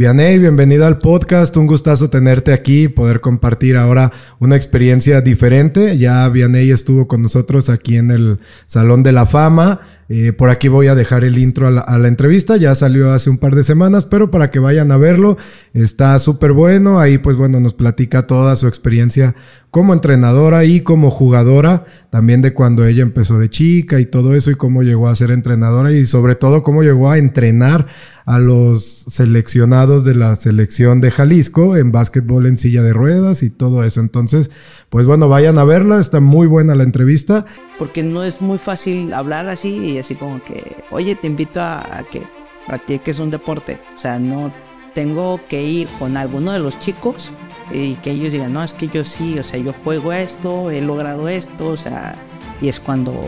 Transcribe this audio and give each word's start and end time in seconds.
Vianey, 0.00 0.38
bienvenido 0.38 0.86
al 0.86 0.96
podcast. 0.96 1.54
Un 1.58 1.66
gustazo 1.66 2.08
tenerte 2.08 2.54
aquí, 2.54 2.88
poder 2.88 3.20
compartir 3.20 3.76
ahora 3.76 4.10
una 4.38 4.56
experiencia 4.56 5.20
diferente. 5.20 5.98
Ya 5.98 6.26
Vianey 6.30 6.70
estuvo 6.70 7.06
con 7.06 7.20
nosotros 7.20 7.68
aquí 7.68 7.98
en 7.98 8.10
el 8.10 8.38
Salón 8.64 9.02
de 9.02 9.12
la 9.12 9.26
Fama. 9.26 9.80
Eh, 10.12 10.32
por 10.32 10.50
aquí 10.50 10.66
voy 10.66 10.88
a 10.88 10.96
dejar 10.96 11.22
el 11.22 11.38
intro 11.38 11.68
a 11.68 11.70
la, 11.70 12.08
entrevista, 12.08 12.56
ya 12.56 12.74
salió 12.74 13.12
hace 13.12 13.30
un 13.30 13.38
par 13.38 13.54
de 13.54 13.62
semanas, 13.62 14.06
pero 14.06 14.28
para 14.32 14.50
que 14.50 14.58
vayan 14.58 14.90
a 14.90 14.96
verlo, 14.96 15.36
está 15.72 16.18
súper 16.18 16.50
bueno. 16.50 16.98
Ahí 16.98 17.18
pues 17.18 17.36
bueno, 17.36 17.60
nos 17.60 17.74
platica 17.74 18.26
toda 18.26 18.56
su 18.56 18.66
experiencia 18.66 19.36
como 19.70 19.94
entrenadora 19.94 20.64
y 20.64 20.80
como 20.80 21.12
jugadora, 21.12 21.84
también 22.10 22.42
de 22.42 22.52
cuando 22.52 22.84
ella 22.84 23.02
empezó 23.02 23.38
de 23.38 23.50
chica 23.50 24.00
y 24.00 24.04
todo 24.04 24.34
eso 24.34 24.50
y 24.50 24.56
cómo 24.56 24.82
llegó 24.82 25.06
a 25.06 25.14
ser 25.14 25.30
entrenadora 25.30 25.92
y 25.92 26.04
sobre 26.06 26.34
todo 26.34 26.64
cómo 26.64 26.82
llegó 26.82 27.08
a 27.08 27.18
entrenar 27.18 27.86
a 28.26 28.40
los 28.40 29.04
seleccionados 29.06 30.04
de 30.04 30.16
la 30.16 30.34
selección 30.34 31.00
de 31.00 31.12
Jalisco 31.12 31.76
en 31.76 31.92
básquetbol 31.92 32.46
en 32.46 32.56
silla 32.56 32.82
de 32.82 32.92
ruedas 32.92 33.44
y 33.44 33.50
todo 33.50 33.84
eso. 33.84 34.00
Entonces, 34.00 34.50
pues 34.88 35.06
bueno, 35.06 35.28
vayan 35.28 35.56
a 35.56 35.64
verla, 35.64 36.00
está 36.00 36.18
muy 36.18 36.48
buena 36.48 36.74
la 36.74 36.82
entrevista. 36.82 37.46
Porque 37.80 38.02
no 38.02 38.22
es 38.22 38.42
muy 38.42 38.58
fácil 38.58 39.14
hablar 39.14 39.48
así 39.48 39.92
y 39.92 39.98
así 39.98 40.14
como 40.14 40.44
que, 40.44 40.84
oye, 40.90 41.16
te 41.16 41.26
invito 41.26 41.62
a, 41.62 42.04
que 42.10 42.22
practiques 42.66 43.18
un 43.18 43.30
deporte. 43.30 43.80
O 43.94 43.98
sea, 43.98 44.18
no 44.18 44.52
tengo 44.92 45.40
que 45.48 45.62
ir 45.62 45.88
con 45.98 46.18
alguno 46.18 46.52
de 46.52 46.58
los 46.58 46.78
chicos 46.78 47.32
y 47.70 47.94
que 47.96 48.10
ellos 48.10 48.32
digan, 48.32 48.52
no, 48.52 48.62
es 48.62 48.74
que 48.74 48.86
yo 48.88 49.02
sí, 49.02 49.38
o 49.38 49.42
sea, 49.42 49.58
yo 49.58 49.72
juego 49.82 50.12
esto, 50.12 50.70
he 50.70 50.82
logrado 50.82 51.26
esto, 51.26 51.68
o 51.68 51.76
sea, 51.76 52.14
y 52.60 52.68
es 52.68 52.78
cuando, 52.78 53.18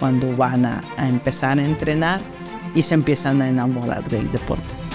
cuando 0.00 0.34
van 0.34 0.64
a 0.64 0.82
empezar 0.96 1.58
a 1.58 1.64
entrenar 1.64 2.22
y 2.74 2.80
se 2.80 2.94
empiezan 2.94 3.42
a 3.42 3.48
enamorar 3.50 4.08
del 4.08 4.32
deporte. 4.32 4.85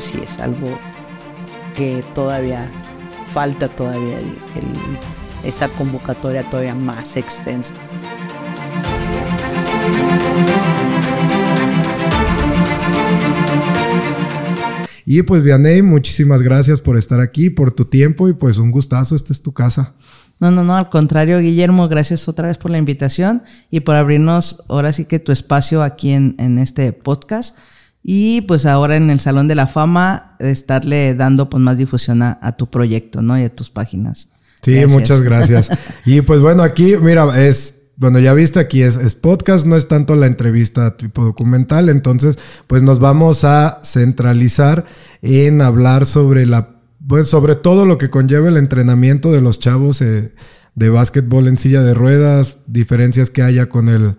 Si 0.00 0.18
es 0.20 0.38
algo 0.38 0.78
que 1.74 2.04
todavía 2.14 2.70
falta 3.26 3.68
todavía 3.68 4.20
esa 5.42 5.68
convocatoria 5.68 6.48
todavía 6.48 6.74
más 6.74 7.16
extensa. 7.16 7.74
Y 15.06 15.22
pues 15.22 15.42
Vianey, 15.42 15.82
muchísimas 15.82 16.40
gracias 16.42 16.80
por 16.80 16.96
estar 16.96 17.20
aquí, 17.20 17.50
por 17.50 17.72
tu 17.72 17.84
tiempo 17.84 18.28
y 18.28 18.32
pues 18.32 18.56
un 18.56 18.70
gustazo, 18.70 19.14
esta 19.14 19.32
es 19.32 19.42
tu 19.42 19.52
casa. 19.52 19.94
No, 20.40 20.50
no, 20.50 20.64
no, 20.64 20.76
al 20.76 20.88
contrario, 20.88 21.38
Guillermo, 21.40 21.88
gracias 21.88 22.26
otra 22.26 22.48
vez 22.48 22.58
por 22.58 22.70
la 22.70 22.78
invitación 22.78 23.42
y 23.70 23.80
por 23.80 23.96
abrirnos 23.96 24.64
ahora 24.68 24.92
sí 24.92 25.04
que 25.04 25.18
tu 25.18 25.30
espacio 25.30 25.82
aquí 25.82 26.12
en, 26.12 26.34
en 26.38 26.58
este 26.58 26.92
podcast 26.92 27.56
y 28.06 28.42
pues 28.42 28.66
ahora 28.66 28.96
en 28.96 29.08
el 29.08 29.18
Salón 29.18 29.48
de 29.48 29.54
la 29.54 29.66
Fama 29.66 30.36
estarle 30.38 31.14
dando 31.14 31.48
pues 31.48 31.62
más 31.62 31.78
difusión 31.78 32.20
a, 32.20 32.54
tu 32.54 32.68
proyecto, 32.68 33.22
¿no? 33.22 33.38
Y 33.40 33.44
a 33.44 33.52
tus 33.52 33.70
páginas. 33.70 34.28
Sí, 34.60 34.84
muchas 34.86 35.22
gracias. 35.22 35.70
y 36.04 36.20
pues 36.20 36.42
bueno, 36.42 36.62
aquí, 36.62 36.96
mira, 37.00 37.42
es, 37.42 37.86
bueno, 37.96 38.18
ya 38.18 38.34
viste, 38.34 38.60
aquí 38.60 38.82
es, 38.82 38.96
es, 38.96 39.14
podcast, 39.14 39.64
no 39.64 39.74
es 39.74 39.88
tanto 39.88 40.16
la 40.16 40.26
entrevista 40.26 40.98
tipo 40.98 41.24
documental, 41.24 41.88
entonces 41.88 42.38
pues 42.66 42.82
nos 42.82 42.98
vamos 42.98 43.42
a 43.44 43.80
centralizar 43.82 44.84
en 45.22 45.62
hablar 45.62 46.04
sobre 46.04 46.44
la, 46.44 46.76
pues 47.08 47.28
sobre 47.28 47.54
todo 47.54 47.86
lo 47.86 47.96
que 47.96 48.10
conlleva 48.10 48.50
el 48.50 48.58
entrenamiento 48.58 49.32
de 49.32 49.40
los 49.40 49.60
chavos 49.60 50.02
eh, 50.02 50.34
de 50.74 50.90
básquetbol 50.90 51.48
en 51.48 51.56
silla 51.56 51.82
de 51.82 51.94
ruedas, 51.94 52.58
diferencias 52.66 53.30
que 53.30 53.40
haya 53.40 53.70
con 53.70 53.88
el 53.88 54.16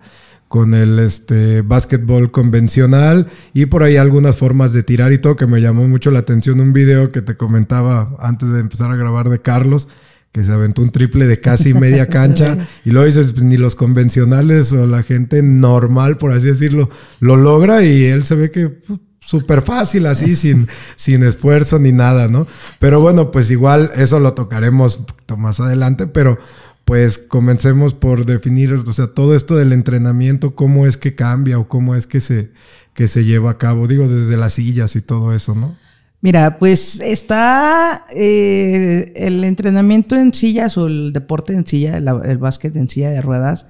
con 0.48 0.74
el 0.74 0.98
este, 0.98 1.62
básquetbol 1.62 2.30
convencional 2.30 3.26
y 3.52 3.66
por 3.66 3.82
ahí 3.82 3.96
algunas 3.96 4.36
formas 4.36 4.72
de 4.72 4.82
tirar 4.82 5.12
y 5.12 5.18
todo 5.18 5.36
que 5.36 5.46
me 5.46 5.60
llamó 5.60 5.88
mucho 5.88 6.10
la 6.10 6.20
atención 6.20 6.60
un 6.60 6.72
video 6.72 7.10
que 7.10 7.22
te 7.22 7.36
comentaba 7.36 8.16
antes 8.20 8.50
de 8.50 8.60
empezar 8.60 8.90
a 8.90 8.96
grabar 8.96 9.28
de 9.28 9.40
Carlos 9.40 9.88
que 10.32 10.44
se 10.44 10.52
aventó 10.52 10.82
un 10.82 10.90
triple 10.90 11.26
de 11.26 11.40
casi 11.40 11.74
media 11.74 12.06
cancha 12.10 12.58
y 12.84 12.90
luego 12.90 13.06
dices 13.06 13.32
pues, 13.32 13.44
ni 13.44 13.56
los 13.56 13.74
convencionales 13.74 14.72
o 14.72 14.86
la 14.86 15.02
gente 15.02 15.42
normal 15.42 16.16
por 16.16 16.32
así 16.32 16.46
decirlo 16.46 16.90
lo 17.20 17.36
logra 17.36 17.82
y 17.82 18.04
él 18.04 18.24
se 18.24 18.36
ve 18.36 18.50
que 18.50 18.68
pues, 18.68 19.00
súper 19.26 19.60
fácil 19.62 20.06
así 20.06 20.36
sin, 20.36 20.68
sin 20.94 21.22
esfuerzo 21.22 21.78
ni 21.78 21.92
nada, 21.92 22.28
¿no? 22.28 22.46
Pero 22.78 23.00
bueno, 23.00 23.30
pues 23.30 23.50
igual 23.50 23.90
eso 23.96 24.20
lo 24.20 24.32
tocaremos 24.32 25.04
más 25.36 25.60
adelante, 25.60 26.06
pero 26.06 26.38
pues 26.86 27.18
comencemos 27.18 27.94
por 27.94 28.26
definir, 28.26 28.72
o 28.72 28.92
sea, 28.92 29.08
todo 29.08 29.34
esto 29.34 29.56
del 29.56 29.72
entrenamiento, 29.72 30.54
cómo 30.54 30.86
es 30.86 30.96
que 30.96 31.16
cambia 31.16 31.58
o 31.58 31.66
cómo 31.66 31.96
es 31.96 32.06
que 32.06 32.20
se, 32.20 32.52
que 32.94 33.08
se 33.08 33.24
lleva 33.24 33.50
a 33.50 33.58
cabo, 33.58 33.88
digo, 33.88 34.06
desde 34.06 34.36
las 34.36 34.52
sillas 34.52 34.94
y 34.94 35.02
todo 35.02 35.34
eso, 35.34 35.56
¿no? 35.56 35.76
Mira, 36.20 36.60
pues 36.60 37.00
está 37.00 38.04
eh, 38.14 39.12
el 39.16 39.42
entrenamiento 39.42 40.14
en 40.14 40.32
sillas 40.32 40.78
o 40.78 40.86
el 40.86 41.12
deporte 41.12 41.54
en 41.54 41.66
silla, 41.66 41.96
el, 41.96 42.06
el 42.24 42.38
básquet 42.38 42.76
en 42.76 42.88
silla 42.88 43.10
de 43.10 43.20
ruedas, 43.20 43.66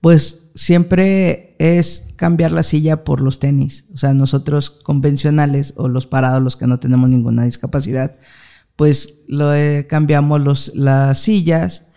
pues 0.00 0.50
siempre 0.54 1.56
es 1.58 2.10
cambiar 2.14 2.52
la 2.52 2.62
silla 2.62 3.02
por 3.02 3.20
los 3.20 3.40
tenis. 3.40 3.86
O 3.92 3.98
sea, 3.98 4.14
nosotros 4.14 4.70
convencionales 4.70 5.74
o 5.76 5.88
los 5.88 6.06
parados, 6.06 6.40
los 6.40 6.56
que 6.56 6.68
no 6.68 6.78
tenemos 6.78 7.10
ninguna 7.10 7.44
discapacidad, 7.44 8.14
pues 8.76 9.22
lo 9.26 9.52
eh, 9.52 9.88
cambiamos 9.88 10.40
los, 10.40 10.76
las 10.76 11.18
sillas 11.18 11.88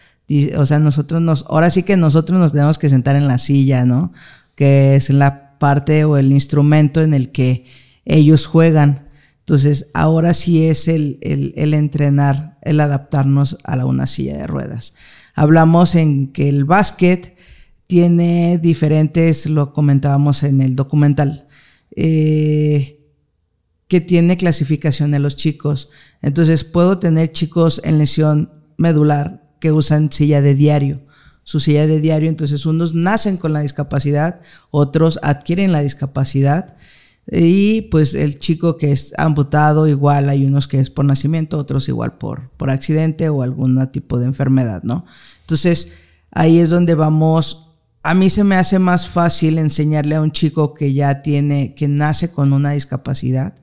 o 0.58 0.66
sea, 0.66 0.80
nosotros 0.80 1.22
nos, 1.22 1.46
ahora 1.47 1.69
sí 1.69 1.84
que 1.84 1.97
nosotros 1.97 2.40
nos 2.40 2.52
tenemos 2.52 2.80
que 2.80 2.90
sentar 2.90 3.16
en 3.16 3.28
la 3.28 3.38
silla, 3.38 3.86
¿no? 3.86 4.12
Que 4.56 4.96
es 4.96 5.09
la 5.09 5.58
parte 5.59 6.03
o 6.06 6.18
el 6.18 6.31
instrumento 6.31 7.02
en 7.02 7.13
el 7.13 7.31
que 7.31 7.66
ellos 8.06 8.47
juegan. 8.47 9.08
Entonces, 9.40 9.91
ahora 9.94 10.34
sí 10.34 10.66
es 10.66 10.88
el, 10.88 11.19
el, 11.22 11.74
entrenar, 11.75 12.58
el 12.63 12.80
adaptarnos 12.80 13.59
a 13.63 13.75
la, 13.75 13.86
una 13.86 14.08
silla 14.08 14.38
de 14.38 14.47
ruedas. 14.47 14.96
Hablamos 15.36 15.94
en 15.94 16.31
que 16.31 16.50
el 16.50 16.66
básquet 16.66 17.38
tiene 17.86 18.57
diferentes, 18.57 19.46
lo 19.46 19.74
comentábamos 19.74 20.42
en 20.42 20.62
el 20.62 20.75
documental, 20.75 21.47
eh, 21.96 23.06
que 23.88 24.02
tiene 24.02 24.38
clasificación 24.38 25.13
en 25.13 25.22
los 25.22 25.36
chicos. 25.36 25.90
Entonces, 26.24 26.63
puedo 26.63 26.97
tener 26.97 27.31
chicos 27.31 27.80
en 27.84 28.00
lesión 28.00 28.52
medular 28.78 29.44
que 29.65 29.71
usan 29.71 30.11
silla 30.11 30.43
de 30.43 30.53
diario, 30.53 31.01
su 31.43 31.59
silla 31.59 31.87
de 31.87 31.99
diario. 31.99 32.29
Entonces 32.29 32.67
unos 32.67 32.93
nacen 32.93 33.37
con 33.37 33.51
la 33.51 33.62
discapacidad, 33.62 34.41
otros 34.69 35.17
adquieren 35.23 35.71
la 35.71 35.81
discapacidad. 35.81 36.75
Y 37.31 37.81
pues 37.89 38.13
el 38.13 38.38
chico 38.38 38.77
que 38.77 38.91
es 38.91 39.15
amputado, 39.17 39.88
igual 39.88 40.29
hay 40.29 40.45
unos 40.45 40.67
que 40.67 40.79
es 40.79 40.91
por 40.91 41.03
nacimiento, 41.03 41.57
otros 41.57 41.89
igual 41.89 42.19
por, 42.19 42.51
por 42.57 42.69
accidente 42.69 43.27
o 43.29 43.41
algún 43.41 43.89
tipo 43.91 44.19
de 44.19 44.25
enfermedad, 44.25 44.83
¿no? 44.83 45.07
Entonces 45.41 45.94
ahí 46.29 46.59
es 46.59 46.69
donde 46.69 46.94
vamos. 46.94 47.71
A 48.03 48.13
mí 48.13 48.29
se 48.29 48.44
me 48.44 48.57
hace 48.57 48.77
más 48.77 49.09
fácil 49.09 49.57
enseñarle 49.57 50.13
a 50.13 50.21
un 50.21 50.29
chico 50.29 50.75
que 50.75 50.94
ya 50.94 51.23
tiene, 51.23 51.73
que 51.73 51.88
nace 51.88 52.31
con 52.31 52.53
una 52.53 52.73
discapacidad, 52.73 53.56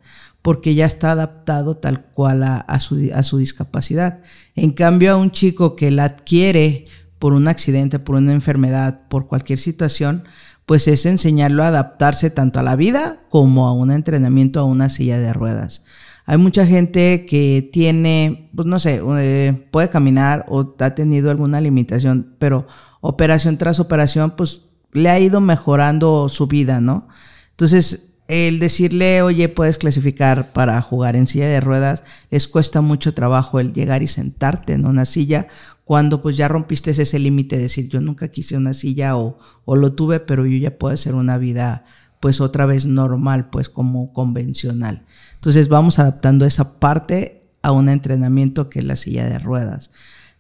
porque 0.42 0.74
ya 0.74 0.86
está 0.86 1.12
adaptado 1.12 1.76
tal 1.76 2.04
cual 2.06 2.42
a, 2.42 2.80
su, 2.80 3.10
a, 3.14 3.22
su, 3.22 3.38
discapacidad. 3.38 4.20
En 4.56 4.72
cambio, 4.72 5.12
a 5.12 5.16
un 5.16 5.30
chico 5.30 5.76
que 5.76 5.90
la 5.92 6.04
adquiere 6.04 6.86
por 7.20 7.32
un 7.32 7.46
accidente, 7.46 8.00
por 8.00 8.16
una 8.16 8.32
enfermedad, 8.32 9.02
por 9.08 9.28
cualquier 9.28 9.60
situación, 9.60 10.24
pues 10.66 10.88
es 10.88 11.06
enseñarlo 11.06 11.62
a 11.62 11.68
adaptarse 11.68 12.30
tanto 12.30 12.58
a 12.58 12.64
la 12.64 12.74
vida 12.74 13.20
como 13.28 13.68
a 13.68 13.72
un 13.72 13.92
entrenamiento 13.92 14.58
a 14.58 14.64
una 14.64 14.88
silla 14.88 15.20
de 15.20 15.32
ruedas. 15.32 15.84
Hay 16.26 16.38
mucha 16.38 16.66
gente 16.66 17.26
que 17.26 17.68
tiene, 17.72 18.50
pues 18.54 18.66
no 18.66 18.78
sé, 18.78 19.00
eh, 19.18 19.68
puede 19.70 19.90
caminar 19.90 20.44
o 20.48 20.74
ha 20.78 20.94
tenido 20.94 21.30
alguna 21.30 21.60
limitación, 21.60 22.34
pero 22.38 22.66
operación 23.00 23.58
tras 23.58 23.80
operación, 23.80 24.32
pues 24.36 24.62
le 24.92 25.08
ha 25.10 25.18
ido 25.18 25.40
mejorando 25.40 26.28
su 26.28 26.46
vida, 26.46 26.80
¿no? 26.80 27.08
Entonces, 27.50 28.11
el 28.28 28.58
decirle, 28.58 29.22
oye, 29.22 29.48
puedes 29.48 29.78
clasificar 29.78 30.52
para 30.52 30.80
jugar 30.80 31.16
en 31.16 31.26
silla 31.26 31.48
de 31.48 31.60
ruedas, 31.60 32.04
les 32.30 32.48
cuesta 32.48 32.80
mucho 32.80 33.14
trabajo 33.14 33.60
el 33.60 33.72
llegar 33.72 34.02
y 34.02 34.06
sentarte 34.06 34.72
en 34.72 34.86
una 34.86 35.04
silla 35.04 35.48
cuando 35.84 36.22
pues 36.22 36.36
ya 36.36 36.48
rompiste 36.48 36.92
ese 36.92 37.18
límite 37.18 37.56
de 37.56 37.62
decir, 37.62 37.88
yo 37.88 38.00
nunca 38.00 38.28
quise 38.28 38.56
una 38.56 38.72
silla 38.72 39.16
o, 39.16 39.38
o, 39.64 39.76
lo 39.76 39.92
tuve, 39.92 40.20
pero 40.20 40.46
yo 40.46 40.56
ya 40.56 40.78
puedo 40.78 40.94
hacer 40.94 41.14
una 41.14 41.38
vida 41.38 41.84
pues 42.20 42.40
otra 42.40 42.66
vez 42.66 42.86
normal, 42.86 43.50
pues 43.50 43.68
como 43.68 44.12
convencional. 44.12 45.04
Entonces 45.34 45.68
vamos 45.68 45.98
adaptando 45.98 46.46
esa 46.46 46.78
parte 46.78 47.40
a 47.62 47.72
un 47.72 47.88
entrenamiento 47.88 48.70
que 48.70 48.78
es 48.78 48.84
la 48.84 48.96
silla 48.96 49.26
de 49.26 49.38
ruedas. 49.38 49.90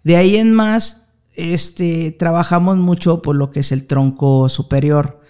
De 0.04 0.16
ahí 0.16 0.36
en 0.36 0.52
más, 0.52 1.08
este, 1.34 2.12
trabajamos 2.12 2.76
mucho 2.76 3.22
por 3.22 3.36
lo 3.36 3.50
que 3.50 3.60
es 3.60 3.72
el 3.72 3.86
tronco 3.86 4.48
superior. 4.48 5.21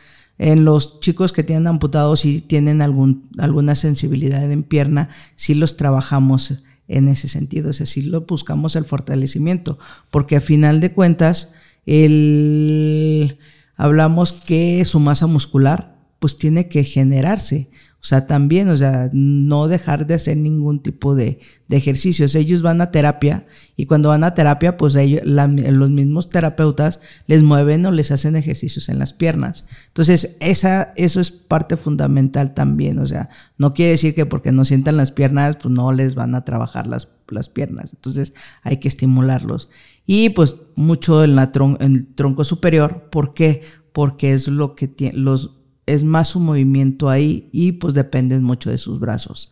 En 0.44 0.64
los 0.64 0.98
chicos 0.98 1.32
que 1.32 1.44
tienen 1.44 1.68
amputados 1.68 2.24
y 2.24 2.40
tienen 2.40 2.82
algún, 2.82 3.28
alguna 3.38 3.76
sensibilidad 3.76 4.50
en 4.50 4.64
pierna, 4.64 5.08
sí 5.36 5.54
los 5.54 5.76
trabajamos 5.76 6.64
en 6.88 7.06
ese 7.06 7.28
sentido, 7.28 7.70
es 7.70 7.78
decir, 7.78 8.06
lo 8.06 8.22
buscamos 8.22 8.74
el 8.74 8.84
fortalecimiento, 8.84 9.78
porque 10.10 10.34
a 10.34 10.40
final 10.40 10.80
de 10.80 10.90
cuentas, 10.90 11.52
el, 11.86 13.38
hablamos 13.76 14.32
que 14.32 14.84
su 14.84 14.98
masa 14.98 15.28
muscular 15.28 15.96
pues 16.18 16.36
tiene 16.36 16.68
que 16.68 16.82
generarse. 16.82 17.70
O 18.02 18.04
sea, 18.04 18.26
también, 18.26 18.68
o 18.68 18.76
sea, 18.76 19.10
no 19.12 19.68
dejar 19.68 20.08
de 20.08 20.14
hacer 20.14 20.36
ningún 20.36 20.82
tipo 20.82 21.14
de, 21.14 21.38
de 21.68 21.76
ejercicios. 21.76 22.34
Ellos 22.34 22.60
van 22.60 22.80
a 22.80 22.90
terapia 22.90 23.46
y 23.76 23.86
cuando 23.86 24.08
van 24.08 24.24
a 24.24 24.34
terapia, 24.34 24.76
pues 24.76 24.96
ellos, 24.96 25.22
los 25.24 25.90
mismos 25.90 26.28
terapeutas 26.28 26.98
les 27.28 27.44
mueven 27.44 27.86
o 27.86 27.92
les 27.92 28.10
hacen 28.10 28.34
ejercicios 28.34 28.88
en 28.88 28.98
las 28.98 29.12
piernas. 29.12 29.66
Entonces, 29.86 30.36
esa, 30.40 30.92
eso 30.96 31.20
es 31.20 31.30
parte 31.30 31.76
fundamental 31.76 32.54
también. 32.54 32.98
O 32.98 33.06
sea, 33.06 33.28
no 33.56 33.72
quiere 33.72 33.92
decir 33.92 34.16
que 34.16 34.26
porque 34.26 34.50
no 34.50 34.64
sientan 34.64 34.96
las 34.96 35.12
piernas, 35.12 35.58
pues 35.62 35.72
no 35.72 35.92
les 35.92 36.16
van 36.16 36.34
a 36.34 36.44
trabajar 36.44 36.88
las, 36.88 37.06
las 37.28 37.48
piernas. 37.48 37.92
Entonces, 37.94 38.34
hay 38.64 38.78
que 38.78 38.88
estimularlos. 38.88 39.68
Y 40.06 40.30
pues 40.30 40.56
mucho 40.74 41.22
en, 41.22 41.36
la 41.36 41.52
en 41.78 41.94
el 41.94 42.14
tronco 42.16 42.42
superior. 42.42 43.10
¿Por 43.12 43.32
qué? 43.32 43.62
Porque 43.92 44.32
es 44.34 44.48
lo 44.48 44.74
que 44.74 44.88
tiene, 44.88 45.18
los 45.18 45.61
es 45.86 46.04
más 46.04 46.28
su 46.28 46.40
movimiento 46.40 47.10
ahí 47.10 47.48
y 47.52 47.72
pues 47.72 47.94
dependen 47.94 48.42
mucho 48.42 48.70
de 48.70 48.78
sus 48.78 49.00
brazos. 49.00 49.50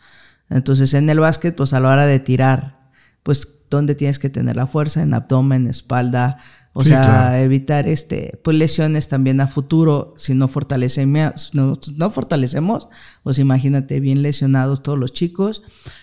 Entonces 0.49 0.95
en 0.95 1.09
el 1.11 1.21
básquet, 1.21 1.55
pues 1.55 1.73
a 1.73 1.81
la 1.81 1.91
hora 1.91 2.07
de 2.07 2.19
tirar, 2.19 2.91
pues 3.23 3.61
dónde 3.71 3.95
tienes 3.95 4.19
que 4.19 4.31
tener 4.31 4.57
la 4.57 4.67
fuerza, 4.67 5.03
en 5.03 5.15
abdomen, 5.15 5.69
espalda, 5.69 6.39
o 6.73 6.83
sea, 6.83 7.41
evitar 7.41 7.89
este, 7.89 8.39
pues 8.45 8.57
lesiones 8.57 9.09
también 9.09 9.41
a 9.41 9.49
futuro, 9.49 10.15
si 10.17 10.35
no 10.35 10.47
fortalecemos, 10.47 11.51
no, 11.53 11.79
no 11.97 12.11
fortalecemos, 12.11 12.89
pues 13.25 13.39
imagínate 13.39 13.99
bien 13.99 14.23
lesionados 14.23 14.83
todos 14.83 14.99
los 14.99 15.13
chicos, 15.13 15.63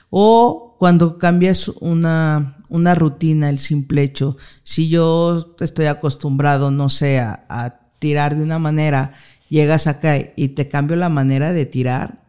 o 0.09 0.75
cuando 0.77 1.17
cambias 1.17 1.69
una, 1.79 2.57
una 2.69 2.95
rutina, 2.95 3.49
el 3.49 3.59
simple 3.59 4.03
hecho, 4.03 4.37
si 4.63 4.89
yo 4.89 5.55
estoy 5.59 5.85
acostumbrado, 5.85 6.69
no 6.69 6.89
sé, 6.89 7.19
a 7.19 7.79
tirar 7.99 8.35
de 8.35 8.43
una 8.43 8.59
manera 8.59 9.13
llegas 9.49 9.87
acá 9.87 10.17
y 10.35 10.49
te 10.49 10.67
cambio 10.69 10.95
la 10.95 11.09
manera 11.09 11.53
de 11.53 11.65
tirar, 11.65 12.23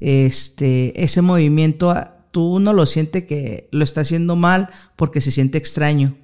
este, 0.00 1.02
ese 1.02 1.22
movimiento 1.22 1.94
tú 2.30 2.58
no 2.58 2.72
lo 2.72 2.86
sientes 2.86 3.24
que 3.24 3.68
lo 3.70 3.84
está 3.84 4.00
haciendo 4.00 4.36
mal 4.36 4.70
porque 4.96 5.20
se 5.20 5.30
siente 5.30 5.58
extraño. 5.58 6.16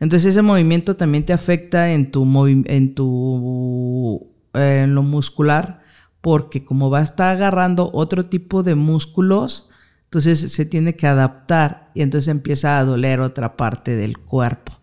Entonces 0.00 0.30
ese 0.32 0.42
movimiento 0.42 0.96
también 0.96 1.24
te 1.24 1.32
afecta 1.32 1.92
en 1.92 2.12
tu 2.12 2.24
en 2.46 2.94
tu 2.94 4.28
en 4.54 4.94
lo 4.94 5.02
muscular 5.02 5.82
porque 6.20 6.64
como 6.64 6.90
va 6.90 7.00
a 7.00 7.04
estar 7.04 7.36
agarrando 7.36 7.90
otro 7.92 8.24
tipo 8.24 8.62
de 8.62 8.74
músculos, 8.74 9.68
entonces 10.04 10.52
se 10.52 10.66
tiene 10.66 10.94
que 10.94 11.06
adaptar 11.06 11.90
y 11.94 12.02
entonces 12.02 12.28
empieza 12.28 12.78
a 12.78 12.84
doler 12.84 13.20
otra 13.20 13.56
parte 13.56 13.96
del 13.96 14.18
cuerpo 14.18 14.77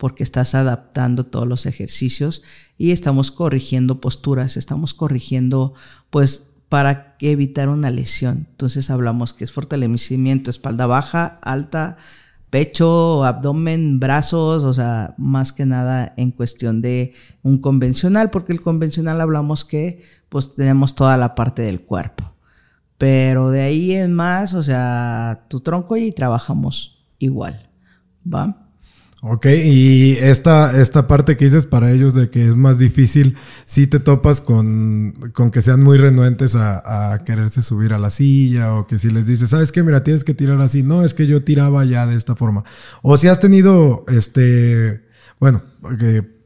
porque 0.00 0.22
estás 0.22 0.54
adaptando 0.54 1.26
todos 1.26 1.46
los 1.46 1.66
ejercicios 1.66 2.42
y 2.78 2.90
estamos 2.90 3.30
corrigiendo 3.30 4.00
posturas, 4.00 4.56
estamos 4.56 4.94
corrigiendo 4.94 5.74
pues 6.08 6.54
para 6.70 7.16
evitar 7.20 7.68
una 7.68 7.90
lesión. 7.90 8.46
Entonces 8.48 8.88
hablamos 8.88 9.34
que 9.34 9.44
es 9.44 9.52
fortalecimiento, 9.52 10.50
espalda 10.50 10.86
baja, 10.86 11.38
alta, 11.42 11.98
pecho, 12.48 13.26
abdomen, 13.26 14.00
brazos, 14.00 14.64
o 14.64 14.72
sea, 14.72 15.14
más 15.18 15.52
que 15.52 15.66
nada 15.66 16.14
en 16.16 16.30
cuestión 16.30 16.80
de 16.80 17.12
un 17.42 17.58
convencional, 17.58 18.30
porque 18.30 18.54
el 18.54 18.62
convencional 18.62 19.20
hablamos 19.20 19.66
que 19.66 20.02
pues 20.30 20.54
tenemos 20.54 20.94
toda 20.94 21.18
la 21.18 21.34
parte 21.34 21.60
del 21.60 21.82
cuerpo. 21.82 22.32
Pero 22.96 23.50
de 23.50 23.60
ahí 23.60 23.92
en 23.92 24.14
más, 24.14 24.54
o 24.54 24.62
sea, 24.62 25.44
tu 25.48 25.60
tronco 25.60 25.98
y 25.98 26.10
trabajamos 26.10 27.04
igual. 27.18 27.68
¿Va? 28.26 28.69
Ok, 29.22 29.46
y 29.46 30.16
esta, 30.18 30.80
esta 30.80 31.06
parte 31.06 31.36
que 31.36 31.44
dices 31.44 31.66
para 31.66 31.92
ellos 31.92 32.14
de 32.14 32.30
que 32.30 32.48
es 32.48 32.56
más 32.56 32.78
difícil, 32.78 33.36
si 33.64 33.86
te 33.86 34.00
topas 34.00 34.40
con, 34.40 35.12
con 35.34 35.50
que 35.50 35.60
sean 35.60 35.82
muy 35.82 35.98
renuentes 35.98 36.54
a, 36.54 37.12
a, 37.12 37.22
quererse 37.24 37.60
subir 37.60 37.92
a 37.92 37.98
la 37.98 38.08
silla 38.08 38.72
o 38.74 38.86
que 38.86 38.98
si 38.98 39.10
les 39.10 39.26
dices, 39.26 39.50
¿sabes 39.50 39.72
qué? 39.72 39.82
Mira, 39.82 40.02
tienes 40.04 40.24
que 40.24 40.32
tirar 40.32 40.58
así. 40.62 40.82
No, 40.82 41.04
es 41.04 41.12
que 41.12 41.26
yo 41.26 41.44
tiraba 41.44 41.84
ya 41.84 42.06
de 42.06 42.16
esta 42.16 42.34
forma. 42.34 42.64
O 43.02 43.18
si 43.18 43.28
has 43.28 43.40
tenido, 43.40 44.06
este, 44.08 45.02
bueno, 45.38 45.62
porque 45.82 46.39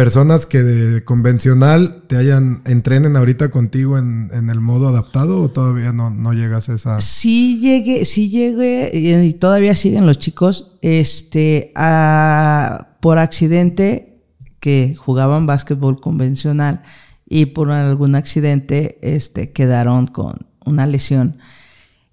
personas 0.00 0.46
que 0.46 0.62
de 0.62 1.04
convencional 1.04 2.04
te 2.06 2.16
hayan, 2.16 2.62
entrenen 2.64 3.18
ahorita 3.18 3.50
contigo 3.50 3.98
en, 3.98 4.30
en 4.32 4.48
el 4.48 4.58
modo 4.58 4.88
adaptado 4.88 5.42
o 5.42 5.50
todavía 5.50 5.92
no, 5.92 6.08
no, 6.08 6.32
llegas 6.32 6.70
a 6.70 6.74
esa? 6.74 7.00
Sí 7.02 7.58
llegué, 7.60 8.06
sí 8.06 8.30
llegué 8.30 8.92
y 8.94 9.34
todavía 9.34 9.74
siguen 9.74 10.06
los 10.06 10.18
chicos, 10.18 10.78
este, 10.80 11.70
a, 11.74 12.96
por 13.00 13.18
accidente 13.18 14.22
que 14.58 14.96
jugaban 14.98 15.44
básquetbol 15.44 16.00
convencional 16.00 16.82
y 17.26 17.44
por 17.44 17.70
algún 17.70 18.14
accidente, 18.14 18.98
este, 19.02 19.52
quedaron 19.52 20.06
con 20.06 20.46
una 20.64 20.86
lesión. 20.86 21.36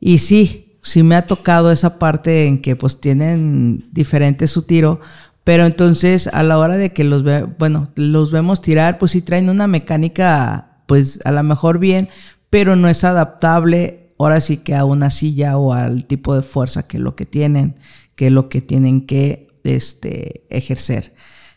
Y 0.01 0.17
sí, 0.17 0.77
sí 0.81 1.03
me 1.03 1.15
ha 1.15 1.25
tocado 1.25 1.71
esa 1.71 1.99
parte 1.99 2.47
en 2.47 2.61
que 2.61 2.75
pues 2.75 2.99
tienen 2.99 3.87
diferente 3.93 4.45
su 4.49 4.63
tiro, 4.63 4.99
pero 5.47 5.65
entonces 5.65 6.27
a 6.27 6.43
la 6.43 6.57
hora 6.57 6.75
de 6.75 6.91
que 6.91 7.05
los 7.05 7.23
ve, 7.23 7.43
bueno, 7.57 7.89
los 7.95 8.33
vemos 8.33 8.61
tirar, 8.61 8.97
pues 8.97 9.13
sí 9.13 9.21
traen 9.21 9.49
una 9.49 9.65
mecánica, 9.65 10.81
pues 10.87 11.21
a 11.23 11.31
lo 11.31 11.41
mejor 11.41 11.79
bien, 11.79 12.09
pero 12.49 12.75
no 12.75 12.89
es 12.89 13.05
adaptable 13.05 14.13
ahora 14.19 14.41
sí 14.41 14.57
que 14.57 14.75
a 14.75 14.83
una 14.83 15.09
silla 15.09 15.57
o 15.57 15.71
al 15.71 16.05
tipo 16.05 16.35
de 16.35 16.41
fuerza 16.41 16.85
que 16.85 16.99
lo 16.99 17.15
que 17.15 17.25
tienen, 17.25 17.79
que 18.15 18.29
lo 18.29 18.49
que 18.49 18.59
tienen 18.59 19.07
que 19.07 19.57
este, 19.63 20.45
ejercer. 20.49 21.13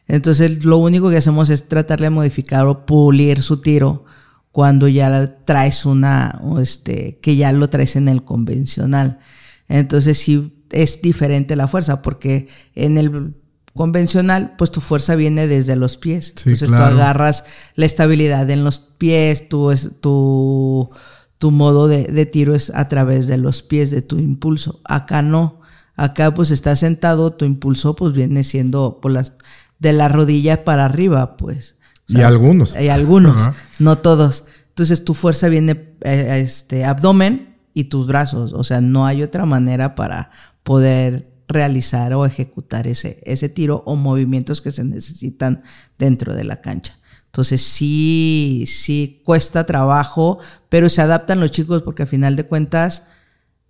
Entonces 0.06 0.64
lo 0.64 0.76
único 0.76 1.10
que 1.10 1.16
hacemos 1.16 1.50
es 1.50 1.66
tratar 1.66 2.00
de 2.00 2.10
modificar 2.10 2.68
o 2.68 2.86
pulir 2.86 3.42
su 3.42 3.60
tiro 3.60 4.04
cuando 4.52 4.86
ya 4.86 5.42
traes 5.44 5.84
una, 5.84 6.40
este, 6.60 7.18
que 7.20 7.34
ya 7.34 7.50
lo 7.50 7.68
traes 7.68 7.96
en 7.96 8.06
el 8.06 8.22
convencional. 8.22 9.18
Entonces 9.66 10.16
sí 10.16 10.62
es 10.70 11.02
diferente 11.02 11.56
la 11.56 11.66
fuerza 11.66 12.02
porque 12.02 12.46
en 12.76 12.96
el 12.96 13.34
convencional, 13.74 14.54
pues 14.58 14.70
tu 14.70 14.80
fuerza 14.80 15.14
viene 15.14 15.46
desde 15.46 15.76
los 15.76 15.96
pies. 15.96 16.34
Entonces 16.38 16.68
tú 16.68 16.74
agarras 16.74 17.44
la 17.74 17.86
estabilidad 17.86 18.48
en 18.50 18.64
los 18.64 18.80
pies, 18.80 19.48
tu, 19.48 19.72
tu, 20.00 20.90
tu 21.38 21.50
modo 21.50 21.88
de, 21.88 22.26
tiro 22.26 22.54
es 22.54 22.70
a 22.74 22.88
través 22.88 23.26
de 23.26 23.38
los 23.38 23.62
pies, 23.62 23.90
de 23.90 24.02
tu 24.02 24.18
impulso. 24.18 24.80
Acá 24.84 25.22
no. 25.22 25.60
Acá 25.96 26.32
pues 26.32 26.50
estás 26.50 26.80
sentado, 26.80 27.32
tu 27.32 27.44
impulso 27.44 27.94
pues 27.94 28.12
viene 28.12 28.42
siendo 28.42 29.00
por 29.00 29.12
las, 29.12 29.32
de 29.78 29.92
la 29.92 30.08
rodilla 30.08 30.64
para 30.64 30.84
arriba, 30.84 31.36
pues. 31.36 31.76
y 32.08 32.22
algunos. 32.22 32.74
Y 32.74 32.88
algunos, 32.88 33.52
no 33.78 33.98
todos. 33.98 34.46
Entonces 34.68 35.04
tu 35.04 35.14
fuerza 35.14 35.48
viene 35.48 35.94
eh, 36.00 36.40
este 36.42 36.84
abdomen 36.84 37.56
y 37.74 37.84
tus 37.84 38.06
brazos. 38.06 38.52
O 38.54 38.64
sea, 38.64 38.80
no 38.80 39.06
hay 39.06 39.22
otra 39.22 39.44
manera 39.44 39.94
para 39.94 40.30
poder 40.62 41.30
realizar 41.50 42.14
o 42.14 42.24
ejecutar 42.24 42.86
ese, 42.86 43.22
ese 43.26 43.48
tiro 43.48 43.82
o 43.84 43.96
movimientos 43.96 44.62
que 44.62 44.70
se 44.70 44.84
necesitan 44.84 45.62
dentro 45.98 46.34
de 46.34 46.44
la 46.44 46.60
cancha. 46.60 46.96
Entonces 47.26 47.62
sí, 47.62 48.64
sí 48.66 49.20
cuesta 49.24 49.64
trabajo, 49.64 50.38
pero 50.68 50.88
se 50.88 51.02
adaptan 51.02 51.40
los 51.40 51.50
chicos 51.50 51.82
porque 51.82 52.02
al 52.02 52.08
final 52.08 52.34
de 52.36 52.44
cuentas 52.44 53.06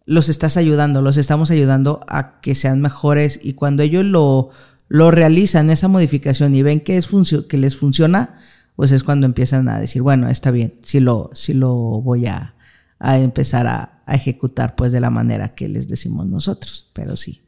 los 0.06 0.28
estás 0.28 0.56
ayudando, 0.56 1.02
los 1.02 1.18
estamos 1.18 1.50
ayudando 1.50 2.00
a 2.08 2.40
que 2.40 2.54
sean 2.54 2.80
mejores 2.80 3.38
y 3.42 3.52
cuando 3.52 3.82
ellos 3.82 4.04
lo, 4.04 4.50
lo 4.88 5.10
realizan, 5.10 5.70
esa 5.70 5.88
modificación 5.88 6.54
y 6.54 6.62
ven 6.62 6.80
que, 6.80 6.96
es 6.96 7.08
que 7.48 7.58
les 7.58 7.76
funciona, 7.76 8.38
pues 8.76 8.92
es 8.92 9.04
cuando 9.04 9.26
empiezan 9.26 9.68
a 9.68 9.78
decir, 9.78 10.00
bueno, 10.00 10.30
está 10.30 10.50
bien, 10.50 10.74
sí 10.82 11.00
lo, 11.00 11.30
lo 11.48 11.74
voy 11.74 12.26
a, 12.26 12.54
a 12.98 13.18
empezar 13.18 13.66
a, 13.66 14.02
a 14.06 14.14
ejecutar 14.14 14.74
pues 14.74 14.90
de 14.90 15.00
la 15.00 15.10
manera 15.10 15.54
que 15.54 15.68
les 15.68 15.86
decimos 15.86 16.26
nosotros, 16.26 16.88
pero 16.94 17.16
sí. 17.16 17.42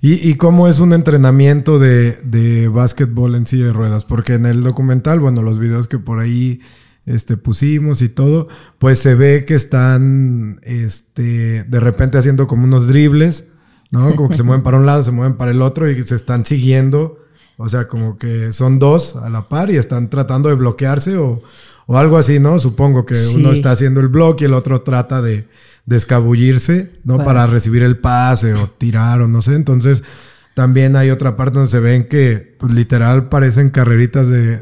¿Y, 0.00 0.34
cómo 0.34 0.68
es 0.68 0.78
un 0.78 0.92
entrenamiento 0.92 1.80
de, 1.80 2.12
de 2.22 2.68
básquetbol 2.68 3.34
en 3.34 3.48
silla 3.48 3.66
de 3.66 3.72
ruedas? 3.72 4.04
Porque 4.04 4.34
en 4.34 4.46
el 4.46 4.62
documental, 4.62 5.18
bueno, 5.18 5.42
los 5.42 5.58
videos 5.58 5.88
que 5.88 5.98
por 5.98 6.20
ahí 6.20 6.60
este, 7.04 7.36
pusimos 7.36 8.00
y 8.02 8.08
todo, 8.08 8.46
pues 8.78 9.00
se 9.00 9.16
ve 9.16 9.44
que 9.44 9.54
están 9.54 10.60
este, 10.62 11.64
de 11.64 11.80
repente 11.80 12.16
haciendo 12.16 12.46
como 12.46 12.64
unos 12.64 12.86
dribles, 12.86 13.48
¿no? 13.90 14.14
Como 14.14 14.28
que 14.28 14.36
se 14.36 14.44
mueven 14.44 14.62
para 14.62 14.76
un 14.76 14.86
lado, 14.86 15.02
se 15.02 15.10
mueven 15.10 15.36
para 15.36 15.50
el 15.50 15.62
otro 15.62 15.90
y 15.90 16.00
se 16.04 16.14
están 16.14 16.46
siguiendo. 16.46 17.18
O 17.56 17.68
sea, 17.68 17.88
como 17.88 18.18
que 18.18 18.52
son 18.52 18.78
dos 18.78 19.16
a 19.16 19.28
la 19.30 19.48
par 19.48 19.70
y 19.70 19.78
están 19.78 20.10
tratando 20.10 20.48
de 20.48 20.54
bloquearse 20.54 21.16
o, 21.16 21.42
o 21.86 21.98
algo 21.98 22.18
así, 22.18 22.38
¿no? 22.38 22.60
Supongo 22.60 23.04
que 23.04 23.16
uno 23.34 23.50
está 23.50 23.72
haciendo 23.72 23.98
el 23.98 24.08
bloque 24.08 24.44
y 24.44 24.46
el 24.46 24.54
otro 24.54 24.82
trata 24.82 25.22
de, 25.22 25.48
de 25.88 25.96
escabullirse, 25.96 26.92
¿no? 27.02 27.24
Para 27.24 27.46
recibir 27.46 27.82
el 27.82 27.96
pase 27.96 28.52
o 28.52 28.68
tirar 28.68 29.22
o 29.22 29.28
no 29.28 29.40
sé. 29.40 29.54
Entonces, 29.54 30.04
también 30.52 30.96
hay 30.96 31.10
otra 31.10 31.34
parte 31.34 31.54
donde 31.54 31.70
se 31.70 31.80
ven 31.80 32.04
que 32.08 32.56
pues, 32.58 32.74
literal 32.74 33.30
parecen 33.30 33.70
carreritas 33.70 34.28
de, 34.28 34.58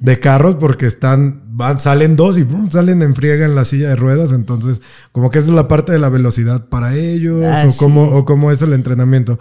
de, 0.00 0.20
carros 0.20 0.56
porque 0.56 0.84
están, 0.84 1.44
van, 1.46 1.78
salen 1.78 2.14
dos 2.14 2.36
y 2.36 2.46
salen 2.68 3.00
en 3.00 3.14
friega 3.14 3.46
en 3.46 3.54
la 3.54 3.64
silla 3.64 3.88
de 3.88 3.96
ruedas. 3.96 4.32
Entonces, 4.32 4.82
como 5.12 5.30
que 5.30 5.38
esa 5.38 5.48
es 5.48 5.54
la 5.54 5.66
parte 5.66 5.92
de 5.92 5.98
la 5.98 6.10
velocidad 6.10 6.68
para 6.68 6.94
ellos 6.94 7.42
o 7.42 7.76
cómo, 7.78 8.02
o 8.02 8.26
cómo 8.26 8.52
es 8.52 8.60
el 8.60 8.74
entrenamiento. 8.74 9.38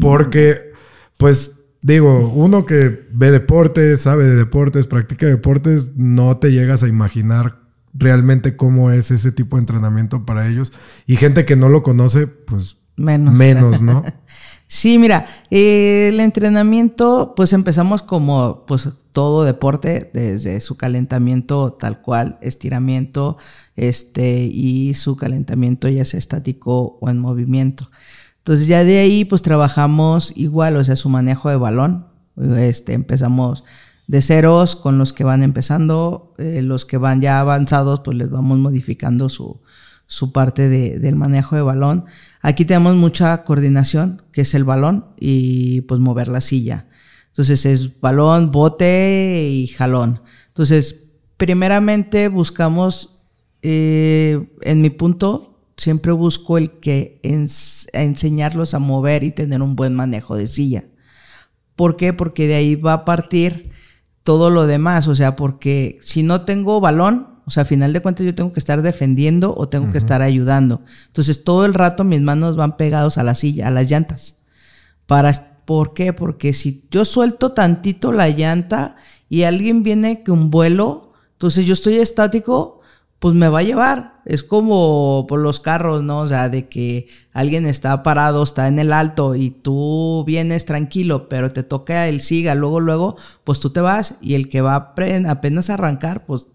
Porque, 0.00 0.72
pues, 1.18 1.60
digo, 1.82 2.32
uno 2.34 2.66
que 2.66 3.06
ve 3.12 3.30
deportes, 3.30 4.00
sabe 4.00 4.24
de 4.24 4.34
deportes, 4.34 4.88
practica 4.88 5.26
deportes, 5.26 5.86
no 5.94 6.36
te 6.38 6.50
llegas 6.50 6.82
a 6.82 6.88
imaginar 6.88 7.61
realmente 8.02 8.56
cómo 8.56 8.90
es 8.90 9.10
ese 9.10 9.32
tipo 9.32 9.56
de 9.56 9.60
entrenamiento 9.60 10.26
para 10.26 10.48
ellos. 10.48 10.72
Y 11.06 11.16
gente 11.16 11.44
que 11.44 11.56
no 11.56 11.68
lo 11.68 11.82
conoce, 11.82 12.26
pues 12.26 12.76
menos, 12.96 13.34
menos 13.34 13.80
¿no? 13.80 14.02
sí, 14.66 14.98
mira, 14.98 15.26
el 15.50 16.20
entrenamiento, 16.20 17.34
pues 17.36 17.52
empezamos 17.52 18.02
como 18.02 18.64
pues 18.66 18.88
todo 19.12 19.44
deporte, 19.44 20.10
desde 20.12 20.60
su 20.60 20.76
calentamiento 20.76 21.72
tal 21.74 22.00
cual, 22.02 22.38
estiramiento, 22.42 23.38
este, 23.76 24.44
y 24.44 24.94
su 24.94 25.16
calentamiento 25.16 25.88
ya 25.88 26.04
sea 26.04 26.18
estático 26.18 26.98
o 27.00 27.10
en 27.10 27.18
movimiento. 27.18 27.90
Entonces 28.38 28.66
ya 28.66 28.82
de 28.82 28.98
ahí 28.98 29.24
pues 29.24 29.40
trabajamos 29.42 30.32
igual, 30.36 30.76
o 30.76 30.84
sea, 30.84 30.96
su 30.96 31.08
manejo 31.08 31.48
de 31.48 31.56
balón. 31.56 32.06
Este, 32.56 32.94
empezamos 32.94 33.62
de 34.12 34.20
ceros 34.20 34.76
con 34.76 34.98
los 34.98 35.14
que 35.14 35.24
van 35.24 35.42
empezando, 35.42 36.34
eh, 36.36 36.60
los 36.60 36.84
que 36.84 36.98
van 36.98 37.22
ya 37.22 37.40
avanzados 37.40 38.00
pues 38.00 38.14
les 38.14 38.28
vamos 38.28 38.58
modificando 38.58 39.30
su, 39.30 39.62
su 40.06 40.32
parte 40.32 40.68
de, 40.68 40.98
del 40.98 41.16
manejo 41.16 41.56
de 41.56 41.62
balón. 41.62 42.04
Aquí 42.42 42.66
tenemos 42.66 42.94
mucha 42.94 43.42
coordinación, 43.44 44.20
que 44.30 44.42
es 44.42 44.52
el 44.52 44.64
balón 44.64 45.06
y 45.18 45.80
pues 45.82 45.98
mover 45.98 46.28
la 46.28 46.42
silla. 46.42 46.88
Entonces 47.28 47.64
es 47.64 48.02
balón, 48.02 48.50
bote 48.50 49.48
y 49.50 49.66
jalón. 49.68 50.20
Entonces, 50.48 51.06
primeramente 51.38 52.28
buscamos, 52.28 53.18
eh, 53.62 54.46
en 54.60 54.82
mi 54.82 54.90
punto, 54.90 55.58
siempre 55.78 56.12
busco 56.12 56.58
el 56.58 56.72
que 56.80 57.18
enseñarlos 57.94 58.74
a 58.74 58.78
mover 58.78 59.24
y 59.24 59.30
tener 59.30 59.62
un 59.62 59.74
buen 59.74 59.94
manejo 59.94 60.36
de 60.36 60.48
silla. 60.48 60.84
¿Por 61.76 61.96
qué? 61.96 62.12
Porque 62.12 62.46
de 62.46 62.56
ahí 62.56 62.74
va 62.74 62.92
a 62.92 63.04
partir 63.06 63.72
todo 64.22 64.50
lo 64.50 64.66
demás, 64.66 65.08
o 65.08 65.14
sea, 65.14 65.36
porque 65.36 65.98
si 66.02 66.22
no 66.22 66.42
tengo 66.42 66.80
balón, 66.80 67.40
o 67.44 67.50
sea, 67.50 67.64
a 67.64 67.66
final 67.66 67.92
de 67.92 68.00
cuentas 68.00 68.24
yo 68.24 68.34
tengo 68.34 68.52
que 68.52 68.60
estar 68.60 68.82
defendiendo 68.82 69.54
o 69.56 69.68
tengo 69.68 69.90
que 69.90 69.98
estar 69.98 70.22
ayudando. 70.22 70.82
Entonces 71.06 71.42
todo 71.42 71.66
el 71.66 71.74
rato 71.74 72.04
mis 72.04 72.20
manos 72.20 72.56
van 72.56 72.76
pegados 72.76 73.18
a 73.18 73.24
la 73.24 73.34
silla, 73.34 73.68
a 73.68 73.70
las 73.70 73.90
llantas. 73.90 74.38
Para, 75.06 75.32
¿Por 75.64 75.94
qué? 75.94 76.12
Porque 76.12 76.52
si 76.52 76.86
yo 76.90 77.04
suelto 77.04 77.52
tantito 77.52 78.12
la 78.12 78.28
llanta 78.28 78.96
y 79.28 79.44
alguien 79.44 79.82
viene 79.82 80.22
con 80.22 80.50
vuelo, 80.50 81.14
entonces 81.32 81.66
yo 81.66 81.72
estoy 81.72 81.94
estático, 81.94 82.81
pues 83.22 83.36
me 83.36 83.48
va 83.48 83.60
a 83.60 83.62
llevar. 83.62 84.20
Es 84.24 84.42
como 84.42 85.26
por 85.28 85.38
los 85.38 85.60
carros, 85.60 86.02
¿no? 86.02 86.18
O 86.18 86.26
sea, 86.26 86.48
de 86.48 86.68
que 86.68 87.06
alguien 87.32 87.66
está 87.66 88.02
parado, 88.02 88.42
está 88.42 88.66
en 88.66 88.80
el 88.80 88.92
alto 88.92 89.36
y 89.36 89.50
tú 89.50 90.24
vienes 90.26 90.64
tranquilo, 90.64 91.28
pero 91.28 91.52
te 91.52 91.62
toca 91.62 92.08
el 92.08 92.20
siga, 92.20 92.56
luego, 92.56 92.80
luego, 92.80 93.16
pues 93.44 93.60
tú 93.60 93.70
te 93.70 93.80
vas 93.80 94.16
y 94.20 94.34
el 94.34 94.48
que 94.48 94.60
va 94.60 94.74
a 94.74 95.30
apenas 95.30 95.70
arrancar, 95.70 96.26
pues 96.26 96.48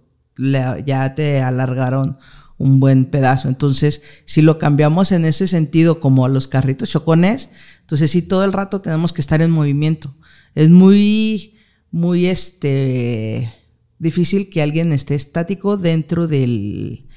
ya 0.85 1.15
te 1.15 1.41
alargaron 1.41 2.17
un 2.57 2.81
buen 2.81 3.05
pedazo. 3.05 3.47
Entonces, 3.47 4.01
si 4.25 4.41
lo 4.41 4.57
cambiamos 4.57 5.13
en 5.13 5.23
ese 5.23 5.47
sentido, 5.47 6.01
como 6.01 6.25
a 6.25 6.29
los 6.29 6.49
carritos 6.49 6.89
chocones, 6.89 7.49
entonces 7.79 8.11
sí, 8.11 8.21
todo 8.21 8.43
el 8.43 8.51
rato 8.51 8.81
tenemos 8.81 9.13
que 9.13 9.21
estar 9.21 9.41
en 9.41 9.51
movimiento. 9.51 10.13
Es 10.53 10.69
muy, 10.69 11.55
muy 11.91 12.25
este 12.25 13.53
difícil 13.99 14.49
que 14.49 14.61
alguien 14.61 14.91
esté 14.93 15.15
estático 15.15 15.77
dentro 15.77 16.27
del, 16.27 17.07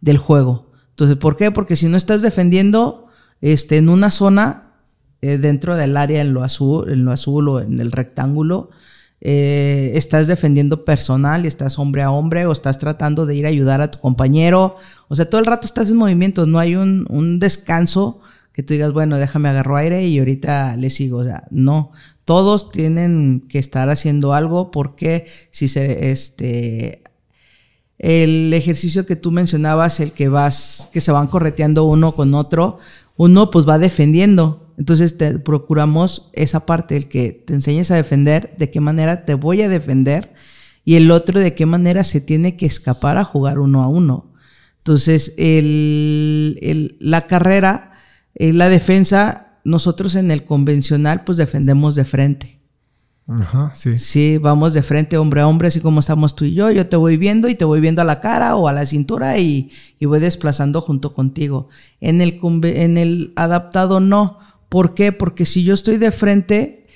del 0.00 0.18
juego. 0.18 0.70
Entonces, 0.90 1.16
¿por 1.16 1.36
qué? 1.36 1.50
Porque 1.50 1.76
si 1.76 1.86
no 1.86 1.96
estás 1.96 2.22
defendiendo 2.22 3.06
este, 3.40 3.76
en 3.78 3.88
una 3.88 4.10
zona 4.10 4.74
eh, 5.22 5.38
dentro 5.38 5.76
del 5.76 5.96
área 5.96 6.20
en 6.20 6.32
lo 6.34 6.42
azul, 6.42 6.90
en 6.90 7.04
lo 7.04 7.12
azul 7.12 7.48
o 7.48 7.60
en 7.60 7.80
el 7.80 7.92
rectángulo, 7.92 8.70
eh, 9.22 9.92
estás 9.96 10.26
defendiendo 10.26 10.86
personal 10.86 11.44
estás 11.44 11.78
hombre 11.78 12.02
a 12.02 12.10
hombre 12.10 12.46
o 12.46 12.52
estás 12.52 12.78
tratando 12.78 13.26
de 13.26 13.34
ir 13.34 13.44
a 13.44 13.50
ayudar 13.50 13.82
a 13.82 13.90
tu 13.90 13.98
compañero. 13.98 14.76
O 15.08 15.14
sea, 15.14 15.28
todo 15.28 15.40
el 15.40 15.46
rato 15.46 15.66
estás 15.66 15.90
en 15.90 15.96
movimiento, 15.96 16.46
no 16.46 16.58
hay 16.58 16.74
un, 16.74 17.06
un 17.10 17.38
descanso 17.38 18.20
que 18.52 18.62
tú 18.62 18.74
digas, 18.74 18.92
bueno, 18.92 19.18
déjame 19.18 19.48
agarro 19.48 19.76
aire 19.76 20.06
y 20.06 20.18
ahorita 20.18 20.76
le 20.76 20.90
sigo. 20.90 21.18
O 21.18 21.24
sea, 21.24 21.44
no. 21.50 21.92
Todos 22.30 22.70
tienen 22.70 23.44
que 23.48 23.58
estar 23.58 23.90
haciendo 23.90 24.34
algo 24.34 24.70
porque 24.70 25.26
si 25.50 25.66
se, 25.66 26.12
este, 26.12 27.02
el 27.98 28.54
ejercicio 28.54 29.04
que 29.04 29.16
tú 29.16 29.32
mencionabas, 29.32 29.98
el 29.98 30.12
que 30.12 30.28
vas, 30.28 30.88
que 30.92 31.00
se 31.00 31.10
van 31.10 31.26
correteando 31.26 31.82
uno 31.82 32.14
con 32.14 32.34
otro, 32.34 32.78
uno 33.16 33.50
pues 33.50 33.68
va 33.68 33.80
defendiendo. 33.80 34.72
Entonces 34.78 35.18
te 35.18 35.40
procuramos 35.40 36.30
esa 36.32 36.66
parte, 36.66 36.96
el 36.96 37.08
que 37.08 37.32
te 37.32 37.52
enseñes 37.52 37.90
a 37.90 37.96
defender, 37.96 38.54
de 38.56 38.70
qué 38.70 38.78
manera 38.78 39.24
te 39.24 39.34
voy 39.34 39.62
a 39.62 39.68
defender, 39.68 40.32
y 40.84 40.94
el 40.94 41.10
otro 41.10 41.40
de 41.40 41.56
qué 41.56 41.66
manera 41.66 42.04
se 42.04 42.20
tiene 42.20 42.56
que 42.56 42.66
escapar 42.66 43.18
a 43.18 43.24
jugar 43.24 43.58
uno 43.58 43.82
a 43.82 43.88
uno. 43.88 44.32
Entonces, 44.78 45.34
el, 45.36 46.96
la 47.00 47.26
carrera, 47.26 47.94
eh, 48.36 48.52
la 48.52 48.68
defensa, 48.68 49.49
nosotros 49.64 50.14
en 50.14 50.30
el 50.30 50.44
convencional, 50.44 51.24
pues 51.24 51.38
defendemos 51.38 51.94
de 51.94 52.04
frente. 52.04 52.60
Ajá, 53.28 53.72
sí. 53.74 53.96
Sí, 53.98 54.38
vamos 54.38 54.74
de 54.74 54.82
frente 54.82 55.16
hombre 55.16 55.40
a 55.40 55.46
hombre, 55.46 55.68
así 55.68 55.80
como 55.80 56.00
estamos 56.00 56.34
tú 56.34 56.44
y 56.44 56.54
yo. 56.54 56.70
Yo 56.70 56.88
te 56.88 56.96
voy 56.96 57.16
viendo 57.16 57.48
y 57.48 57.54
te 57.54 57.64
voy 57.64 57.80
viendo 57.80 58.02
a 58.02 58.04
la 58.04 58.20
cara 58.20 58.56
o 58.56 58.66
a 58.66 58.72
la 58.72 58.86
cintura 58.86 59.38
y, 59.38 59.70
y 60.00 60.06
voy 60.06 60.18
desplazando 60.18 60.80
junto 60.80 61.14
contigo. 61.14 61.68
En 62.00 62.20
el, 62.20 62.40
en 62.64 62.98
el 62.98 63.32
adaptado 63.36 64.00
no. 64.00 64.38
¿Por 64.68 64.94
qué? 64.94 65.12
Porque 65.12 65.46
si 65.46 65.62
yo 65.62 65.74
estoy 65.74 65.96
de 65.96 66.10
frente 66.10 66.86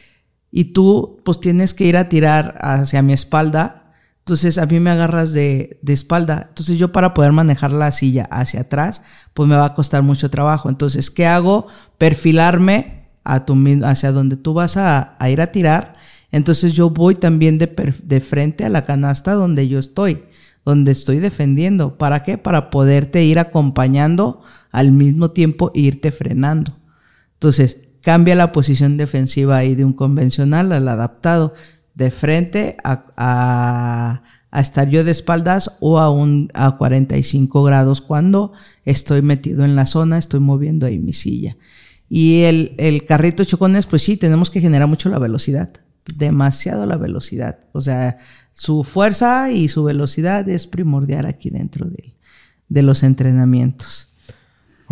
y 0.50 0.66
tú 0.66 1.21
pues 1.25 1.40
tienes 1.40 1.73
que 1.73 1.85
ir 1.85 1.97
a 1.97 2.09
tirar 2.09 2.59
hacia 2.61 3.02
mi 3.02 3.12
espalda, 3.12 3.92
entonces 4.21 4.59
a 4.59 4.66
mí 4.66 4.80
me 4.80 4.90
agarras 4.90 5.33
de, 5.33 5.78
de 5.83 5.92
espalda. 5.92 6.47
Entonces 6.49 6.78
yo 6.78 6.90
para 6.90 7.14
poder 7.14 7.33
manejar 7.33 7.71
la 7.71 7.92
silla 7.92 8.26
hacia 8.30 8.62
atrás, 8.62 9.02
pues 9.34 9.48
me 9.48 9.56
va 9.56 9.66
a 9.66 9.74
costar 9.74 10.02
mucho 10.02 10.30
trabajo. 10.30 10.68
Entonces, 10.68 11.10
¿qué 11.10 11.26
hago? 11.26 11.66
Perfilarme 11.98 13.08
a 13.24 13.44
tu, 13.44 13.56
hacia 13.84 14.12
donde 14.12 14.36
tú 14.36 14.54
vas 14.54 14.76
a, 14.76 15.16
ir 15.28 15.40
a 15.40 15.48
tirar 15.48 15.92
entonces 16.34 16.72
yo 16.72 16.90
voy 16.90 17.14
también 17.14 17.58
de, 17.58 17.94
de, 18.02 18.20
frente 18.20 18.64
a 18.64 18.68
la 18.68 18.84
canasta 18.84 19.34
donde 19.34 19.68
yo 19.68 19.78
estoy, 19.78 20.24
donde 20.64 20.90
estoy 20.90 21.20
defendiendo. 21.20 21.96
¿Para 21.96 22.24
qué? 22.24 22.38
Para 22.38 22.70
poderte 22.70 23.22
ir 23.22 23.38
acompañando 23.38 24.42
al 24.72 24.90
mismo 24.90 25.30
tiempo 25.30 25.70
e 25.76 25.82
irte 25.82 26.10
frenando. 26.10 26.76
Entonces, 27.34 27.82
cambia 28.00 28.34
la 28.34 28.50
posición 28.50 28.96
defensiva 28.96 29.58
ahí 29.58 29.76
de 29.76 29.84
un 29.84 29.92
convencional 29.92 30.72
al 30.72 30.88
adaptado, 30.88 31.54
de 31.94 32.10
frente 32.10 32.78
a, 32.82 33.04
a, 33.16 34.22
a 34.54 34.61
estar 34.61 34.88
yo 34.88 35.02
de 35.02 35.11
espaldas 35.11 35.76
o 35.80 35.99
a, 35.99 36.11
un, 36.11 36.49
a 36.54 36.76
45 36.76 37.64
grados 37.64 38.00
cuando 38.00 38.52
estoy 38.84 39.20
metido 39.20 39.64
en 39.64 39.75
la 39.75 39.84
zona, 39.84 40.16
estoy 40.16 40.38
moviendo 40.38 40.87
ahí 40.87 40.99
mi 40.99 41.12
silla. 41.12 41.56
Y 42.08 42.42
el, 42.42 42.75
el 42.78 43.04
carrito 43.04 43.44
chocones, 43.44 43.87
pues 43.87 44.02
sí, 44.02 44.16
tenemos 44.16 44.50
que 44.50 44.61
generar 44.61 44.88
mucho 44.88 45.08
la 45.08 45.18
velocidad 45.18 45.70
demasiado 46.16 46.87
la 46.87 46.96
velocidad. 46.96 47.61
O 47.73 47.80
sea, 47.80 48.18
su 48.52 48.84
fuerza 48.84 49.50
y 49.50 49.68
su 49.68 49.84
velocidad 49.84 50.49
es 50.49 50.66
primordial 50.66 51.26
aquí 51.26 51.50
dentro 51.50 51.87
de, 51.87 52.14
de 52.68 52.82
los 52.82 53.02
entrenamientos. 53.02 54.13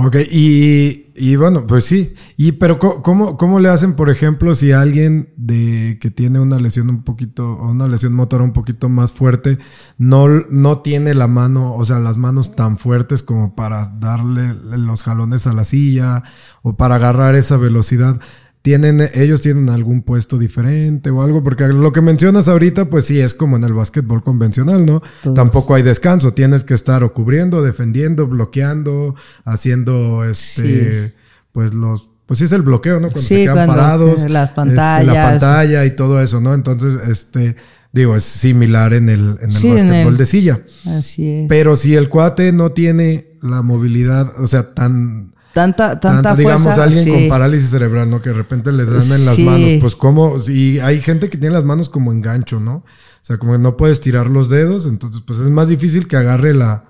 Ok, 0.04 0.16
y, 0.30 1.12
y, 1.14 1.36
bueno, 1.36 1.66
pues 1.66 1.84
sí. 1.84 2.14
Y 2.36 2.52
pero 2.52 2.78
¿cómo, 2.78 3.36
¿cómo 3.36 3.60
le 3.60 3.68
hacen, 3.68 3.94
por 3.94 4.10
ejemplo, 4.10 4.54
si 4.54 4.72
alguien 4.72 5.32
de 5.36 5.98
que 6.00 6.10
tiene 6.10 6.40
una 6.40 6.58
lesión 6.58 6.88
un 6.88 7.02
poquito, 7.02 7.52
o 7.52 7.70
una 7.70 7.86
lesión 7.86 8.14
motora 8.14 8.42
un 8.42 8.52
poquito 8.52 8.88
más 8.88 9.12
fuerte, 9.12 9.58
no, 9.98 10.26
no 10.28 10.80
tiene 10.80 11.14
la 11.14 11.28
mano, 11.28 11.74
o 11.74 11.84
sea, 11.84 11.98
las 11.98 12.16
manos 12.16 12.56
tan 12.56 12.78
fuertes 12.78 13.22
como 13.22 13.54
para 13.54 13.90
darle 13.98 14.54
los 14.78 15.02
jalones 15.02 15.46
a 15.46 15.52
la 15.52 15.64
silla 15.64 16.22
o 16.62 16.76
para 16.76 16.96
agarrar 16.96 17.34
esa 17.34 17.56
velocidad? 17.56 18.20
Tienen, 18.62 19.08
ellos 19.14 19.42
tienen 19.42 19.68
algún 19.68 20.02
puesto 20.02 20.38
diferente 20.38 21.10
o 21.10 21.22
algo, 21.22 21.42
porque 21.42 21.66
lo 21.68 21.92
que 21.92 22.00
mencionas 22.00 22.48
ahorita, 22.48 22.86
pues 22.86 23.06
sí, 23.06 23.20
es 23.20 23.34
como 23.34 23.56
en 23.56 23.64
el 23.64 23.74
básquetbol 23.74 24.22
convencional, 24.22 24.86
¿no? 24.86 25.02
Tampoco 25.34 25.74
hay 25.74 25.82
descanso, 25.82 26.32
tienes 26.32 26.62
que 26.64 26.74
estar 26.74 27.02
o 27.02 27.12
cubriendo, 27.12 27.62
defendiendo, 27.62 28.26
bloqueando, 28.28 29.16
haciendo 29.44 30.24
este, 30.24 31.14
pues 31.50 31.74
los, 31.74 32.08
pues 32.26 32.38
sí 32.38 32.44
es 32.44 32.52
el 32.52 32.62
bloqueo, 32.62 33.00
¿no? 33.00 33.10
Cuando 33.10 33.28
se 33.28 33.34
quedan 33.34 33.66
parados. 33.66 34.30
Las 34.30 34.50
pantallas. 34.50 35.00
Este, 35.00 35.12
la 35.12 35.30
pantalla 35.30 35.84
y 35.84 35.90
todo 35.96 36.22
eso, 36.22 36.40
¿no? 36.40 36.54
Entonces, 36.54 37.08
este, 37.08 37.56
Digo, 37.92 38.16
es 38.16 38.24
similar 38.24 38.94
en 38.94 39.10
el, 39.10 39.38
en 39.42 39.50
el 39.50 39.70
básquetbol 39.70 40.16
de 40.16 40.26
silla. 40.26 40.62
Así 40.86 41.28
es. 41.28 41.46
Pero 41.48 41.76
si 41.76 41.94
el 41.94 42.08
cuate 42.08 42.50
no 42.50 42.72
tiene 42.72 43.36
la 43.42 43.60
movilidad, 43.60 44.32
o 44.40 44.46
sea, 44.46 44.72
tan... 44.72 45.34
Tanta, 45.52 46.00
tanta, 46.00 46.34
digamos, 46.34 46.66
alguien 46.78 47.08
con 47.08 47.28
parálisis 47.28 47.70
cerebral, 47.70 48.08
¿no? 48.08 48.22
Que 48.22 48.30
de 48.30 48.36
repente 48.36 48.72
le 48.72 48.86
dan 48.86 49.02
en 49.12 49.24
las 49.26 49.38
manos, 49.38 49.70
pues 49.80 49.94
como, 49.94 50.36
y 50.48 50.78
hay 50.78 51.00
gente 51.00 51.28
que 51.28 51.36
tiene 51.36 51.54
las 51.54 51.64
manos 51.64 51.90
como 51.90 52.10
engancho, 52.10 52.58
¿no? 52.58 52.76
O 52.76 53.24
sea, 53.24 53.36
como 53.36 53.52
que 53.52 53.58
no 53.58 53.76
puedes 53.76 54.00
tirar 54.00 54.28
los 54.28 54.48
dedos, 54.48 54.86
entonces 54.86 55.22
pues 55.26 55.38
es 55.38 55.48
más 55.48 55.68
difícil 55.68 56.08
que 56.08 56.16
agarre 56.16 56.54
la, 56.54 56.84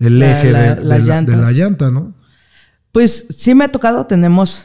el 0.00 0.22
eje 0.22 0.52
de, 0.52 0.82
la, 0.82 0.98
llanta. 0.98 1.32
de 1.32 1.38
la 1.38 1.52
llanta, 1.52 1.90
¿no? 1.90 2.14
Pues 2.92 3.26
sí 3.36 3.54
me 3.54 3.64
ha 3.64 3.72
tocado, 3.72 4.06
tenemos 4.06 4.64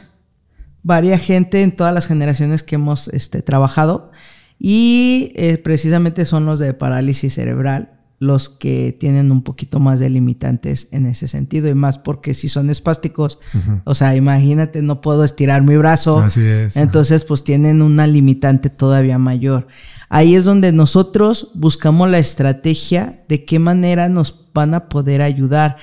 varias 0.82 1.20
gente 1.20 1.62
en 1.62 1.72
todas 1.72 1.92
las 1.92 2.06
generaciones 2.06 2.62
que 2.62 2.76
hemos 2.76 3.08
este, 3.08 3.42
trabajado 3.42 4.10
y 4.58 5.32
eh, 5.34 5.58
precisamente 5.58 6.24
son 6.24 6.46
los 6.46 6.60
de 6.60 6.72
parálisis 6.72 7.34
cerebral 7.34 7.93
los 8.24 8.48
que 8.48 8.96
tienen 8.98 9.30
un 9.30 9.42
poquito 9.42 9.80
más 9.80 10.00
de 10.00 10.10
limitantes 10.10 10.88
en 10.90 11.06
ese 11.06 11.28
sentido 11.28 11.68
y 11.68 11.74
más 11.74 11.98
porque 11.98 12.34
si 12.34 12.48
son 12.48 12.70
espásticos, 12.70 13.38
o 13.84 13.94
sea, 13.94 14.16
imagínate, 14.16 14.82
no 14.82 15.00
puedo 15.00 15.24
estirar 15.24 15.62
mi 15.62 15.76
brazo. 15.76 16.18
Así 16.18 16.44
es. 16.44 16.76
Entonces, 16.76 17.24
pues 17.24 17.44
tienen 17.44 17.82
una 17.82 18.06
limitante 18.06 18.70
todavía 18.70 19.18
mayor. 19.18 19.68
Ahí 20.08 20.34
es 20.34 20.44
donde 20.44 20.72
nosotros 20.72 21.50
buscamos 21.54 22.10
la 22.10 22.18
estrategia 22.18 23.24
de 23.28 23.44
qué 23.44 23.58
manera 23.58 24.08
nos 24.08 24.50
van 24.54 24.74
a 24.74 24.88
poder 24.88 25.22
ayudar. 25.22 25.76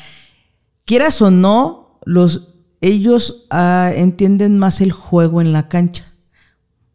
Quieras 0.85 1.21
o 1.21 1.31
no, 1.31 1.99
los 2.05 2.47
ellos 2.81 3.45
ah, 3.51 3.91
entienden 3.95 4.57
más 4.57 4.81
el 4.81 4.91
juego 4.91 5.39
en 5.39 5.53
la 5.53 5.69
cancha. 5.69 6.10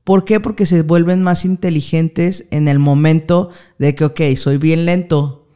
¿Por 0.06 0.24
qué? 0.24 0.38
Porque 0.38 0.66
se 0.66 0.82
vuelven 0.82 1.24
más 1.24 1.44
inteligentes 1.44 2.46
en 2.52 2.68
el 2.68 2.78
momento 2.78 3.50
de 3.80 3.96
que, 3.96 4.04
ok, 4.04 4.20
soy 4.36 4.56
bien 4.56 4.86
lento, 4.86 5.48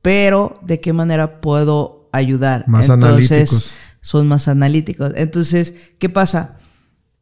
pero 0.00 0.54
¿de 0.62 0.80
qué 0.80 0.94
manera 0.94 1.42
puedo 1.42 2.08
ayudar? 2.10 2.66
Más 2.68 2.88
Entonces, 2.88 3.30
analíticos. 3.30 3.74
Son 4.00 4.26
más 4.26 4.48
analíticos. 4.48 5.12
Entonces, 5.14 5.74
¿qué 5.98 6.08
pasa? 6.08 6.56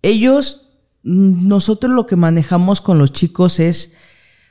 Ellos, 0.02 0.68
nosotros 1.02 1.90
lo 1.90 2.06
que 2.06 2.14
manejamos 2.14 2.80
con 2.80 2.98
los 2.98 3.12
chicos 3.12 3.58
es, 3.58 3.96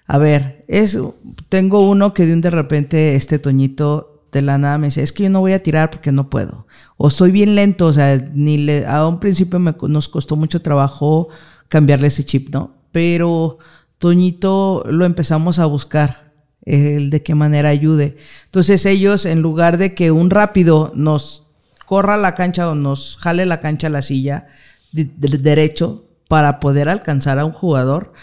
a 0.06 0.18
ver, 0.18 0.66
es, 0.68 1.00
tengo 1.48 1.90
uno 1.90 2.14
que 2.14 2.26
de 2.26 2.34
un 2.34 2.42
de 2.42 2.50
repente, 2.50 3.16
este 3.16 3.40
Toñito 3.40 4.26
de 4.34 4.42
la 4.42 4.58
nada 4.58 4.78
me 4.78 4.88
dice, 4.88 5.04
es 5.04 5.14
que 5.14 5.24
yo 5.24 5.30
no 5.30 5.40
voy 5.40 5.54
a 5.54 5.64
tirar 5.64 5.90
porque 5.90 6.12
no 6.12 6.30
puedo. 6.30 6.68
O 6.98 7.10
soy 7.10 7.32
bien 7.32 7.56
lento, 7.56 7.88
o 7.88 7.94
sea, 7.94 8.18
ni 8.34 8.58
le, 8.58 8.86
a 8.86 9.08
un 9.08 9.22
principio 9.22 9.58
me, 9.58 9.74
nos 9.88 10.10
costó 10.10 10.36
mucho 10.36 10.62
trabajo 10.62 11.30
cambiarle 11.70 12.08
ese 12.08 12.26
chip, 12.26 12.50
¿no? 12.50 12.76
Pero 12.92 13.58
Toñito 13.98 14.84
lo 14.88 15.06
empezamos 15.06 15.60
a 15.60 15.66
buscar, 15.66 16.34
el 16.66 17.10
de 17.10 17.24
qué 17.24 17.36
manera 17.36 17.70
ayude. 17.70 18.18
Entonces 18.46 18.86
ellos, 18.86 19.26
en 19.26 19.42
lugar 19.42 19.78
de 19.78 19.94
que 19.94 20.12
un 20.12 20.30
rápido 20.30 20.92
nos 20.96 21.48
corra 21.86 22.18
la 22.18 22.36
cancha 22.36 22.70
o 22.70 22.76
nos 22.76 23.18
jale 23.18 23.46
la 23.46 23.62
cancha 23.62 23.88
a 23.88 23.92
la 23.92 24.02
silla 24.02 24.48
de, 24.92 25.06
derecho 25.06 26.06
para 26.28 26.60
poder 26.60 26.90
alcanzar 26.90 27.40
a 27.40 27.46
un 27.46 27.52
jugador, 27.52 28.14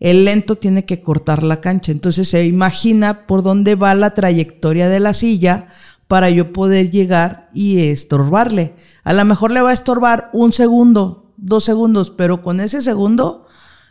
el 0.00 0.24
lento 0.24 0.56
tiene 0.56 0.84
que 0.84 1.02
cortar 1.02 1.42
la 1.42 1.60
cancha. 1.60 1.90
Entonces 1.90 2.28
se 2.28 2.46
imagina 2.46 3.26
por 3.26 3.42
dónde 3.42 3.74
va 3.74 3.94
la 3.94 4.14
trayectoria 4.14 4.88
de 4.88 5.00
la 5.00 5.12
silla 5.12 5.68
para 6.06 6.30
yo 6.30 6.52
poder 6.52 6.90
llegar 6.90 7.50
y 7.52 7.88
estorbarle. 7.88 8.74
A 9.02 9.12
lo 9.12 9.24
mejor 9.24 9.50
le 9.50 9.60
va 9.60 9.70
a 9.70 9.74
estorbar 9.74 10.30
un 10.32 10.52
segundo, 10.52 11.27
dos 11.38 11.64
segundos, 11.64 12.10
pero 12.10 12.42
con 12.42 12.60
ese 12.60 12.82
segundo 12.82 13.46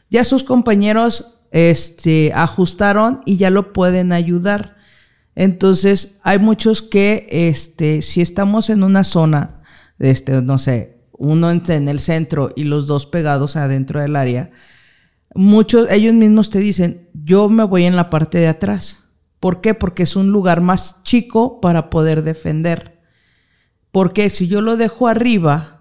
ya 0.09 0.23
sus 0.23 0.43
compañeros 0.43 1.39
este, 1.51 2.31
ajustaron 2.33 3.21
y 3.25 3.37
ya 3.37 3.49
lo 3.49 3.73
pueden 3.73 4.11
ayudar. 4.11 4.77
Entonces, 5.35 6.19
hay 6.23 6.39
muchos 6.39 6.81
que, 6.81 7.27
este, 7.29 8.01
si 8.01 8.21
estamos 8.21 8.69
en 8.69 8.83
una 8.83 9.03
zona, 9.03 9.61
este, 9.99 10.41
no 10.41 10.57
sé, 10.57 10.97
uno 11.11 11.51
en 11.51 11.89
el 11.89 11.99
centro 11.99 12.51
y 12.55 12.63
los 12.63 12.87
dos 12.87 13.05
pegados 13.05 13.55
adentro 13.55 14.01
del 14.01 14.15
área, 14.15 14.51
muchos, 15.35 15.89
ellos 15.91 16.13
mismos 16.13 16.49
te 16.49 16.59
dicen, 16.59 17.09
yo 17.13 17.49
me 17.49 17.63
voy 17.63 17.85
en 17.85 17.95
la 17.95 18.09
parte 18.09 18.39
de 18.39 18.47
atrás. 18.47 19.09
¿Por 19.39 19.61
qué? 19.61 19.73
Porque 19.73 20.03
es 20.03 20.15
un 20.15 20.31
lugar 20.31 20.61
más 20.61 21.03
chico 21.03 21.61
para 21.61 21.89
poder 21.89 22.23
defender. 22.23 22.99
Porque 23.91 24.29
si 24.29 24.47
yo 24.47 24.61
lo 24.61 24.77
dejo 24.77 25.07
arriba, 25.07 25.76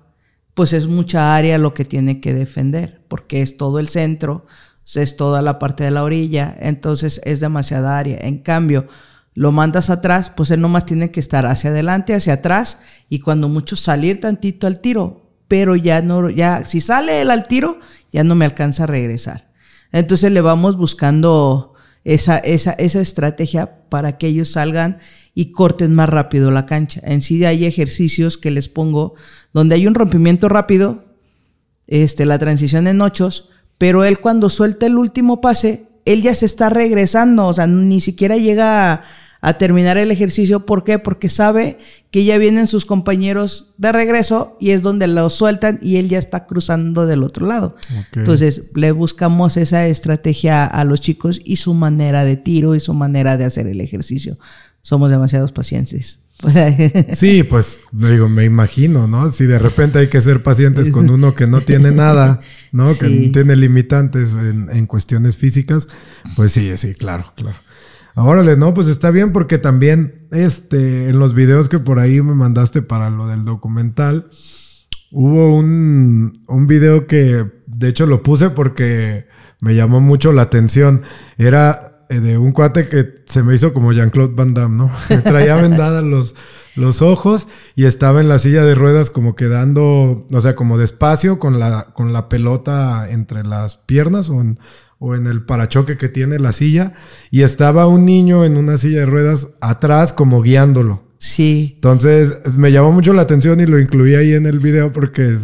pues 0.57 0.73
es 0.73 0.87
mucha 0.87 1.37
área 1.37 1.59
lo 1.59 1.75
que 1.75 1.85
tiene 1.85 2.19
que 2.19 2.33
defender, 2.33 3.03
porque 3.09 3.43
es 3.43 3.59
todo 3.59 3.79
el 3.79 3.89
centro, 3.89 4.47
es 4.95 5.19
toda 5.19 5.43
la 5.43 5.59
parte 5.59 5.85
de 5.85 5.91
la 5.91 6.03
orilla, 6.03 6.57
entonces 6.59 7.21
es 7.25 7.41
demasiada 7.41 7.99
área. 7.99 8.17
En 8.23 8.39
cambio, 8.39 8.87
lo 9.35 9.53
mandas 9.53 9.91
atrás, 9.91 10.33
pues 10.35 10.51
él 10.51 10.63
nomás 10.63 10.87
tiene 10.87 11.11
que 11.11 11.21
estar 11.21 11.45
hacia 11.45 11.69
adelante, 11.69 12.15
hacia 12.15 12.33
atrás, 12.33 12.81
y 13.11 13.19
cuando 13.19 13.51
mucho 13.51 13.77
salir 13.77 14.19
tantito 14.19 14.67
al 14.67 14.81
tiro, 14.81 15.31
pero 15.47 15.77
ya 15.77 16.01
no, 16.01 16.31
ya, 16.31 16.65
si 16.65 16.81
sale 16.81 17.21
él 17.21 17.31
al 17.31 17.47
tiro, 17.47 17.79
ya 18.11 18.25
no 18.25 18.35
me 18.35 18.47
alcanza 18.47 18.85
a 18.85 18.87
regresar. 18.87 19.53
Entonces 19.93 20.33
le 20.33 20.41
vamos 20.41 20.79
buscando 20.79 21.75
esa, 22.03 22.39
esa, 22.39 22.73
esa 22.73 23.01
estrategia 23.03 23.87
para 23.91 24.17
que 24.17 24.29
ellos 24.29 24.53
salgan 24.53 25.01
y 25.39 25.53
corten 25.53 25.95
más 25.95 26.09
rápido 26.09 26.51
la 26.51 26.65
cancha. 26.65 27.01
En 27.05 27.21
sí 27.21 27.45
hay 27.45 27.67
ejercicios 27.67 28.39
que 28.39 28.51
les 28.51 28.71
pongo 28.71 29.15
donde 29.53 29.75
hay 29.75 29.87
un 29.87 29.95
rompimiento 29.95 30.49
rápido, 30.49 31.05
este, 31.87 32.25
la 32.25 32.39
transición 32.39 32.87
en 32.87 33.03
ochos, 33.03 33.51
pero 33.77 34.05
él 34.07 34.19
cuando 34.19 34.49
suelta 34.49 34.87
el 34.87 34.97
último 34.97 35.43
pase, 35.43 35.89
él 36.07 36.23
ya 36.23 36.35
se 36.35 36.47
está 36.47 36.71
regresando, 36.71 37.47
o 37.47 37.53
sea, 37.53 37.67
ni 37.67 38.01
siquiera 38.01 38.39
llega 38.39 39.05
a, 39.43 39.59
terminar 39.59 39.99
el 39.99 40.11
ejercicio. 40.11 40.65
¿Por 40.65 40.85
qué? 40.85 40.99
Porque 40.99 41.29
sabe 41.29 41.79
que 42.11 42.25
ya 42.25 42.39
vienen 42.39 42.67
sus 42.67 42.87
compañeros 42.87 43.75
de 43.77 43.93
regreso 43.93 44.57
y 44.59 44.71
es 44.71 44.81
donde 44.81 45.07
lo 45.07 45.29
sueltan 45.29 45.79
y 45.83 45.99
él 45.99 46.09
ya 46.09 46.19
está 46.19 46.47
cruzando 46.47 47.07
del 47.07 47.23
otro 47.23 47.47
lado. 47.47 47.77
Entonces, 48.15 48.71
le 48.75 48.91
buscamos 48.91 49.57
esa 49.57 49.87
estrategia 49.87 50.65
a 50.65 50.83
los 50.85 51.01
chicos 51.01 51.41
y 51.45 51.57
su 51.57 51.75
manera 51.75 52.25
de 52.25 52.37
tiro 52.37 52.75
y 52.75 52.81
su 52.81 52.95
manera 52.95 53.37
de 53.37 53.45
hacer 53.45 53.67
el 53.67 53.83
ejercicio 53.83 54.39
somos 54.87 55.11
demasiados 55.11 55.51
pacientes. 55.51 56.23
Sí, 57.13 57.43
pues 57.43 57.81
digo, 57.91 58.29
me 58.29 58.45
imagino, 58.45 59.09
¿no? 59.09 59.33
Si 59.33 59.47
de 59.47 59.59
repente 59.59 59.99
hay 59.99 60.09
que 60.09 60.21
ser 60.21 60.45
pacientes 60.45 60.91
con 60.91 61.11
uno 61.11 61.35
que 61.35 61.49
no 61.49 61.61
tiene 61.63 61.91
nada, 61.91 62.41
¿no? 62.71 62.95
Que 62.99 63.31
tiene 63.33 63.57
limitantes 63.57 64.33
en, 64.33 64.87
cuestiones 64.87 65.37
físicas, 65.39 65.89
pues 66.37 66.53
sí, 66.53 66.77
sí, 66.77 66.95
claro, 66.95 67.33
claro. 67.35 67.59
Órale, 68.15 68.57
no, 68.57 68.75
pues 68.75 68.87
está 68.87 69.11
bien 69.11 69.33
porque 69.33 69.59
también 69.59 70.29
este, 70.31 71.09
en 71.09 71.19
los 71.19 71.35
videos 71.35 71.69
que 71.69 71.81
por 71.81 71.99
ahí 71.99 72.23
me 72.23 72.35
mandaste 72.35 72.81
para 72.81 73.11
lo 73.11 73.27
del 73.27 73.45
documental, 73.45 74.31
hubo 75.11 75.57
un, 75.57 76.45
un 76.47 76.67
video 76.69 77.09
que 77.09 77.45
de 77.67 77.89
hecho 77.89 78.07
lo 78.07 78.23
puse 78.23 78.51
porque 78.51 79.27
me 79.61 79.75
llamó 79.75 80.01
mucho 80.01 80.33
la 80.33 80.43
atención. 80.43 81.03
Era 81.39 81.96
de 82.09 82.39
un 82.39 82.53
cuate 82.53 82.89
que 82.89 83.23
se 83.27 83.43
me 83.43 83.55
hizo 83.55 83.73
como 83.73 83.93
Jean-Claude 83.93 84.35
Van 84.35 84.55
Damme, 84.55 84.77
¿no? 84.77 84.91
Traía 85.25 85.57
vendadas 85.57 86.05
los, 86.05 86.35
los 86.75 87.03
ojos 87.03 87.49
y 87.75 87.85
estaba 87.85 88.21
en 88.21 88.29
la 88.29 88.39
silla 88.39 88.65
de 88.65 88.75
ruedas 88.75 89.11
como 89.11 89.35
quedando, 89.35 90.27
o 90.31 90.41
sea, 90.41 90.55
como 90.55 90.79
despacio 90.79 91.39
con 91.39 91.59
la, 91.59 91.89
con 91.95 92.13
la 92.13 92.29
pelota 92.29 93.11
entre 93.11 93.45
las 93.45 93.77
piernas 93.77 94.29
o 94.29 94.41
en, 94.41 94.59
o 94.99 95.15
en 95.15 95.27
el 95.27 95.45
parachoque 95.45 95.97
que 95.97 96.09
tiene 96.09 96.39
la 96.39 96.53
silla 96.53 96.93
y 97.31 97.43
estaba 97.43 97.87
un 97.87 98.05
niño 98.05 98.45
en 98.45 98.57
una 98.57 98.79
silla 98.79 99.01
de 99.01 99.07
ruedas 99.07 99.49
atrás 99.61 100.13
como 100.13 100.43
guiándolo. 100.43 101.06
Sí. 101.19 101.73
Entonces 101.77 102.57
me 102.59 102.73
llamó 102.73 102.93
mucho 102.93 103.13
la 103.13 103.23
atención 103.23 103.61
y 103.61 103.67
lo 103.67 103.79
incluí 103.79 104.15
ahí 104.15 104.35
en 104.35 104.47
el 104.47 104.59
video 104.59 104.93
porque 104.93 105.37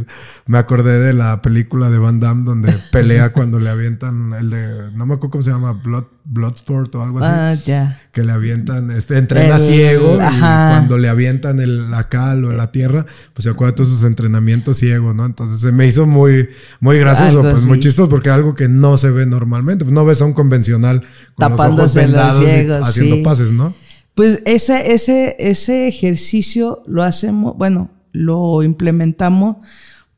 me 0.46 0.58
acordé 0.58 0.98
de 0.98 1.12
la 1.12 1.40
película 1.40 1.88
de 1.88 1.98
Van 1.98 2.20
Damme 2.20 2.44
donde 2.44 2.72
pelea 2.92 3.32
cuando 3.32 3.58
le 3.58 3.70
avientan 3.70 4.34
el 4.34 4.50
de, 4.50 4.90
no 4.94 5.06
me 5.06 5.14
acuerdo 5.14 5.30
cómo 5.30 5.44
se 5.44 5.50
llama, 5.50 5.72
Blood, 5.72 6.04
Bloodsport 6.24 6.94
o 6.94 7.02
algo 7.02 7.20
así. 7.20 7.28
Ah, 7.30 7.54
ya. 7.64 8.00
Que 8.12 8.22
le 8.22 8.32
avientan, 8.32 8.90
este, 8.90 9.16
entrena 9.16 9.58
ciego 9.58 10.16
y 10.16 10.38
cuando 10.38 10.98
le 10.98 11.08
avientan 11.08 11.58
el, 11.60 11.90
la 11.90 12.08
cal 12.08 12.44
o 12.44 12.52
la 12.52 12.70
tierra, 12.70 13.06
pues 13.32 13.44
se 13.44 13.50
acuerda 13.50 13.72
de 13.72 13.76
todos 13.76 13.88
sus 13.88 14.04
entrenamientos 14.04 14.76
ciegos, 14.76 15.14
¿no? 15.14 15.24
Entonces 15.24 15.60
se 15.60 15.72
me 15.72 15.86
hizo 15.86 16.06
muy, 16.06 16.50
muy 16.80 16.98
gracioso, 16.98 17.42
pues 17.42 17.62
muy 17.62 17.80
chistoso 17.80 18.08
porque 18.08 18.28
es 18.28 18.34
algo 18.34 18.54
que 18.54 18.68
no 18.68 18.96
se 18.98 19.10
ve 19.10 19.26
normalmente. 19.26 19.84
Pues 19.84 19.94
no 19.94 20.04
ves 20.04 20.20
a 20.20 20.26
un 20.26 20.34
convencional 20.34 21.02
con 21.34 21.50
Tapándose 21.50 22.06
los 22.08 22.20
ojos 22.20 22.40
vendados 22.40 22.88
haciendo 22.88 23.22
pases, 23.22 23.52
¿no? 23.52 23.74
Pues 24.14 24.42
ese, 24.44 24.92
ese, 24.92 25.36
ese 25.38 25.88
ejercicio 25.88 26.82
lo 26.86 27.02
hacemos, 27.02 27.56
bueno, 27.56 27.90
lo 28.12 28.62
implementamos 28.62 29.56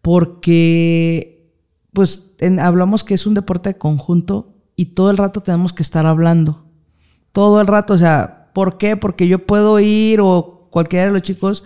porque, 0.03 1.53
pues, 1.93 2.33
hablamos 2.61 3.05
que 3.05 3.15
es 3.15 3.27
un 3.27 3.35
deporte 3.35 3.71
de 3.71 3.79
conjunto 3.79 4.53
y 4.77 4.87
todo 4.87 5.11
el 5.11 5.17
rato 5.17 5.41
tenemos 5.41 5.73
que 5.73 5.83
estar 5.83 6.07
hablando. 6.07 6.65
Todo 7.33 7.61
el 7.61 7.67
rato, 7.67 7.95
o 7.95 7.99
sea, 7.99 8.51
¿por 8.53 8.79
qué? 8.79 8.97
Porque 8.97 9.29
yo 9.29 9.47
puedo 9.47 9.79
ir 9.81 10.21
o 10.21 10.69
cualquiera 10.71 11.07
de 11.07 11.13
los 11.13 11.23
chicos 11.23 11.63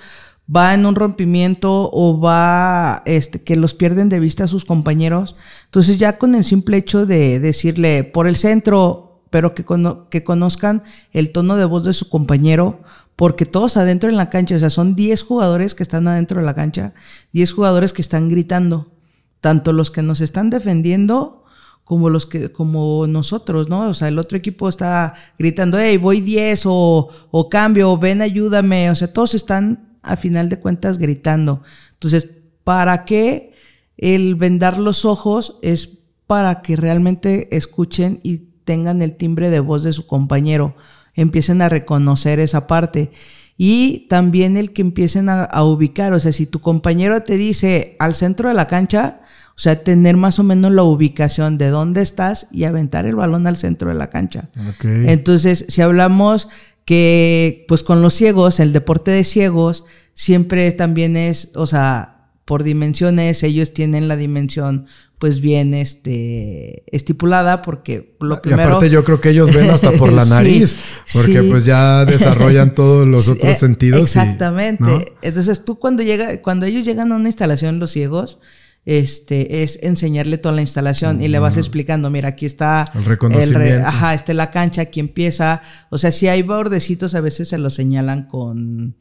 va 0.55 0.75
en 0.75 0.87
un 0.87 0.95
rompimiento 0.95 1.91
o 1.93 2.21
va 2.21 3.03
este 3.05 3.43
que 3.43 3.57
los 3.57 3.75
pierden 3.75 4.09
de 4.09 4.21
vista 4.21 4.45
a 4.45 4.49
sus 4.49 4.65
compañeros. 4.65 5.37
Entonces 5.67 5.99
ya 5.99 6.19
con 6.19 6.35
el 6.35 6.45
simple 6.45 6.79
hecho 6.79 7.07
de 7.07 7.39
decirle 7.39 8.05
por 8.05 8.27
el 8.27 8.37
centro 8.37 9.08
pero 9.31 9.55
que, 9.55 9.65
que 10.11 10.25
conozcan 10.25 10.83
el 11.13 11.33
tono 11.33 11.57
de 11.57 11.65
voz 11.65 11.85
de 11.85 11.93
su 11.93 12.09
compañero, 12.09 12.83
porque 13.17 13.47
todos 13.47 13.77
adentro 13.77 14.09
en 14.09 14.17
la 14.17 14.31
cancha, 14.31 14.57
o 14.57 14.59
sea, 14.59 14.71
son 14.71 14.95
10 14.95 15.23
jugadores 15.23 15.75
que 15.75 15.83
están 15.83 16.07
adentro 16.07 16.41
de 16.41 16.47
la 16.47 16.55
cancha, 16.55 16.95
10 17.33 17.53
jugadores 17.53 17.93
que 17.93 18.03
están 18.03 18.29
gritando, 18.29 18.93
tanto 19.41 19.73
los 19.73 19.91
que 19.91 20.03
nos 20.03 20.21
están 20.21 20.51
defendiendo 20.51 21.45
como 21.85 22.11
los 22.11 22.27
que, 22.27 22.53
como 22.53 23.07
nosotros, 23.07 23.71
¿no? 23.71 23.89
O 23.89 23.95
sea, 23.95 24.09
el 24.09 24.19
otro 24.19 24.37
equipo 24.37 24.69
está 24.69 25.15
gritando, 25.39 25.79
hey, 25.79 25.97
voy 25.97 26.21
10 26.21 26.65
o, 26.67 27.09
o 27.31 27.49
cambio, 27.49 27.91
o 27.91 27.99
ven, 27.99 28.21
ayúdame, 28.21 28.91
o 28.91 28.95
sea, 28.95 29.11
todos 29.13 29.35
están 29.35 29.99
a 30.03 30.17
final 30.17 30.49
de 30.49 30.61
cuentas 30.61 30.99
gritando. 30.99 31.63
Entonces, 31.95 32.29
¿para 32.63 33.05
qué 33.05 33.55
el 33.97 34.35
vendar 34.35 34.79
los 34.79 35.05
ojos? 35.05 35.59
Es 35.63 35.99
para 36.27 36.61
que 36.61 36.77
realmente 36.77 37.57
escuchen 37.57 38.21
y 38.23 38.48
tengan 38.69 39.01
el 39.01 39.17
timbre 39.17 39.49
de 39.49 39.61
voz 39.61 39.83
de 39.83 39.95
su 39.95 40.07
compañero, 40.07 40.77
empiecen 41.15 41.63
a 41.63 41.71
reconocer 41.71 42.39
esa 42.39 42.67
parte. 42.67 43.11
Y 43.57 44.07
también 44.11 44.59
el 44.59 44.75
que 44.75 44.83
empiecen 44.83 45.31
a, 45.31 45.49
ubicar, 45.63 46.13
o 46.13 46.21
sea, 46.21 46.33
si 46.33 46.45
tu 46.45 46.61
compañero 46.61 47.23
te 47.23 47.39
dice 47.39 47.97
al 47.99 48.15
centro 48.15 48.51
de 48.51 48.55
la 48.55 48.67
cancha, 48.67 49.23
o 49.57 49.59
sea, 49.59 49.83
tener 49.83 50.19
más 50.19 50.39
o 50.39 50.43
menos 50.43 50.71
la 50.71 50.83
ubicación 50.83 51.57
de 51.57 51.71
dónde 51.71 52.03
estás 52.03 52.47
y 52.53 52.65
aventar 52.65 53.07
el 53.07 53.17
balón 53.17 53.47
al 53.47 53.57
centro 53.57 53.89
de 53.89 53.95
la 53.95 54.11
cancha. 54.11 54.51
Entonces, 54.83 55.65
si 55.71 55.81
hablamos 55.81 56.51
que, 56.85 57.65
pues 57.69 57.83
con 57.83 58.03
los 58.03 58.13
ciegos, 58.13 58.61
el 58.61 58.75
deporte 58.75 59.13
de 59.13 59.25
ciegos 59.25 59.87
siempre 60.13 60.71
también 60.73 61.17
es, 61.17 61.53
o 61.55 61.65
sea, 61.65 62.18
por 62.49 62.65
dimensiones, 62.65 63.43
ellos 63.43 63.75
tienen 63.75 64.09
la 64.09 64.17
dimensión 64.17 64.87
pues 65.19 65.43
bien 65.43 65.75
este 65.75 66.83
estipulada 66.87 67.61
porque 67.61 68.17
lo 68.21 68.41
primero... 68.41 68.63
Y 68.63 68.65
aparte 68.65 68.89
yo 68.89 69.05
creo 69.05 69.21
que 69.21 69.29
ellos 69.29 69.53
ven 69.53 69.69
hasta 69.69 69.93
por 69.93 70.11
la 70.11 70.25
nariz, 70.25 70.79
porque 71.13 71.43
pues 71.43 71.67
ya 71.67 72.07
desarrollan 72.07 72.75
todos 72.75 73.07
los 73.07 73.29
otros 73.29 73.51
eh, 73.51 73.59
sentidos. 73.59 74.01
Exactamente. 74.01 75.13
Entonces 75.21 75.63
tú 75.67 75.79
cuando 75.79 76.03
llega, 76.03 76.41
cuando 76.41 76.65
ellos 76.65 76.87
llegan 76.87 77.13
a 77.13 77.17
una 77.17 77.29
instalación, 77.29 77.81
los 77.81 77.91
ciegos, 77.91 78.39
este, 78.87 79.63
es 79.63 79.81
enseñarle 79.83 80.39
toda 80.39 80.55
la 80.55 80.63
instalación 80.63 81.21
y 81.21 81.29
le 81.29 81.39
vas 81.41 81.59
explicando, 81.59 82.09
mira, 82.09 82.31
aquí 82.31 82.47
está 82.47 82.91
el 82.95 83.05
reconocimiento. 83.05 83.87
ajá, 83.87 84.15
esta 84.15 84.33
la 84.33 84.51
cancha, 84.51 84.81
aquí 84.81 85.01
empieza. 85.01 85.61
O 85.91 85.99
sea, 85.99 86.13
si 86.13 86.29
hay 86.29 86.41
bordecitos, 86.41 87.15
a 87.15 87.21
veces 87.21 87.51
se 87.51 87.59
los 87.59 87.75
señalan 87.75 88.27
con 88.27 88.97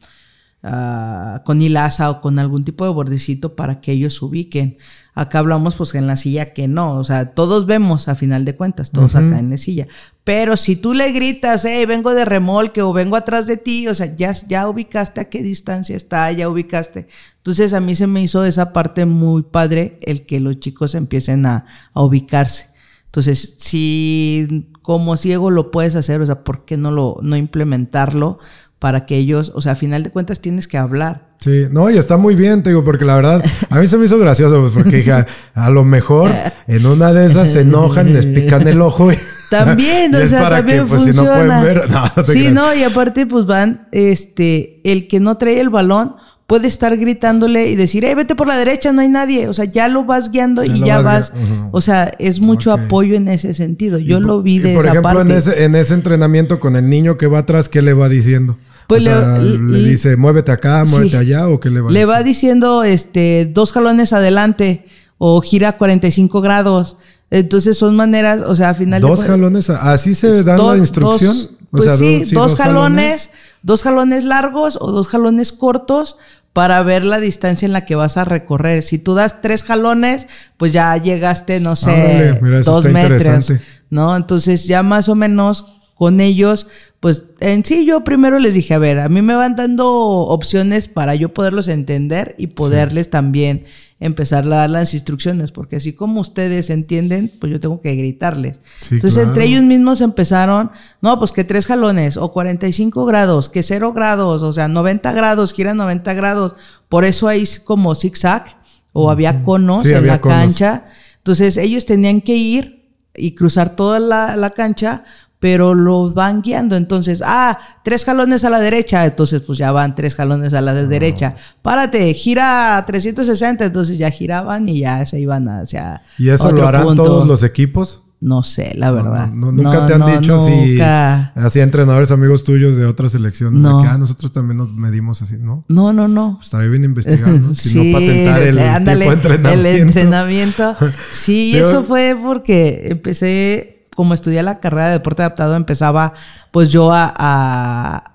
Ah, 0.64 1.44
con 1.46 1.62
hilaza 1.62 2.10
o 2.10 2.20
con 2.20 2.40
algún 2.40 2.66
tipo 2.66 2.84
de 2.84 2.90
bordecito 2.90 3.56
para 3.56 3.80
que 3.80 3.92
ellos 3.92 4.20
ubiquen. 4.24 4.80
Acá 5.14 5.40
hablamos 5.40 5.76
pues 5.76 5.94
en 5.94 6.08
la 6.08 6.18
silla 6.18 6.52
que 6.52 6.68
no, 6.68 6.98
o 6.98 7.04
sea, 7.04 7.32
todos 7.36 7.68
vemos 7.68 8.08
a 8.08 8.16
final 8.16 8.44
de 8.44 8.56
cuentas, 8.56 8.90
todos 8.92 9.16
acá 9.16 9.38
en 9.38 9.52
la 9.52 9.58
silla. 9.58 9.88
Pero 10.24 10.58
si 10.58 10.76
tú 10.76 10.96
le 10.96 11.12
gritas, 11.12 11.64
hey, 11.64 11.86
vengo 11.86 12.14
de 12.14 12.26
remolque 12.26 12.82
o 12.82 12.92
vengo 12.92 13.16
atrás 13.16 13.46
de 13.46 13.58
ti, 13.58 13.88
o 13.88 13.94
sea, 13.94 14.16
ya, 14.16 14.32
ya 14.32 14.68
ubicaste 14.68 15.22
a 15.22 15.30
qué 15.30 15.44
distancia 15.44 15.96
está, 15.96 16.32
ya 16.32 16.50
ubicaste. 16.50 17.08
Entonces 17.38 17.74
a 17.74 17.80
mí 17.80 17.96
se 17.96 18.08
me 18.08 18.24
hizo 18.24 18.44
esa 18.44 18.74
parte 18.74 19.06
muy 19.06 19.44
padre, 19.44 20.00
el 20.02 20.26
que 20.26 20.40
los 20.40 20.60
chicos 20.60 20.96
empiecen 20.96 21.46
a, 21.46 21.66
a 21.94 22.02
ubicarse. 22.02 22.78
Entonces, 23.06 23.56
si 23.58 24.70
como 24.82 25.18
ciego 25.18 25.50
lo 25.50 25.72
puedes 25.72 25.96
hacer, 25.96 26.22
o 26.22 26.26
sea, 26.26 26.44
¿por 26.44 26.66
qué 26.66 26.78
no 26.78 26.92
lo 26.92 27.18
no 27.22 27.36
implementarlo? 27.36 28.40
Para 28.80 29.06
que 29.06 29.18
ellos, 29.18 29.52
o 29.56 29.62
sea, 29.62 29.74
a 29.74 29.76
final 29.76 30.04
de 30.04 30.12
cuentas 30.12 30.40
tienes 30.40 30.68
que 30.68 30.78
hablar. 30.78 31.28
Sí, 31.40 31.66
no, 31.72 31.90
y 31.90 31.98
está 31.98 32.18
muy 32.18 32.36
bien, 32.36 32.64
te 32.64 32.70
digo, 32.70 32.84
porque 32.84 33.06
la 33.06 33.16
verdad, 33.16 33.44
a 33.70 33.80
mí 33.80 33.88
se 33.88 33.98
me 33.98 34.06
hizo 34.06 34.18
gracioso, 34.18 34.62
pues, 34.62 34.74
porque 34.74 34.98
dije, 34.98 35.26
a, 35.54 35.70
lo 35.70 35.84
mejor 35.84 36.32
en 36.68 36.86
una 36.86 37.14
de 37.14 37.28
esas 37.28 37.52
se 37.52 37.62
enojan 37.62 38.10
y 38.10 38.14
les 38.14 38.26
pican 38.26 38.68
el 38.68 38.82
ojo. 38.82 39.10
también, 39.50 40.14
o 40.16 40.28
sea, 40.28 40.50
también 40.50 40.88
pues, 40.88 41.04
funciona. 41.04 41.22
Si 41.22 41.28
no 41.28 41.46
pueden 41.46 41.64
ver, 41.64 41.92
no, 42.18 42.24
sí, 42.24 42.50
no, 42.52 42.74
y 42.74 42.84
aparte, 42.84 43.26
pues 43.26 43.46
van, 43.46 43.88
este, 43.92 44.82
el 44.84 45.08
que 45.08 45.20
no 45.20 45.38
trae 45.38 45.60
el 45.60 45.70
balón 45.70 46.16
puede 46.48 46.70
estar 46.70 46.96
gritándole 46.96 47.70
y 47.70 47.76
decir, 47.76 48.06
hey, 48.08 48.16
vete 48.16 48.34
por 48.34 48.48
la 48.48 48.58
derecha, 48.58 48.94
no 48.94 49.02
hay 49.02 49.10
nadie. 49.10 49.50
O 49.50 49.54
sea, 49.54 49.66
ya 49.66 49.90
lo 49.90 50.06
vas 50.06 50.32
guiando 50.32 50.64
y 50.64 50.80
ya 50.80 51.02
vas. 51.02 51.34
O 51.72 51.82
sea, 51.82 52.10
es 52.20 52.40
mucho 52.40 52.72
apoyo 52.72 53.16
en 53.16 53.28
ese 53.28 53.54
sentido. 53.54 54.00
Yo 54.00 54.22
lo 54.22 54.42
vi 54.42 54.60
de 54.60 54.72
y 54.72 54.76
por 54.76 54.86
ejemplo, 54.86 55.22
En 55.22 55.32
ese, 55.32 55.66
en 55.66 55.76
ese 55.76 55.94
entrenamiento 55.94 56.62
con 56.62 56.78
el 56.78 56.90
niño 56.90 57.18
que 57.18 57.28
va 57.28 57.40
atrás, 57.40 57.68
¿qué 57.68 57.82
le 57.82 57.94
va 57.94 58.08
diciendo? 58.08 58.56
Pues 58.88 59.04
le, 59.04 59.84
dice, 59.84 60.16
muévete 60.16 60.52
acá, 60.52 60.86
muévete 60.86 61.18
allá, 61.18 61.50
o 61.50 61.60
qué 61.60 61.70
le 61.70 61.82
va 61.82 61.92
Le 61.92 62.06
va 62.06 62.24
diciendo 62.24 62.84
este, 62.84 63.46
dos 63.46 63.74
jalones 63.74 64.14
adelante, 64.14 64.88
o 65.18 65.42
gira 65.42 65.74
45 65.74 66.42
grados. 66.42 66.96
Entonces 67.30 67.78
son 67.78 67.96
maneras, 67.98 68.40
o 68.48 68.56
sea, 68.56 68.70
al 68.70 68.76
final. 68.76 69.02
Dos 69.02 69.24
jalones, 69.24 69.70
así 69.70 70.16
se 70.16 70.44
da 70.44 70.58
la 70.58 70.78
instrucción. 70.78 71.36
pues 71.70 71.98
sí, 72.00 72.24
dos, 72.32 72.56
jalones, 72.56 73.32
dos 73.62 73.84
jalones 73.84 74.24
largos 74.24 74.78
o 74.80 74.92
dos 74.92 75.10
jalones 75.10 75.52
cortos 75.52 76.18
para 76.54 76.82
ver 76.82 77.04
la 77.04 77.20
distancia 77.20 77.66
en 77.66 77.74
la 77.74 77.86
que 77.86 77.96
vas 77.96 78.16
a 78.16 78.24
recorrer. 78.24 78.82
Si 78.84 78.98
tú 78.98 79.14
das 79.14 79.42
tres 79.42 79.64
jalones, 79.64 80.28
pues 80.56 80.72
ya 80.72 80.96
llegaste, 80.96 81.60
no 81.60 81.76
sé, 81.76 82.40
dos 82.64 82.86
metros. 82.86 83.52
¿No? 83.90 84.16
Entonces 84.16 84.66
ya 84.66 84.82
más 84.82 85.10
o 85.10 85.16
menos 85.16 85.66
con 85.94 86.20
ellos, 86.22 86.68
pues 87.00 87.26
en 87.40 87.64
sí 87.64 87.86
yo 87.86 88.04
primero 88.04 88.40
les 88.40 88.56
dije, 88.56 88.74
a 88.74 88.80
ver, 88.80 89.00
a 89.00 89.08
mí 89.08 89.22
me 89.22 89.36
van 89.36 89.56
dando 89.56 89.88
opciones 89.88 90.88
para 90.88 91.14
yo 91.14 91.34
poderlos 91.34 91.68
entender 91.68 92.34
y 92.40 92.48
poderles 92.48 93.12
también 93.12 93.66
empezar 94.00 94.46
a 94.46 94.48
dar 94.48 94.70
las 94.70 94.94
instrucciones, 94.94 95.52
porque 95.52 95.76
así 95.76 95.94
como 95.94 96.22
ustedes 96.22 96.70
entienden, 96.70 97.32
pues 97.40 97.52
yo 97.52 97.60
tengo 97.60 97.82
que 97.82 97.96
gritarles. 97.96 98.62
Entonces 98.90 99.24
entre 99.24 99.46
ellos 99.46 99.62
mismos 99.62 100.02
empezaron, 100.02 100.72
no, 101.02 101.20
pues 101.20 101.32
que 101.32 101.44
tres 101.44 101.68
jalones, 101.68 102.18
o 102.18 102.32
45 102.32 103.06
grados, 103.06 103.50
que 103.50 103.62
cero 103.62 103.94
grados, 103.94 104.42
o 104.42 104.54
sea, 104.54 104.68
90 104.68 105.12
grados, 105.14 105.54
gira 105.54 105.74
90 105.74 106.14
grados. 106.14 106.54
Por 106.90 107.06
eso 107.06 107.28
hay 107.28 107.48
como 107.64 107.94
zigzag, 107.94 108.58
o 108.92 109.12
había 109.12 109.44
conos 109.44 109.86
en 109.86 110.08
la 110.08 110.20
cancha. 110.20 110.88
Entonces 111.18 111.58
ellos 111.58 111.86
tenían 111.86 112.22
que 112.22 112.36
ir 112.36 112.78
y 113.16 113.36
cruzar 113.36 113.76
toda 113.76 114.00
la, 114.00 114.36
la 114.36 114.52
cancha 114.52 115.04
pero 115.40 115.76
los 115.76 116.14
van 116.14 116.42
guiando. 116.42 116.76
Entonces, 116.76 117.22
ah, 117.26 117.60
tres 117.84 118.06
jalones 118.06 118.44
a 118.44 118.50
la 118.50 118.60
derecha, 118.60 119.06
entonces 119.06 119.42
pues 119.42 119.60
ya 119.60 119.72
van 119.72 119.96
tres 119.96 120.16
jalones 120.16 120.54
a 120.54 120.62
la 120.62 120.74
derecha. 120.74 121.36
Párate, 121.62 122.14
gira 122.14 122.84
360, 122.86 123.66
entonces 123.66 123.98
ya 123.98 124.10
giraban 124.10 124.68
y 124.68 124.80
ya 124.80 125.06
se 125.06 125.20
iban 125.20 125.48
hacia. 125.48 126.02
¿Y 126.18 126.30
eso 126.30 126.52
lo 126.52 126.68
harán 126.68 126.96
todos 126.96 127.28
los 127.28 127.44
equipos? 127.44 128.02
No 128.20 128.42
sé, 128.42 128.74
la 128.76 128.92
verdad. 128.92 129.30
nunca 129.32 129.86
te 129.86 129.94
han 129.94 130.20
dicho 130.20 130.44
si 130.44 130.82
así 130.82 131.60
entrenadores 131.60 132.10
amigos 132.10 132.44
tuyos 132.44 132.76
de 132.76 132.88
otras 132.88 133.12
selecciones 133.12 133.62
no. 133.62 133.84
que 133.84 133.88
ah, 133.88 133.98
nosotros 134.00 134.32
también 134.32 134.58
nos 134.58 134.74
medimos 134.74 135.22
así, 135.22 135.38
¿no? 135.38 135.66
No, 135.68 135.94
no, 135.94 136.08
no. 136.08 136.38
Pues 136.38 136.48
estaría 136.48 136.68
bien 136.68 136.84
investigar, 136.84 137.30
¿no? 137.30 137.54
Si 137.54 137.78
no 137.78 138.00
patentar 138.00 138.42
el 138.42 138.58
tipo 139.00 139.12
entrenamiento. 139.12 139.70
El 139.70 139.82
entrenamiento. 139.82 140.76
Sí, 141.12 141.56
eso 141.56 141.84
fue 141.84 142.18
porque 142.22 142.88
empecé 142.90 143.77
como 143.98 144.14
estudié 144.14 144.44
la 144.44 144.60
carrera 144.60 144.86
de 144.86 144.92
deporte 144.94 145.24
adaptado, 145.24 145.56
empezaba 145.56 146.14
pues 146.52 146.70
yo 146.70 146.92
a, 146.94 148.14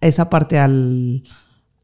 esa 0.00 0.30
parte 0.30 0.56
al, 0.56 1.24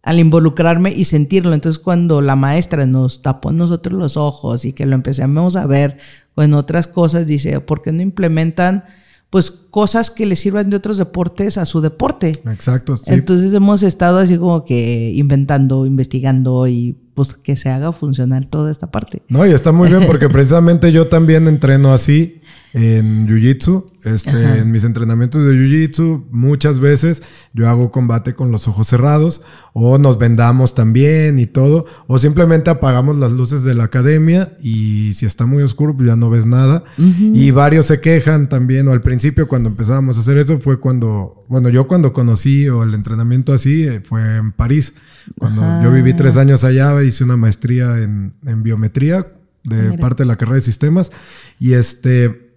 al, 0.04 0.20
involucrarme 0.20 0.92
y 0.92 1.06
sentirlo. 1.06 1.52
Entonces 1.52 1.82
cuando 1.82 2.20
la 2.20 2.36
maestra 2.36 2.86
nos 2.86 3.22
tapó 3.22 3.50
nosotros 3.50 3.98
los 3.98 4.16
ojos 4.16 4.64
y 4.64 4.74
que 4.74 4.86
lo 4.86 4.94
empezamos 4.94 5.56
a 5.56 5.66
ver 5.66 5.98
en 6.36 6.54
otras 6.54 6.86
cosas, 6.86 7.26
dice, 7.26 7.58
¿por 7.58 7.82
qué 7.82 7.90
no 7.90 8.00
implementan 8.00 8.84
pues 9.28 9.50
cosas 9.50 10.12
que 10.12 10.24
le 10.24 10.36
sirvan 10.36 10.70
de 10.70 10.76
otros 10.76 10.96
deportes 10.96 11.58
a 11.58 11.66
su 11.66 11.80
deporte? 11.80 12.40
Exacto. 12.46 12.94
Entonces 13.06 13.52
hemos 13.52 13.82
estado 13.82 14.18
así 14.18 14.38
como 14.38 14.64
que 14.64 15.10
inventando, 15.16 15.84
investigando 15.84 16.68
y 16.68 16.96
pues 17.16 17.32
que 17.32 17.56
se 17.56 17.70
haga 17.70 17.92
funcionar 17.92 18.44
toda 18.44 18.70
esta 18.70 18.90
parte. 18.90 19.22
No, 19.28 19.46
y 19.46 19.50
está 19.50 19.72
muy 19.72 19.88
bien 19.88 20.06
porque 20.06 20.28
precisamente 20.28 20.92
yo 20.92 21.08
también 21.08 21.48
entreno 21.48 21.94
así 21.94 22.42
en 22.74 23.26
Jiu-Jitsu. 23.26 23.86
Este, 24.04 24.58
en 24.58 24.70
mis 24.70 24.84
entrenamientos 24.84 25.44
de 25.44 25.54
Jiu-Jitsu, 25.54 26.26
muchas 26.30 26.78
veces 26.78 27.22
yo 27.54 27.68
hago 27.68 27.90
combate 27.90 28.34
con 28.34 28.52
los 28.52 28.68
ojos 28.68 28.86
cerrados, 28.86 29.42
o 29.72 29.96
nos 29.98 30.18
vendamos 30.18 30.74
también 30.74 31.38
y 31.38 31.46
todo, 31.46 31.86
o 32.06 32.18
simplemente 32.18 32.70
apagamos 32.70 33.16
las 33.16 33.32
luces 33.32 33.64
de 33.64 33.74
la 33.74 33.84
academia 33.84 34.56
y 34.62 35.14
si 35.14 35.24
está 35.26 35.46
muy 35.46 35.62
oscuro, 35.62 35.96
pues 35.96 36.06
ya 36.06 36.16
no 36.16 36.28
ves 36.28 36.44
nada. 36.44 36.84
Y 36.98 37.50
varios 37.50 37.86
se 37.86 38.00
quejan 38.02 38.50
también, 38.50 38.86
o 38.88 38.92
al 38.92 39.00
principio 39.00 39.48
cuando 39.48 39.70
empezábamos 39.70 40.18
a 40.18 40.20
hacer 40.20 40.36
eso, 40.36 40.58
fue 40.58 40.78
cuando, 40.78 41.45
bueno, 41.48 41.68
yo 41.68 41.86
cuando 41.86 42.12
conocí 42.12 42.68
o 42.68 42.82
el 42.82 42.94
entrenamiento 42.94 43.52
así, 43.52 43.84
eh, 43.84 44.00
fue 44.00 44.36
en 44.36 44.52
París. 44.52 44.94
Cuando 45.38 45.82
yo 45.82 45.90
viví 45.90 46.14
tres 46.14 46.36
años 46.36 46.64
allá, 46.64 47.02
hice 47.02 47.24
una 47.24 47.36
maestría 47.36 47.98
en, 48.02 48.34
en 48.44 48.62
biometría 48.62 49.26
de 49.64 49.98
parte 49.98 50.22
de 50.22 50.28
la 50.28 50.36
carrera 50.36 50.56
de 50.56 50.62
sistemas. 50.62 51.10
Y 51.58 51.72
este, 51.74 52.52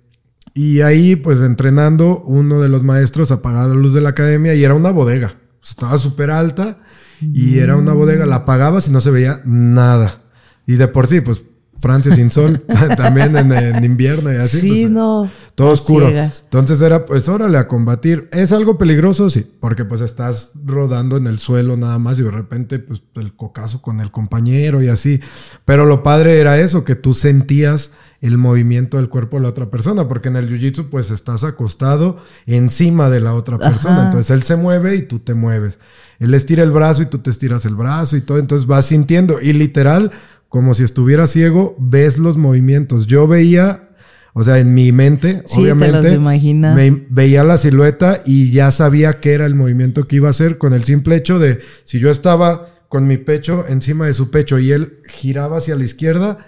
y 0.54 0.82
ahí, 0.82 1.16
pues 1.16 1.40
entrenando, 1.40 2.22
uno 2.26 2.62
de 2.62 2.70
los 2.70 2.84
maestros 2.84 3.32
apagaba 3.32 3.68
la 3.68 3.76
luz 3.76 3.94
de 3.94 4.02
la 4.02 4.10
academia 4.10 4.54
y 4.56 4.64
era 4.64 4.74
una 4.74 4.92
bodega. 4.92 5.36
Estaba 5.64 5.98
súper 5.98 6.32
alta 6.32 6.80
y 7.22 7.60
era 7.60 7.76
una 7.76 7.94
bodega. 7.94 8.26
La 8.26 8.38
apagabas 8.38 8.88
y 8.88 8.92
no 8.92 9.02
se 9.02 9.12
veía 9.12 9.42
nada. 9.46 10.22
Y 10.66 10.76
de 10.76 10.88
por 10.88 11.08
sí, 11.08 11.22
pues 11.22 11.44
Francia 11.80 12.14
sin 12.14 12.32
sol, 12.32 12.64
también 12.98 13.36
en, 13.36 13.84
invierno 13.84 14.32
y 14.32 14.38
así. 14.38 14.62
Sí, 14.62 14.70
pues, 14.82 14.92
no. 14.92 15.30
Todo 15.56 15.72
oscuro. 15.72 16.10
Entonces 16.10 16.82
era, 16.82 17.06
pues, 17.06 17.28
órale, 17.28 17.58
a 17.58 17.68
combatir. 17.68 18.30
¿Es 18.32 18.52
algo 18.52 18.78
peligroso? 18.78 19.30
Sí, 19.30 19.46
porque 19.60 19.86
pues 19.86 20.02
estás 20.02 20.52
rodando 20.66 21.18
en 21.18 21.28
el 21.28 21.40
suelo 21.40 21.76
nada 21.76 22.00
más 22.00 22.20
y 22.20 22.24
de 22.24 22.32
repente, 22.32 22.80
pues, 22.80 23.02
el 23.16 23.36
cocazo 23.36 23.82
con 23.82 24.00
el 24.00 24.12
compañero 24.12 24.82
y 24.82 24.88
así. 24.88 25.20
Pero 25.66 25.86
lo 25.86 26.04
padre 26.04 26.40
era 26.40 26.60
eso, 26.60 26.84
que 26.84 26.96
tú 26.96 27.14
sentías 27.14 27.92
el 28.22 28.38
movimiento 28.38 28.98
del 28.98 29.10
cuerpo 29.10 29.38
de 29.38 29.44
la 29.44 29.50
otra 29.50 29.70
persona, 29.70 30.08
porque 30.08 30.30
en 30.30 30.36
el 30.36 30.50
jiu-jitsu 30.50 30.90
pues 30.90 31.10
estás 31.10 31.44
acostado 31.44 32.18
encima 32.46 33.10
de 33.10 33.22
la 33.22 33.34
otra 33.34 33.58
persona, 33.58 34.06
entonces 34.06 34.30
él 34.32 34.44
se 34.44 34.58
mueve 34.58 34.96
y 34.96 35.04
tú 35.04 35.20
te 35.20 35.34
mueves. 35.34 35.80
Él 36.20 36.34
estira 36.34 36.64
el 36.64 36.72
brazo 36.72 37.02
y 37.02 37.06
tú 37.06 37.20
te 37.20 37.30
estiras 37.30 37.64
el 37.64 37.76
brazo 37.76 38.18
y 38.18 38.22
todo, 38.22 38.38
entonces 38.38 38.68
vas 38.68 38.86
sintiendo 38.86 39.40
y 39.42 39.54
literal, 39.54 40.12
como 40.50 40.74
si 40.74 40.84
estuviera 40.84 41.28
ciego, 41.28 41.76
ves 41.80 42.18
los 42.18 42.36
movimientos. 42.38 43.06
Yo 43.06 43.28
veía, 43.28 43.90
o 44.34 44.44
sea, 44.44 44.58
en 44.58 44.74
mi 44.74 44.92
mente, 44.92 45.44
obviamente, 45.56 46.20
me 46.20 47.06
veía 47.10 47.44
la 47.44 47.60
silueta 47.60 48.22
y 48.26 48.52
ya 48.52 48.72
sabía 48.72 49.20
qué 49.20 49.34
era 49.34 49.46
el 49.46 49.56
movimiento 49.56 50.08
que 50.08 50.18
iba 50.18 50.28
a 50.28 50.32
hacer 50.32 50.58
con 50.58 50.74
el 50.74 50.84
simple 50.84 51.16
hecho 51.16 51.40
de 51.40 51.60
si 51.86 52.00
yo 52.00 52.10
estaba 52.10 52.68
con 52.90 53.06
mi 53.06 53.18
pecho 53.18 53.66
encima 53.70 54.08
de 54.08 54.16
su 54.16 54.32
pecho 54.32 54.58
y 54.58 54.72
él 54.72 55.04
giraba 55.08 55.58
hacia 55.58 55.76
la 55.76 55.84
izquierda, 55.84 56.40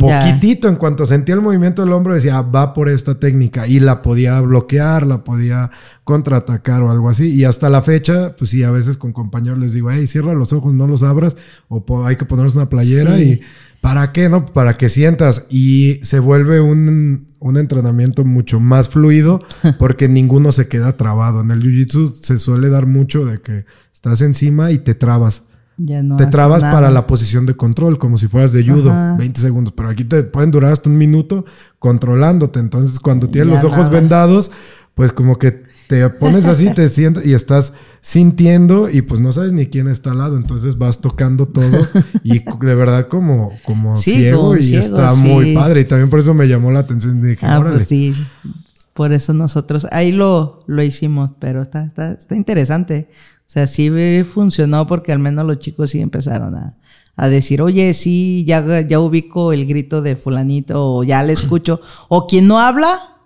Poquitito, 0.00 0.68
en 0.68 0.76
cuanto 0.76 1.06
sentía 1.06 1.34
el 1.34 1.40
movimiento 1.40 1.82
del 1.82 1.92
hombro, 1.92 2.14
decía, 2.14 2.38
ah, 2.38 2.42
va 2.42 2.74
por 2.74 2.88
esta 2.88 3.20
técnica. 3.20 3.66
Y 3.66 3.80
la 3.80 4.02
podía 4.02 4.40
bloquear, 4.40 5.06
la 5.06 5.24
podía 5.24 5.70
contraatacar 6.04 6.82
o 6.82 6.90
algo 6.90 7.08
así. 7.08 7.34
Y 7.34 7.44
hasta 7.44 7.70
la 7.70 7.82
fecha, 7.82 8.34
pues 8.36 8.50
sí, 8.50 8.62
a 8.64 8.70
veces 8.70 8.96
con 8.96 9.12
compañeros 9.12 9.58
les 9.58 9.72
digo, 9.72 9.90
hey, 9.90 10.06
cierra 10.06 10.34
los 10.34 10.52
ojos, 10.52 10.72
no 10.72 10.86
los 10.86 11.02
abras. 11.02 11.36
O 11.68 12.06
hay 12.06 12.16
que 12.16 12.24
ponernos 12.24 12.54
una 12.54 12.68
playera 12.68 13.18
y... 13.20 13.40
¿Para 13.80 14.12
qué? 14.12 14.28
No, 14.28 14.44
para 14.44 14.76
que 14.76 14.90
sientas. 14.90 15.46
Y 15.48 16.00
se 16.02 16.18
vuelve 16.18 16.60
un, 16.60 17.26
un 17.38 17.56
entrenamiento 17.56 18.24
mucho 18.24 18.60
más 18.60 18.88
fluido 18.88 19.42
porque 19.78 20.08
ninguno 20.08 20.52
se 20.52 20.68
queda 20.68 20.96
trabado. 20.96 21.40
En 21.40 21.50
el 21.50 21.62
Jiu-Jitsu 21.62 22.14
se 22.14 22.38
suele 22.38 22.68
dar 22.68 22.86
mucho 22.86 23.24
de 23.24 23.40
que 23.40 23.64
estás 23.92 24.20
encima 24.20 24.70
y 24.70 24.78
te 24.78 24.94
trabas 24.94 25.44
te 26.16 26.26
trabas 26.26 26.62
para 26.62 26.90
la 26.90 27.06
posición 27.06 27.46
de 27.46 27.54
control, 27.54 27.98
como 27.98 28.18
si 28.18 28.28
fueras 28.28 28.52
de 28.52 28.66
judo, 28.66 28.92
20 29.18 29.40
segundos. 29.40 29.72
Pero 29.76 29.88
aquí 29.88 30.04
te 30.04 30.22
pueden 30.22 30.50
durar 30.50 30.72
hasta 30.72 30.88
un 30.88 30.98
minuto 30.98 31.44
controlándote. 31.78 32.60
Entonces, 32.60 33.00
cuando 33.00 33.28
tienes 33.28 33.52
los 33.52 33.64
ojos 33.64 33.90
vendados, 33.90 34.50
pues 34.94 35.12
como 35.12 35.38
que 35.38 35.62
te 35.86 36.08
pones 36.08 36.44
así, 36.44 36.72
te 36.72 36.88
sientes 36.90 37.26
y 37.26 37.34
estás 37.34 37.72
sintiendo 38.00 38.88
y 38.88 39.02
pues 39.02 39.20
no 39.20 39.32
sabes 39.32 39.52
ni 39.52 39.66
quién 39.66 39.88
está 39.88 40.12
al 40.12 40.18
lado. 40.18 40.36
Entonces 40.36 40.78
vas 40.78 41.00
tocando 41.00 41.46
todo 41.46 41.86
y 42.22 42.38
de 42.38 42.74
verdad 42.74 43.08
como, 43.08 43.52
como 43.64 43.96
ciego 43.96 44.56
y 44.56 44.76
está 44.76 45.14
muy 45.14 45.54
padre. 45.54 45.80
Y 45.80 45.84
también 45.86 46.10
por 46.10 46.20
eso 46.20 46.34
me 46.34 46.46
llamó 46.46 46.70
la 46.70 46.80
atención 46.80 47.18
y 47.18 47.28
dije, 47.30 47.46
ah, 47.46 47.60
pues 47.60 47.84
sí. 47.84 48.12
Por 48.94 49.12
eso 49.12 49.32
nosotros 49.32 49.86
ahí 49.92 50.12
lo, 50.12 50.60
lo 50.66 50.82
hicimos, 50.82 51.32
pero 51.38 51.62
está, 51.62 51.84
está, 51.84 52.12
está 52.12 52.36
interesante. 52.36 53.08
O 53.50 53.52
sea, 53.52 53.66
sí 53.66 53.90
funcionó 54.22 54.86
porque 54.86 55.10
al 55.10 55.18
menos 55.18 55.44
los 55.44 55.58
chicos 55.58 55.90
sí 55.90 56.00
empezaron 56.00 56.54
a, 56.54 56.76
a 57.16 57.28
decir, 57.28 57.60
oye, 57.62 57.92
sí, 57.94 58.44
ya, 58.46 58.82
ya 58.82 59.00
ubico 59.00 59.52
el 59.52 59.66
grito 59.66 60.02
de 60.02 60.14
fulanito, 60.14 60.94
o 60.94 61.02
ya 61.02 61.20
le 61.24 61.32
escucho, 61.32 61.80
o 62.06 62.28
quien 62.28 62.46
no 62.46 62.60
habla, 62.60 63.16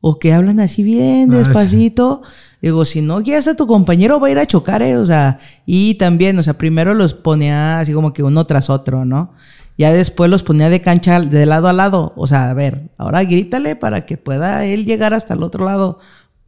o 0.00 0.18
que 0.18 0.32
hablan 0.32 0.58
así 0.58 0.82
bien, 0.82 1.32
ah, 1.32 1.36
despacito. 1.36 2.22
Digo, 2.60 2.84
si 2.84 3.00
no 3.00 3.20
guías 3.20 3.46
a 3.46 3.54
tu 3.54 3.68
compañero, 3.68 4.18
va 4.18 4.26
a 4.26 4.30
ir 4.32 4.40
a 4.40 4.46
chocar, 4.46 4.82
¿eh? 4.82 4.96
O 4.96 5.06
sea, 5.06 5.38
y 5.66 5.94
también, 5.94 6.36
o 6.36 6.42
sea, 6.42 6.58
primero 6.58 6.92
los 6.92 7.14
ponía 7.14 7.78
así 7.78 7.92
como 7.92 8.12
que 8.12 8.24
uno 8.24 8.46
tras 8.46 8.70
otro, 8.70 9.04
¿no? 9.04 9.34
Ya 9.78 9.92
después 9.92 10.28
los 10.28 10.42
ponía 10.42 10.68
de 10.68 10.82
cancha 10.82 11.20
de 11.20 11.46
lado 11.46 11.68
a 11.68 11.72
lado. 11.72 12.12
O 12.16 12.26
sea, 12.26 12.50
a 12.50 12.54
ver, 12.54 12.90
ahora 12.98 13.22
grítale 13.22 13.76
para 13.76 14.04
que 14.04 14.16
pueda 14.16 14.66
él 14.66 14.84
llegar 14.84 15.14
hasta 15.14 15.34
el 15.34 15.44
otro 15.44 15.64
lado 15.64 16.00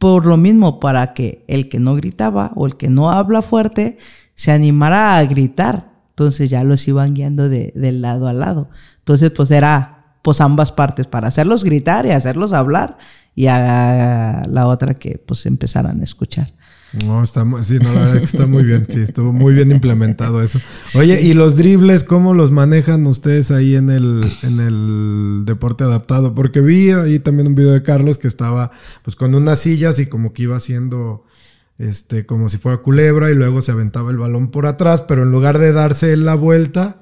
por 0.03 0.25
lo 0.25 0.35
mismo, 0.35 0.81
para 0.81 1.13
que 1.13 1.45
el 1.47 1.69
que 1.69 1.79
no 1.79 1.95
gritaba 1.95 2.51
o 2.55 2.65
el 2.65 2.75
que 2.75 2.89
no 2.89 3.09
habla 3.09 3.41
fuerte 3.41 3.97
se 4.35 4.51
animara 4.51 5.15
a 5.15 5.23
gritar. 5.23 5.93
Entonces 6.09 6.49
ya 6.49 6.65
los 6.65 6.85
iban 6.89 7.13
guiando 7.13 7.47
de, 7.47 7.71
lado 7.73 8.27
a 8.27 8.33
lado. 8.33 8.69
Entonces, 8.97 9.31
pues 9.31 9.49
era 9.49 10.17
pues 10.21 10.41
ambas 10.41 10.73
partes, 10.73 11.07
para 11.07 11.29
hacerlos 11.29 11.63
gritar 11.63 12.05
y 12.05 12.11
hacerlos 12.11 12.51
hablar 12.51 12.97
y 13.33 13.47
a 13.47 14.43
la 14.49 14.67
otra 14.67 14.93
que 14.93 15.23
pues 15.25 15.45
empezaran 15.45 16.01
a 16.01 16.03
escuchar. 16.03 16.51
No, 16.93 17.23
está 17.23 17.43
sí, 17.63 17.79
no, 17.79 17.91
la 17.91 18.01
verdad 18.01 18.15
es 18.17 18.21
que 18.21 18.37
está 18.37 18.45
muy 18.45 18.63
bien, 18.63 18.85
sí, 18.87 19.01
estuvo 19.01 19.33
muy 19.33 19.55
bien 19.55 19.71
implementado 19.71 20.43
eso. 20.43 20.59
Oye, 20.93 21.21
¿y 21.21 21.33
los 21.33 21.55
dribles 21.55 22.03
cómo 22.03 22.35
los 22.35 22.51
manejan 22.51 23.07
ustedes 23.07 23.49
ahí 23.49 23.75
en 23.75 23.89
el, 23.89 24.31
en 24.43 24.59
el 24.59 25.43
deporte 25.45 25.83
adaptado? 25.83 26.35
Porque 26.35 26.61
vi 26.61 26.91
ahí 26.91 27.17
también 27.17 27.47
un 27.47 27.55
video 27.55 27.71
de 27.71 27.81
Carlos 27.81 28.19
que 28.19 28.27
estaba 28.27 28.69
pues 29.01 29.15
con 29.15 29.33
unas 29.33 29.59
sillas 29.59 29.97
y 29.97 30.05
como 30.05 30.33
que 30.33 30.43
iba 30.43 30.55
haciendo 30.55 31.25
este 31.79 32.27
como 32.27 32.47
si 32.47 32.59
fuera 32.59 32.77
culebra 32.77 33.31
y 33.31 33.35
luego 33.35 33.63
se 33.63 33.71
aventaba 33.71 34.11
el 34.11 34.17
balón 34.17 34.51
por 34.51 34.67
atrás, 34.67 35.01
pero 35.01 35.23
en 35.23 35.31
lugar 35.31 35.57
de 35.57 35.71
darse 35.71 36.15
la 36.15 36.35
vuelta, 36.35 36.97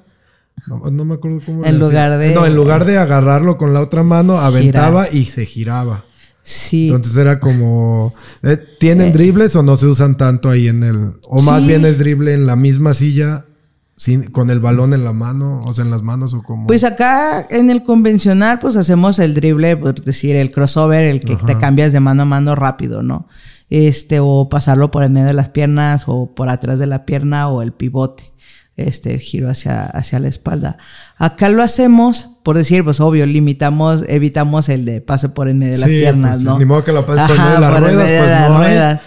no, 0.66 1.04
me 1.04 1.14
acuerdo 1.14 1.40
cómo 1.44 1.64
En 1.64 1.78
lugar 1.78 2.18
de 2.18 2.34
No, 2.34 2.46
en 2.46 2.54
lugar 2.54 2.84
de 2.84 2.96
agarrarlo 2.96 3.58
con 3.58 3.74
la 3.74 3.80
otra 3.80 4.02
mano, 4.02 4.38
aventaba 4.38 5.08
y 5.10 5.26
se 5.26 5.44
giraba. 5.44 6.04
Sí. 6.42 6.88
Entonces 6.88 7.16
era 7.16 7.38
como, 7.38 8.14
eh, 8.42 8.58
¿tienen 8.80 9.08
eh. 9.08 9.12
dribles 9.12 9.54
o 9.56 9.62
no 9.62 9.76
se 9.76 9.86
usan 9.86 10.16
tanto 10.16 10.50
ahí 10.50 10.68
en 10.68 10.82
el, 10.82 11.14
o 11.28 11.40
más 11.42 11.64
bien 11.66 11.84
es 11.84 11.98
drible 11.98 12.34
en 12.34 12.46
la 12.46 12.56
misma 12.56 12.94
silla? 12.94 13.46
Sin, 13.94 14.24
con 14.30 14.50
el 14.50 14.58
balón 14.58 14.94
en 14.94 15.04
la 15.04 15.12
mano, 15.12 15.60
o 15.64 15.74
sea, 15.74 15.84
en 15.84 15.90
las 15.92 16.02
manos 16.02 16.34
o 16.34 16.42
como. 16.42 16.66
Pues 16.66 16.82
acá 16.82 17.46
en 17.50 17.70
el 17.70 17.84
convencional, 17.84 18.58
pues 18.58 18.74
hacemos 18.74 19.20
el 19.20 19.34
drible, 19.34 19.76
por 19.76 20.02
decir, 20.02 20.34
el 20.34 20.50
crossover, 20.50 21.04
el 21.04 21.20
que 21.20 21.36
te 21.36 21.56
cambias 21.56 21.92
de 21.92 22.00
mano 22.00 22.22
a 22.22 22.24
mano 22.24 22.56
rápido, 22.56 23.02
¿no? 23.02 23.28
Este, 23.70 24.18
o 24.20 24.48
pasarlo 24.48 24.90
por 24.90 25.04
el 25.04 25.10
medio 25.10 25.28
de 25.28 25.34
las 25.34 25.50
piernas, 25.50 26.04
o 26.06 26.34
por 26.34 26.48
atrás 26.48 26.80
de 26.80 26.86
la 26.86 27.04
pierna, 27.04 27.48
o 27.48 27.62
el 27.62 27.72
pivote 27.72 28.32
este, 28.76 29.14
el 29.14 29.20
giro 29.20 29.50
hacia, 29.50 29.84
hacia 29.84 30.18
la 30.18 30.28
espalda. 30.28 30.78
Acá 31.16 31.48
lo 31.48 31.62
hacemos, 31.62 32.31
por 32.42 32.56
decir, 32.56 32.84
pues 32.84 33.00
obvio, 33.00 33.26
limitamos, 33.26 34.04
evitamos 34.08 34.68
el 34.68 34.84
de 34.84 35.00
pase 35.00 35.28
por 35.28 35.48
en 35.48 35.58
medio 35.58 35.72
de 35.72 35.78
las 35.78 35.88
piernas, 35.88 36.30
pues, 36.38 36.42
¿no? 36.44 36.58
Ni 36.58 36.64
modo 36.64 36.84
que 36.84 36.92
lo 36.92 37.06
pases 37.06 37.28
por 37.28 37.38
medio 37.38 37.54
de 37.54 37.60
las 37.60 37.80
ruedas, 37.80 38.10
pues 38.18 38.30
no 38.30 38.58
hay. 38.58 39.00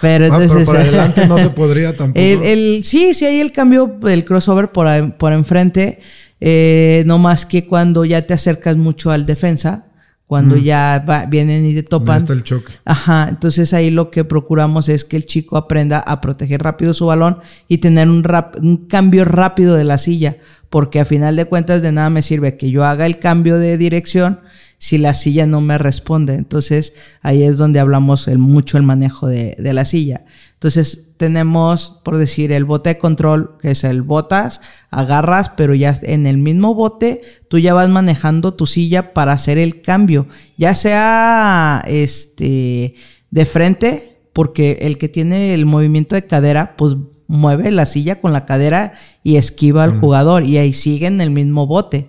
Pero 0.00 0.24
ah, 0.24 0.28
entonces. 0.28 0.66
por 0.66 0.76
adelante 0.78 1.26
no 1.26 1.38
se 1.38 1.50
podría 1.50 1.96
tampoco. 1.96 2.20
El, 2.20 2.82
sí, 2.84 3.14
sí 3.14 3.24
hay 3.24 3.40
el 3.40 3.52
cambio, 3.52 3.98
el 4.06 4.24
crossover 4.24 4.70
por, 4.72 5.16
por 5.16 5.32
enfrente. 5.32 6.00
Eh, 6.44 7.04
no 7.06 7.18
más 7.18 7.46
que 7.46 7.64
cuando 7.66 8.04
ya 8.04 8.22
te 8.22 8.34
acercas 8.34 8.76
mucho 8.76 9.12
al 9.12 9.26
defensa, 9.26 9.86
cuando 10.32 10.56
ya 10.56 11.04
vienen 11.28 11.66
y 11.66 11.74
te 11.74 11.82
topan. 11.82 12.24
el 12.26 12.42
choque. 12.42 12.72
Ajá, 12.86 13.26
entonces 13.28 13.74
ahí 13.74 13.90
lo 13.90 14.10
que 14.10 14.24
procuramos 14.24 14.88
es 14.88 15.04
que 15.04 15.18
el 15.18 15.26
chico 15.26 15.58
aprenda 15.58 15.98
a 15.98 16.22
proteger 16.22 16.62
rápido 16.62 16.94
su 16.94 17.04
balón 17.04 17.40
y 17.68 17.78
tener 17.78 18.08
un, 18.08 18.26
un 18.62 18.76
cambio 18.86 19.26
rápido 19.26 19.74
de 19.74 19.84
la 19.84 19.98
silla, 19.98 20.38
porque 20.70 21.00
a 21.00 21.04
final 21.04 21.36
de 21.36 21.44
cuentas 21.44 21.82
de 21.82 21.92
nada 21.92 22.08
me 22.08 22.22
sirve 22.22 22.56
que 22.56 22.70
yo 22.70 22.82
haga 22.86 23.04
el 23.04 23.18
cambio 23.18 23.58
de 23.58 23.76
dirección 23.76 24.40
si 24.78 24.96
la 24.96 25.12
silla 25.12 25.46
no 25.46 25.60
me 25.60 25.76
responde. 25.76 26.32
Entonces 26.32 26.94
ahí 27.20 27.42
es 27.42 27.58
donde 27.58 27.78
hablamos 27.78 28.26
el, 28.26 28.38
mucho 28.38 28.78
el 28.78 28.84
manejo 28.84 29.26
de, 29.28 29.54
de 29.58 29.72
la 29.74 29.84
silla. 29.84 30.24
Entonces 30.62 31.14
tenemos, 31.16 32.00
por 32.04 32.18
decir, 32.18 32.52
el 32.52 32.64
bote 32.64 32.90
de 32.90 32.98
control, 32.98 33.56
que 33.60 33.72
es 33.72 33.82
el 33.82 34.02
botas, 34.02 34.60
agarras, 34.92 35.48
pero 35.56 35.74
ya 35.74 35.98
en 36.02 36.24
el 36.24 36.38
mismo 36.38 36.72
bote 36.72 37.20
tú 37.48 37.58
ya 37.58 37.74
vas 37.74 37.88
manejando 37.88 38.54
tu 38.54 38.66
silla 38.66 39.12
para 39.12 39.32
hacer 39.32 39.58
el 39.58 39.82
cambio, 39.82 40.28
ya 40.56 40.76
sea 40.76 41.82
este 41.88 42.94
de 43.32 43.44
frente, 43.44 44.20
porque 44.32 44.78
el 44.82 44.98
que 44.98 45.08
tiene 45.08 45.52
el 45.52 45.66
movimiento 45.66 46.14
de 46.14 46.28
cadera, 46.28 46.76
pues 46.76 46.94
mueve 47.26 47.72
la 47.72 47.84
silla 47.84 48.20
con 48.20 48.32
la 48.32 48.44
cadera 48.44 48.92
y 49.24 49.38
esquiva 49.38 49.82
al 49.82 49.98
jugador 49.98 50.44
y 50.44 50.58
ahí 50.58 50.72
sigue 50.72 51.08
en 51.08 51.20
el 51.20 51.30
mismo 51.30 51.66
bote. 51.66 52.08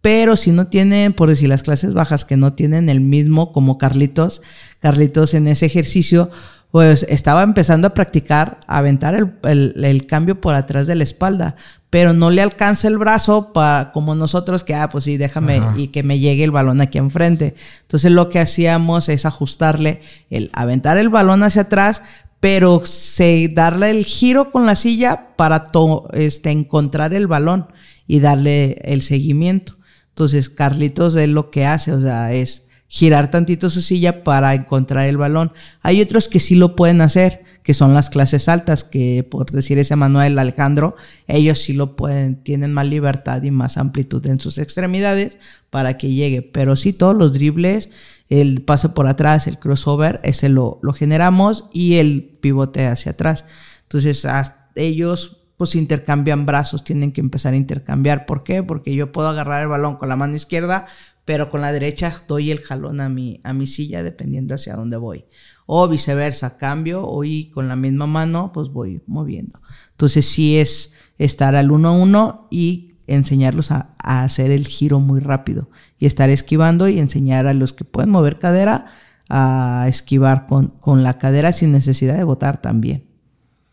Pero 0.00 0.36
si 0.36 0.52
no 0.52 0.68
tienen, 0.68 1.14
por 1.14 1.28
decir, 1.28 1.48
las 1.48 1.64
clases 1.64 1.94
bajas 1.94 2.24
que 2.24 2.36
no 2.36 2.52
tienen 2.52 2.88
el 2.88 3.00
mismo 3.00 3.50
como 3.50 3.76
Carlitos, 3.76 4.40
Carlitos 4.78 5.34
en 5.34 5.48
ese 5.48 5.66
ejercicio, 5.66 6.30
pues 6.70 7.06
estaba 7.08 7.42
empezando 7.42 7.86
a 7.86 7.94
practicar, 7.94 8.60
a 8.66 8.78
aventar 8.78 9.14
el, 9.14 10.06
cambio 10.06 10.40
por 10.40 10.54
atrás 10.54 10.86
de 10.86 10.94
la 10.94 11.04
espalda, 11.04 11.56
pero 11.88 12.12
no 12.12 12.30
le 12.30 12.42
alcanza 12.42 12.88
el 12.88 12.98
brazo 12.98 13.52
para, 13.54 13.90
como 13.92 14.14
nosotros, 14.14 14.64
que, 14.64 14.74
ah, 14.74 14.90
pues 14.90 15.04
sí, 15.04 15.16
déjame 15.16 15.62
y 15.76 15.88
que 15.88 16.02
me 16.02 16.18
llegue 16.18 16.44
el 16.44 16.50
balón 16.50 16.82
aquí 16.82 16.98
enfrente. 16.98 17.54
Entonces 17.82 18.12
lo 18.12 18.28
que 18.28 18.40
hacíamos 18.40 19.08
es 19.08 19.24
ajustarle 19.24 20.02
el 20.28 20.50
aventar 20.52 20.98
el 20.98 21.08
balón 21.08 21.42
hacia 21.42 21.62
atrás, 21.62 22.02
pero 22.40 22.82
se, 22.84 23.48
darle 23.48 23.90
el 23.90 24.04
giro 24.04 24.50
con 24.50 24.66
la 24.66 24.76
silla 24.76 25.28
para 25.36 25.64
este, 26.12 26.50
encontrar 26.50 27.14
el 27.14 27.26
balón 27.26 27.68
y 28.06 28.20
darle 28.20 28.78
el 28.84 29.00
seguimiento. 29.00 29.76
Entonces 30.10 30.50
Carlitos 30.50 31.16
es 31.16 31.28
lo 31.30 31.50
que 31.50 31.64
hace, 31.64 31.92
o 31.92 32.00
sea, 32.00 32.32
es 32.32 32.67
girar 32.88 33.30
tantito 33.30 33.70
su 33.70 33.82
silla 33.82 34.24
para 34.24 34.54
encontrar 34.54 35.06
el 35.06 35.18
balón. 35.18 35.52
Hay 35.82 36.00
otros 36.00 36.26
que 36.26 36.40
sí 36.40 36.54
lo 36.54 36.74
pueden 36.74 37.02
hacer, 37.02 37.44
que 37.62 37.74
son 37.74 37.92
las 37.92 38.08
clases 38.08 38.48
altas, 38.48 38.82
que 38.82 39.26
por 39.30 39.50
decir 39.50 39.78
ese 39.78 39.94
Manuel 39.94 40.38
Alejandro, 40.38 40.96
ellos 41.26 41.58
sí 41.58 41.74
lo 41.74 41.96
pueden, 41.96 42.42
tienen 42.42 42.72
más 42.72 42.86
libertad 42.86 43.42
y 43.42 43.50
más 43.50 43.76
amplitud 43.76 44.26
en 44.26 44.40
sus 44.40 44.56
extremidades 44.56 45.36
para 45.68 45.98
que 45.98 46.10
llegue. 46.10 46.40
Pero 46.40 46.76
sí, 46.76 46.94
todos 46.94 47.14
los 47.14 47.34
dribles, 47.34 47.90
el 48.30 48.62
pase 48.62 48.88
por 48.88 49.06
atrás, 49.06 49.46
el 49.46 49.58
crossover, 49.58 50.20
ese 50.24 50.48
lo, 50.48 50.80
lo 50.82 50.94
generamos 50.94 51.68
y 51.72 51.96
el 51.96 52.38
pivote 52.40 52.86
hacia 52.86 53.12
atrás. 53.12 53.44
Entonces, 53.82 54.26
ellos 54.74 55.34
pues 55.58 55.74
intercambian 55.74 56.46
brazos, 56.46 56.84
tienen 56.84 57.10
que 57.12 57.20
empezar 57.20 57.52
a 57.52 57.56
intercambiar. 57.56 58.26
¿Por 58.26 58.44
qué? 58.44 58.62
Porque 58.62 58.94
yo 58.94 59.10
puedo 59.10 59.28
agarrar 59.28 59.60
el 59.60 59.68
balón 59.68 59.96
con 59.96 60.08
la 60.08 60.14
mano 60.14 60.36
izquierda, 60.36 60.86
pero 61.28 61.50
con 61.50 61.60
la 61.60 61.72
derecha 61.72 62.24
doy 62.26 62.50
el 62.50 62.62
jalón 62.62 63.02
a 63.02 63.10
mi, 63.10 63.42
a 63.44 63.52
mi 63.52 63.66
silla 63.66 64.02
dependiendo 64.02 64.54
hacia 64.54 64.74
dónde 64.76 64.96
voy. 64.96 65.26
O 65.66 65.86
viceversa, 65.86 66.56
cambio 66.56 67.06
y 67.22 67.50
con 67.50 67.68
la 67.68 67.76
misma 67.76 68.06
mano 68.06 68.50
pues 68.50 68.70
voy 68.70 69.02
moviendo. 69.06 69.60
Entonces 69.90 70.24
sí 70.24 70.56
es 70.56 70.94
estar 71.18 71.54
al 71.54 71.70
uno 71.70 71.90
a 71.90 71.92
uno 71.92 72.48
y 72.50 72.94
enseñarlos 73.06 73.72
a, 73.72 73.94
hacer 73.98 74.50
el 74.50 74.66
giro 74.66 75.00
muy 75.00 75.20
rápido 75.20 75.68
y 75.98 76.06
estar 76.06 76.30
esquivando 76.30 76.88
y 76.88 76.98
enseñar 76.98 77.46
a 77.46 77.52
los 77.52 77.74
que 77.74 77.84
pueden 77.84 78.08
mover 78.08 78.38
cadera 78.38 78.86
a 79.28 79.84
esquivar 79.86 80.46
con, 80.46 80.68
con 80.80 81.02
la 81.02 81.18
cadera 81.18 81.52
sin 81.52 81.72
necesidad 81.72 82.16
de 82.16 82.24
botar 82.24 82.62
también. 82.62 83.04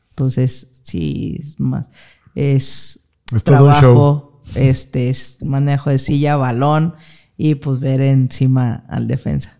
Entonces, 0.09 0.81
sí, 0.83 1.37
es 1.39 1.57
más, 1.61 1.89
es, 2.35 3.07
trabajo, 3.45 4.41
este, 4.55 5.09
es 5.09 5.41
manejo 5.41 5.89
de 5.89 5.99
silla, 5.99 6.35
balón 6.35 6.95
y 7.37 7.55
pues 7.55 7.79
ver 7.79 8.01
encima 8.01 8.83
al 8.87 9.07
defensa. 9.07 9.57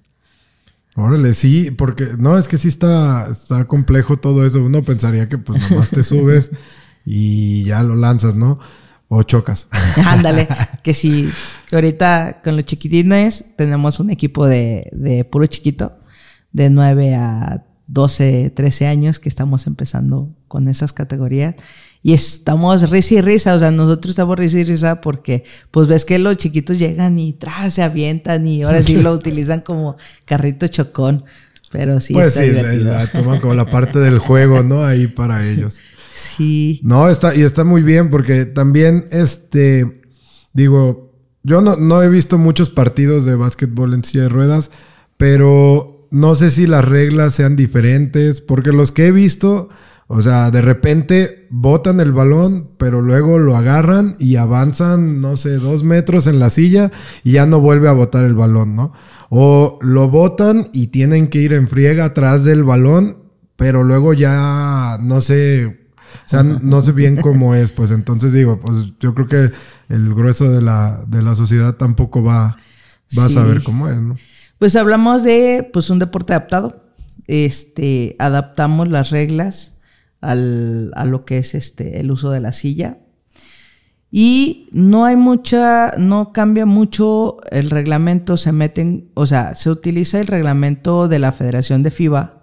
Órale, 0.95 1.33
sí, 1.33 1.71
porque 1.71 2.07
no, 2.17 2.37
es 2.37 2.47
que 2.47 2.57
sí 2.57 2.69
está, 2.69 3.27
está 3.29 3.65
complejo 3.65 4.17
todo 4.17 4.45
eso. 4.45 4.63
Uno 4.63 4.83
pensaría 4.83 5.27
que 5.27 5.37
pues 5.37 5.69
nomás 5.69 5.89
te 5.89 6.03
subes 6.03 6.51
y 7.05 7.65
ya 7.65 7.83
lo 7.83 7.95
lanzas, 7.95 8.35
¿no? 8.35 8.59
O 9.09 9.23
chocas. 9.23 9.67
Ándale, 10.05 10.47
que 10.83 10.93
sí, 10.93 11.29
que 11.67 11.75
ahorita 11.75 12.41
con 12.43 12.55
los 12.55 12.65
chiquitines 12.65 13.55
tenemos 13.57 13.99
un 13.99 14.09
equipo 14.09 14.47
de, 14.47 14.89
de 14.93 15.25
puro 15.25 15.45
chiquito, 15.47 15.97
de 16.53 16.69
9 16.69 17.15
a 17.15 17.65
12, 17.87 18.51
13 18.55 18.87
años 18.87 19.19
que 19.19 19.27
estamos 19.27 19.67
empezando 19.67 20.33
con 20.47 20.69
esas 20.69 20.93
categorías 20.93 21.55
y 22.05 22.13
estamos 22.13 22.87
risa 22.91 23.15
y 23.15 23.21
risa, 23.21 23.55
o 23.55 23.59
sea, 23.59 23.71
nosotros 23.71 24.11
estamos 24.11 24.37
risa 24.37 24.59
y 24.59 24.63
risa 24.63 25.01
porque 25.01 25.43
pues 25.71 25.87
ves 25.87 26.05
que 26.05 26.19
los 26.19 26.37
chiquitos 26.37 26.77
llegan 26.77 27.17
y 27.17 27.33
tras 27.33 27.73
se 27.73 27.81
avientan 27.81 28.45
y 28.45 28.61
ahora 28.61 28.83
sí 28.83 28.97
lo 28.97 29.11
utilizan 29.13 29.61
como 29.61 29.97
carrito 30.23 30.67
chocón, 30.67 31.25
pero 31.71 31.99
sí. 31.99 32.13
Pues 32.13 32.35
sí, 32.35 32.51
la, 32.51 33.07
toman 33.07 33.39
como 33.39 33.55
la 33.55 33.71
parte 33.71 33.97
del 33.97 34.19
juego, 34.19 34.61
¿no? 34.61 34.85
Ahí 34.85 35.07
para 35.07 35.47
ellos. 35.47 35.79
Sí. 36.37 36.81
No, 36.83 37.09
está, 37.09 37.33
y 37.33 37.43
está 37.43 37.63
muy 37.63 37.81
bien 37.81 38.09
porque 38.09 38.45
también, 38.45 39.05
este, 39.11 40.01
digo, 40.53 41.13
yo 41.43 41.61
no, 41.61 41.77
no 41.77 42.03
he 42.03 42.09
visto 42.09 42.37
muchos 42.37 42.69
partidos 42.69 43.25
de 43.25 43.35
básquetbol 43.35 43.93
en 43.93 44.03
silla 44.03 44.23
de 44.23 44.29
ruedas, 44.29 44.69
pero 45.15 46.07
no 46.11 46.35
sé 46.35 46.51
si 46.51 46.67
las 46.67 46.83
reglas 46.83 47.35
sean 47.35 47.55
diferentes, 47.55 48.41
porque 48.41 48.73
los 48.73 48.91
que 48.91 49.07
he 49.07 49.11
visto, 49.11 49.69
o 50.07 50.21
sea, 50.21 50.51
de 50.51 50.61
repente 50.61 51.47
botan 51.49 51.99
el 51.99 52.11
balón, 52.11 52.69
pero 52.77 53.01
luego 53.01 53.39
lo 53.39 53.57
agarran 53.57 54.15
y 54.19 54.35
avanzan, 54.35 55.19
no 55.19 55.35
sé, 55.35 55.55
dos 55.57 55.83
metros 55.83 56.27
en 56.27 56.39
la 56.39 56.51
silla 56.51 56.91
y 57.23 57.33
ya 57.33 57.47
no 57.47 57.59
vuelve 57.59 57.87
a 57.87 57.93
botar 57.93 58.23
el 58.23 58.35
balón, 58.35 58.75
¿no? 58.75 58.93
O 59.29 59.79
lo 59.81 60.07
botan 60.09 60.69
y 60.73 60.87
tienen 60.87 61.27
que 61.27 61.39
ir 61.39 61.53
en 61.53 61.67
friega 61.67 62.05
atrás 62.05 62.43
del 62.43 62.63
balón, 62.63 63.17
pero 63.55 63.83
luego 63.83 64.13
ya 64.13 64.99
no 65.01 65.21
sé, 65.21 65.89
o 66.25 66.29
sea, 66.29 66.43
no 66.43 66.81
sé 66.81 66.91
bien 66.91 67.15
cómo 67.19 67.55
es, 67.55 67.71
pues 67.71 67.89
entonces 67.89 68.31
digo, 68.31 68.59
pues 68.59 68.93
yo 68.99 69.15
creo 69.15 69.27
que 69.27 69.51
el 69.89 70.13
grueso 70.13 70.51
de 70.51 70.61
la, 70.61 71.03
de 71.07 71.23
la 71.23 71.33
sociedad 71.33 71.77
tampoco 71.77 72.21
va, 72.21 72.57
va 73.17 73.25
a 73.25 73.29
saber 73.29 73.63
cómo 73.63 73.89
es, 73.89 73.99
¿no? 73.99 74.17
Pues 74.59 74.75
hablamos 74.75 75.23
de 75.23 75.67
pues 75.73 75.89
un 75.89 75.97
deporte 75.97 76.33
adaptado. 76.33 76.83
Este, 77.27 78.15
adaptamos 78.19 78.87
las 78.87 79.09
reglas 79.09 79.74
a 80.31 81.05
lo 81.05 81.25
que 81.25 81.37
es 81.37 81.55
este, 81.55 81.99
el 81.99 82.11
uso 82.11 82.31
de 82.31 82.39
la 82.39 82.51
silla. 82.51 82.99
Y 84.11 84.69
no 84.71 85.05
hay 85.05 85.15
mucha, 85.15 85.93
no 85.97 86.31
cambia 86.31 86.65
mucho 86.65 87.37
el 87.51 87.69
reglamento, 87.69 88.37
se 88.37 88.51
meten, 88.51 89.09
o 89.13 89.25
sea, 89.25 89.55
se 89.55 89.69
utiliza 89.69 90.19
el 90.19 90.27
reglamento 90.27 91.07
de 91.07 91.19
la 91.19 91.31
Federación 91.31 91.83
de 91.83 91.91
FIBA, 91.91 92.41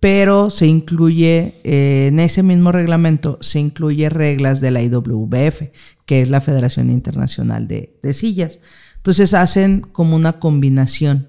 pero 0.00 0.50
se 0.50 0.66
incluye, 0.66 1.54
eh, 1.64 2.08
en 2.08 2.20
ese 2.20 2.42
mismo 2.42 2.72
reglamento, 2.72 3.38
se 3.40 3.58
incluye 3.58 4.10
reglas 4.10 4.60
de 4.60 4.70
la 4.70 4.82
IWBF, 4.82 5.70
que 6.04 6.22
es 6.22 6.28
la 6.28 6.40
Federación 6.40 6.90
Internacional 6.90 7.68
de, 7.68 7.98
de 8.02 8.12
Sillas. 8.12 8.58
Entonces 8.96 9.32
hacen 9.34 9.80
como 9.80 10.14
una 10.14 10.38
combinación. 10.38 11.28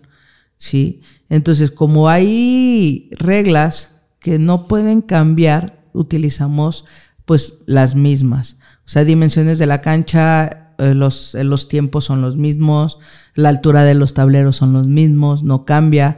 ¿sí? 0.60 1.02
Entonces, 1.30 1.71
como 1.71 2.10
hay 2.10 3.10
reglas 3.12 3.95
que 4.19 4.38
no 4.38 4.67
pueden 4.67 5.02
cambiar, 5.02 5.78
utilizamos 5.93 6.86
pues 7.25 7.62
las 7.65 7.95
mismas. 7.95 8.58
O 8.86 8.89
sea, 8.89 9.04
dimensiones 9.04 9.60
de 9.60 9.67
la 9.67 9.82
cancha, 9.82 10.73
eh, 10.80 10.93
los, 10.93 11.36
eh, 11.36 11.43
los 11.43 11.67
tiempos 11.67 12.06
son 12.06 12.21
los 12.21 12.36
mismos, 12.36 12.97
la 13.36 13.49
altura 13.49 13.84
de 13.84 13.93
los 13.93 14.13
tableros 14.13 14.58
son 14.58 14.73
los 14.73 14.88
mismos, 14.88 15.43
no 15.43 15.65
cambia. 15.65 16.17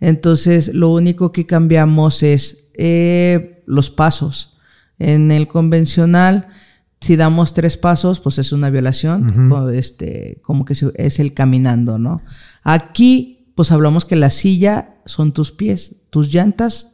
Entonces, 0.00 0.74
lo 0.74 0.90
único 0.90 1.32
que 1.32 1.46
cambiamos 1.46 2.22
es 2.22 2.68
eh, 2.74 3.62
los 3.66 3.90
pasos. 3.90 4.56
En 4.98 5.32
el 5.32 5.48
convencional, 5.48 6.48
si 7.00 7.16
damos 7.16 7.54
tres 7.54 7.76
pasos, 7.76 8.20
pues 8.20 8.38
es 8.38 8.52
una 8.52 8.70
violación, 8.70 9.50
este, 9.74 10.38
como 10.42 10.64
que 10.64 10.76
es 10.94 11.18
el 11.18 11.34
caminando, 11.34 11.98
¿no? 11.98 12.22
Aquí 12.62 13.42
pues 13.54 13.70
hablamos 13.70 14.04
que 14.04 14.16
la 14.16 14.30
silla 14.30 14.96
son 15.04 15.32
tus 15.32 15.52
pies, 15.52 16.02
tus 16.10 16.32
llantas, 16.32 16.91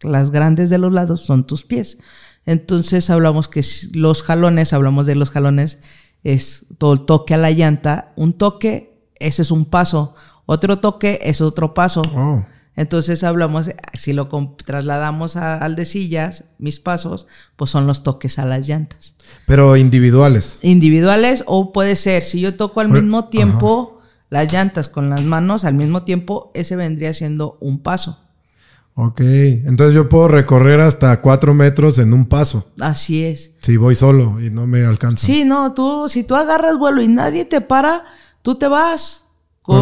las 0.00 0.30
grandes 0.30 0.70
de 0.70 0.78
los 0.78 0.92
lados 0.92 1.22
son 1.22 1.46
tus 1.46 1.64
pies. 1.64 1.98
Entonces 2.44 3.10
hablamos 3.10 3.48
que 3.48 3.64
los 3.92 4.22
jalones, 4.22 4.72
hablamos 4.72 5.06
de 5.06 5.16
los 5.16 5.30
jalones, 5.30 5.80
es 6.22 6.66
todo 6.78 6.92
el 6.92 7.00
toque 7.06 7.34
a 7.34 7.38
la 7.38 7.50
llanta. 7.50 8.12
Un 8.16 8.32
toque, 8.32 8.98
ese 9.16 9.42
es 9.42 9.50
un 9.50 9.64
paso. 9.64 10.14
Otro 10.46 10.78
toque 10.78 11.18
es 11.22 11.40
otro 11.40 11.74
paso. 11.74 12.02
Oh. 12.14 12.44
Entonces 12.76 13.24
hablamos, 13.24 13.70
si 13.94 14.12
lo 14.12 14.28
trasladamos 14.64 15.36
al 15.36 15.76
de 15.76 15.86
sillas, 15.86 16.44
mis 16.58 16.78
pasos, 16.78 17.26
pues 17.56 17.70
son 17.70 17.86
los 17.86 18.02
toques 18.02 18.38
a 18.38 18.44
las 18.44 18.68
llantas. 18.68 19.14
Pero 19.46 19.76
individuales. 19.76 20.58
Individuales 20.60 21.42
o 21.46 21.72
puede 21.72 21.96
ser, 21.96 22.22
si 22.22 22.40
yo 22.40 22.54
toco 22.54 22.80
al 22.80 22.90
mismo 22.90 23.28
tiempo 23.28 24.00
las 24.28 24.52
llantas 24.52 24.88
con 24.88 25.08
las 25.08 25.22
manos 25.22 25.64
al 25.64 25.74
mismo 25.74 26.02
tiempo, 26.02 26.50
ese 26.54 26.76
vendría 26.76 27.14
siendo 27.14 27.56
un 27.60 27.82
paso. 27.82 28.25
Ok, 28.98 29.20
entonces 29.20 29.94
yo 29.94 30.08
puedo 30.08 30.26
recorrer 30.26 30.80
hasta 30.80 31.20
cuatro 31.20 31.52
metros 31.52 31.98
en 31.98 32.14
un 32.14 32.24
paso. 32.24 32.72
Así 32.80 33.24
es. 33.24 33.52
Si 33.60 33.76
voy 33.76 33.94
solo 33.94 34.40
y 34.40 34.48
no 34.48 34.66
me 34.66 34.86
alcanza. 34.86 35.26
Sí, 35.26 35.44
no, 35.44 35.74
tú, 35.74 36.08
si 36.08 36.24
tú 36.24 36.34
agarras 36.34 36.78
vuelo 36.78 37.02
y 37.02 37.08
nadie 37.08 37.44
te 37.44 37.60
para, 37.60 38.06
tú 38.40 38.54
te 38.54 38.68
vas. 38.68 39.24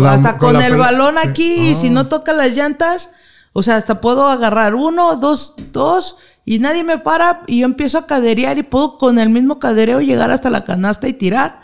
hasta 0.05 0.37
con, 0.37 0.61
el 0.61 0.77
balón 0.77 1.15
aquí, 1.17 1.69
y 1.69 1.75
si 1.77 1.91
no 1.91 2.01
ah. 2.01 2.09
toca 2.09 2.33
las 2.33 2.57
llantas, 2.57 3.09
o 3.53 3.63
sea, 3.63 3.77
hasta 3.77 4.01
puedo 4.01 4.27
agarrar 4.27 4.75
uno, 4.75 5.15
dos, 5.15 5.55
dos, 5.71 6.17
y 6.45 6.59
nadie 6.59 6.83
me 6.83 6.99
para, 6.99 7.45
y 7.47 7.61
yo 7.61 7.67
empiezo 7.67 7.99
a 7.99 8.07
caderear 8.09 8.59
y 8.59 8.65
puedo 8.65 8.99
con 8.99 9.21
el 9.21 9.29
mismo 9.31 9.61
cadereo 9.61 10.01
llegar 10.01 10.33
hasta 10.33 10.51
la 10.51 10.65
canasta 10.65 11.07
y 11.07 11.13
tirar. 11.13 11.61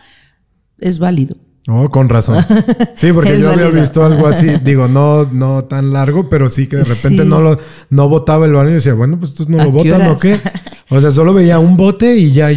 Es 0.78 1.00
válido. 1.00 1.34
Oh, 1.70 1.90
con 1.90 2.08
razón. 2.08 2.44
Sí, 2.94 3.12
porque 3.12 3.40
yo 3.40 3.50
había 3.50 3.68
visto 3.68 4.04
algo 4.04 4.26
así, 4.26 4.46
digo, 4.64 4.88
no, 4.88 5.24
no 5.24 5.64
tan 5.64 5.92
largo, 5.92 6.28
pero 6.28 6.50
sí 6.50 6.66
que 6.66 6.76
de 6.76 6.84
repente 6.84 7.24
no 7.24 7.40
lo, 7.40 7.58
no 7.88 8.08
botaba 8.08 8.44
el 8.44 8.52
balón 8.52 8.72
y 8.72 8.74
decía, 8.74 8.92
bueno, 8.94 9.18
pues 9.18 9.34
tú 9.34 9.46
no 9.48 9.56
lo 9.62 9.70
botan 9.70 10.06
o 10.08 10.18
qué. 10.18 10.38
O 10.90 11.00
sea, 11.00 11.10
solo 11.12 11.32
veía 11.32 11.58
un 11.58 11.76
bote 11.76 12.16
y 12.16 12.32
ya, 12.32 12.50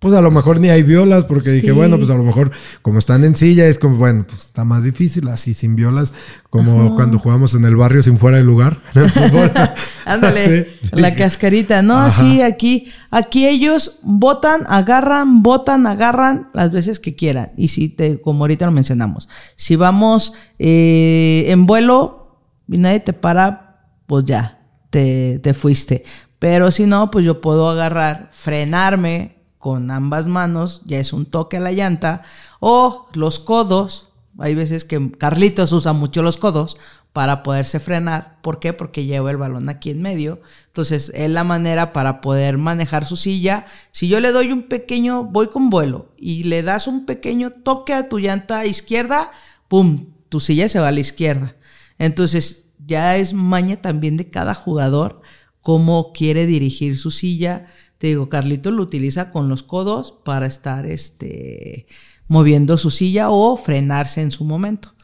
pues 0.00 0.14
a 0.14 0.20
lo 0.20 0.30
mejor 0.30 0.60
ni 0.60 0.68
hay 0.70 0.84
violas, 0.84 1.24
porque 1.24 1.50
dije, 1.50 1.72
bueno, 1.72 1.96
pues 1.96 2.08
a 2.10 2.14
lo 2.14 2.22
mejor 2.22 2.52
como 2.82 3.00
están 3.00 3.24
en 3.24 3.34
silla, 3.34 3.66
es 3.66 3.80
como, 3.80 3.96
bueno, 3.96 4.24
pues 4.28 4.44
está 4.44 4.64
más 4.64 4.84
difícil, 4.84 5.26
así 5.26 5.54
sin 5.54 5.74
violas, 5.74 6.12
como 6.50 6.94
cuando 6.94 7.18
jugamos 7.18 7.54
en 7.54 7.64
el 7.64 7.74
barrio 7.74 8.04
sin 8.04 8.16
fuera 8.16 8.36
de 8.36 8.44
lugar, 8.44 8.80
en 8.94 9.04
el 9.04 9.10
fútbol. 9.10 9.50
Ándale, 10.06 10.68
la 10.92 11.16
cascarita, 11.16 11.82
¿no? 11.82 11.98
Así 11.98 12.42
aquí, 12.42 12.86
aquí 13.10 13.48
ellos 13.48 13.98
votan, 14.04 14.62
agarran, 14.68 15.42
votan, 15.42 15.86
agarran 15.88 16.48
las 16.54 16.70
veces 16.70 17.00
que 17.00 17.16
quieran. 17.16 17.50
Y 17.56 17.68
si 17.68 17.88
te, 17.88 18.20
como 18.20 18.44
ahorita 18.44 18.66
lo 18.66 18.72
mencionamos, 18.72 19.28
si 19.56 19.74
vamos 19.74 20.34
eh, 20.60 21.46
en 21.48 21.66
vuelo 21.66 22.38
y 22.68 22.78
nadie 22.78 23.00
te 23.00 23.12
para, 23.12 23.80
pues 24.06 24.24
ya, 24.26 24.60
te, 24.90 25.40
te 25.40 25.54
fuiste. 25.54 26.04
Pero 26.38 26.70
si 26.70 26.86
no, 26.86 27.10
pues 27.10 27.24
yo 27.24 27.40
puedo 27.40 27.68
agarrar, 27.68 28.30
frenarme, 28.32 29.37
con 29.58 29.90
ambas 29.90 30.26
manos, 30.26 30.82
ya 30.84 30.98
es 30.98 31.12
un 31.12 31.26
toque 31.26 31.56
a 31.56 31.60
la 31.60 31.72
llanta, 31.72 32.22
o 32.60 33.08
los 33.14 33.38
codos, 33.38 34.10
hay 34.38 34.54
veces 34.54 34.84
que 34.84 35.10
Carlitos 35.12 35.72
usa 35.72 35.92
mucho 35.92 36.22
los 36.22 36.36
codos, 36.36 36.76
para 37.18 37.42
poderse 37.42 37.80
frenar. 37.80 38.38
¿Por 38.42 38.60
qué? 38.60 38.72
Porque 38.72 39.04
lleva 39.04 39.32
el 39.32 39.38
balón 39.38 39.68
aquí 39.68 39.90
en 39.90 40.02
medio. 40.02 40.40
Entonces 40.66 41.10
es 41.14 41.28
la 41.28 41.42
manera 41.42 41.92
para 41.92 42.20
poder 42.20 42.58
manejar 42.58 43.06
su 43.06 43.16
silla. 43.16 43.66
Si 43.90 44.06
yo 44.06 44.20
le 44.20 44.30
doy 44.30 44.52
un 44.52 44.62
pequeño, 44.62 45.24
voy 45.24 45.48
con 45.48 45.68
vuelo 45.68 46.12
y 46.16 46.44
le 46.44 46.62
das 46.62 46.86
un 46.86 47.06
pequeño 47.06 47.50
toque 47.50 47.92
a 47.92 48.08
tu 48.08 48.20
llanta 48.20 48.66
izquierda, 48.66 49.32
¡pum! 49.66 50.12
Tu 50.28 50.38
silla 50.38 50.68
se 50.68 50.78
va 50.78 50.88
a 50.88 50.92
la 50.92 51.00
izquierda. 51.00 51.56
Entonces 51.98 52.70
ya 52.86 53.16
es 53.16 53.32
maña 53.32 53.82
también 53.82 54.16
de 54.16 54.30
cada 54.30 54.54
jugador 54.54 55.20
cómo 55.60 56.12
quiere 56.12 56.46
dirigir 56.46 56.96
su 56.96 57.10
silla. 57.10 57.66
Te 57.98 58.06
digo, 58.08 58.28
Carlito 58.28 58.70
lo 58.70 58.82
utiliza 58.82 59.30
con 59.30 59.48
los 59.48 59.62
codos 59.62 60.14
para 60.24 60.46
estar 60.46 60.86
este, 60.86 61.86
moviendo 62.28 62.78
su 62.78 62.90
silla 62.90 63.30
o 63.30 63.56
frenarse 63.56 64.22
en 64.22 64.30
su 64.30 64.44
momento. 64.44 64.94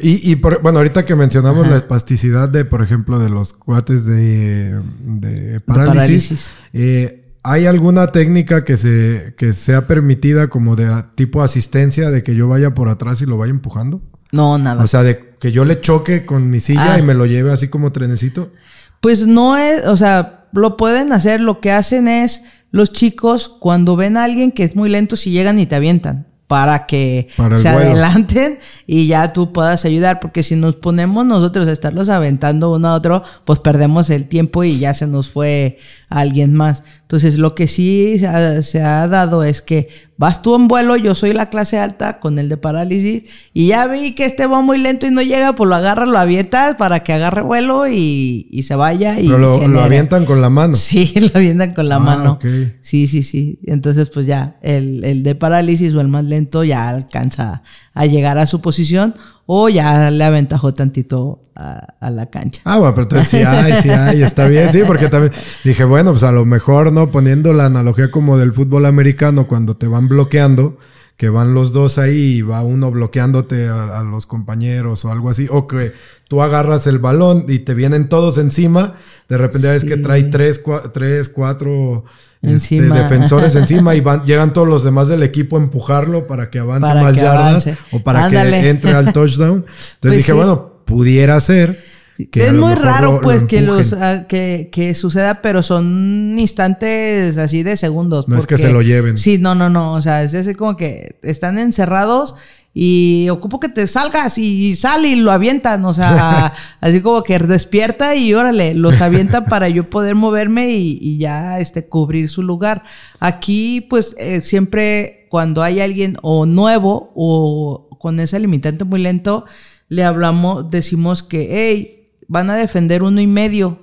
Y, 0.00 0.36
bueno, 0.36 0.78
ahorita 0.78 1.04
que 1.04 1.16
mencionamos 1.16 1.66
la 1.66 1.76
espasticidad 1.76 2.48
de, 2.48 2.64
por 2.64 2.80
ejemplo, 2.80 3.18
de 3.18 3.28
los 3.28 3.52
cuates 3.52 4.06
de, 4.06 5.60
parálisis, 5.66 6.48
eh, 6.72 7.24
¿hay 7.42 7.66
alguna 7.66 8.12
técnica 8.12 8.64
que, 8.64 8.76
se, 8.76 9.34
que 9.36 9.52
sea 9.52 9.88
permitida 9.88 10.46
como 10.46 10.76
de 10.76 10.88
tipo 11.16 11.42
asistencia, 11.42 12.10
de 12.10 12.22
que 12.22 12.36
yo 12.36 12.46
vaya 12.46 12.72
por 12.72 12.88
atrás 12.88 13.20
y 13.20 13.26
lo 13.26 13.36
vaya 13.36 13.50
empujando? 13.50 14.00
No, 14.30 14.58
nada. 14.58 14.82
O 14.82 14.86
sea, 14.86 15.02
de 15.02 15.34
que 15.40 15.50
yo 15.50 15.64
le 15.64 15.80
choque 15.80 16.24
con 16.24 16.50
mi 16.50 16.60
silla 16.60 16.94
ah. 16.94 16.98
y 17.00 17.02
me 17.02 17.14
lo 17.14 17.26
lleve 17.26 17.52
así 17.52 17.66
como 17.66 17.90
trenecito. 17.90 18.52
Pues 19.00 19.26
no 19.26 19.56
es, 19.56 19.84
o 19.86 19.96
sea, 19.96 20.43
lo 20.60 20.76
pueden 20.76 21.12
hacer, 21.12 21.40
lo 21.40 21.60
que 21.60 21.72
hacen 21.72 22.08
es 22.08 22.44
los 22.70 22.90
chicos 22.92 23.48
cuando 23.48 23.96
ven 23.96 24.16
a 24.16 24.24
alguien 24.24 24.52
que 24.52 24.64
es 24.64 24.76
muy 24.76 24.88
lento, 24.88 25.16
si 25.16 25.30
llegan 25.30 25.58
y 25.58 25.66
te 25.66 25.76
avientan 25.76 26.26
para 26.46 26.86
que 26.86 27.28
se 27.56 27.68
adelanten 27.68 28.58
y 28.86 29.06
ya 29.06 29.32
tú 29.32 29.52
puedas 29.52 29.84
ayudar, 29.84 30.20
porque 30.20 30.42
si 30.42 30.56
nos 30.56 30.76
ponemos 30.76 31.24
nosotros 31.24 31.66
a 31.66 31.72
estarlos 31.72 32.08
aventando 32.08 32.72
uno 32.72 32.88
a 32.88 32.94
otro, 32.94 33.22
pues 33.44 33.60
perdemos 33.60 34.10
el 34.10 34.28
tiempo 34.28 34.62
y 34.62 34.78
ya 34.78 34.92
se 34.92 35.06
nos 35.06 35.30
fue 35.30 35.78
alguien 36.08 36.54
más. 36.54 36.82
Entonces, 37.00 37.38
lo 37.38 37.54
que 37.54 37.66
sí 37.66 38.18
se 38.18 38.82
ha, 38.82 39.08
dado 39.08 39.42
es 39.42 39.62
que 39.62 39.88
vas 40.16 40.42
tú 40.42 40.54
en 40.54 40.68
vuelo, 40.68 40.96
yo 40.96 41.14
soy 41.14 41.32
la 41.32 41.50
clase 41.50 41.78
alta 41.78 42.20
con 42.20 42.38
el 42.38 42.48
de 42.48 42.56
parálisis, 42.56 43.24
y 43.52 43.68
ya 43.68 43.86
vi 43.86 44.12
que 44.12 44.24
este 44.24 44.46
va 44.46 44.60
muy 44.60 44.78
lento 44.78 45.06
y 45.06 45.10
no 45.10 45.22
llega, 45.22 45.54
pues 45.54 45.68
lo 45.68 45.74
agarras, 45.74 46.08
lo 46.08 46.18
avientas 46.18 46.76
para 46.76 47.00
que 47.00 47.12
agarre 47.12 47.42
vuelo 47.42 47.88
y, 47.88 48.60
se 48.62 48.76
vaya. 48.76 49.20
Y 49.20 49.28
Pero 49.28 49.66
lo, 49.66 49.80
avientan 49.80 50.24
con 50.24 50.40
la 50.40 50.50
mano. 50.50 50.74
Sí, 50.74 51.12
lo 51.20 51.30
avientan 51.34 51.74
con 51.74 51.88
la 51.88 51.96
ah, 51.96 52.00
mano. 52.00 52.38
Sí, 52.80 53.06
sí, 53.06 53.22
sí. 53.22 53.58
Entonces, 53.64 54.10
pues 54.10 54.26
ya, 54.26 54.56
el, 54.62 55.04
el 55.04 55.22
de 55.22 55.34
parálisis 55.34 55.94
o 55.94 56.00
el 56.00 56.08
más 56.08 56.24
lento 56.24 56.64
ya 56.64 56.88
alcanza 56.88 57.62
a 57.92 58.06
llegar 58.06 58.38
a 58.38 58.46
su 58.46 58.60
posición 58.60 59.14
o 59.46 59.68
ya 59.68 60.10
le 60.10 60.24
aventajó 60.24 60.72
tantito 60.74 61.40
a, 61.54 62.10
la 62.10 62.26
cancha. 62.30 62.62
Ah, 62.64 62.78
bueno, 62.78 62.94
pero 62.94 63.02
entonces 63.04 63.28
sí 63.28 63.36
hay, 63.38 63.74
sí 63.82 63.90
hay, 63.90 64.22
está 64.22 64.48
bien, 64.48 64.72
sí, 64.72 64.82
porque 64.86 65.08
también 65.08 65.32
dije, 65.62 65.84
bueno, 65.84 66.10
pues 66.12 66.22
a 66.22 66.32
lo 66.32 66.44
mejor, 66.44 66.92
¿no? 66.92 67.10
Poniendo 67.10 67.52
la 67.52 67.66
analogía 67.66 68.10
como 68.10 68.38
del 68.38 68.52
fútbol 68.52 68.86
americano, 68.86 69.46
cuando 69.46 69.76
te 69.76 69.86
van 69.86 70.08
bloqueando, 70.08 70.78
que 71.16 71.28
van 71.28 71.54
los 71.54 71.72
dos 71.72 71.98
ahí 71.98 72.36
y 72.36 72.42
va 72.42 72.64
uno 72.64 72.90
bloqueándote 72.90 73.68
a, 73.68 74.02
los 74.02 74.26
compañeros 74.26 75.04
o 75.04 75.12
algo 75.12 75.30
así, 75.30 75.46
o 75.50 75.68
que 75.68 75.92
tú 76.28 76.42
agarras 76.42 76.86
el 76.86 76.98
balón 76.98 77.46
y 77.48 77.60
te 77.60 77.74
vienen 77.74 78.08
todos 78.08 78.38
encima, 78.38 78.94
de 79.28 79.38
repente 79.38 79.68
ves 79.68 79.84
que 79.84 79.96
trae 79.96 80.24
tres, 80.24 80.62
tres 80.92 81.28
cuatro 81.28 82.04
este, 82.46 82.82
defensores 82.82 83.54
encima 83.56 83.94
y 83.94 84.00
van, 84.00 84.24
llegan 84.24 84.52
todos 84.52 84.68
los 84.68 84.84
demás 84.84 85.08
del 85.08 85.22
equipo 85.22 85.56
a 85.56 85.60
empujarlo 85.60 86.26
para 86.26 86.50
que 86.50 86.58
avance 86.58 86.94
más 86.94 87.16
yardas 87.16 87.68
o 87.92 88.00
para 88.00 88.28
que 88.30 88.68
entre 88.68 88.92
al 88.92 89.12
touchdown. 89.12 89.64
Entonces 89.64 89.98
pues 90.00 90.16
dije, 90.16 90.32
bueno, 90.32 90.74
pudiera 90.84 91.38
ser. 91.40 91.94
Que 92.30 92.46
es 92.46 92.52
muy 92.52 92.74
raro, 92.74 93.20
pues, 93.20 93.42
que 93.42 93.60
los 93.60 93.92
ah, 93.92 94.26
que, 94.28 94.68
que, 94.70 94.94
suceda, 94.94 95.42
pero 95.42 95.64
son 95.64 96.36
instantes 96.38 97.36
así 97.38 97.64
de 97.64 97.76
segundos. 97.76 98.28
No 98.28 98.38
es 98.38 98.46
que 98.46 98.56
se 98.56 98.70
lo 98.70 98.82
lleven. 98.82 99.16
Sí, 99.16 99.38
no, 99.38 99.56
no, 99.56 99.68
no. 99.68 99.94
O 99.94 100.02
sea, 100.02 100.22
es 100.22 100.32
así 100.32 100.54
como 100.54 100.76
que 100.76 101.16
están 101.22 101.58
encerrados 101.58 102.36
y 102.76 103.28
ocupo 103.30 103.60
que 103.60 103.68
te 103.68 103.86
salgas 103.86 104.36
y 104.36 104.74
sale 104.74 105.10
y 105.10 105.14
lo 105.14 105.30
avientan, 105.30 105.84
o 105.84 105.94
sea, 105.94 106.52
así 106.80 107.00
como 107.00 107.22
que 107.22 107.38
despierta 107.38 108.16
y 108.16 108.34
órale, 108.34 108.74
los 108.74 109.00
avientan 109.00 109.44
para 109.44 109.68
yo 109.68 109.88
poder 109.88 110.16
moverme 110.16 110.70
y, 110.72 111.16
ya 111.16 111.60
este, 111.60 111.86
cubrir 111.86 112.28
su 112.28 112.42
lugar. 112.42 112.82
Aquí, 113.20 113.80
pues, 113.80 114.16
eh, 114.18 114.40
siempre 114.40 115.28
cuando 115.30 115.62
hay 115.62 115.80
alguien 115.80 116.16
o 116.22 116.46
nuevo 116.46 117.12
o 117.14 117.96
con 118.00 118.18
ese 118.18 118.40
limitante 118.40 118.82
muy 118.82 119.00
lento, 119.00 119.44
le 119.88 120.02
hablamos, 120.02 120.68
decimos 120.68 121.22
que, 121.22 121.48
hey, 121.52 122.10
van 122.26 122.50
a 122.50 122.56
defender 122.56 123.04
uno 123.04 123.20
y 123.20 123.28
medio. 123.28 123.78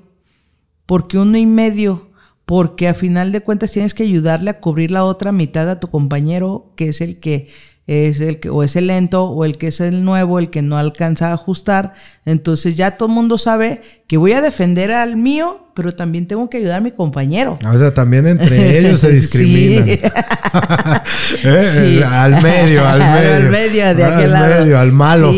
porque 0.85 1.17
uno 1.17 1.37
y 1.37 1.45
medio? 1.45 2.09
Porque 2.45 2.89
a 2.89 2.93
final 2.93 3.31
de 3.31 3.39
cuentas 3.39 3.71
tienes 3.71 3.93
que 3.93 4.03
ayudarle 4.03 4.49
a 4.49 4.59
cubrir 4.59 4.91
la 4.91 5.05
otra 5.05 5.31
mitad 5.31 5.69
a 5.69 5.79
tu 5.79 5.87
compañero, 5.87 6.73
que 6.75 6.89
es 6.89 6.99
el 6.99 7.21
que 7.21 7.47
es 7.91 8.21
el 8.21 8.39
que 8.39 8.49
o 8.49 8.63
es 8.63 8.77
el 8.77 8.87
lento 8.87 9.25
o 9.25 9.43
el 9.43 9.57
que 9.57 9.67
es 9.67 9.81
el 9.81 10.05
nuevo, 10.05 10.39
el 10.39 10.49
que 10.49 10.61
no 10.61 10.77
alcanza 10.77 11.29
a 11.29 11.33
ajustar. 11.33 11.93
Entonces 12.25 12.77
ya 12.77 12.91
todo 12.91 13.09
el 13.09 13.15
mundo 13.15 13.37
sabe 13.37 13.81
que 14.07 14.15
voy 14.17 14.31
a 14.31 14.41
defender 14.41 14.91
al 14.93 15.17
mío, 15.17 15.67
pero 15.75 15.91
también 15.91 16.25
tengo 16.25 16.49
que 16.49 16.57
ayudar 16.57 16.77
a 16.77 16.81
mi 16.81 16.91
compañero. 16.91 17.59
O 17.69 17.77
sea, 17.77 17.93
también 17.93 18.27
entre 18.27 18.77
ellos 18.79 19.01
se 19.01 19.11
discriminan. 19.11 19.89
¿Eh? 21.43 22.03
Al 22.07 22.41
medio, 22.41 22.87
al 22.87 22.99
medio. 22.99 23.35
Al 23.35 23.49
medio, 23.49 23.95
de 23.95 24.03
aquel 24.03 24.35
al 24.35 24.59
Medio, 24.59 24.79
al 24.79 24.91
malo. 24.91 25.33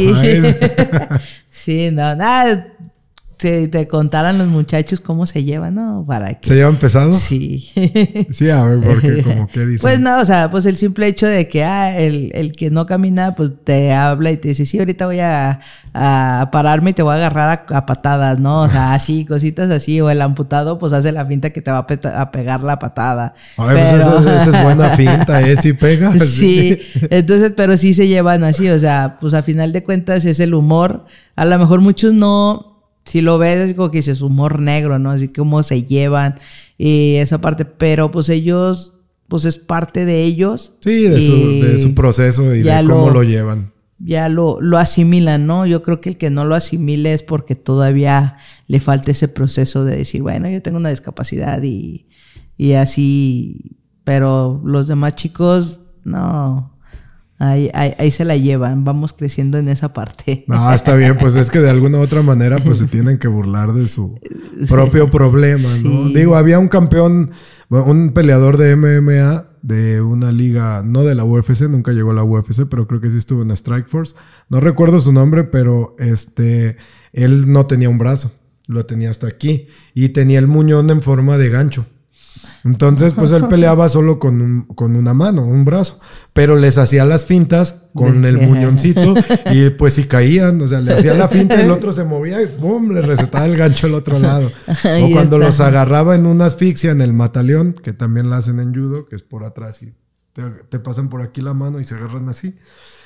Sí, 1.49 1.89
no, 1.91 2.15
nada 2.15 2.72
te, 3.43 3.67
te 3.67 3.89
contaran 3.89 4.37
los 4.37 4.47
muchachos 4.47 5.01
cómo 5.01 5.25
se 5.25 5.43
llevan, 5.43 5.75
¿no? 5.75 6.05
Para 6.07 6.39
¿Se 6.41 6.55
llevan 6.55 6.77
pesado? 6.77 7.11
Sí. 7.11 7.69
sí, 8.29 8.49
a 8.49 8.63
ver, 8.63 8.79
porque 8.79 9.21
como 9.21 9.49
que 9.49 9.65
dicen. 9.65 9.81
Pues 9.81 9.99
no, 9.99 10.21
o 10.21 10.23
sea, 10.23 10.49
pues 10.49 10.65
el 10.65 10.77
simple 10.77 11.07
hecho 11.07 11.27
de 11.27 11.49
que 11.49 11.65
ah, 11.65 11.99
el, 11.99 12.31
el, 12.35 12.53
que 12.53 12.71
no 12.71 12.85
camina, 12.85 13.35
pues 13.35 13.51
te 13.65 13.91
habla 13.91 14.31
y 14.31 14.37
te 14.37 14.47
dice, 14.47 14.65
sí, 14.65 14.79
ahorita 14.79 15.07
voy 15.07 15.19
a, 15.19 15.59
a 15.93 16.47
pararme 16.53 16.91
y 16.91 16.93
te 16.93 17.03
voy 17.03 17.15
a 17.15 17.17
agarrar 17.17 17.65
a, 17.67 17.85
patadas, 17.85 18.39
¿no? 18.39 18.61
O 18.61 18.69
sea, 18.69 18.93
así, 18.93 19.25
cositas 19.27 19.69
así. 19.71 19.99
O 19.99 20.09
el 20.09 20.21
amputado, 20.21 20.79
pues 20.79 20.93
hace 20.93 21.11
la 21.11 21.25
finta 21.25 21.49
que 21.49 21.61
te 21.61 21.69
va 21.69 21.79
a, 21.79 22.31
pegar 22.31 22.61
la 22.61 22.79
patada. 22.79 23.33
Ay, 23.57 23.75
pues 23.75 23.93
esa, 23.93 24.57
es 24.57 24.63
buena 24.63 24.89
finta, 24.95 25.41
¿eh? 25.41 25.57
Sí 25.57 25.73
pega. 25.73 26.17
Sí, 26.17 26.79
entonces, 27.09 27.51
pero 27.57 27.75
sí 27.75 27.93
se 27.93 28.07
llevan 28.07 28.45
así, 28.45 28.69
o 28.69 28.79
sea, 28.79 29.17
pues 29.19 29.33
a 29.33 29.43
final 29.43 29.73
de 29.73 29.83
cuentas 29.83 30.23
es 30.23 30.39
el 30.39 30.53
humor. 30.53 31.03
A 31.35 31.43
lo 31.43 31.59
mejor 31.59 31.81
muchos 31.81 32.13
no 32.13 32.72
si 33.05 33.21
lo 33.21 33.37
ves, 33.37 33.69
es 33.69 33.75
como 33.75 33.91
que 33.91 33.97
dices 33.97 34.21
humor 34.21 34.59
negro, 34.59 34.99
¿no? 34.99 35.11
Así 35.11 35.27
como 35.27 35.63
se 35.63 35.83
llevan 35.83 36.35
y 36.77 37.15
esa 37.15 37.39
parte, 37.39 37.65
pero 37.65 38.11
pues 38.11 38.29
ellos, 38.29 38.99
pues 39.27 39.45
es 39.45 39.57
parte 39.57 40.05
de 40.05 40.23
ellos. 40.23 40.73
Sí, 40.81 41.07
de, 41.07 41.79
su, 41.81 41.93
proceso 41.93 42.53
y 42.55 42.61
de 42.61 42.85
cómo 42.87 43.09
lo, 43.09 43.23
llevan. 43.23 43.71
Ya 43.99 44.29
lo, 44.29 44.59
lo 44.61 44.77
asimilan, 44.77 45.45
¿no? 45.47 45.65
Yo 45.65 45.83
creo 45.83 46.01
que 46.01 46.09
el 46.09 46.17
que 46.17 46.29
no 46.29 46.45
lo 46.45 46.55
asimile 46.55 47.13
es 47.13 47.23
porque 47.23 47.55
todavía 47.55 48.37
le 48.67 48.79
falta 48.79 49.11
ese 49.11 49.27
proceso 49.27 49.85
de 49.85 49.97
decir, 49.97 50.21
bueno, 50.21 50.49
yo 50.49 50.61
tengo 50.61 50.77
una 50.77 50.89
discapacidad 50.89 51.61
y, 51.61 52.07
y 52.57 52.73
así, 52.73 53.77
pero 54.03 54.61
los 54.65 54.87
demás 54.87 55.15
chicos, 55.15 55.81
no, 56.03 56.72
Ahí, 57.43 57.69
ahí, 57.73 58.09
se 58.09 58.23
la 58.23 58.37
llevan, 58.37 58.85
vamos 58.85 59.11
creciendo 59.11 59.57
en 59.57 59.67
esa 59.67 59.91
parte. 59.91 60.45
No, 60.47 60.71
está 60.71 60.95
bien, 60.95 61.17
pues 61.17 61.35
es 61.35 61.51
que 61.51 61.59
de 61.59 61.69
alguna 61.69 61.97
u 61.97 62.01
otra 62.01 62.21
manera 62.21 62.59
pues 62.63 62.77
se 62.77 62.87
tienen 62.87 63.19
que 63.19 63.27
burlar 63.27 63.73
de 63.73 63.89
su 63.89 64.17
propio 64.69 65.09
problema, 65.09 65.67
¿no? 65.83 66.07
Digo, 66.07 66.37
había 66.37 66.57
un 66.57 66.69
campeón, 66.69 67.31
un 67.67 68.13
peleador 68.13 68.55
de 68.55 68.77
MMA 68.77 69.47
de 69.61 70.01
una 70.01 70.31
liga, 70.31 70.83
no 70.85 71.03
de 71.03 71.15
la 71.15 71.25
UFC, 71.25 71.63
nunca 71.63 71.91
llegó 71.91 72.11
a 72.11 72.13
la 72.13 72.23
UFC, 72.23 72.65
pero 72.69 72.87
creo 72.87 73.01
que 73.01 73.09
sí 73.09 73.17
estuvo 73.17 73.41
en 73.41 73.51
Strike 73.51 73.89
Force. 73.89 74.15
No 74.47 74.61
recuerdo 74.61 75.01
su 75.01 75.11
nombre, 75.11 75.43
pero 75.43 75.97
este, 75.99 76.77
él 77.11 77.51
no 77.51 77.65
tenía 77.65 77.89
un 77.89 77.97
brazo, 77.97 78.31
lo 78.67 78.85
tenía 78.85 79.09
hasta 79.09 79.27
aquí 79.27 79.67
y 79.93 80.09
tenía 80.09 80.39
el 80.39 80.47
muñón 80.47 80.89
en 80.89 81.01
forma 81.01 81.37
de 81.37 81.49
gancho. 81.49 81.85
Entonces, 82.63 83.13
pues 83.13 83.31
él 83.31 83.47
peleaba 83.49 83.89
solo 83.89 84.19
con, 84.19 84.63
con 84.75 84.95
una 84.95 85.13
mano, 85.13 85.45
un 85.45 85.65
brazo, 85.65 85.99
pero 86.31 86.55
les 86.55 86.77
hacía 86.77 87.05
las 87.05 87.25
fintas 87.25 87.85
con 87.93 88.25
el 88.25 88.37
muñoncito 88.47 89.13
y 89.51 89.69
pues 89.71 89.95
si 89.95 90.05
caían, 90.05 90.61
o 90.61 90.67
sea, 90.67 90.79
le 90.79 90.93
hacía 90.93 91.13
la 91.13 91.27
finta 91.27 91.55
y 91.59 91.65
el 91.65 91.71
otro 91.71 91.91
se 91.91 92.03
movía 92.03 92.41
y 92.41 92.47
¡pum! 92.47 92.91
le 92.91 93.01
recetaba 93.01 93.45
el 93.45 93.55
gancho 93.55 93.87
al 93.87 93.95
otro 93.95 94.19
lado. 94.19 94.51
O 95.03 95.11
cuando 95.11 95.37
los 95.37 95.59
agarraba 95.59 96.15
en 96.15 96.25
una 96.25 96.45
asfixia 96.45 96.91
en 96.91 97.01
el 97.01 97.13
mataleón, 97.13 97.73
que 97.73 97.93
también 97.93 98.29
la 98.29 98.37
hacen 98.37 98.59
en 98.59 98.73
judo, 98.73 99.05
que 99.05 99.15
es 99.15 99.23
por 99.23 99.43
atrás 99.43 99.81
y 99.81 99.93
te, 100.69 100.79
pasan 100.79 101.09
por 101.09 101.21
aquí 101.21 101.41
la 101.41 101.53
mano 101.53 101.79
y 101.79 101.83
se 101.83 101.95
agarran 101.95 102.29
así. 102.29 102.55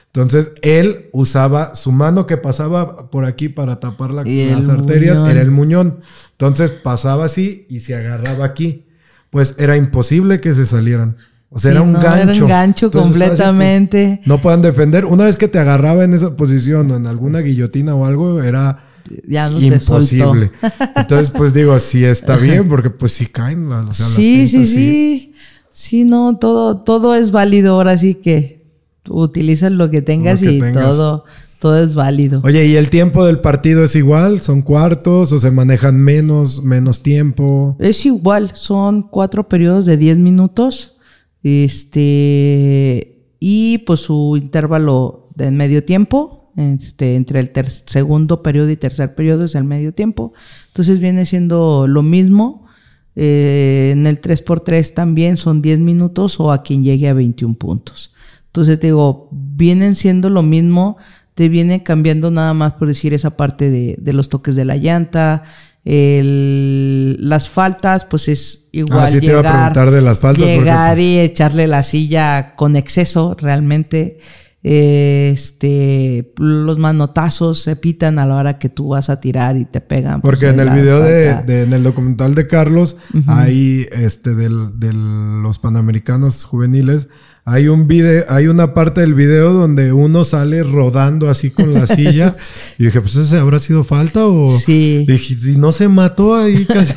Entonces, 0.08 0.54
él 0.62 1.10
usaba 1.12 1.76
su 1.76 1.92
mano 1.92 2.26
que 2.26 2.38
pasaba 2.38 3.10
por 3.10 3.26
aquí 3.26 3.50
para 3.50 3.80
tapar 3.80 4.12
las 4.12 4.70
arterias, 4.70 5.22
era 5.24 5.42
el 5.42 5.52
muñón. 5.52 6.02
Entonces 6.32 6.72
pasaba 6.72 7.26
así 7.26 7.66
y 7.70 7.82
se 7.82 7.96
agarraba 7.96 8.46
aquí 8.46 8.87
pues 9.30 9.56
era 9.58 9.78
imposible 9.78 10.40
que 10.40 10.54
se 10.54 10.66
salieran. 10.66 11.18
O 11.50 11.60
sea, 11.60 11.72
era 11.72 11.82
un 11.82 11.94
gancho. 11.94 12.32
Era 12.32 12.44
un 12.44 12.48
gancho 12.50 12.92
completamente. 12.92 14.22
no 14.26 14.40
puedan 14.42 14.62
defender. 14.62 15.06
Una 15.06 15.24
vez 15.26 15.38
que 15.38 15.48
te 15.48 15.60
agarraba 15.60 16.04
en 16.04 16.14
esa 16.14 16.36
posición 16.36 16.92
o 16.92 16.96
en 16.96 17.08
alguna 17.08 17.40
guillotina 17.40 17.96
o 17.96 18.06
algo, 18.06 18.44
era 18.44 18.84
ya 19.28 19.50
no 19.50 19.60
te 19.60 19.66
imposible. 19.66 20.52
Entonces, 20.96 21.32
pues 21.32 21.54
digo, 21.54 21.78
sí 21.80 22.04
está 22.04 22.36
bien, 22.38 22.68
porque 22.68 22.90
pues 22.90 23.14
sí 23.14 23.28
caen 23.28 23.70
las, 23.70 23.86
o 23.86 23.92
sea, 23.92 24.06
las 24.08 24.16
sí, 24.16 24.48
sí, 24.48 24.66
sí. 24.66 25.34
Sí, 25.72 26.06
no, 26.06 26.38
todo, 26.38 26.78
todo 26.82 27.14
es 27.14 27.32
válido 27.32 27.76
ahora 27.76 27.98
sí 27.98 28.16
que 28.16 28.66
utilizas 29.08 29.72
lo 29.72 29.90
que 29.92 30.02
tengas 30.02 30.42
Lo 30.42 30.50
que 30.50 30.56
y 30.56 30.60
tengas. 30.60 30.86
todo, 30.86 31.24
todo 31.60 31.82
es 31.84 31.96
válido. 31.96 32.42
Oye, 32.44 32.66
¿y 32.68 32.76
el 32.76 32.90
tiempo 32.90 33.26
del 33.26 33.40
partido 33.40 33.84
es 33.84 33.96
igual? 33.96 34.42
¿Son 34.42 34.62
cuartos 34.62 35.32
o 35.32 35.40
se 35.40 35.52
manejan 35.52 36.00
menos, 36.00 36.64
menos 36.64 37.02
tiempo? 37.04 37.76
Es 37.80 38.06
igual, 38.06 38.52
son 38.56 39.02
cuatro 39.04 39.48
periodos 39.50 39.86
de 39.86 39.98
10 39.98 40.18
minutos. 40.18 40.98
Este. 41.44 43.14
Y 43.40 43.80
pues 43.80 44.00
su 44.02 44.38
intervalo 44.38 45.30
de 45.36 45.52
medio 45.52 45.84
tiempo. 45.84 46.52
Este, 46.58 47.16
entre 47.16 47.40
el 47.40 47.52
ter- 47.52 47.70
segundo 47.70 48.42
periodo 48.42 48.72
y 48.72 48.78
tercer 48.78 49.14
periodo 49.14 49.46
es 49.46 49.54
el 49.56 49.64
medio 49.64 49.92
tiempo. 49.92 50.34
Entonces 50.68 51.00
viene 51.00 51.26
siendo 51.26 51.88
lo 51.88 52.02
mismo. 52.02 52.66
Eh, 53.16 53.92
en 53.94 54.06
el 54.08 54.22
3x3 54.22 54.94
también 54.94 55.38
son 55.38 55.62
10 55.62 55.80
minutos 55.80 56.40
o 56.40 56.52
a 56.52 56.64
quien 56.64 56.84
llegue 56.84 57.08
a 57.10 57.14
21 57.14 57.56
puntos. 57.56 58.14
Entonces 58.48 58.80
te 58.80 58.88
digo, 58.88 59.30
vienen 59.32 59.94
siendo 59.96 60.30
lo 60.30 60.42
mismo, 60.42 60.98
te 61.38 61.50
viene 61.50 61.84
cambiando 61.84 62.32
nada 62.32 62.56
más 62.56 62.74
por 62.74 62.88
decir 62.88 63.14
esa 63.14 63.38
parte 63.38 63.70
de, 63.70 63.96
de 64.00 64.12
los 64.12 64.28
toques 64.28 64.56
de 64.56 64.66
la 64.66 64.76
llanta, 64.76 65.44
el- 65.86 67.16
las 67.20 67.48
faltas, 67.48 68.06
pues 68.06 68.28
es 68.28 68.70
igual 68.72 69.02
Ah, 69.06 69.08
sí 69.08 69.20
te 69.20 69.28
iba 69.28 69.40
a 69.40 69.42
llegar, 69.44 69.54
preguntar 69.74 69.92
de 69.92 70.02
las 70.02 70.18
faltas, 70.18 70.46
llegar 70.46 70.98
y 70.98 71.20
echarle 71.20 71.68
la 71.68 71.84
silla 71.84 72.56
con 72.56 72.76
exceso 72.76 73.38
realmente. 73.40 74.18
Este, 74.64 76.34
los 76.38 76.78
manotazos 76.78 77.62
se 77.62 77.76
pitan 77.76 78.20
a 78.20 78.26
la 78.26 78.36
hora 78.36 78.58
que 78.60 78.70
tú 78.70 78.90
vas 78.90 79.10
a 79.10 79.20
tirar 79.20 79.56
y 79.58 79.66
te 79.66 79.80
pegan. 79.82 80.22
pues, 80.22 80.32
Porque 80.32 80.48
en 80.50 80.60
el 80.60 80.70
video 80.72 81.02
de, 81.02 81.36
de- 81.44 81.64
en 81.64 81.74
el 81.74 81.84
documental 81.84 82.34
de 82.36 82.48
Carlos, 82.48 82.98
hay 83.28 83.86
este 83.92 84.34
del, 84.36 84.80
de 84.80 84.92
los 84.94 85.60
panamericanos 85.60 86.44
juveniles, 86.46 87.08
hay 87.50 87.70
un 87.70 87.88
video, 87.88 88.26
hay 88.28 88.48
una 88.48 88.74
parte 88.74 89.00
del 89.00 89.14
video 89.14 89.54
donde 89.54 89.94
uno 89.94 90.26
sale 90.26 90.64
rodando 90.64 91.30
así 91.30 91.50
con 91.50 91.74
la 91.74 91.88
silla. 91.88 92.36
y 92.78 92.84
dije, 92.86 93.00
pues 93.00 93.16
ese 93.16 93.38
habrá 93.38 93.60
sido 93.60 93.86
falta 93.86 94.26
o 94.28 94.60
Sí. 94.60 95.06
dije, 95.08 95.34
si 95.36 95.56
no 95.58 95.72
se 95.72 95.88
mató 95.88 96.36
ahí 96.36 96.66
casi 96.66 96.94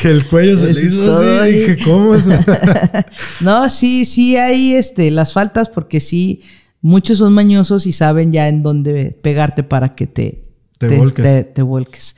que 0.00 0.08
el 0.10 0.26
cuello 0.28 0.56
se 0.56 0.72
le 0.72 0.80
hizo 0.82 1.02
así, 1.18 1.28
ahí. 1.42 1.58
dije, 1.60 1.78
¿cómo 1.84 2.14
es? 2.14 2.26
No, 3.40 3.68
sí, 3.68 4.06
sí 4.06 4.36
hay 4.36 4.72
este, 4.74 5.10
las 5.10 5.34
faltas 5.34 5.68
porque 5.68 6.00
sí, 6.00 6.40
muchos 6.80 7.18
son 7.18 7.34
mañosos 7.34 7.86
y 7.86 7.92
saben 7.92 8.32
ya 8.32 8.48
en 8.48 8.62
dónde 8.62 9.16
pegarte 9.22 9.62
para 9.62 9.94
que 9.94 10.06
te, 10.06 10.44
Te 10.78 10.88
volques. 10.96 11.22
te- 11.24 11.44
te 11.44 11.60
vuelques. 11.62 12.16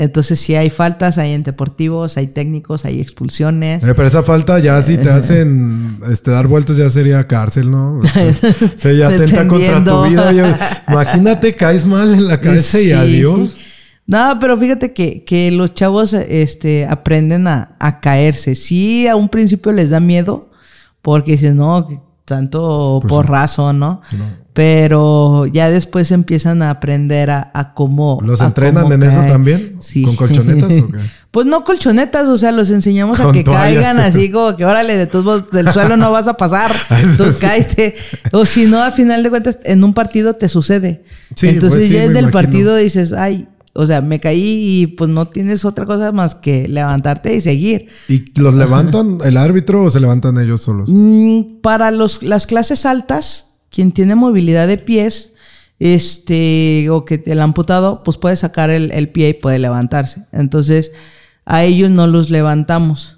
Entonces 0.00 0.40
sí 0.40 0.54
hay 0.54 0.70
faltas, 0.70 1.18
hay 1.18 1.32
en 1.32 1.42
deportivos, 1.42 2.16
hay 2.16 2.28
técnicos, 2.28 2.86
hay 2.86 3.00
expulsiones. 3.02 3.84
Eh, 3.84 3.92
pero 3.94 4.08
esa 4.08 4.22
falta 4.22 4.58
ya 4.58 4.80
si 4.80 4.96
te 4.96 5.10
hacen 5.10 5.98
este, 6.10 6.30
dar 6.30 6.46
vueltas 6.46 6.76
ya 6.78 6.88
sería 6.88 7.26
cárcel, 7.26 7.70
¿no? 7.70 7.98
O 7.98 8.02
sea, 8.76 8.92
ya 8.92 9.08
atenta 9.08 9.46
contra 9.46 9.84
tu 9.84 10.04
vida. 10.08 10.32
Yo- 10.32 10.46
imagínate, 10.88 11.54
caes 11.54 11.84
mal 11.84 12.14
en 12.14 12.26
la 12.28 12.40
cabeza 12.40 12.80
y 12.80 12.84
Sí. 12.86 12.92
adiós. 12.92 13.60
No, 14.06 14.38
pero 14.40 14.56
fíjate 14.58 14.92
que, 14.94 15.22
que 15.22 15.50
los 15.50 15.74
chavos 15.74 16.14
este, 16.14 16.86
aprenden 16.86 17.46
a, 17.46 17.76
a 17.78 18.00
caerse. 18.00 18.54
Sí, 18.54 19.06
a 19.06 19.14
un 19.16 19.28
principio 19.28 19.70
les 19.70 19.90
da 19.90 20.00
miedo, 20.00 20.50
porque 21.02 21.32
dicen, 21.32 21.56
no, 21.58 21.86
tanto 22.24 23.00
Pues 23.02 23.10
porrazo, 23.10 23.72
¿no? 23.72 24.00
No. 24.12 24.24
Pero 24.52 25.46
ya 25.46 25.70
después 25.70 26.10
empiezan 26.10 26.60
a 26.62 26.70
aprender 26.70 27.30
a, 27.30 27.50
a 27.54 27.72
cómo. 27.72 28.18
¿Los 28.22 28.40
a 28.40 28.46
entrenan 28.46 28.82
cómo 28.82 28.94
en 28.94 29.02
eso 29.04 29.20
también? 29.28 29.76
Sí. 29.80 30.02
¿Con 30.02 30.16
colchonetas 30.16 30.72
o 30.78 30.88
qué? 30.88 30.98
Pues 31.30 31.46
no 31.46 31.62
colchonetas, 31.62 32.26
o 32.26 32.36
sea, 32.36 32.50
los 32.50 32.70
enseñamos 32.70 33.20
a 33.20 33.30
que 33.30 33.44
toalla. 33.44 33.60
caigan 33.60 34.00
así 34.00 34.32
como 34.32 34.56
que 34.56 34.64
órale, 34.64 34.96
de 35.06 35.06
modos, 35.22 35.48
del 35.52 35.72
suelo 35.72 35.96
no 35.96 36.10
vas 36.10 36.26
a 36.26 36.34
pasar, 36.34 36.72
tú 37.16 37.32
sí. 37.32 37.38
cáete. 37.40 37.94
O 38.32 38.44
si 38.44 38.64
no, 38.66 38.82
a 38.82 38.90
final 38.90 39.22
de 39.22 39.30
cuentas, 39.30 39.60
en 39.62 39.84
un 39.84 39.94
partido 39.94 40.34
te 40.34 40.48
sucede. 40.48 41.04
Sí, 41.36 41.46
Entonces 41.46 41.78
pues 41.78 41.86
sí, 41.88 41.94
ya 41.94 42.00
me 42.00 42.04
en 42.06 42.10
el 42.16 42.24
imagino. 42.24 42.32
partido 42.32 42.74
dices, 42.74 43.12
ay, 43.12 43.46
o 43.74 43.86
sea, 43.86 44.00
me 44.00 44.18
caí 44.18 44.42
y 44.82 44.86
pues 44.88 45.08
no 45.08 45.28
tienes 45.28 45.64
otra 45.64 45.86
cosa 45.86 46.10
más 46.10 46.34
que 46.34 46.66
levantarte 46.66 47.32
y 47.36 47.40
seguir. 47.40 47.86
¿Y 48.08 48.32
los 48.40 48.54
levantan 48.56 49.18
el 49.24 49.36
árbitro 49.36 49.84
o 49.84 49.90
se 49.90 50.00
levantan 50.00 50.36
ellos 50.38 50.62
solos? 50.62 50.90
Mm, 50.92 51.60
para 51.62 51.92
los, 51.92 52.24
las 52.24 52.48
clases 52.48 52.84
altas, 52.84 53.49
quien 53.70 53.92
tiene 53.92 54.14
movilidad 54.14 54.68
de 54.68 54.78
pies, 54.78 55.34
este, 55.78 56.88
o 56.90 57.04
que 57.04 57.22
el 57.26 57.40
amputado, 57.40 58.02
pues 58.02 58.18
puede 58.18 58.36
sacar 58.36 58.70
el, 58.70 58.90
el 58.92 59.08
pie 59.08 59.30
y 59.30 59.34
puede 59.34 59.58
levantarse. 59.58 60.26
Entonces, 60.32 60.92
a 61.44 61.64
ellos 61.64 61.90
no 61.90 62.06
los 62.06 62.30
levantamos. 62.30 63.16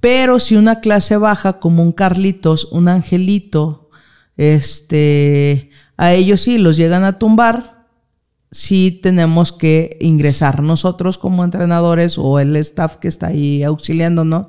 Pero 0.00 0.38
si 0.38 0.56
una 0.56 0.80
clase 0.80 1.18
baja, 1.18 1.60
como 1.60 1.82
un 1.82 1.92
Carlitos, 1.92 2.66
un 2.72 2.88
Angelito, 2.88 3.90
este, 4.36 5.70
a 5.98 6.14
ellos 6.14 6.40
sí 6.40 6.56
los 6.56 6.78
llegan 6.78 7.04
a 7.04 7.18
tumbar, 7.18 7.86
sí 8.50 8.98
tenemos 9.02 9.52
que 9.52 9.98
ingresar 10.00 10.62
nosotros 10.62 11.18
como 11.18 11.44
entrenadores 11.44 12.16
o 12.16 12.40
el 12.40 12.56
staff 12.56 12.96
que 12.96 13.08
está 13.08 13.28
ahí 13.28 13.62
auxiliándonos 13.62 14.48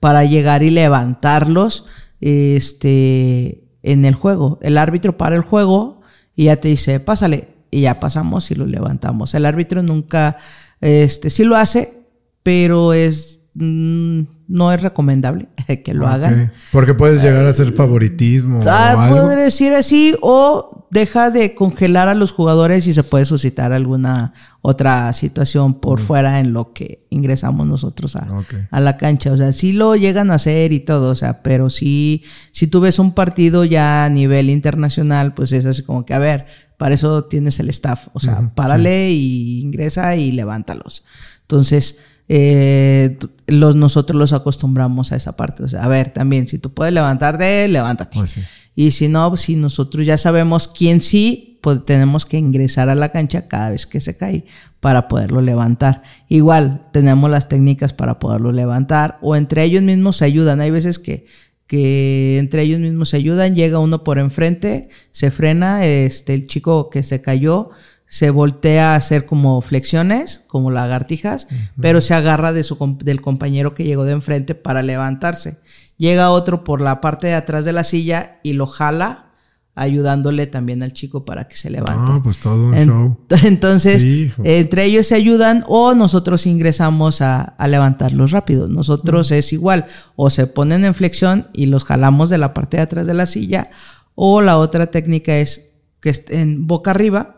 para 0.00 0.24
llegar 0.24 0.62
y 0.62 0.70
levantarlos 0.70 1.86
este, 2.20 3.67
en 3.92 4.04
el 4.04 4.14
juego. 4.14 4.58
El 4.62 4.78
árbitro 4.78 5.16
para 5.16 5.36
el 5.36 5.42
juego 5.42 6.00
y 6.36 6.44
ya 6.44 6.56
te 6.56 6.68
dice, 6.68 7.00
pásale, 7.00 7.48
y 7.70 7.82
ya 7.82 8.00
pasamos 8.00 8.50
y 8.50 8.54
lo 8.54 8.66
levantamos. 8.66 9.34
El 9.34 9.46
árbitro 9.46 9.82
nunca, 9.82 10.38
este, 10.80 11.30
sí 11.30 11.44
lo 11.44 11.56
hace, 11.56 12.02
pero 12.42 12.92
es, 12.92 13.37
mm, 13.54 14.20
no 14.48 14.72
es 14.72 14.82
recomendable 14.82 15.48
que 15.84 15.92
lo 15.92 16.06
hagan. 16.08 16.52
Porque 16.72 16.94
puedes 16.94 17.22
llegar 17.22 17.46
a 17.46 17.50
hacer 17.50 17.72
favoritismo 17.72 18.60
o 18.60 18.68
Ah, 18.68 19.04
algo. 19.08 19.22
puede 19.24 19.36
decir 19.44 19.74
así, 19.74 20.14
o 20.22 20.86
deja 20.90 21.30
de 21.30 21.54
congelar 21.54 22.08
a 22.08 22.14
los 22.14 22.32
jugadores 22.32 22.86
y 22.86 22.94
se 22.94 23.02
puede 23.02 23.26
suscitar 23.26 23.72
alguna 23.74 24.32
otra 24.62 25.12
situación 25.12 25.80
por 25.80 26.00
fuera 26.00 26.40
en 26.40 26.54
lo 26.54 26.72
que 26.72 27.04
ingresamos 27.10 27.66
nosotros 27.66 28.16
a 28.16 28.80
la 28.80 28.96
cancha. 28.96 29.32
O 29.32 29.36
sea, 29.36 29.52
sí 29.52 29.72
lo 29.72 29.96
llegan 29.96 30.30
a 30.30 30.34
hacer 30.36 30.72
y 30.72 30.80
todo, 30.80 31.10
o 31.10 31.14
sea, 31.14 31.42
pero 31.42 31.68
sí, 31.68 32.22
si 32.52 32.68
tú 32.68 32.80
ves 32.80 32.98
un 32.98 33.12
partido 33.12 33.64
ya 33.64 34.06
a 34.06 34.08
nivel 34.08 34.48
internacional, 34.48 35.34
pues 35.34 35.52
es 35.52 35.66
así 35.66 35.82
como 35.82 36.06
que, 36.06 36.14
a 36.14 36.18
ver, 36.18 36.46
para 36.78 36.94
eso 36.94 37.24
tienes 37.24 37.58
el 37.60 37.68
staff. 37.68 38.08
O 38.14 38.20
sea, 38.20 38.50
párale 38.54 39.10
y 39.10 39.60
ingresa 39.60 40.16
y 40.16 40.32
levántalos. 40.32 41.04
Entonces, 41.42 42.00
eh, 42.28 43.18
los, 43.46 43.76
nosotros 43.76 44.18
los 44.18 44.32
acostumbramos 44.32 45.12
a 45.12 45.16
esa 45.16 45.36
parte. 45.36 45.62
O 45.62 45.68
sea, 45.68 45.84
a 45.84 45.88
ver, 45.88 46.10
también, 46.10 46.46
si 46.46 46.58
tú 46.58 46.72
puedes 46.72 46.92
levantarte, 46.92 47.66
levántate. 47.68 48.18
Pues 48.18 48.30
sí. 48.30 48.42
Y 48.74 48.92
si 48.92 49.08
no, 49.08 49.36
si 49.36 49.56
nosotros 49.56 50.06
ya 50.06 50.16
sabemos 50.18 50.68
quién 50.68 51.00
sí, 51.00 51.58
pues 51.60 51.84
tenemos 51.84 52.26
que 52.26 52.38
ingresar 52.38 52.88
a 52.88 52.94
la 52.94 53.10
cancha 53.10 53.48
cada 53.48 53.70
vez 53.70 53.86
que 53.86 54.00
se 54.00 54.16
cae 54.16 54.44
para 54.80 55.08
poderlo 55.08 55.40
levantar. 55.40 56.02
Igual, 56.28 56.82
tenemos 56.92 57.30
las 57.30 57.48
técnicas 57.48 57.92
para 57.92 58.18
poderlo 58.18 58.52
levantar 58.52 59.18
o 59.20 59.34
entre 59.34 59.64
ellos 59.64 59.82
mismos 59.82 60.18
se 60.18 60.26
ayudan. 60.26 60.60
Hay 60.60 60.70
veces 60.70 60.98
que, 60.98 61.26
que 61.66 62.38
entre 62.38 62.62
ellos 62.62 62.78
mismos 62.78 63.08
se 63.08 63.16
ayudan, 63.16 63.56
llega 63.56 63.80
uno 63.80 64.04
por 64.04 64.18
enfrente, 64.18 64.90
se 65.10 65.30
frena, 65.30 65.84
este, 65.84 66.34
el 66.34 66.46
chico 66.46 66.90
que 66.90 67.02
se 67.02 67.20
cayó 67.20 67.70
se 68.08 68.30
voltea 68.30 68.92
a 68.94 68.96
hacer 68.96 69.26
como 69.26 69.60
flexiones, 69.60 70.44
como 70.48 70.70
lagartijas, 70.70 71.46
pero 71.80 72.00
se 72.00 72.14
agarra 72.14 72.52
de 72.54 72.64
su, 72.64 72.96
del 73.04 73.20
compañero 73.20 73.74
que 73.74 73.84
llegó 73.84 74.04
de 74.04 74.12
enfrente 74.12 74.54
para 74.54 74.82
levantarse. 74.82 75.58
Llega 75.98 76.30
otro 76.30 76.64
por 76.64 76.80
la 76.80 77.00
parte 77.02 77.26
de 77.26 77.34
atrás 77.34 77.66
de 77.66 77.72
la 77.72 77.84
silla 77.84 78.38
y 78.42 78.54
lo 78.54 78.66
jala, 78.66 79.26
ayudándole 79.74 80.46
también 80.46 80.82
al 80.82 80.92
chico 80.92 81.24
para 81.24 81.48
que 81.48 81.56
se 81.56 81.68
levante. 81.70 82.12
Ah, 82.14 82.20
pues 82.24 82.38
todo 82.38 82.68
un 82.68 82.74
En- 82.74 82.88
show. 82.88 83.18
Entonces, 83.44 84.00
Sí, 84.02 84.32
entre 84.42 84.84
ellos 84.84 85.06
se 85.06 85.14
ayudan 85.14 85.62
o 85.68 85.94
nosotros 85.94 86.46
ingresamos 86.46 87.20
a, 87.20 87.42
a 87.42 87.68
levantarlos 87.68 88.30
rápido. 88.32 88.68
Nosotros 88.68 89.30
es 89.32 89.52
igual, 89.52 89.86
o 90.16 90.30
se 90.30 90.46
ponen 90.46 90.84
en 90.84 90.94
flexión 90.94 91.48
y 91.52 91.66
los 91.66 91.84
jalamos 91.84 92.30
de 92.30 92.38
la 92.38 92.54
parte 92.54 92.78
de 92.78 92.84
atrás 92.84 93.06
de 93.06 93.14
la 93.14 93.26
silla, 93.26 93.70
o 94.14 94.40
la 94.40 94.56
otra 94.58 94.86
técnica 94.90 95.36
es 95.36 95.74
que 96.00 96.10
estén 96.10 96.66
boca 96.66 96.90
arriba 96.92 97.37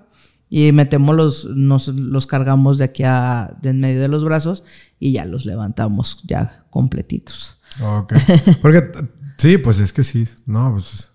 y 0.50 0.72
metemos 0.72 1.14
los, 1.16 1.44
nos 1.46 1.88
los 1.88 2.26
cargamos 2.26 2.76
de 2.78 2.84
aquí 2.84 3.04
a 3.04 3.56
de 3.62 3.70
en 3.70 3.80
medio 3.80 4.00
de 4.00 4.08
los 4.08 4.24
brazos 4.24 4.64
y 4.98 5.12
ya 5.12 5.24
los 5.24 5.46
levantamos 5.46 6.20
ya 6.26 6.64
completitos. 6.70 7.56
Ok. 7.80 8.12
Porque 8.62 8.82
sí, 9.38 9.56
pues 9.58 9.78
es 9.78 9.92
que 9.92 10.02
sí. 10.04 10.26
No, 10.46 10.72
pues 10.72 11.10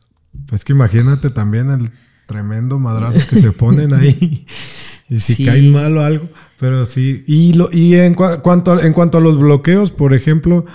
es 0.54 0.64
que 0.66 0.72
imagínate 0.74 1.30
también 1.32 1.70
el 1.70 1.92
tremendo 2.28 2.80
madrazo 2.80 3.20
que 3.30 3.38
se 3.38 3.52
ponen 3.52 3.94
ahí. 3.94 4.48
Y 5.10 5.20
si 5.20 5.36
Sí. 5.36 5.46
caen 5.46 5.72
mal 5.72 5.96
o 5.98 6.02
algo. 6.02 6.30
Pero 6.58 6.86
sí. 6.86 7.24
Y, 7.28 7.54
lo, 7.54 7.70
y 7.72 7.96
en, 7.96 8.16
cua- 8.16 8.42
cuanto, 8.42 8.72
a- 8.74 8.82
en 8.86 8.94
cuanto 8.94 9.18
a 9.18 9.22
los 9.22 9.38
bloqueos, 9.38 9.92
por 9.92 10.14
ejemplo, 10.14 10.66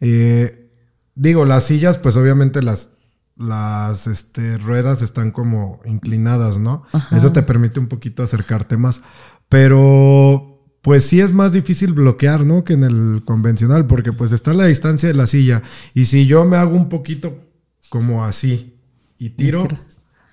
eh, 0.00 0.70
digo, 1.14 1.44
las 1.46 1.64
sillas, 1.64 1.96
pues 1.98 2.16
obviamente 2.16 2.62
las, 2.62 2.90
las 3.42 4.06
este, 4.06 4.58
ruedas 4.58 5.02
están 5.02 5.30
como 5.30 5.80
inclinadas, 5.84 6.58
¿no? 6.58 6.84
Eso 7.10 7.32
te 7.32 7.42
permite 7.42 7.80
un 7.80 7.88
poquito 7.88 8.22
acercarte 8.22 8.76
más. 8.76 9.00
pero 9.48 10.48
pues 10.82 11.04
sí 11.04 11.20
es 11.20 11.32
más 11.32 11.52
difícil 11.52 11.92
bloquear, 11.92 12.44
¿no? 12.44 12.64
Que 12.64 12.72
en 12.72 12.82
el 12.82 13.22
convencional, 13.24 13.86
porque 13.86 14.12
pues 14.12 14.32
está 14.32 14.52
la 14.52 14.66
distancia 14.66 15.08
de 15.08 15.14
la 15.14 15.28
silla. 15.28 15.62
Y 15.94 16.06
si 16.06 16.26
yo 16.26 16.44
me 16.44 16.56
hago 16.56 16.76
un 16.76 16.88
poquito 16.88 17.38
como 17.88 18.24
así 18.24 18.80
y 19.16 19.30
tiro, 19.30 19.68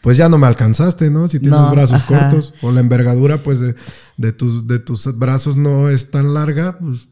pues 0.02 0.18
ya 0.18 0.28
no 0.28 0.40
me 0.40 0.48
alcanzaste, 0.48 1.12
¿no? 1.12 1.28
Si 1.28 1.40
tienes 1.40 1.70
brazos 1.70 2.02
cortos 2.04 2.56
o 2.62 2.72
la 2.72 2.80
envergadura, 2.80 3.44
pues 3.44 3.60
de, 3.60 4.34
tus, 4.34 4.68
de 4.68 4.80
tus 4.80 5.18
brazos 5.20 5.56
no 5.56 5.90
es 5.90 6.10
tan 6.10 6.34
larga, 6.34 6.80
pues, 6.80 7.10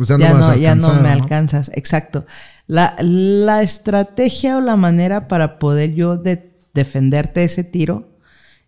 pues 0.00 0.08
ya, 0.08 0.16
no 0.16 0.24
vas 0.24 0.44
a 0.44 0.52
alcanzar. 0.52 0.60
Ya 0.60 0.74
no 0.96 1.02
me 1.02 1.10
alcanzas, 1.10 1.70
exacto. 1.74 2.24
La, 2.66 2.96
la, 3.00 3.62
estrategia 3.62 4.56
o 4.56 4.62
la 4.62 4.76
manera 4.76 5.28
para 5.28 5.58
poder 5.58 5.92
yo 5.92 6.16
de 6.16 6.54
defenderte 6.72 7.44
ese 7.44 7.64
tiro 7.64 8.08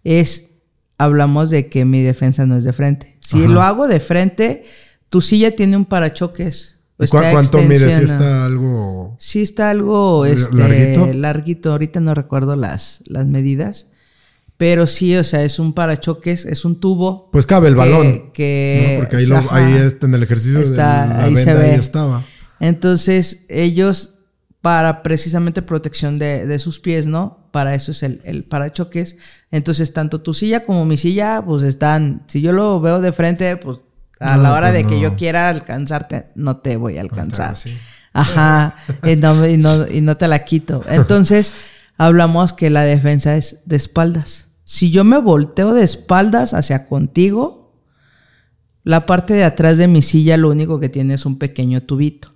es 0.04 0.50
hablamos 0.98 1.48
de 1.48 1.70
que 1.70 1.86
mi 1.86 2.02
defensa 2.02 2.44
no 2.44 2.58
es 2.58 2.64
de 2.64 2.74
frente. 2.74 3.16
Si 3.20 3.46
lo 3.46 3.62
hago 3.62 3.88
de 3.88 3.98
frente, 3.98 4.64
tu 5.08 5.22
silla 5.22 5.56
tiene 5.56 5.78
un 5.78 5.86
parachoques. 5.86 6.80
¿Cuánto 7.08 7.62
mide? 7.62 7.96
Si 7.96 8.04
está 8.04 8.44
algo. 8.44 9.16
Sí, 9.18 9.40
está 9.40 9.70
algo 9.70 10.26
este, 10.26 11.14
larguito. 11.14 11.72
Ahorita 11.72 12.00
no 12.00 12.14
recuerdo 12.14 12.56
las, 12.56 13.02
las 13.06 13.26
medidas. 13.26 13.86
Pero 14.62 14.86
sí, 14.86 15.16
o 15.16 15.24
sea, 15.24 15.42
es 15.42 15.58
un 15.58 15.72
parachoques, 15.72 16.46
es 16.46 16.64
un 16.64 16.78
tubo. 16.78 17.28
Pues 17.32 17.46
cabe 17.46 17.66
el 17.66 17.74
balón. 17.74 18.30
Que, 18.30 18.94
porque 19.00 19.16
ahí, 19.16 19.26
ahí 19.50 19.88
en 20.00 20.14
el 20.14 20.22
ejercicio 20.22 20.60
está, 20.60 21.02
de 21.02 21.08
la 21.08 21.24
ahí 21.24 21.34
venda 21.34 21.60
ahí 21.62 21.74
estaba. 21.74 22.24
Entonces, 22.60 23.44
ellos, 23.48 24.20
para 24.60 25.02
precisamente 25.02 25.62
protección 25.62 26.16
de, 26.16 26.46
de 26.46 26.60
sus 26.60 26.78
pies, 26.78 27.08
¿no? 27.08 27.48
para 27.50 27.74
eso 27.74 27.90
es 27.90 28.04
el, 28.04 28.20
el, 28.22 28.44
parachoques. 28.44 29.16
Entonces, 29.50 29.92
tanto 29.92 30.20
tu 30.20 30.32
silla 30.32 30.64
como 30.64 30.84
mi 30.84 30.96
silla, 30.96 31.42
pues 31.44 31.64
están, 31.64 32.22
si 32.28 32.40
yo 32.40 32.52
lo 32.52 32.80
veo 32.80 33.00
de 33.00 33.10
frente, 33.10 33.56
pues 33.56 33.80
a 34.20 34.36
la 34.36 34.52
hora 34.52 34.70
pues 34.70 34.84
de 34.84 34.88
que 34.88 35.00
yo 35.00 35.16
quiera 35.16 35.48
alcanzarte, 35.48 36.26
no 36.36 36.58
te 36.58 36.76
voy 36.76 36.98
a 36.98 37.00
alcanzar. 37.00 37.56
Ajá, 38.12 38.76
y 39.02 39.16
no, 39.16 39.44
y, 39.44 39.56
no, 39.56 39.88
y 39.88 40.02
no 40.02 40.16
te 40.16 40.28
la 40.28 40.44
quito. 40.44 40.84
Entonces, 40.88 41.52
hablamos 41.98 42.52
que 42.52 42.70
la 42.70 42.82
defensa 42.82 43.36
es 43.36 43.62
de 43.66 43.74
espaldas. 43.74 44.51
Si 44.64 44.90
yo 44.90 45.04
me 45.04 45.18
volteo 45.18 45.74
de 45.74 45.84
espaldas 45.84 46.54
hacia 46.54 46.86
contigo, 46.86 47.62
la 48.84 49.06
parte 49.06 49.34
de 49.34 49.44
atrás 49.44 49.78
de 49.78 49.88
mi 49.88 50.02
silla 50.02 50.36
lo 50.36 50.50
único 50.50 50.80
que 50.80 50.88
tiene 50.88 51.14
es 51.14 51.26
un 51.26 51.38
pequeño 51.38 51.82
tubito. 51.82 52.34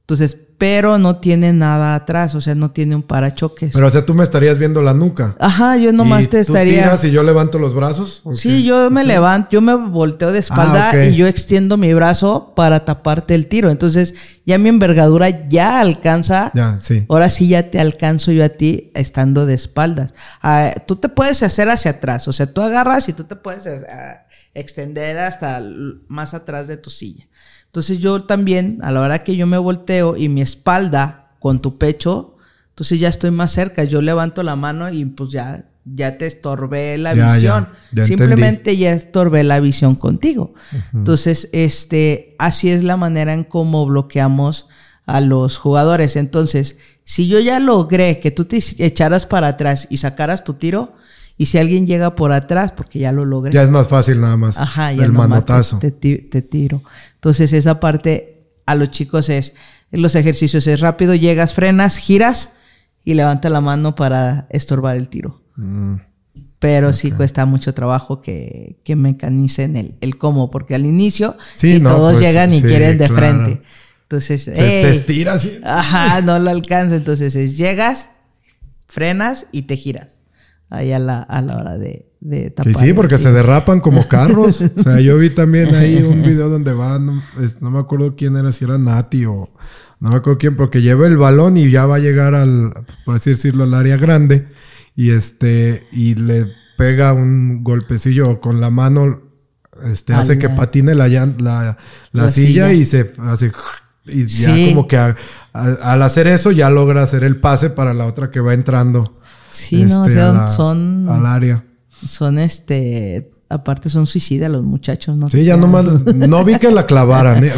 Entonces, 0.00 0.48
pero 0.60 0.98
no 0.98 1.16
tiene 1.16 1.54
nada 1.54 1.94
atrás, 1.94 2.34
o 2.34 2.40
sea, 2.42 2.54
no 2.54 2.70
tiene 2.70 2.94
un 2.94 3.02
parachoques. 3.02 3.70
Pero, 3.72 3.86
o 3.86 3.90
sea, 3.90 4.04
tú 4.04 4.12
me 4.12 4.22
estarías 4.22 4.58
viendo 4.58 4.82
la 4.82 4.92
nuca. 4.92 5.34
Ajá, 5.40 5.78
yo 5.78 5.90
nomás 5.90 6.28
te 6.28 6.38
estaría. 6.38 6.74
¿Tú 6.74 6.78
tiras 6.80 7.04
y 7.06 7.10
yo 7.10 7.22
levanto 7.22 7.58
los 7.58 7.72
brazos? 7.72 8.22
Sí, 8.34 8.62
yo 8.62 8.90
me 8.90 9.02
levanto, 9.02 9.48
yo 9.52 9.62
me 9.62 9.74
volteo 9.74 10.32
de 10.32 10.40
espalda 10.40 10.90
ah, 10.90 11.06
y 11.06 11.16
yo 11.16 11.26
extiendo 11.26 11.78
mi 11.78 11.94
brazo 11.94 12.52
para 12.54 12.84
taparte 12.84 13.34
el 13.34 13.46
tiro. 13.46 13.70
Entonces, 13.70 14.14
ya 14.44 14.58
mi 14.58 14.68
envergadura 14.68 15.48
ya 15.48 15.80
alcanza. 15.80 16.50
Ya, 16.52 16.78
sí. 16.78 17.06
Ahora 17.08 17.30
sí 17.30 17.48
ya 17.48 17.70
te 17.70 17.80
alcanzo 17.80 18.30
yo 18.30 18.44
a 18.44 18.50
ti 18.50 18.90
estando 18.94 19.46
de 19.46 19.54
espaldas. 19.54 20.12
Ah, 20.42 20.74
tú 20.86 20.96
te 20.96 21.08
puedes 21.08 21.42
hacer 21.42 21.70
hacia 21.70 21.92
atrás, 21.92 22.28
o 22.28 22.34
sea, 22.34 22.52
tú 22.52 22.60
agarras 22.60 23.08
y 23.08 23.14
tú 23.14 23.24
te 23.24 23.34
puedes 23.34 23.66
ah, 23.66 24.26
extender 24.52 25.20
hasta 25.20 25.62
más 26.06 26.34
atrás 26.34 26.68
de 26.68 26.76
tu 26.76 26.90
silla. 26.90 27.24
Entonces 27.70 28.00
yo 28.00 28.24
también, 28.24 28.80
a 28.82 28.90
la 28.90 29.00
hora 29.00 29.22
que 29.22 29.36
yo 29.36 29.46
me 29.46 29.56
volteo 29.56 30.16
y 30.16 30.28
mi 30.28 30.40
espalda 30.40 31.36
con 31.38 31.62
tu 31.62 31.78
pecho, 31.78 32.36
entonces 32.70 32.98
ya 32.98 33.08
estoy 33.08 33.30
más 33.30 33.52
cerca, 33.52 33.84
yo 33.84 34.02
levanto 34.02 34.42
la 34.42 34.56
mano 34.56 34.90
y 34.90 35.04
pues 35.04 35.30
ya, 35.30 35.66
ya 35.84 36.18
te 36.18 36.26
estorbé 36.26 36.98
la 36.98 37.14
visión. 37.14 37.68
Simplemente 38.04 38.76
ya 38.76 38.92
estorbé 38.92 39.44
la 39.44 39.60
visión 39.60 39.94
contigo. 39.94 40.52
Entonces, 40.92 41.48
este, 41.52 42.34
así 42.40 42.70
es 42.70 42.82
la 42.82 42.96
manera 42.96 43.34
en 43.34 43.44
cómo 43.44 43.86
bloqueamos 43.86 44.68
a 45.06 45.20
los 45.20 45.56
jugadores. 45.56 46.16
Entonces, 46.16 46.78
si 47.04 47.28
yo 47.28 47.38
ya 47.38 47.60
logré 47.60 48.18
que 48.18 48.32
tú 48.32 48.46
te 48.46 48.58
echaras 48.78 49.26
para 49.26 49.46
atrás 49.46 49.86
y 49.90 49.98
sacaras 49.98 50.42
tu 50.42 50.54
tiro, 50.54 50.94
y 51.40 51.46
si 51.46 51.56
alguien 51.56 51.86
llega 51.86 52.16
por 52.16 52.32
atrás, 52.32 52.70
porque 52.70 52.98
ya 52.98 53.12
lo 53.12 53.24
logré. 53.24 53.50
Ya 53.50 53.62
es 53.62 53.70
más 53.70 53.88
fácil 53.88 54.20
nada 54.20 54.36
más. 54.36 54.58
Ajá, 54.58 54.92
ya 54.92 55.06
el 55.06 55.12
manotazo. 55.12 55.78
Te, 55.78 55.90
te, 55.90 56.42
tiro. 56.42 56.82
Entonces 57.14 57.54
esa 57.54 57.80
parte 57.80 58.42
a 58.66 58.74
los 58.74 58.90
chicos 58.90 59.30
es, 59.30 59.54
los 59.90 60.16
ejercicios 60.16 60.66
es 60.66 60.80
rápido, 60.80 61.14
llegas, 61.14 61.54
frenas, 61.54 61.96
giras 61.96 62.56
y 63.06 63.14
levanta 63.14 63.48
la 63.48 63.62
mano 63.62 63.94
para 63.94 64.48
estorbar 64.50 64.96
el 64.98 65.08
tiro. 65.08 65.40
Mm. 65.56 65.94
Pero 66.58 66.92
sí 66.92 67.10
cuesta 67.10 67.46
mucho 67.46 67.72
trabajo 67.72 68.20
que, 68.20 68.78
que 68.84 68.94
mecanicen 68.94 69.76
el, 69.76 69.94
el 70.02 70.18
cómo, 70.18 70.50
porque 70.50 70.74
al 70.74 70.84
inicio 70.84 71.38
sí, 71.54 71.80
todos 71.80 72.16
pues, 72.16 72.22
llegan 72.22 72.52
y 72.52 72.60
quieren 72.60 72.98
de 72.98 73.08
frente. 73.08 73.62
Entonces, 74.02 74.42
Se 74.42 74.52
te 74.52 74.90
estira 74.90 75.32
así. 75.32 75.58
Ajá, 75.64 76.20
no 76.20 76.38
lo 76.38 76.50
alcanza. 76.50 76.96
Entonces 76.96 77.34
es, 77.34 77.56
llegas, 77.56 78.10
frenas 78.86 79.46
y 79.52 79.62
te 79.62 79.78
giras 79.78 80.19
ahí 80.70 80.92
a 80.92 80.98
la, 80.98 81.22
a 81.22 81.42
la 81.42 81.58
hora 81.58 81.78
de, 81.78 82.06
de 82.20 82.50
tapar. 82.50 82.72
Sí, 82.72 82.86
sí, 82.86 82.92
porque 82.92 83.18
se 83.18 83.32
derrapan 83.32 83.80
como 83.80 84.08
carros. 84.08 84.62
o 84.76 84.82
sea, 84.82 85.00
yo 85.00 85.18
vi 85.18 85.30
también 85.30 85.74
ahí 85.74 86.02
un 86.02 86.22
video 86.22 86.48
donde 86.48 86.72
van, 86.72 87.22
no, 87.60 87.70
me 87.70 87.78
acuerdo 87.78 88.14
quién 88.16 88.36
era, 88.36 88.52
si 88.52 88.64
era 88.64 88.78
Nati 88.78 89.26
o 89.26 89.50
no 89.98 90.10
me 90.10 90.16
acuerdo 90.16 90.38
quién, 90.38 90.56
porque 90.56 90.80
lleva 90.80 91.06
el 91.06 91.18
balón 91.18 91.58
y 91.58 91.70
ya 91.70 91.84
va 91.84 91.96
a 91.96 91.98
llegar 91.98 92.34
al, 92.34 92.72
por 93.04 93.16
así 93.16 93.30
decirlo, 93.30 93.64
al 93.64 93.74
área 93.74 93.98
grande 93.98 94.48
y 94.96 95.10
este, 95.10 95.86
y 95.92 96.14
le 96.14 96.46
pega 96.78 97.12
un 97.12 97.62
golpecillo 97.62 98.40
con 98.40 98.60
la 98.60 98.70
mano, 98.70 99.20
este, 99.84 100.14
hace 100.14 100.38
que 100.38 100.48
patine 100.48 100.94
la, 100.94 101.08
la, 101.08 101.76
la, 102.12 102.28
silla, 102.30 102.72
y 102.72 102.86
se 102.86 103.12
hace, 103.18 103.52
y 104.06 104.24
ya 104.26 104.54
como 104.70 104.88
que 104.88 104.96
al 104.96 106.02
hacer 106.02 106.26
eso 106.26 106.50
ya 106.50 106.70
logra 106.70 107.02
hacer 107.02 107.22
el 107.22 107.38
pase 107.38 107.68
para 107.68 107.92
la 107.92 108.06
otra 108.06 108.30
que 108.30 108.40
va 108.40 108.54
entrando. 108.54 109.19
Sí, 109.50 109.84
no, 109.84 110.06
este, 110.06 110.20
son. 110.54 111.08
Al 111.08 111.26
área. 111.26 111.64
Son 112.06 112.38
este. 112.38 113.32
Aparte 113.48 113.90
son 113.90 114.06
suicidas 114.06 114.48
los 114.48 114.62
muchachos, 114.62 115.16
¿no? 115.16 115.28
Sí, 115.28 115.44
ya 115.44 115.56
nomás, 115.56 116.06
no 116.06 116.44
vi 116.44 116.56
que 116.58 116.70
la 116.70 116.86
clavaran. 116.86 117.42
¿eh? 117.42 117.52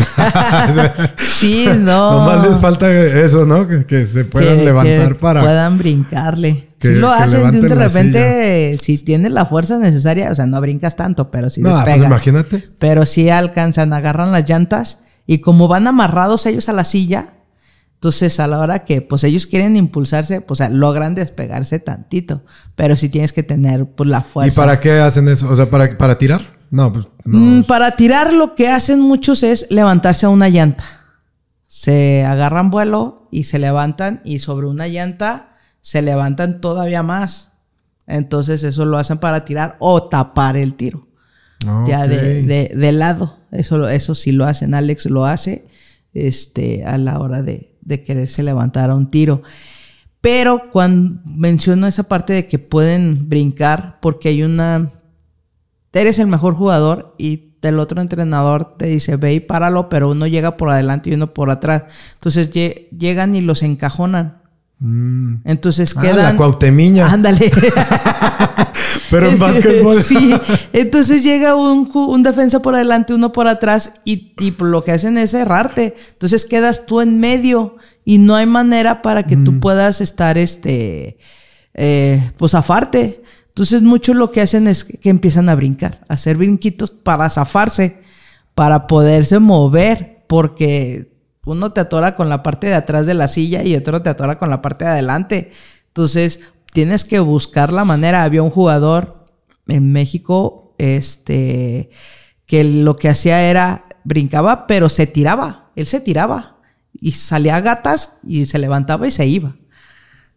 sí, 1.19 1.67
no. 1.67 2.13
Nomás 2.13 2.49
les 2.49 2.59
falta 2.59 2.91
eso, 2.91 3.45
¿no? 3.45 3.69
Que, 3.69 4.07
se 4.07 4.25
puedan 4.25 4.65
levantar 4.65 5.17
para... 5.17 5.43
puedan 5.43 5.77
brincarle. 5.77 6.71
si 6.81 6.95
lo 6.95 7.11
hacen 7.11 7.61
de, 7.61 7.75
repente, 7.75 8.79
si 8.81 8.97
tienen 9.05 9.35
la 9.35 9.45
fuerza 9.45 9.77
necesaria, 9.77 10.31
o 10.31 10.35
sea, 10.35 10.47
no 10.47 10.59
brincas 10.63 10.97
tanto, 10.97 11.31
pero 11.31 11.51
si 11.51 11.61
no, 11.61 11.79
pues 11.85 11.99
imagínate. 11.99 12.71
Pero 12.79 13.05
si 13.05 13.29
alcanzan, 13.29 13.93
agarran 13.93 14.33
las 14.33 14.49
llantas 14.49 15.05
y 15.27 15.41
como 15.41 15.69
van 15.69 15.87
amarrados 15.87 16.47
ellos 16.47 16.71
a 16.71 16.73
la 16.73 16.85
silla, 16.85 17.35
entonces, 18.03 18.41
a 18.41 18.49
la 18.49 18.59
hora 18.59 18.85
que 18.85 19.01
pues 19.01 19.23
ellos 19.23 19.47
quieren 19.47 19.77
impulsarse, 19.77 20.41
pues 20.41 20.59
logran 20.71 21.15
despegarse 21.15 21.79
tantito, 21.79 22.43
pero 22.75 22.97
sí 22.97 23.09
tienes 23.09 23.33
que 23.33 23.45
tener 23.45 23.87
pues 23.87 24.11
la 24.11 24.23
fuerza. 24.23 24.53
¿Y 24.53 24.57
para 24.57 24.81
qué 24.81 24.95
hacen 24.95 25.29
eso? 25.29 25.49
O 25.49 25.55
sea, 25.55 25.71
¿para, 25.71 25.97
para 25.97 26.19
tirar? 26.19 26.59
No, 26.73 26.93
pues 26.93 27.07
no. 27.25 27.39
Mm, 27.39 27.63
para 27.63 27.93
tirar 27.93 28.33
lo 28.33 28.57
que 28.57 28.69
hacen 28.69 28.99
muchos 28.99 29.45
es 29.45 29.71
levantarse 29.71 30.27
a 30.27 30.31
una 30.31 30.49
llanta. 30.49 30.83
Se 31.69 32.25
agarran 32.25 32.71
vuelo 32.71 33.29
y 33.31 33.45
se 33.45 33.61
levantan 33.61 34.21
y 34.25 34.41
sobre 34.41 34.67
una 34.67 34.89
llanta 34.89 35.55
se 35.81 36.03
levantan 36.03 36.61
todavía 36.61 37.05
más. 37.05 37.53
Entonces 38.09 38.65
eso 38.65 38.85
lo 38.85 38.99
hacen 38.99 39.19
para 39.19 39.45
tirar 39.45 39.77
o 39.79 40.03
tapar 40.09 40.57
el 40.57 40.75
tiro. 40.75 41.07
Ya 41.87 42.09
de, 42.09 42.43
de, 42.43 42.73
de, 42.75 42.91
lado. 42.91 43.39
Eso, 43.53 43.89
eso 43.89 44.17
sí 44.17 44.33
lo 44.33 44.45
hacen. 44.45 44.75
Alex 44.75 45.07
lo 45.07 45.25
hace 45.25 45.69
este, 46.13 46.85
a 46.85 46.99
la 46.99 47.21
hora 47.21 47.43
de, 47.43 47.72
de 47.83 48.03
quererse 48.03 48.43
levantar 48.43 48.91
a 48.91 48.95
un 48.95 49.11
tiro. 49.11 49.43
Pero 50.21 50.71
cuando 50.71 51.21
menciono 51.25 51.87
esa 51.87 52.05
parte 52.05 52.33
de 52.33 52.49
que 52.49 52.59
pueden 52.59 53.29
brincar, 53.29 53.99
porque 54.01 54.31
hay 54.31 54.43
una. 54.43 54.93
Eres 55.93 56.19
el 56.19 56.29
mejor 56.29 56.55
jugador 56.55 57.15
y 57.19 57.53
el 57.63 57.79
otro 57.79 58.01
entrenador 58.01 58.77
te 58.77 58.87
dice 58.87 59.17
ve 59.17 59.35
y 59.35 59.41
páralo, 59.41 59.89
pero 59.89 60.11
uno 60.11 60.27
llega 60.27 60.57
por 60.57 60.71
adelante 60.71 61.11
y 61.11 61.15
uno 61.15 61.35
por 61.35 61.51
atrás. 61.51 61.85
Entonces 62.15 62.51
llegan 62.51 63.35
y 63.35 63.41
los 63.41 63.63
encajonan. 63.63 64.42
Mm. 64.83 65.37
Entonces 65.45 65.95
quedan. 65.95 66.19
Ah, 66.19 66.33
la 66.33 66.37
cuautemiña. 66.37 67.07
Ándale. 67.07 67.53
Pero 69.11 69.31
en 69.31 69.39
básquetbol. 69.39 70.03
sí. 70.03 70.35
Entonces 70.73 71.23
llega 71.23 71.55
un, 71.55 71.89
un, 71.95 72.23
defensa 72.25 72.61
por 72.61 72.75
adelante, 72.75 73.15
uno 73.15 73.31
por 73.31 73.47
atrás, 73.47 73.95
y, 74.05 74.35
y, 74.41 74.53
lo 74.59 74.83
que 74.83 74.91
hacen 74.91 75.19
es 75.19 75.31
cerrarte. 75.31 75.95
Entonces 76.11 76.45
quedas 76.45 76.85
tú 76.85 77.01
en 77.01 77.21
medio 77.21 77.77
y 78.05 78.19
no 78.19 78.35
hay 78.35 78.47
manera 78.47 79.03
para 79.03 79.25
que 79.25 79.37
tú 79.37 79.53
mm. 79.53 79.61
puedas 79.61 80.01
estar, 80.01 80.37
este, 80.37 81.19
eh, 81.75 82.33
pues 82.37 82.53
zafarte. 82.53 83.23
Entonces 83.49 83.83
muchos 83.83 84.17
lo 84.17 84.33
que 84.33 84.41
hacen 84.41 84.67
es 84.67 84.83
que 84.83 85.11
empiezan 85.11 85.49
a 85.49 85.55
brincar, 85.55 86.01
a 86.09 86.15
hacer 86.15 86.37
brinquitos 86.39 86.91
para 86.91 87.31
zafarse, 87.31 88.03
para 88.57 88.89
poderse 88.89 89.39
mover, 89.39 90.25
porque 90.27 91.12
uno 91.45 91.73
te 91.73 91.81
atora 91.81 92.15
con 92.15 92.29
la 92.29 92.43
parte 92.43 92.69
de 92.69 92.75
atrás 92.75 93.07
de 93.07 93.15
la 93.15 93.29
silla 93.29 93.63
y 93.65 93.75
otro 93.75 94.03
te 94.03 94.11
atora 94.11 94.39
con 94.39 94.51
la 94.51 94.63
parte 94.63 94.85
de 94.85 94.93
adelante. 94.93 95.53
Entonces, 95.89 96.41
tienes 96.73 97.05
que 97.05 97.21
buscar 97.21 97.73
la 97.73 97.85
manera. 97.85 98.23
Había 98.23 98.43
un 98.43 98.51
jugador 98.51 99.27
en 99.67 99.93
México, 99.93 100.75
este, 100.79 101.91
que 102.47 102.65
lo 102.65 102.97
que 102.97 103.09
hacía 103.09 103.49
era 103.49 103.87
brincaba, 104.05 104.67
pero 104.67 104.89
se 104.89 105.07
tiraba. 105.07 105.71
Él 105.77 105.87
se 105.87 106.01
tiraba 106.01 106.59
y 106.93 107.13
salía 107.13 107.57
a 107.57 107.61
gatas 107.61 108.19
y 108.23 108.45
se 108.47 108.59
levantaba 108.59 109.07
y 109.07 109.11
se 109.11 109.27
iba. 109.27 109.57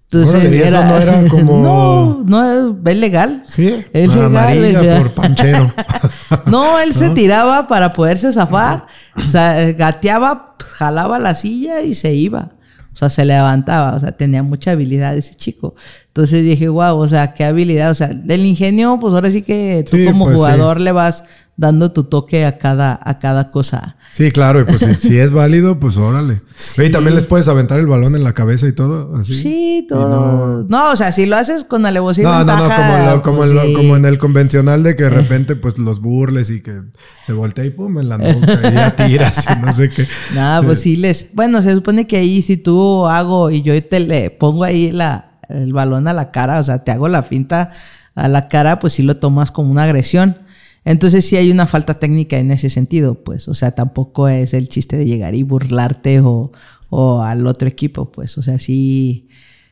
Entonces 0.05 0.35
Órale, 0.41 0.55
¿y 0.55 0.59
eso 0.59 0.67
era, 0.67 0.85
no 0.87 0.97
era 0.97 1.27
como- 1.29 1.59
no, 1.61 2.23
no 2.25 2.89
es 2.89 2.97
legal. 2.97 3.43
Sí, 3.47 3.83
es 3.91 4.09
legal. 4.13 4.25
amarilla 4.25 4.81
es- 4.97 5.01
por 5.01 5.11
panchero. 5.13 5.71
No, 6.47 6.79
él 6.79 6.93
se 6.93 7.09
tiraba 7.15 7.67
para 7.67 7.93
poderse 7.93 8.31
zafar, 8.33 8.87
o 9.15 9.21
sea, 9.27 9.71
gateaba, 9.73 10.55
jalaba 10.59 11.17
la 11.19 11.33
silla 11.35 11.81
y 11.81 11.93
se 11.95 12.13
iba. 12.13 12.51
O 12.93 12.97
sea, 12.97 13.09
se 13.09 13.25
levantaba, 13.25 13.93
o 13.95 13.99
sea, 13.99 14.11
tenía 14.13 14.41
mucha 14.41 14.71
habilidad 14.71 15.17
ese 15.17 15.35
chico. 15.35 15.75
Entonces 16.07 16.43
dije, 16.43 16.69
wow, 16.69 16.97
o 16.97 17.07
sea, 17.07 17.33
qué 17.33 17.43
habilidad. 17.43 17.91
O 17.91 17.93
sea, 17.93 18.07
del 18.07 18.45
ingenio, 18.45 18.97
pues 19.01 19.13
ahora 19.13 19.29
sí 19.29 19.41
que 19.41 19.83
tú 19.89 19.97
Sí, 19.97 20.05
como 20.05 20.25
pues, 20.25 20.37
jugador 20.37 20.79
le 20.79 20.93
vas 20.93 21.25
dando 21.57 21.91
tu 21.93 22.03
toque 22.03 22.45
a 22.45 22.57
cada, 22.57 22.99
a 23.01 23.17
cada 23.19 23.49
cosa. 23.49 23.95
Sí, 24.11 24.31
claro, 24.31 24.59
y 24.59 24.65
pues 24.65 24.79
si, 24.79 24.93
si 24.95 25.17
es 25.17 25.31
válido, 25.33 25.79
pues 25.79 25.95
órale. 25.97 26.41
Oye, 26.77 26.87
¿y 26.87 26.91
también 26.91 27.15
les 27.15 27.25
puedes 27.25 27.47
aventar 27.47 27.79
el 27.79 27.87
balón 27.87 28.15
en 28.15 28.23
la 28.25 28.33
cabeza 28.33 28.67
y 28.67 28.73
todo, 28.73 29.15
así. 29.15 29.33
Sí, 29.41 29.85
todo. 29.87 30.65
No... 30.67 30.91
o 30.91 30.95
sea, 30.97 31.11
si 31.13 31.25
lo 31.25 31.37
haces 31.37 31.63
con 31.63 31.85
alevosía 31.85 32.23
No, 32.25 32.43
no, 32.43 32.57
no, 32.57 32.61
ventaja, 32.67 32.75
como, 32.75 33.11
lo- 33.15 33.21
como, 33.21 33.37
pues 33.37 33.49
en 33.51 33.55
lo- 33.55 33.61
sí. 33.63 33.73
como 33.73 33.95
en 33.95 34.05
el 34.05 34.17
convencional 34.17 34.83
de 34.83 34.95
que 34.97 35.03
de 35.03 35.09
repente 35.21 35.55
pues 35.55 35.77
los 35.77 36.01
burles 36.01 36.49
y 36.49 36.61
que 36.61 36.81
se 37.25 37.31
voltea 37.33 37.63
y 37.65 37.69
pum 37.69 37.99
en 37.99 38.09
la 38.09 38.17
nuca 38.17 38.59
y 38.69 38.73
ya 38.73 38.95
tiras 38.95 39.45
y 39.49 39.61
no 39.65 39.73
sé 39.73 39.89
qué. 39.89 40.07
Nada, 40.35 40.61
pues 40.61 40.81
sí 40.81 40.95
les. 40.97 41.33
Bueno, 41.33 41.61
se 41.61 41.71
supone 41.71 42.05
que 42.05 42.17
ahí 42.17 42.41
si 42.41 42.57
tú 42.57 43.05
hago 43.07 43.49
y 43.49 43.61
yo 43.61 43.81
te 43.85 43.99
le 44.01 44.29
pongo 44.29 44.63
ahí 44.65 44.91
la, 44.91 45.39
el 45.47 45.71
balón 45.71 46.07
a 46.09 46.13
la 46.13 46.31
cara, 46.31 46.59
o 46.59 46.63
sea, 46.63 46.83
te 46.83 46.91
hago 46.91 47.07
la 47.07 47.23
finta 47.23 47.71
a 48.13 48.27
la 48.27 48.47
cara, 48.49 48.79
pues 48.79 48.93
sí 48.93 49.03
lo 49.03 49.17
tomas 49.17 49.51
como 49.51 49.71
una 49.71 49.83
agresión. 49.83 50.37
Entonces 50.85 51.25
sí 51.25 51.35
hay 51.35 51.51
una 51.51 51.65
falta 51.65 51.99
técnica 51.99 52.37
en 52.37 52.51
ese 52.51 52.69
sentido, 52.69 53.15
pues, 53.23 53.47
o 53.47 53.55
sea, 53.55 53.71
tampoco 53.71 54.29
es 54.29 54.53
el 54.53 54.69
chiste 54.69 54.97
de 54.97 55.05
llegar 55.05 55.33
y 55.33 55.41
burlarte 55.41 56.19
o, 56.21 56.51
o 56.89 57.21
al 57.23 57.47
otro 57.47 57.67
equipo, 57.67 58.11
pues, 58.11 58.37
o 58.37 58.43
sea, 58.43 58.59
sí, 58.59 59.27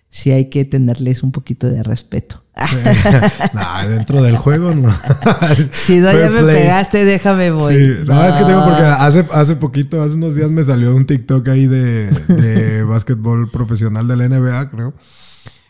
sí 0.09 0.31
hay 0.31 0.49
que 0.49 0.65
tenerles 0.65 1.21
un 1.21 1.31
poquito 1.31 1.69
de 1.69 1.83
respeto. 1.83 2.43
nah, 3.53 3.85
dentro 3.87 4.21
del 4.21 4.37
juego 4.37 4.75
no. 4.75 4.93
Si 5.71 5.99
no, 5.99 6.11
ya 6.11 6.29
me 6.29 6.41
pegaste, 6.43 7.03
déjame 7.03 7.51
voy. 7.51 7.75
Sí, 7.75 7.95
no, 8.05 8.23
es 8.27 8.35
que 8.35 8.43
tengo 8.45 8.63
porque 8.63 8.83
hace, 8.83 9.25
hace 9.31 9.55
poquito, 9.55 10.01
hace 10.01 10.13
unos 10.13 10.35
días 10.35 10.51
me 10.51 10.63
salió 10.63 10.95
un 10.95 11.05
TikTok 11.05 11.47
ahí 11.47 11.65
de, 11.67 12.11
de 12.27 12.83
básquetbol 12.87 13.49
profesional 13.51 14.07
de 14.07 14.17
la 14.17 14.29
NBA, 14.29 14.69
creo. 14.69 14.93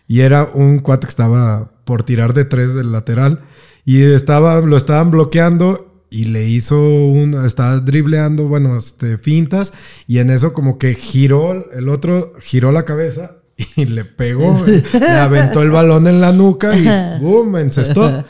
Y 0.08 0.22
era 0.22 0.44
un 0.44 0.80
cuate 0.80 1.08
que 1.08 1.12
estaba 1.12 1.72
por 1.86 2.04
tirar 2.04 2.34
de 2.34 2.46
tres 2.46 2.74
del 2.74 2.92
lateral. 2.92 3.42
Y 3.86 4.02
estaba, 4.02 4.62
lo 4.62 4.78
estaban 4.78 5.12
bloqueando 5.12 6.06
y 6.10 6.26
le 6.26 6.48
hizo 6.48 6.80
un, 6.80 7.44
estaba 7.46 7.80
dribleando, 7.80 8.48
bueno, 8.48 8.78
este, 8.78 9.18
fintas. 9.18 9.74
Y 10.08 10.20
en 10.20 10.30
eso 10.30 10.54
como 10.54 10.78
que 10.78 10.94
giró, 10.94 11.72
el 11.72 11.90
otro 11.90 12.32
giró 12.42 12.72
la 12.72 12.86
cabeza 12.86 13.38
y 13.76 13.86
le 13.86 14.06
pegó, 14.06 14.64
le 14.94 15.08
aventó 15.08 15.62
el 15.62 15.72
balón 15.72 16.08
en 16.08 16.22
la 16.22 16.32
nuca 16.32 16.78
y 16.78 16.86
¡boom! 17.22 17.58
encestó. 17.58 18.24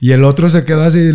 Y 0.00 0.12
el 0.12 0.22
otro 0.22 0.48
se 0.48 0.64
quedó 0.64 0.82
así. 0.82 1.10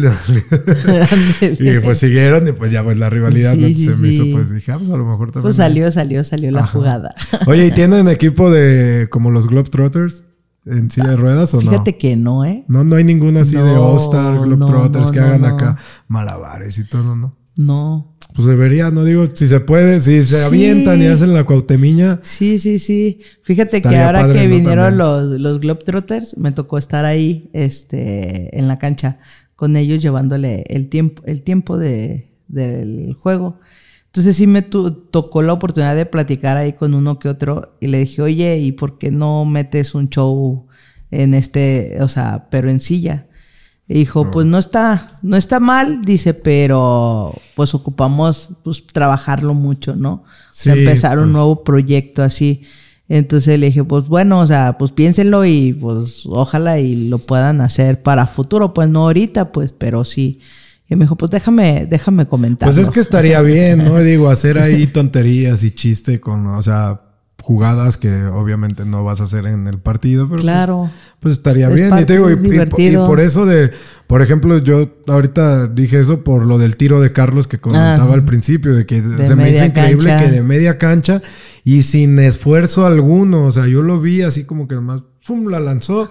y 1.41 1.79
pues 1.79 1.99
siguieron 1.99 2.47
y 2.47 2.51
pues 2.51 2.69
ya 2.71 2.83
pues 2.83 2.97
la 2.97 3.09
rivalidad 3.09 3.53
Sí, 3.53 3.59
¿no? 3.61 3.67
sí, 3.67 3.85
se 3.85 3.95
me 3.95 4.09
hizo 4.09 4.25
pues 4.31 4.51
dije, 4.51 4.71
ah, 4.73 4.77
pues 4.77 4.89
a 4.89 4.97
lo 4.97 5.05
mejor 5.05 5.27
también. 5.31 5.43
Pues 5.43 5.55
salió, 5.55 5.89
salió, 5.91 6.23
salió 6.23 6.51
la 6.51 6.61
Ajá. 6.63 6.71
jugada. 6.71 7.15
Oye, 7.47 7.67
¿y 7.67 7.71
tienen 7.71 8.09
equipo 8.09 8.51
de 8.51 9.07
como 9.09 9.31
los 9.31 9.47
Globetrotters 9.47 10.23
en 10.66 10.89
silla 10.89 11.09
de 11.09 11.16
ruedas 11.18 11.53
o 11.53 11.59
Fíjate 11.59 11.91
no? 11.91 11.97
que 11.97 12.16
no, 12.16 12.45
¿eh? 12.45 12.64
No, 12.68 12.84
no 12.84 12.95
hay 12.95 13.03
ninguno 13.03 13.39
así 13.39 13.55
de 13.55 13.61
All-Star, 13.61 14.39
Globetrotters 14.39 15.07
no, 15.07 15.11
que 15.11 15.20
hagan 15.20 15.45
acá 15.45 15.78
malabares 16.07 16.78
y 16.78 16.88
todo, 16.88 17.16
¿no? 17.16 17.36
No. 17.55 18.16
Pues 18.36 18.47
debería, 18.47 18.89
no 18.89 19.03
digo, 19.03 19.28
si 19.32 19.47
se 19.47 19.59
puede, 19.59 20.01
si 20.01 20.24
se 20.24 20.38
Sí. 20.39 20.43
avientan 20.43 21.01
y 21.01 21.05
hacen 21.05 21.34
la 21.34 21.43
cuautemiña. 21.43 22.20
Sí, 22.24 22.57
sí, 22.57 22.80
sí. 22.80 23.20
Fíjate 23.43 23.82
que 23.82 23.95
ahora 23.95 24.22
padre, 24.22 24.39
que 24.41 24.47
vinieron 24.47 24.97
los, 24.97 25.39
los 25.39 25.59
Globetrotters, 25.59 26.38
me 26.38 26.51
tocó 26.51 26.80
estar 26.80 27.05
ahí, 27.05 27.49
este, 27.53 28.57
en 28.57 28.68
la 28.68 28.80
cancha 28.80 29.20
con 29.55 29.76
ellos 29.76 30.01
llevándole 30.01 30.64
el 30.68 30.89
tiempo, 30.89 31.22
el 31.26 31.43
tiempo 31.43 31.78
de, 31.78 32.28
del 32.47 33.14
juego. 33.14 33.59
Entonces 34.14 34.38
sí 34.38 34.45
me 34.45 34.61
tocó 34.61 35.41
la 35.41 35.53
oportunidad 35.53 35.95
de 35.95 36.05
platicar 36.05 36.55
ahí 36.55 36.74
con 36.74 36.93
uno 36.93 37.18
que 37.18 37.30
otro 37.30 37.76
y 37.82 37.88
le 37.88 37.97
dije, 37.97 38.22
oye, 38.22 38.57
¿y 38.59 38.72
por 38.72 38.99
qué 38.99 39.09
no 39.09 39.43
metes 39.43 39.95
un 39.95 40.07
show 40.07 40.68
en 41.09 41.34
este, 41.34 41.97
o 41.99 42.07
sea, 42.07 42.45
pero 42.51 42.70
en 42.70 42.80
silla? 42.80 43.26
Y 43.88 43.95
dijo, 43.95 44.30
pues 44.30 44.45
no 44.45 44.59
está, 44.59 45.18
no 45.24 45.36
está 45.36 45.59
mal, 45.59 46.05
dice, 46.05 46.36
pero 46.36 47.34
pues 47.55 47.74
ocupamos 47.74 48.49
pues 48.64 48.86
trabajarlo 48.86 49.55
mucho, 49.55 49.95
¿no? 49.95 50.14
O 50.14 50.24
sea, 50.51 50.76
Sí, 50.76 50.82
empezar 50.82 51.18
un 51.18 51.26
pues. 51.26 51.34
nuevo 51.34 51.64
proyecto 51.64 52.22
así. 52.22 52.61
Entonces 53.09 53.57
le 53.59 53.66
dije, 53.66 53.84
pues 53.84 54.07
bueno, 54.07 54.41
o 54.41 54.45
sea, 54.45 54.78
pues 54.78 54.91
piénsenlo 54.91 55.43
y 55.43 55.74
pues 55.74 56.28
ojalá 56.28 56.80
y 56.80 57.09
lo 57.09 57.18
puedan 57.18 57.61
hacer 57.61 58.03
para 58.03 58.28
futuro, 58.28 58.76
pues 58.76 58.89
no 58.89 59.05
ahorita, 59.05 59.51
pues, 59.51 59.72
pero 59.72 60.05
sí. 60.05 60.39
Y 60.89 60.95
me 60.95 61.05
dijo, 61.05 61.15
pues 61.15 61.31
déjame, 61.31 61.88
déjame 61.89 62.25
comentar. 62.27 62.67
Pues 62.67 62.77
es 62.77 62.89
que 62.89 62.99
estaría 62.99 63.41
bien, 63.41 63.84
¿no? 63.84 63.97
Digo, 63.99 64.29
hacer 64.29 64.59
ahí 64.59 64.88
tonterías 64.88 65.63
y 65.63 65.71
chiste 65.71 66.19
con, 66.19 66.45
o 66.47 66.61
sea, 66.61 67.01
jugadas 67.41 67.97
que 67.97 68.23
obviamente 68.25 68.86
no 68.86 69.03
vas 69.03 69.19
a 69.19 69.23
hacer 69.23 69.45
en 69.47 69.67
el 69.67 69.77
partido, 69.79 70.25
pero 70.25 70.36
pues, 70.36 70.41
Claro. 70.43 70.89
Pues 71.19 71.34
estaría 71.34 71.67
Es 71.69 71.75
bien. 71.75 71.91
Y 71.99 72.05
te 72.05 72.13
digo, 72.13 72.29
y, 72.31 72.95
por 72.97 73.19
eso 73.19 73.45
de, 73.45 73.71
por 74.07 74.21
ejemplo, 74.21 74.57
yo 74.59 74.89
ahorita 75.07 75.67
dije 75.67 75.99
eso 75.99 76.23
por 76.23 76.45
lo 76.45 76.57
del 76.57 76.77
tiro 76.77 77.01
de 77.01 77.11
Carlos 77.11 77.47
que 77.47 77.59
comentaba 77.59 78.11
Ah. 78.11 78.13
al 78.13 78.23
principio, 78.25 78.73
de 78.73 78.86
que 78.86 79.01
De 79.01 79.25
se 79.27 79.36
me 79.36 79.51
hizo 79.51 79.63
increíble 79.65 80.09
cancha. 80.09 80.25
que 80.25 80.31
de 80.31 80.43
media 80.43 80.77
cancha 80.77 81.21
y 81.65 81.84
sin 81.84 82.17
esfuerzo 82.19 82.86
alguno, 82.86 83.45
o 83.45 83.51
sea, 83.51 83.67
yo 83.67 83.81
lo 83.81 83.99
vi 83.99 84.21
así 84.21 84.43
como 84.45 84.67
que 84.67 84.75
nomás, 84.75 85.01
¡pum! 85.26 85.47
la 85.47 85.59
lanzó. 85.59 86.09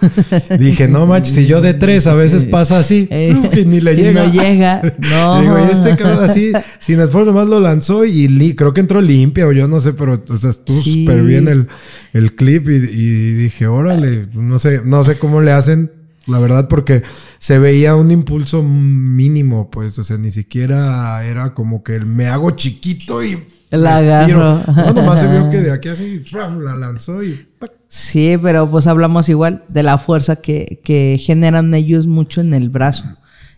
Dije, 0.59 0.87
no 0.87 1.05
manches, 1.05 1.35
si 1.35 1.45
yo 1.45 1.61
de 1.61 1.73
tres 1.73 2.07
a 2.07 2.13
veces 2.13 2.45
pasa 2.45 2.79
así, 2.79 3.07
Eh, 3.11 3.35
y 3.61 3.65
ni 3.65 3.79
le 3.81 3.93
y 3.93 3.97
llega. 3.97 4.25
no 4.27 4.31
llega, 4.33 4.81
no. 5.09 5.41
Digo, 5.41 5.57
y 5.59 5.71
este 5.71 5.95
cabrón 5.95 6.23
así, 6.23 6.51
sin 6.79 6.99
esfuerzo 6.99 7.31
nomás 7.31 7.47
lo 7.47 7.59
lanzó 7.59 8.05
y 8.05 8.27
li- 8.27 8.55
creo 8.55 8.73
que 8.73 8.81
entró 8.81 9.01
limpia 9.01 9.47
o 9.47 9.51
yo 9.51 9.67
no 9.67 9.79
sé, 9.81 9.93
pero 9.93 10.21
o 10.27 10.37
sea, 10.37 10.49
estuvo 10.49 10.81
Sí. 10.83 11.05
súper 11.05 11.23
bien 11.23 11.47
el, 11.47 11.67
el 12.13 12.35
clip 12.35 12.69
y, 12.69 12.73
y 12.75 13.33
dije, 13.33 13.67
órale, 13.67 14.27
no 14.33 14.57
sé, 14.59 14.81
no 14.83 15.03
sé 15.03 15.17
cómo 15.17 15.41
le 15.41 15.51
hacen, 15.51 15.91
la 16.25 16.39
verdad, 16.39 16.67
porque 16.69 17.03
se 17.37 17.59
veía 17.59 17.95
un 17.95 18.09
impulso 18.11 18.63
mínimo, 18.63 19.69
pues, 19.69 19.99
o 19.99 20.03
sea, 20.03 20.17
ni 20.17 20.31
siquiera 20.31 21.23
era 21.25 21.53
como 21.53 21.83
que 21.83 21.95
el 21.95 22.05
me 22.05 22.27
hago 22.27 22.51
chiquito 22.51 23.23
y 23.23 23.37
La 23.77 23.97
agarro. 23.97 24.61
No, 24.67 24.93
nomás 24.93 25.19
se 25.19 25.27
vio 25.27 25.49
que 25.49 25.57
de 25.57 25.71
aquí 25.73 25.89
así, 25.89 26.23
la 26.31 26.75
lanzó 26.75 27.23
y. 27.23 27.47
Sí, 27.87 28.37
pero 28.41 28.69
pues 28.69 28.87
hablamos 28.87 29.29
igual 29.29 29.63
de 29.67 29.83
la 29.83 29.97
fuerza 29.97 30.37
que, 30.37 30.81
que 30.83 31.19
generan 31.19 31.73
ellos 31.73 32.05
mucho 32.05 32.41
en 32.41 32.53
el 32.53 32.69
brazo. 32.69 33.05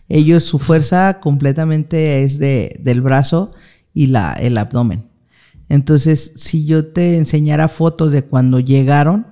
Ellos, 0.08 0.44
su 0.44 0.58
fuerza 0.58 1.20
completamente 1.20 2.22
es 2.22 2.38
de, 2.38 2.76
del 2.80 3.00
brazo 3.00 3.52
y 3.92 4.06
la, 4.06 4.34
el 4.34 4.56
abdomen. 4.56 5.08
Entonces, 5.68 6.32
si 6.36 6.64
yo 6.64 6.86
te 6.86 7.16
enseñara 7.16 7.68
fotos 7.68 8.12
de 8.12 8.22
cuando 8.22 8.60
llegaron 8.60 9.26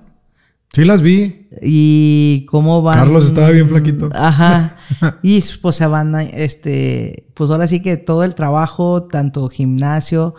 Sí 0.75 0.83
las 0.83 1.01
vi. 1.01 1.47
y 1.61 2.45
cómo 2.47 2.81
van. 2.81 2.97
Carlos 2.97 3.27
estaba 3.27 3.49
bien 3.51 3.69
flaquito. 3.69 4.09
Ajá. 4.13 4.77
Y 5.23 5.41
pues 5.61 5.77
se 5.77 5.87
van, 5.87 6.13
a, 6.13 6.23
este, 6.23 7.27
pues 7.33 7.49
ahora 7.49 7.65
sí 7.65 7.81
que 7.81 7.95
todo 7.95 8.25
el 8.25 8.35
trabajo, 8.35 9.03
tanto 9.03 9.47
gimnasio 9.47 10.35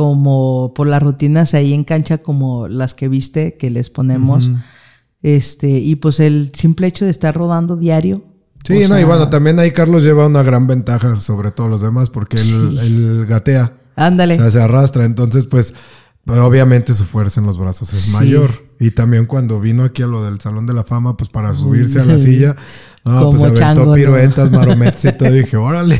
como 0.00 0.72
por 0.74 0.86
las 0.86 1.02
rutinas 1.02 1.52
ahí 1.52 1.74
en 1.74 1.84
cancha 1.84 2.16
como 2.16 2.68
las 2.68 2.94
que 2.94 3.06
viste 3.06 3.58
que 3.58 3.68
les 3.68 3.90
ponemos. 3.90 4.50
Este, 5.20 5.68
y 5.68 5.96
pues 5.96 6.20
el 6.20 6.52
simple 6.54 6.86
hecho 6.86 7.04
de 7.04 7.10
estar 7.10 7.34
rodando 7.36 7.76
diario. 7.76 8.24
Sí, 8.64 8.78
no, 8.88 8.98
y 8.98 9.04
bueno, 9.04 9.28
también 9.28 9.58
ahí 9.58 9.72
Carlos 9.72 10.02
lleva 10.02 10.26
una 10.26 10.42
gran 10.42 10.66
ventaja 10.66 11.20
sobre 11.20 11.50
todos 11.50 11.68
los 11.68 11.82
demás 11.82 12.08
porque 12.08 12.38
él, 12.38 12.78
él 12.80 13.26
gatea. 13.26 13.74
Ándale. 13.94 14.36
O 14.36 14.38
sea, 14.38 14.50
se 14.50 14.62
arrastra. 14.62 15.04
Entonces, 15.04 15.44
pues, 15.44 15.74
obviamente 16.26 16.94
su 16.94 17.04
fuerza 17.04 17.40
en 17.42 17.46
los 17.46 17.58
brazos 17.58 17.92
es 17.92 18.00
Sí. 18.04 18.12
mayor. 18.12 18.52
Y 18.78 18.92
también 18.92 19.26
cuando 19.26 19.60
vino 19.60 19.84
aquí 19.84 20.00
a 20.00 20.06
lo 20.06 20.24
del 20.24 20.40
Salón 20.40 20.64
de 20.66 20.72
la 20.72 20.84
Fama, 20.84 21.14
pues 21.18 21.28
para 21.28 21.52
subirse 21.52 22.00
a 22.00 22.06
la 22.06 22.16
silla, 22.16 22.56
no, 23.04 23.18
Como 23.18 23.30
pues 23.30 23.42
aventó 23.42 23.58
chango, 23.60 23.86
¿no? 23.86 23.92
piruetas, 23.94 24.50
marometas 24.50 25.04
y 25.06 25.12
todo. 25.12 25.34
Y 25.34 25.38
dije, 25.42 25.56
órale. 25.56 25.98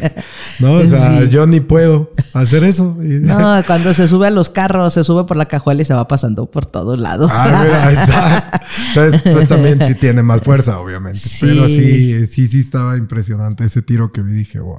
No, 0.59 0.75
o 0.75 0.85
sea, 0.85 1.23
Sí. 1.23 1.29
yo 1.31 1.47
ni 1.47 1.61
puedo 1.61 2.13
hacer 2.35 2.63
eso. 2.65 2.97
No, 3.01 3.63
cuando 3.67 3.95
se 3.95 4.07
sube 4.07 4.27
a 4.27 4.31
los 4.31 4.51
carros, 4.51 4.93
se 4.95 5.03
sube 5.05 5.25
por 5.25 5.37
la 5.39 5.47
cajuela 5.47 5.81
y 5.81 5.85
se 5.87 5.95
va 5.95 6.07
pasando 6.07 6.51
por 6.51 6.67
todos 6.67 6.99
lados. 6.99 7.31
Ah, 7.33 7.63
mira, 7.65 7.87
ahí 7.87 7.95
está. 7.95 8.61
Entonces, 8.89 9.23
pues 9.23 9.49
también 9.49 9.81
sí 9.87 9.95
tiene 9.95 10.23
más 10.23 10.43
fuerza, 10.43 10.79
obviamente. 10.79 11.19
Sí. 11.19 11.47
Pero 11.47 11.69
sí, 11.69 12.27
sí, 12.27 12.49
sí 12.49 12.61
estaba 12.61 12.97
impresionante 12.99 13.65
ese 13.65 13.81
tiro 13.83 14.13
que 14.13 14.21
vi. 14.23 14.33
Dije, 14.33 14.61
wow. 14.61 14.79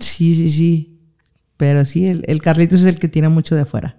Sí, 0.00 0.34
sí, 0.34 0.48
sí. 0.50 1.00
Pero 1.58 1.84
sí, 1.84 2.06
el, 2.06 2.24
el 2.26 2.40
Carlitos 2.40 2.80
es 2.80 2.86
el 2.86 2.98
que 2.98 3.08
tira 3.08 3.28
mucho 3.28 3.54
de 3.54 3.66
fuera. 3.66 3.98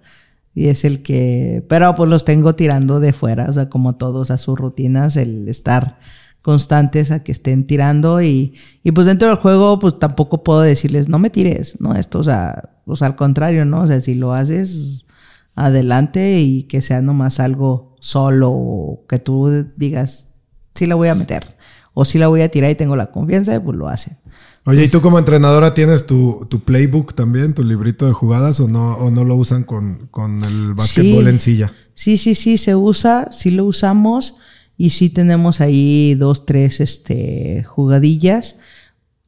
Y 0.54 0.66
es 0.66 0.84
el 0.84 1.02
que. 1.02 1.64
Pero 1.68 1.94
pues 1.94 2.10
los 2.10 2.24
tengo 2.24 2.54
tirando 2.56 2.98
de 2.98 3.12
fuera. 3.12 3.46
O 3.48 3.52
sea, 3.52 3.68
como 3.68 3.94
todos 3.94 4.30
a 4.32 4.36
sus 4.38 4.58
rutinas, 4.58 5.16
el 5.16 5.48
estar 5.48 5.98
constantes 6.42 7.10
a 7.10 7.22
que 7.22 7.32
estén 7.32 7.66
tirando 7.66 8.20
y, 8.20 8.54
y 8.82 8.92
pues 8.92 9.06
dentro 9.06 9.28
del 9.28 9.36
juego 9.36 9.78
pues 9.78 9.98
tampoco 9.98 10.42
puedo 10.42 10.60
decirles 10.60 11.08
no 11.08 11.18
me 11.18 11.30
tires, 11.30 11.80
¿no? 11.80 11.94
Esto, 11.94 12.18
o 12.18 12.24
sea, 12.24 12.70
pues 12.84 13.00
al 13.02 13.16
contrario, 13.16 13.64
¿no? 13.64 13.82
O 13.82 13.86
sea, 13.86 14.00
si 14.00 14.14
lo 14.14 14.32
haces 14.32 15.06
adelante 15.54 16.40
y 16.40 16.64
que 16.64 16.82
sea 16.82 17.00
nomás 17.00 17.40
algo 17.40 17.96
solo 18.00 18.50
o 18.50 19.06
que 19.08 19.18
tú 19.18 19.66
digas 19.76 20.34
sí 20.74 20.86
la 20.86 20.94
voy 20.94 21.08
a 21.08 21.14
meter 21.14 21.56
o 21.94 22.04
sí 22.04 22.18
la 22.18 22.28
voy 22.28 22.42
a 22.42 22.48
tirar 22.48 22.70
y 22.70 22.74
tengo 22.74 22.96
la 22.96 23.10
confianza, 23.10 23.62
pues 23.62 23.76
lo 23.76 23.88
hacen. 23.88 24.16
Oye, 24.64 24.84
¿y 24.84 24.88
tú 24.88 25.00
como 25.02 25.18
entrenadora 25.18 25.74
tienes 25.74 26.06
tu, 26.06 26.46
tu 26.48 26.60
playbook 26.60 27.14
también, 27.14 27.52
tu 27.52 27.64
librito 27.64 28.06
de 28.06 28.12
jugadas 28.12 28.60
o 28.60 28.68
no, 28.68 28.94
o 28.94 29.10
no 29.10 29.24
lo 29.24 29.34
usan 29.34 29.64
con, 29.64 30.06
con 30.10 30.42
el 30.44 30.74
básquetbol 30.74 31.26
en 31.28 31.40
silla? 31.40 31.72
Sí, 31.94 32.16
sí, 32.16 32.34
sí, 32.34 32.56
se 32.56 32.76
usa, 32.76 33.30
sí 33.32 33.50
lo 33.50 33.64
usamos 33.64 34.36
y 34.82 34.90
sí 34.90 35.10
tenemos 35.10 35.60
ahí 35.60 36.16
dos, 36.16 36.44
tres 36.44 36.80
este, 36.80 37.62
jugadillas. 37.62 38.56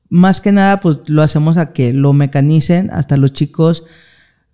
Más 0.09 0.41
que 0.41 0.51
nada, 0.51 0.81
pues 0.81 0.99
lo 1.07 1.23
hacemos 1.23 1.59
a 1.59 1.73
que 1.73 1.93
lo 1.93 2.13
mecanicen 2.13 2.91
hasta 2.91 3.17
los 3.17 3.35
chicos. 3.35 3.85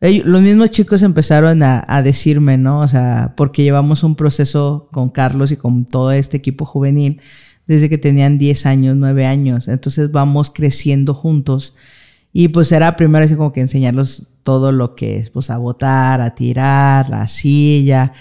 los 0.02 0.42
mismos 0.42 0.72
chicos 0.72 1.00
empezaron 1.00 1.62
a, 1.62 1.82
a, 1.88 2.02
decirme, 2.02 2.58
¿no? 2.58 2.80
O 2.80 2.86
sea, 2.88 3.32
porque 3.34 3.62
llevamos 3.62 4.02
un 4.02 4.14
proceso 4.14 4.90
con 4.92 5.08
Carlos 5.08 5.52
y 5.52 5.56
con 5.56 5.86
todo 5.86 6.12
este 6.12 6.36
equipo 6.36 6.66
juvenil 6.66 7.22
desde 7.66 7.88
que 7.88 7.96
tenían 7.96 8.36
10 8.36 8.66
años, 8.66 8.94
9 8.94 9.24
años. 9.24 9.68
Entonces 9.68 10.12
vamos 10.12 10.50
creciendo 10.50 11.14
juntos. 11.14 11.76
Y 12.30 12.48
pues 12.48 12.72
era 12.72 12.94
primero 12.98 13.24
así 13.24 13.36
como 13.36 13.54
que 13.54 13.62
enseñarlos 13.62 14.28
todo 14.42 14.70
lo 14.70 14.94
que 14.96 15.16
es, 15.16 15.30
pues 15.30 15.48
a 15.48 15.56
botar, 15.56 16.20
a 16.20 16.34
tirar, 16.34 17.08
la 17.08 17.26
silla. 17.26 18.12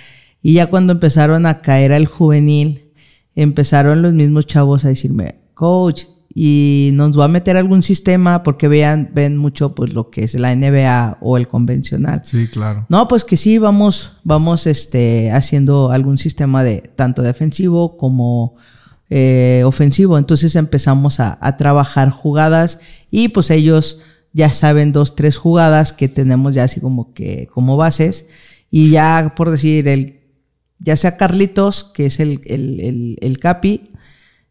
Y 0.41 0.53
ya 0.53 0.67
cuando 0.67 0.93
empezaron 0.93 1.45
a 1.45 1.61
caer 1.61 1.93
al 1.93 2.05
juvenil, 2.05 2.91
empezaron 3.35 4.01
los 4.01 4.13
mismos 4.13 4.47
chavos 4.47 4.85
a 4.85 4.89
decirme, 4.89 5.35
coach, 5.53 6.03
y 6.33 6.91
nos 6.93 7.19
va 7.19 7.25
a 7.25 7.27
meter 7.27 7.57
algún 7.57 7.81
sistema 7.81 8.43
porque 8.43 8.67
vean, 8.67 9.09
ven 9.13 9.35
mucho 9.35 9.73
pues 9.73 9.93
lo 9.93 10.09
que 10.09 10.23
es 10.23 10.35
la 10.35 10.55
NBA 10.55 11.17
o 11.21 11.37
el 11.37 11.47
convencional. 11.47 12.21
Sí, 12.23 12.47
claro. 12.47 12.85
No, 12.87 13.07
pues 13.07 13.25
que 13.25 13.35
sí, 13.35 13.57
vamos, 13.57 14.13
vamos 14.23 14.67
este, 14.67 15.31
haciendo 15.31 15.91
algún 15.91 16.17
sistema 16.17 16.63
de 16.63 16.81
tanto 16.95 17.23
defensivo 17.23 17.97
como 17.97 18.55
eh, 19.09 19.63
ofensivo. 19.65 20.17
Entonces 20.17 20.55
empezamos 20.55 21.19
a, 21.19 21.39
trabajar 21.57 22.11
jugadas 22.11 22.79
y 23.09 23.29
pues 23.29 23.49
ellos 23.49 23.99
ya 24.31 24.51
saben 24.51 24.91
dos, 24.91 25.15
tres 25.15 25.37
jugadas 25.37 25.93
que 25.93 26.07
tenemos 26.07 26.53
ya 26.53 26.65
así 26.65 26.79
como 26.79 27.13
que 27.13 27.49
como 27.51 27.75
bases. 27.75 28.27
Y 28.69 28.91
ya 28.91 29.33
por 29.35 29.49
decir, 29.49 29.87
el, 29.87 30.18
ya 30.79 30.95
sea 30.95 31.17
Carlitos, 31.17 31.83
que 31.83 32.05
es 32.05 32.19
el, 32.19 32.41
el, 32.45 33.17
el, 33.21 33.37
capi, 33.37 33.89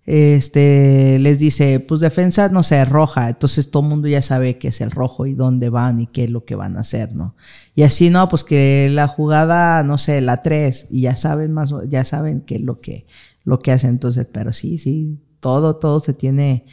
este, 0.04 1.18
les 1.18 1.38
dice, 1.38 1.80
pues 1.80 2.00
defensa, 2.00 2.48
no 2.48 2.62
sé, 2.62 2.84
roja. 2.84 3.28
Entonces 3.28 3.70
todo 3.70 3.82
el 3.82 3.88
mundo 3.88 4.08
ya 4.08 4.22
sabe 4.22 4.58
qué 4.58 4.68
es 4.68 4.80
el 4.80 4.90
rojo 4.90 5.26
y 5.26 5.34
dónde 5.34 5.70
van 5.70 6.00
y 6.00 6.06
qué 6.06 6.24
es 6.24 6.30
lo 6.30 6.44
que 6.44 6.54
van 6.54 6.76
a 6.76 6.80
hacer, 6.80 7.14
¿no? 7.14 7.34
Y 7.74 7.82
así, 7.82 8.10
no, 8.10 8.28
pues 8.28 8.44
que 8.44 8.88
la 8.90 9.08
jugada, 9.08 9.82
no 9.82 9.98
sé, 9.98 10.20
la 10.20 10.42
tres 10.42 10.86
y 10.90 11.02
ya 11.02 11.16
saben 11.16 11.52
más, 11.52 11.72
ya 11.88 12.04
saben 12.04 12.42
qué 12.42 12.56
es 12.56 12.62
lo 12.62 12.80
que, 12.80 13.06
lo 13.44 13.58
que 13.58 13.72
hace 13.72 13.88
entonces, 13.88 14.26
pero 14.30 14.52
sí, 14.52 14.78
sí, 14.78 15.18
todo, 15.40 15.76
todo 15.76 16.00
se 16.00 16.12
tiene, 16.14 16.66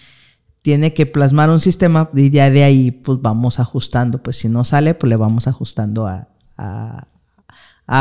tiene 0.62 0.94
que 0.94 1.06
plasmar 1.06 1.50
un 1.50 1.62
sistema 1.62 2.10
y 2.14 2.30
ya 2.30 2.50
de 2.50 2.64
ahí 2.64 2.92
pues 2.92 3.22
vamos 3.22 3.60
ajustando, 3.60 4.22
pues 4.22 4.38
si 4.38 4.50
no 4.50 4.64
sale, 4.64 4.94
pues 4.94 5.10
le 5.10 5.16
vamos 5.16 5.48
ajustando 5.48 6.08
a, 6.08 6.30
a, 6.58 7.08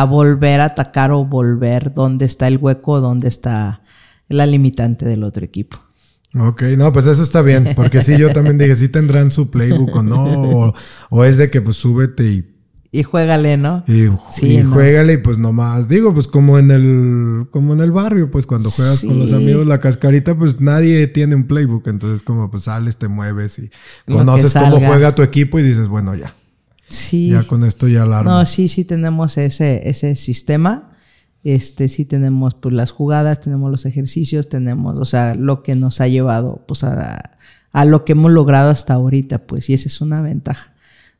volver 0.06 0.60
a 0.60 0.66
atacar 0.66 1.10
o 1.12 1.24
volver 1.24 1.92
dónde 1.92 2.24
está 2.24 2.48
el 2.48 2.58
hueco, 2.58 3.00
dónde 3.00 3.28
está 3.28 3.82
la 4.28 4.46
limitante 4.46 5.04
del 5.04 5.24
otro 5.24 5.44
equipo. 5.44 5.78
Ok, 6.38 6.62
no, 6.76 6.92
pues 6.92 7.06
eso 7.06 7.22
está 7.22 7.42
bien, 7.42 7.74
porque 7.76 8.02
sí, 8.02 8.16
yo 8.18 8.32
también 8.32 8.58
dije, 8.58 8.74
sí 8.74 8.88
tendrán 8.88 9.30
su 9.30 9.50
playbook 9.50 9.94
o 9.94 10.02
no, 10.02 10.24
o, 10.24 10.74
o 11.10 11.24
es 11.24 11.38
de 11.38 11.48
que 11.48 11.60
pues 11.60 11.76
súbete 11.76 12.24
y 12.24 12.54
y 12.94 13.02
juégale, 13.02 13.56
¿no? 13.56 13.82
Y, 13.88 14.06
sí, 14.28 14.58
y 14.58 14.62
juégale 14.62 15.14
y 15.14 15.16
pues 15.16 15.36
nomás, 15.36 15.88
digo, 15.88 16.14
pues 16.14 16.28
como 16.28 16.60
en 16.60 16.70
el, 16.70 17.48
como 17.50 17.72
en 17.72 17.80
el 17.80 17.90
barrio, 17.90 18.30
pues 18.30 18.46
cuando 18.46 18.70
juegas 18.70 19.00
con 19.00 19.18
los 19.18 19.32
amigos 19.32 19.66
la 19.66 19.80
cascarita, 19.80 20.38
pues 20.38 20.60
nadie 20.60 21.08
tiene 21.08 21.34
un 21.34 21.48
playbook, 21.48 21.88
entonces 21.88 22.22
como 22.22 22.52
pues 22.52 22.62
sales, 22.64 22.96
te 22.96 23.08
mueves 23.08 23.58
y 23.58 23.68
conoces 24.06 24.52
cómo 24.52 24.78
juega 24.78 25.12
tu 25.12 25.22
equipo 25.22 25.58
y 25.58 25.64
dices, 25.64 25.88
bueno, 25.88 26.14
ya. 26.14 26.36
Sí. 26.94 27.30
Ya 27.30 27.44
con 27.44 27.64
esto 27.64 27.88
ya 27.88 28.06
la 28.06 28.22
No, 28.22 28.46
sí, 28.46 28.68
sí 28.68 28.84
tenemos 28.84 29.36
ese, 29.38 29.88
ese 29.88 30.16
sistema. 30.16 30.90
Este, 31.42 31.88
sí 31.88 32.04
tenemos 32.06 32.54
pues 32.54 32.74
las 32.74 32.90
jugadas, 32.90 33.40
tenemos 33.40 33.70
los 33.70 33.84
ejercicios, 33.84 34.48
tenemos, 34.48 34.96
o 34.98 35.04
sea, 35.04 35.34
lo 35.34 35.62
que 35.62 35.74
nos 35.74 36.00
ha 36.00 36.08
llevado 36.08 36.64
pues 36.66 36.84
a, 36.84 37.36
a 37.72 37.84
lo 37.84 38.04
que 38.04 38.12
hemos 38.12 38.32
logrado 38.32 38.70
hasta 38.70 38.94
ahorita, 38.94 39.46
pues, 39.46 39.68
y 39.68 39.74
esa 39.74 39.88
es 39.88 40.00
una 40.00 40.22
ventaja 40.22 40.72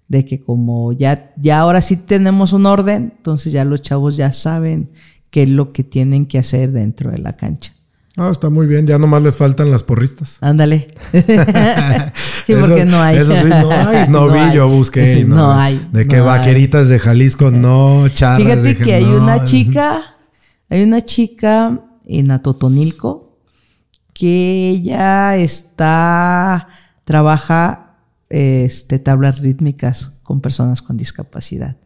de 0.08 0.24
que 0.24 0.40
como 0.40 0.92
ya, 0.92 1.32
ya 1.36 1.60
ahora 1.60 1.80
sí 1.80 1.96
tenemos 1.96 2.52
un 2.52 2.66
orden, 2.66 3.12
entonces 3.16 3.52
ya 3.52 3.64
los 3.64 3.82
chavos 3.82 4.16
ya 4.16 4.32
saben 4.32 4.90
qué 5.30 5.44
es 5.44 5.48
lo 5.48 5.72
que 5.72 5.82
tienen 5.82 6.26
que 6.26 6.38
hacer 6.38 6.72
dentro 6.72 7.10
de 7.10 7.18
la 7.18 7.36
cancha. 7.36 7.72
Ah, 8.16 8.28
está 8.30 8.48
muy 8.48 8.66
bien, 8.66 8.86
ya 8.86 8.96
nomás 8.96 9.22
les 9.22 9.36
faltan 9.36 9.72
las 9.72 9.82
porristas. 9.82 10.38
Ándale. 10.40 10.86
sí, 12.46 12.54
porque 12.60 12.84
no 12.84 13.02
hay. 13.02 13.16
Eso 13.16 13.34
sí, 13.34 13.48
no 13.48 13.70
hay. 13.70 14.06
No, 14.08 14.30
vi, 14.30 14.54
yo 14.54 14.68
busqué. 14.68 15.24
no, 15.28 15.52
hay. 15.52 15.84
De 15.90 16.06
que 16.06 16.20
vaqueritas 16.20 16.88
de 16.88 17.00
Jalisco, 17.00 17.50
no, 17.50 18.08
charras. 18.10 18.38
Fíjate 18.38 18.76
que 18.76 18.94
hay 18.94 19.04
una 19.04 19.44
chica, 19.44 20.00
hay 20.68 20.84
una 20.84 21.04
chica 21.04 21.80
en 22.06 22.30
Atotonilco 22.30 23.36
que 24.12 24.70
ella 24.70 25.36
está, 25.36 26.68
trabaja 27.02 27.96
este, 28.28 29.00
tablas 29.00 29.40
rítmicas 29.40 30.12
con 30.22 30.40
personas 30.40 30.82
con 30.82 30.96
discapacidad. 30.96 31.78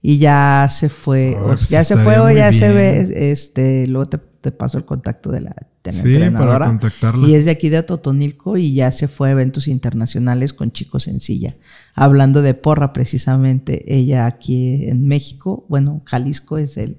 Y 0.00 0.16
ya 0.16 0.66
se 0.70 0.88
fue, 0.88 1.36
oh, 1.38 1.48
pues 1.48 1.68
ya 1.68 1.84
se 1.84 1.96
fue 1.98 2.18
o 2.18 2.30
ya 2.30 2.54
se 2.54 2.72
ve, 2.72 3.30
este, 3.32 3.86
luego 3.86 4.06
te, 4.06 4.18
te 4.18 4.50
paso 4.50 4.78
el 4.78 4.84
contacto 4.86 5.30
de 5.30 5.42
la, 5.42 5.54
entrenadora. 5.90 6.78
Y 7.26 7.34
es 7.34 7.44
de 7.44 7.50
aquí 7.50 7.68
de 7.68 7.82
Totonilco 7.82 8.56
y 8.56 8.74
ya 8.74 8.90
se 8.92 9.08
fue 9.08 9.28
a 9.28 9.32
eventos 9.32 9.68
internacionales 9.68 10.52
con 10.52 10.72
chicos 10.72 11.08
en 11.08 11.20
silla. 11.20 11.56
Hablando 11.94 12.42
de 12.42 12.54
porra 12.54 12.92
precisamente, 12.92 13.84
ella 13.94 14.26
aquí 14.26 14.88
en 14.88 15.06
México, 15.06 15.66
bueno, 15.68 16.02
Jalisco 16.06 16.58
es 16.58 16.76
el, 16.76 16.98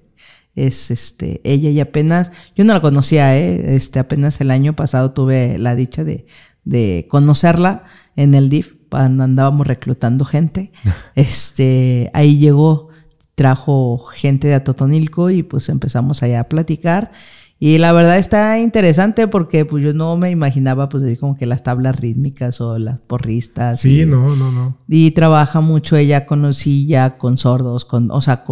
es 0.55 0.91
este, 0.91 1.41
ella 1.43 1.69
y 1.69 1.79
apenas, 1.79 2.31
yo 2.55 2.63
no 2.63 2.73
la 2.73 2.81
conocía, 2.81 3.38
¿eh? 3.38 3.75
este, 3.75 3.99
apenas 3.99 4.39
el 4.41 4.51
año 4.51 4.75
pasado 4.75 5.11
tuve 5.11 5.57
la 5.57 5.75
dicha 5.75 6.03
de, 6.03 6.25
de 6.63 7.07
conocerla 7.09 7.83
en 8.15 8.36
el 8.36 8.49
DIF 8.49 8.75
cuando 8.89 9.23
andábamos 9.23 9.67
reclutando 9.67 10.25
gente. 10.25 10.71
este, 11.15 12.09
ahí 12.13 12.38
llegó, 12.38 12.89
trajo 13.36 13.97
gente 13.97 14.47
de 14.47 14.55
Atotonilco 14.55 15.29
y 15.29 15.43
pues 15.43 15.69
empezamos 15.69 16.23
allá 16.23 16.41
a 16.41 16.49
platicar. 16.49 17.11
Y 17.57 17.77
la 17.77 17.93
verdad 17.93 18.17
está 18.17 18.59
interesante 18.59 19.27
porque 19.27 19.63
pues 19.65 19.83
yo 19.83 19.93
no 19.93 20.17
me 20.17 20.29
imaginaba 20.29 20.89
pues 20.89 21.03
decir 21.03 21.19
como 21.19 21.37
que 21.37 21.45
las 21.45 21.63
tablas 21.63 21.99
rítmicas 21.99 22.59
o 22.59 22.77
las 22.77 22.99
porristas. 22.99 23.79
Sí, 23.79 24.05
no, 24.05 24.35
no, 24.35 24.51
no. 24.51 24.77
Y 24.87 25.11
trabaja 25.11 25.61
mucho 25.61 25.95
ella 25.95 26.25
con 26.25 26.43
osilla, 26.43 27.17
con 27.17 27.37
sordos, 27.37 27.85
con, 27.85 28.11
o 28.11 28.21
sea, 28.21 28.43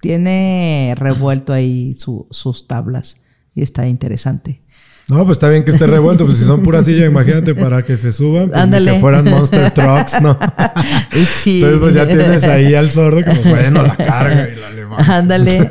tiene 0.00 0.94
revuelto 0.96 1.52
ahí 1.52 1.94
sus 1.96 2.66
tablas 2.66 3.22
y 3.54 3.62
está 3.62 3.86
interesante. 3.86 4.63
No, 5.08 5.24
pues 5.26 5.36
está 5.36 5.50
bien 5.50 5.64
que 5.64 5.70
esté 5.70 5.86
revuelto, 5.86 6.24
pues 6.24 6.38
si 6.38 6.44
son 6.44 6.62
pura 6.62 6.82
silla, 6.82 7.04
imagínate 7.10 7.54
para 7.54 7.82
que 7.82 7.96
se 7.96 8.10
suban, 8.10 8.50
pues 8.50 8.84
que 8.84 9.00
fueran 9.00 9.28
Monster 9.28 9.70
Trucks, 9.70 10.22
¿no? 10.22 10.38
sí. 11.42 11.56
Entonces 11.62 11.80
pues 11.80 11.94
ya 11.94 12.06
tienes 12.06 12.44
ahí 12.44 12.74
al 12.74 12.90
sordo 12.90 13.18
que 13.18 13.32
pues 13.32 13.48
bueno, 13.48 13.82
la 13.82 13.96
carga 13.96 14.48
y 14.50 14.58
la 14.58 14.70
levanta. 14.70 15.16
Ándale. 15.16 15.70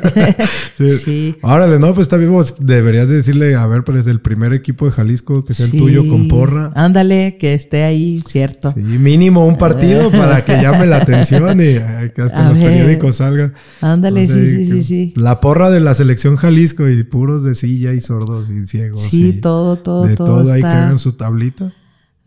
sí. 0.76 1.34
Órale, 1.42 1.80
no, 1.80 1.94
pues 1.94 2.04
está 2.04 2.16
bien, 2.16 2.32
deberías 2.60 3.08
decirle, 3.08 3.56
a 3.56 3.66
ver, 3.66 3.82
pero 3.82 3.98
es 3.98 4.06
el 4.06 4.20
primer 4.20 4.52
equipo 4.52 4.86
de 4.86 4.92
Jalisco 4.92 5.44
que 5.44 5.52
sea 5.52 5.66
el 5.66 5.72
tuyo 5.72 6.06
con 6.08 6.28
porra. 6.28 6.70
Ándale, 6.76 7.36
que 7.38 7.54
esté 7.54 7.82
ahí, 7.82 8.22
cierto. 8.26 8.72
Sí, 8.72 8.80
mínimo 8.80 9.46
un 9.46 9.58
partido 9.58 10.12
para 10.12 10.44
que 10.44 10.60
llame 10.62 10.86
la 10.86 10.98
atención 10.98 11.60
y 11.60 11.74
que 12.14 12.22
hasta 12.22 12.50
los 12.50 12.58
periódicos 12.58 13.16
salga. 13.16 13.52
Ándale, 13.80 14.26
sí, 14.26 14.46
sí, 14.48 14.70
sí, 14.70 14.82
sí. 14.84 15.12
La 15.16 15.40
porra 15.40 15.70
de 15.70 15.80
la 15.80 15.94
selección 15.94 16.36
Jalisco 16.36 16.88
y 16.88 17.02
puros 17.02 17.42
de 17.42 17.56
silla 17.56 17.92
y 17.92 18.00
sordos 18.00 18.48
y 18.50 18.64
ciegos. 18.66 19.02
Sí, 19.02 19.23
todo, 19.32 19.76
todo, 19.76 20.04
de 20.04 20.16
todo. 20.16 20.52
ahí 20.52 20.60
que 20.60 20.66
hagan 20.66 20.98
su 20.98 21.14
tablita. 21.14 21.72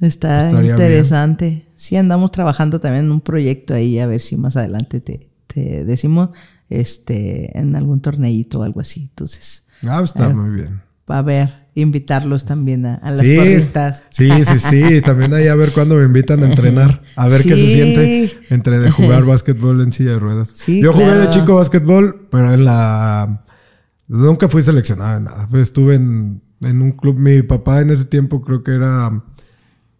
Está 0.02 0.50
interesante. 0.52 1.68
Sí, 1.76 1.96
andamos 1.96 2.32
trabajando 2.32 2.80
también 2.80 3.06
en 3.06 3.12
un 3.12 3.22
proyecto 3.22 3.74
ahí, 3.74 4.00
a 4.00 4.08
ver 4.08 4.20
si 4.20 4.36
más 4.36 4.58
adelante 4.58 5.00
te, 5.00 5.30
te 5.48 5.86
decimos 5.86 6.30
este, 6.70 7.58
en 7.58 7.76
algún 7.76 8.02
torneito 8.02 8.60
o 8.60 8.64
algo 8.64 8.82
así. 8.82 9.02
Entonces. 9.10 9.66
Ah, 9.84 10.02
está 10.04 10.30
muy 10.30 10.50
bien. 10.56 10.82
Va 11.10 11.20
a 11.20 11.22
ver, 11.22 11.68
invitarlos 11.74 12.44
también 12.44 12.86
a, 12.86 13.00
las 13.04 13.20
sí, 13.20 13.38
Sí, 14.10 14.30
sí, 14.46 14.60
sí. 14.60 15.02
También 15.06 15.34
ahí 15.34 15.48
a 15.48 15.56
ver 15.56 15.72
cuándo 15.72 15.96
me 15.96 16.04
invitan 16.04 16.44
a 16.44 16.48
entrenar. 16.48 17.02
A 17.16 17.30
ver 17.30 17.44
qué 17.44 17.56
se 17.56 17.68
siente 17.68 18.32
entre 18.50 18.80
de 18.80 18.92
jugar 18.92 19.24
básquetbol 19.26 19.82
en 19.82 19.94
silla 19.94 20.12
de 20.12 20.20
ruedas. 20.20 20.66
Yo 20.66 20.92
jugué 20.92 21.16
de 21.16 21.30
chico 21.30 21.56
básquetbol, 21.56 22.28
pero 22.30 22.54
en 22.54 22.66
la. 22.66 23.46
Nunca 24.08 24.50
fui 24.50 24.64
seleccionado 24.64 25.18
en 25.18 25.24
nada. 25.26 25.48
Estuve 25.62 25.96
en 25.96 26.42
en 26.62 26.82
un 26.82 26.92
club. 26.92 27.18
Mi 27.18 27.42
papá 27.42 27.82
en 27.82 27.90
ese 27.92 28.06
tiempo 28.06 28.42
creo 28.42 28.64
que 28.64 28.72
era. 28.76 29.24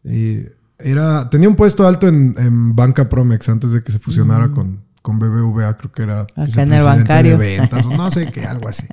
eh, 0.04 0.54
era 0.80 1.28
tenía 1.30 1.50
un 1.50 1.56
puesto 1.56 1.88
alto 1.88 2.08
en, 2.08 2.36
en 2.38 2.76
Banca 2.76 3.10
Promex 3.10 3.50
antes 3.50 3.72
de 3.72 3.82
que 3.82 3.92
se 3.92 3.98
fusionara 3.98 4.50
con, 4.52 4.82
con 5.02 5.18
BBVA, 5.18 5.76
creo 5.78 5.92
que 5.92 6.04
era 6.04 6.28
en 6.36 6.72
el 6.74 6.84
bancario. 6.84 7.38
de 7.38 7.58
ventas 7.58 7.86
o 7.88 7.90
no 7.98 8.12
sé 8.12 8.32
qué, 8.32 8.42
algo 8.46 8.70
así. 8.70 8.86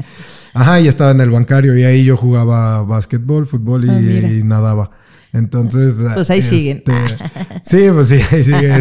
Ajá, 0.55 0.81
y 0.81 0.89
estaba 0.89 1.11
en 1.11 1.21
el 1.21 1.31
bancario 1.31 1.77
y 1.77 1.83
ahí 1.85 2.05
yo 2.05 2.17
jugaba 2.17 2.83
básquetbol, 2.83 3.47
fútbol 3.47 3.85
y, 3.85 3.91
Ah, 3.91 4.01
y 4.01 4.43
nadaba. 4.45 4.93
Entonces. 5.35 5.97
Pues 6.15 6.31
ahí 6.31 6.41
siguen. 6.43 6.83
Sí, 7.65 7.87
pues 7.93 8.09
sí, 8.09 8.21
ahí 8.31 8.45
sigue. 8.45 8.73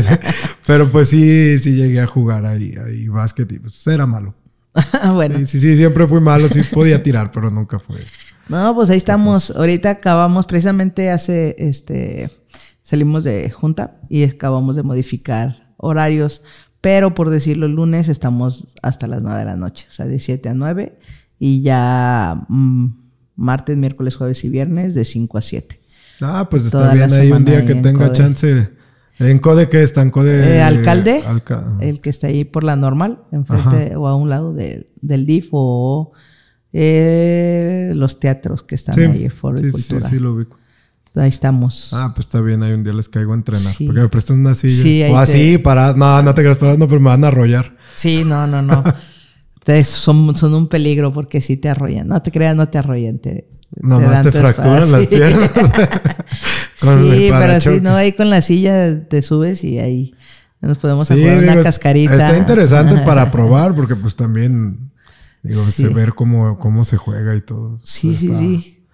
Pero 0.68 0.92
pues 0.92 1.10
sí, 1.10 1.58
sí 1.60 1.74
llegué 1.74 2.00
a 2.00 2.06
jugar 2.06 2.46
ahí, 2.46 2.76
ahí 2.86 3.08
básquet 3.08 3.52
y 3.52 3.60
pues 3.60 3.86
era 3.88 4.06
malo. 4.06 4.36
bueno, 5.14 5.38
Sí, 5.40 5.46
sí, 5.46 5.60
sí, 5.60 5.76
siempre 5.78 6.08
fui 6.08 6.20
malo, 6.22 6.48
sí 6.50 6.62
podía 6.74 7.02
tirar, 7.04 7.32
pero 7.32 7.50
nunca 7.52 7.80
fue. 7.80 8.02
No, 8.50 8.76
pues 8.76 8.90
ahí 8.90 8.98
estamos. 8.98 9.52
Ahorita 9.52 9.90
acabamos, 9.92 10.46
precisamente 10.48 11.10
hace, 11.12 11.56
este, 11.60 12.30
salimos 12.82 13.24
de 13.24 13.50
junta 13.50 13.98
y 14.10 14.24
acabamos 14.24 14.76
de 14.76 14.84
modificar 14.84 15.74
horarios. 15.78 16.42
Pero 16.82 17.14
por 17.14 17.30
decirlo, 17.30 17.66
el 17.66 17.72
lunes 17.74 18.10
estamos 18.10 18.68
hasta 18.82 19.08
las 19.08 19.22
9 19.22 19.40
de 19.40 19.46
la 19.46 19.56
noche, 19.56 19.86
o 19.90 19.94
sea, 19.94 20.06
de 20.06 20.20
7 20.20 20.50
a 20.50 20.54
9. 20.54 20.98
Y 21.40 21.62
ya 21.62 22.46
mm, 22.50 22.88
martes, 23.36 23.78
miércoles, 23.78 24.16
jueves 24.18 24.44
y 24.44 24.50
viernes 24.50 24.94
de 24.94 25.06
5 25.06 25.38
a 25.38 25.42
7. 25.42 25.80
Ah, 26.22 26.48
pues 26.50 26.66
está 26.66 26.80
Toda 26.80 26.94
bien 26.94 27.12
ahí 27.14 27.32
un 27.32 27.46
día 27.46 27.66
que 27.66 27.72
en 27.72 27.82
tenga 27.82 28.08
Code. 28.08 28.18
chance. 28.18 28.70
¿En 29.20 29.40
Code 29.40 29.70
qué 29.70 29.82
está? 29.84 30.02
¿En 30.02 30.10
Code? 30.10 30.58
Eh, 30.58 30.62
alcalde, 30.62 31.22
Alca- 31.26 31.64
el 31.80 32.02
que 32.02 32.10
está 32.10 32.28
ahí 32.28 32.44
por 32.44 32.64
la 32.64 32.76
normal, 32.76 33.20
enfrente 33.32 33.96
o 33.96 34.08
a 34.08 34.16
un 34.16 34.30
lado 34.30 34.54
de- 34.54 34.90
del 35.02 35.26
DIF 35.26 35.50
o 35.52 36.12
eh, 36.74 37.63
los 38.04 38.20
teatros 38.20 38.62
que 38.64 38.76
están 38.76 38.94
Sí, 38.96 39.02
ahí, 39.02 39.30
Foro 39.30 39.58
y 39.60 39.64
sí, 39.64 39.66
sí, 39.66 39.72
Cultura. 39.72 40.10
sí, 40.10 40.20
lo 40.20 40.34
ubico. 40.34 40.58
Ahí 41.16 41.30
estamos. 41.30 41.90
Ah, 41.92 42.12
pues 42.16 42.26
está 42.28 42.42
bien, 42.42 42.62
ahí 42.64 42.72
un 42.74 42.84
día 42.84 42.94
les 42.94 43.08
caigo 43.10 43.34
a 43.34 43.36
entrenar. 43.36 43.74
Sí. 43.74 43.86
Porque 43.86 44.02
me 44.02 44.10
prestan 44.10 44.40
una 44.40 44.56
silla. 44.56 44.82
Sí, 44.84 45.04
ahí 45.04 45.12
o 45.12 45.16
te- 45.16 45.20
así, 45.22 45.58
para. 45.60 45.94
No, 45.94 46.22
no 46.24 46.34
te 46.34 46.42
creas 46.42 46.58
parado, 46.58 46.78
no, 46.78 46.88
pero 46.88 47.00
me 47.02 47.10
van 47.10 47.24
a 47.24 47.28
arrollar. 47.28 47.76
Sí, 47.96 48.24
no, 48.26 48.46
no, 48.48 48.62
no. 48.62 48.84
Ustedes 49.60 49.88
son, 49.88 50.36
son 50.36 50.54
un 50.56 50.68
peligro 50.68 51.14
porque 51.14 51.40
sí 51.40 51.56
te 51.58 51.70
arrollan. 51.70 52.08
No 52.08 52.22
te 52.22 52.32
creas, 52.32 52.56
no 52.56 52.68
te 52.68 52.78
arrollan. 52.80 53.20
Te, 53.20 53.48
Nomás 53.82 54.22
te 54.24 54.32
tu 54.32 54.38
fracturan 54.40 54.92
las 54.92 55.08
piernas. 55.08 55.52
Con 56.82 57.00
el 57.00 57.04
sí, 57.04 57.10
pero 57.10 57.22
sí, 57.22 57.30
parachoques. 57.32 57.82
no, 57.82 57.96
ahí 57.96 58.12
con 58.14 58.30
la 58.30 58.42
silla 58.42 59.08
te 59.08 59.22
subes 59.22 59.64
y 59.64 59.80
ahí 59.80 60.14
nos 60.62 60.78
podemos 60.78 61.08
Sí, 61.08 61.16
jugar 61.16 61.40
digo, 61.42 61.54
una 61.54 61.62
cascarita. 61.64 62.14
Está 62.16 62.38
interesante 62.38 62.98
para 63.06 63.32
probar, 63.32 63.74
porque 63.76 63.96
pues 63.96 64.16
también, 64.16 64.92
digo, 65.44 65.62
Sí. 65.66 65.84
se 65.84 65.90
ver 65.90 66.14
cómo, 66.14 66.58
cómo 66.60 66.86
se 66.86 66.98
juega 66.98 67.36
y 67.36 67.42
todo. 67.42 67.80
Sí, 67.84 68.16
sí, 68.16 68.28
Está- 68.28 68.40
sí. 68.40 68.86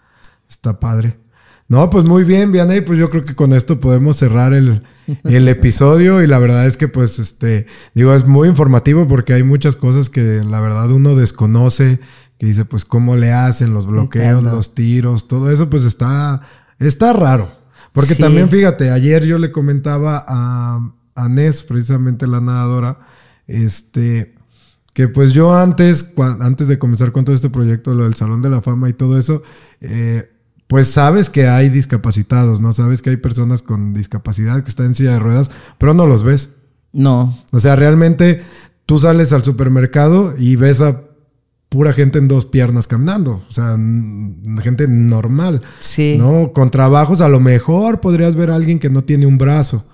Está 0.49 0.79
padre. 0.79 1.19
No, 1.67 1.91
pues 1.91 2.03
muy 2.05 2.23
bien, 2.23 2.51
Vianey, 2.51 2.81
pues 2.81 2.97
yo 2.97 3.11
creo 3.11 3.23
que 3.25 3.35
con 3.35 3.53
esto 3.53 3.79
podemos 3.79 4.17
cerrar 4.17 4.53
el, 4.53 4.81
el 5.23 5.47
episodio 5.47 6.23
y 6.23 6.27
la 6.27 6.39
verdad 6.39 6.65
es 6.65 6.75
que 6.77 6.87
pues 6.87 7.19
este, 7.19 7.67
digo, 7.93 8.13
es 8.15 8.25
muy 8.25 8.47
informativo 8.49 9.07
porque 9.07 9.33
hay 9.33 9.43
muchas 9.43 9.75
cosas 9.75 10.09
que 10.09 10.43
la 10.43 10.59
verdad 10.61 10.91
uno 10.91 11.15
desconoce, 11.15 11.99
que 12.39 12.47
dice 12.47 12.65
pues 12.65 12.85
cómo 12.85 13.15
le 13.15 13.31
hacen 13.33 13.71
los 13.75 13.85
bloqueos, 13.85 14.43
los 14.43 14.73
tiros, 14.73 15.27
todo 15.27 15.51
eso 15.51 15.69
pues 15.69 15.83
está, 15.85 16.41
está 16.79 17.13
raro. 17.13 17.51
Porque 17.93 18.15
Sí. 18.15 18.21
también 18.23 18.49
fíjate, 18.49 18.89
ayer 18.89 19.23
yo 19.25 19.37
le 19.37 19.51
comentaba 19.51 20.25
a, 20.27 20.91
a 21.15 21.29
Nes, 21.29 21.61
precisamente 21.61 22.25
la 22.25 22.41
nadadora, 22.41 22.99
este, 23.45 24.35
que 24.93 25.07
pues 25.07 25.33
yo 25.33 25.53
antes, 25.53 26.13
antes 26.39 26.67
de 26.67 26.79
comenzar 26.79 27.11
con 27.11 27.25
todo 27.25 27.35
este 27.35 27.49
proyecto, 27.49 27.93
lo 27.93 28.03
del 28.03 28.15
Salón 28.15 28.41
de 28.41 28.49
la 28.49 28.61
Fama 28.61 28.89
y 28.89 28.93
todo 28.93 29.17
eso, 29.19 29.43
eh, 29.81 30.29
pues 30.67 30.87
sabes 30.89 31.29
que 31.29 31.47
hay 31.47 31.69
discapacitados, 31.69 32.61
¿no? 32.61 32.73
Sabes 32.73 33.01
que 33.01 33.09
hay 33.09 33.17
personas 33.17 33.61
con 33.61 33.93
discapacidad 33.93 34.63
que 34.63 34.69
están 34.69 34.87
en 34.87 34.95
silla 34.95 35.13
de 35.13 35.19
ruedas, 35.19 35.49
pero 35.77 35.93
no 35.93 36.05
los 36.05 36.23
ves. 36.23 36.55
No, 36.91 37.37
O 37.51 37.59
sea, 37.59 37.75
realmente 37.75 38.41
tú 38.85 38.97
sales 38.99 39.31
al 39.31 39.43
supermercado 39.43 40.33
y 40.37 40.55
ves 40.55 40.81
a 40.81 41.03
pura 41.69 41.93
gente 41.93 42.17
en 42.17 42.27
dos 42.27 42.45
piernas 42.45 42.87
caminando. 42.87 43.43
O 43.47 43.51
sea, 43.51 43.77
gente 44.61 44.87
normal. 44.87 45.61
sí. 45.79 46.17
¿no? 46.17 46.51
Con 46.51 46.71
trabajos 46.71 47.21
a 47.21 47.29
lo 47.29 47.39
mejor 47.39 47.99
podrías 48.01 48.35
ver 48.35 48.49
a 48.49 48.55
alguien 48.55 48.79
que 48.79 48.89
no 48.89 49.03
tiene 49.03 49.27
un 49.27 49.37
brazo, 49.37 49.85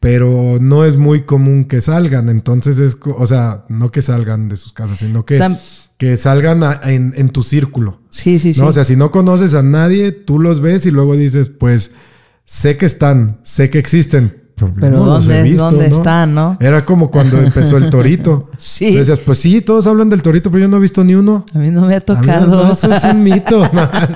pero 0.00 0.58
no 0.60 0.84
es 0.84 0.96
muy 0.96 1.22
común 1.22 1.64
que 1.64 1.80
salgan. 1.80 2.28
Entonces 2.28 2.78
es, 2.78 2.96
o 3.04 3.26
sea, 3.26 3.64
no 3.68 3.90
que 3.90 4.02
salgan 4.02 4.48
de 4.48 4.56
sus 4.56 4.72
casas, 4.72 4.98
sino 4.98 5.24
que, 5.24 5.38
Tam- 5.40 5.58
que 5.96 6.16
salgan 6.16 6.62
a- 6.62 6.80
en, 6.84 7.12
en 7.16 7.30
tu 7.30 7.42
círculo. 7.42 8.00
Sí, 8.10 8.38
sí, 8.38 8.52
sí. 8.52 8.60
O 8.60 8.72
sea, 8.72 8.84
si 8.84 8.96
no 8.96 9.10
conoces 9.10 9.54
a 9.54 9.62
nadie, 9.62 10.12
tú 10.12 10.38
los 10.38 10.60
ves 10.60 10.86
y 10.86 10.90
luego 10.90 11.16
dices, 11.16 11.48
pues 11.50 11.92
sé 12.44 12.76
que 12.76 12.86
están, 12.86 13.40
sé 13.42 13.70
que 13.70 13.78
existen. 13.78 14.42
Pero, 14.56 14.90
no 14.98 15.04
¿dónde- 15.04 15.42
visto, 15.42 15.64
dónde 15.70 15.90
¿no? 15.90 15.96
están, 15.98 16.34
no? 16.34 16.56
Era 16.60 16.86
como 16.86 17.10
cuando 17.10 17.38
empezó 17.38 17.76
el 17.76 17.90
torito. 17.90 18.50
Sí. 18.58 18.86
Entonces 18.86 19.08
decías, 19.08 19.24
pues 19.26 19.38
sí, 19.38 19.60
todos 19.60 19.86
hablan 19.86 20.08
del 20.08 20.22
torito, 20.22 20.50
pero 20.50 20.62
yo 20.62 20.68
no 20.68 20.78
he 20.78 20.80
visto 20.80 21.04
ni 21.04 21.14
uno. 21.14 21.44
A 21.52 21.58
mí 21.58 21.70
no 21.70 21.82
me 21.82 21.94
ha 21.94 22.00
tocado. 22.00 22.64
no, 22.64 22.72
eso 22.72 22.90
es 22.90 23.04
un 23.04 23.22
mito. 23.22 23.62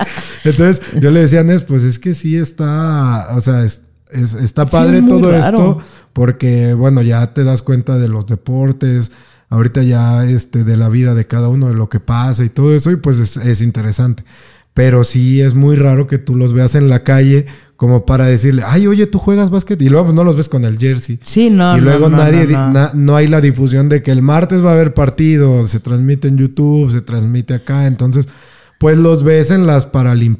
Entonces 0.43 0.81
yo 0.99 1.11
le 1.11 1.19
decía 1.21 1.41
a 1.41 1.43
Nes, 1.43 1.61
pues 1.61 1.83
es 1.83 1.99
que 1.99 2.13
sí 2.15 2.37
está, 2.37 3.27
o 3.35 3.41
sea, 3.41 3.63
es- 3.63 3.81
es- 4.11 4.33
está 4.33 4.63
Sí, 4.65 4.69
padre 4.71 4.99
es 4.99 5.07
todo 5.07 5.31
raro. 5.31 5.57
esto 5.57 5.77
porque, 6.13 6.73
bueno, 6.73 7.01
ya 7.01 7.33
te 7.33 7.43
das 7.43 7.61
cuenta 7.61 7.97
de 7.97 8.07
los 8.07 8.25
deportes, 8.25 9.11
ahorita 9.49 9.83
ya 9.83 10.25
este, 10.25 10.63
de 10.63 10.77
la 10.77 10.89
vida 10.89 11.13
de 11.13 11.27
cada 11.27 11.47
uno, 11.49 11.67
de 11.67 11.73
lo 11.75 11.89
que 11.89 11.99
pasa 11.99 12.43
y 12.43 12.49
todo 12.49 12.75
eso, 12.75 12.91
y 12.91 12.95
pues 12.97 13.19
es, 13.19 13.37
es 13.37 13.61
interesante. 13.61 14.23
Pero 14.73 15.03
sí 15.03 15.41
es 15.41 15.53
muy 15.53 15.75
raro 15.75 16.07
que 16.07 16.17
tú 16.17 16.35
los 16.35 16.53
veas 16.53 16.75
en 16.75 16.87
la 16.89 17.03
calle 17.03 17.45
como 17.75 18.05
para 18.05 18.25
decirle, 18.27 18.63
ay, 18.65 18.85
oye, 18.87 19.07
tú 19.07 19.17
juegas 19.19 19.49
básquet 19.49 19.81
y 19.81 19.89
luego 19.89 20.05
pues, 20.05 20.15
no 20.15 20.23
los 20.23 20.37
ves 20.37 20.47
con 20.47 20.63
el 20.65 20.77
jersey. 20.77 21.19
Sí, 21.23 21.49
no. 21.49 21.75
y 21.77 21.81
luego 21.81 22.09
no, 22.09 22.17
no, 22.17 22.23
nadie, 22.23 22.41
no, 22.41 22.47
di- 22.47 22.53
no. 22.53 22.69
na- 22.71 22.91
no 22.93 23.15
hay 23.15 23.27
la 23.27 23.41
difusión 23.41 23.89
de 23.89 24.03
que 24.03 24.11
el 24.11 24.21
martes 24.21 24.63
va 24.63 24.69
a 24.69 24.73
haber 24.73 24.93
partido, 24.93 25.65
se 25.67 25.79
transmite 25.79 26.27
en 26.27 26.37
YouTube, 26.37 26.91
se 26.91 27.01
transmite 27.01 27.53
acá, 27.55 27.87
entonces 27.87 28.27
pues 28.81 28.97
los 28.97 29.23
ves 29.23 29.49
en 29.51 29.65
las 29.65 29.85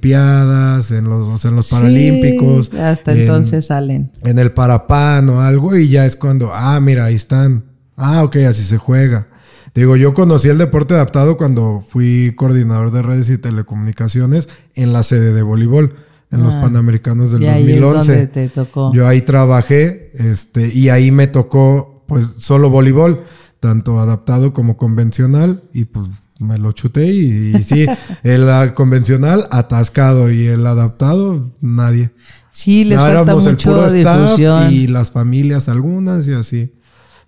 paralimpiadas, 0.06 0.92
en 0.92 1.06
los, 1.10 1.46
en 1.46 1.56
los 1.56 1.68
Sí, 1.68 1.76
paralímpicos, 1.76 2.74
hasta 2.74 3.14
en- 3.14 3.20
entonces 3.22 3.68
salen. 3.68 4.12
en 4.24 4.40
el 4.40 4.52
parapan 4.52 5.30
o 5.30 5.42
algo 5.42 5.78
y 5.78 5.88
ya 5.90 6.06
es 6.06 6.16
cuando, 6.16 6.52
ah, 6.54 6.80
mira, 6.82 7.06
ahí 7.06 7.16
están, 7.16 7.64
ah, 7.96 8.24
ok, 8.24 8.38
así 8.50 8.64
se 8.64 8.78
juega. 8.78 9.28
Digo, 9.74 9.96
yo 9.96 10.14
conocí 10.14 10.50
el 10.50 10.58
deporte 10.58 10.94
adaptado 10.96 11.38
cuando 11.38 11.82
fui 11.88 12.34
coordinador 12.36 12.92
de 12.92 13.02
redes 13.02 13.30
y 13.30 13.38
telecomunicaciones 13.38 14.50
en 14.76 14.92
la 14.92 15.04
sede 15.04 15.34
de 15.34 15.42
voleibol, 15.44 15.94
en 16.32 16.44
los 16.44 16.56
Ah, 16.56 16.62
Panamericanos 16.62 17.32
del 17.32 17.44
y 17.44 17.48
ahí 17.48 17.72
es 17.72 17.80
2011. 17.82 18.12
donde 18.12 18.28
te 18.28 18.50
tocó. 18.50 18.92
Yo 18.94 19.08
ahí 19.08 19.22
trabajé, 19.22 20.12
este, 20.16 20.68
y 20.74 20.90
ahí 20.90 21.12
me 21.12 21.28
tocó, 21.28 22.04
pues, 22.08 22.26
solo 22.40 22.70
voleibol, 22.70 23.24
tanto 23.62 24.00
adaptado 24.00 24.54
como 24.54 24.76
convencional, 24.78 25.64
y 25.72 25.86
pues 25.86 26.08
me 26.42 26.58
lo 26.58 26.72
chuté, 26.74 27.08
y, 27.08 27.56
y 27.56 27.64
sí, 27.64 27.86
el 28.24 28.50
ah, 28.50 28.74
convencional 28.74 29.48
atascado 29.52 30.32
y 30.32 30.48
el 30.48 30.66
adaptado, 30.68 31.52
nadie. 31.62 32.12
Sí, 32.52 32.84
les 32.84 32.98
No, 32.98 33.06
falta 33.06 33.22
éramos 33.22 33.46
el 33.46 33.52
mucho 33.54 33.70
puro 33.72 33.86
staff 33.88 34.22
difusión. 34.22 34.74
y 34.74 34.88
las 34.88 35.12
familias 35.12 35.70
algunas 35.70 36.28
y 36.28 36.34
así. 36.34 36.74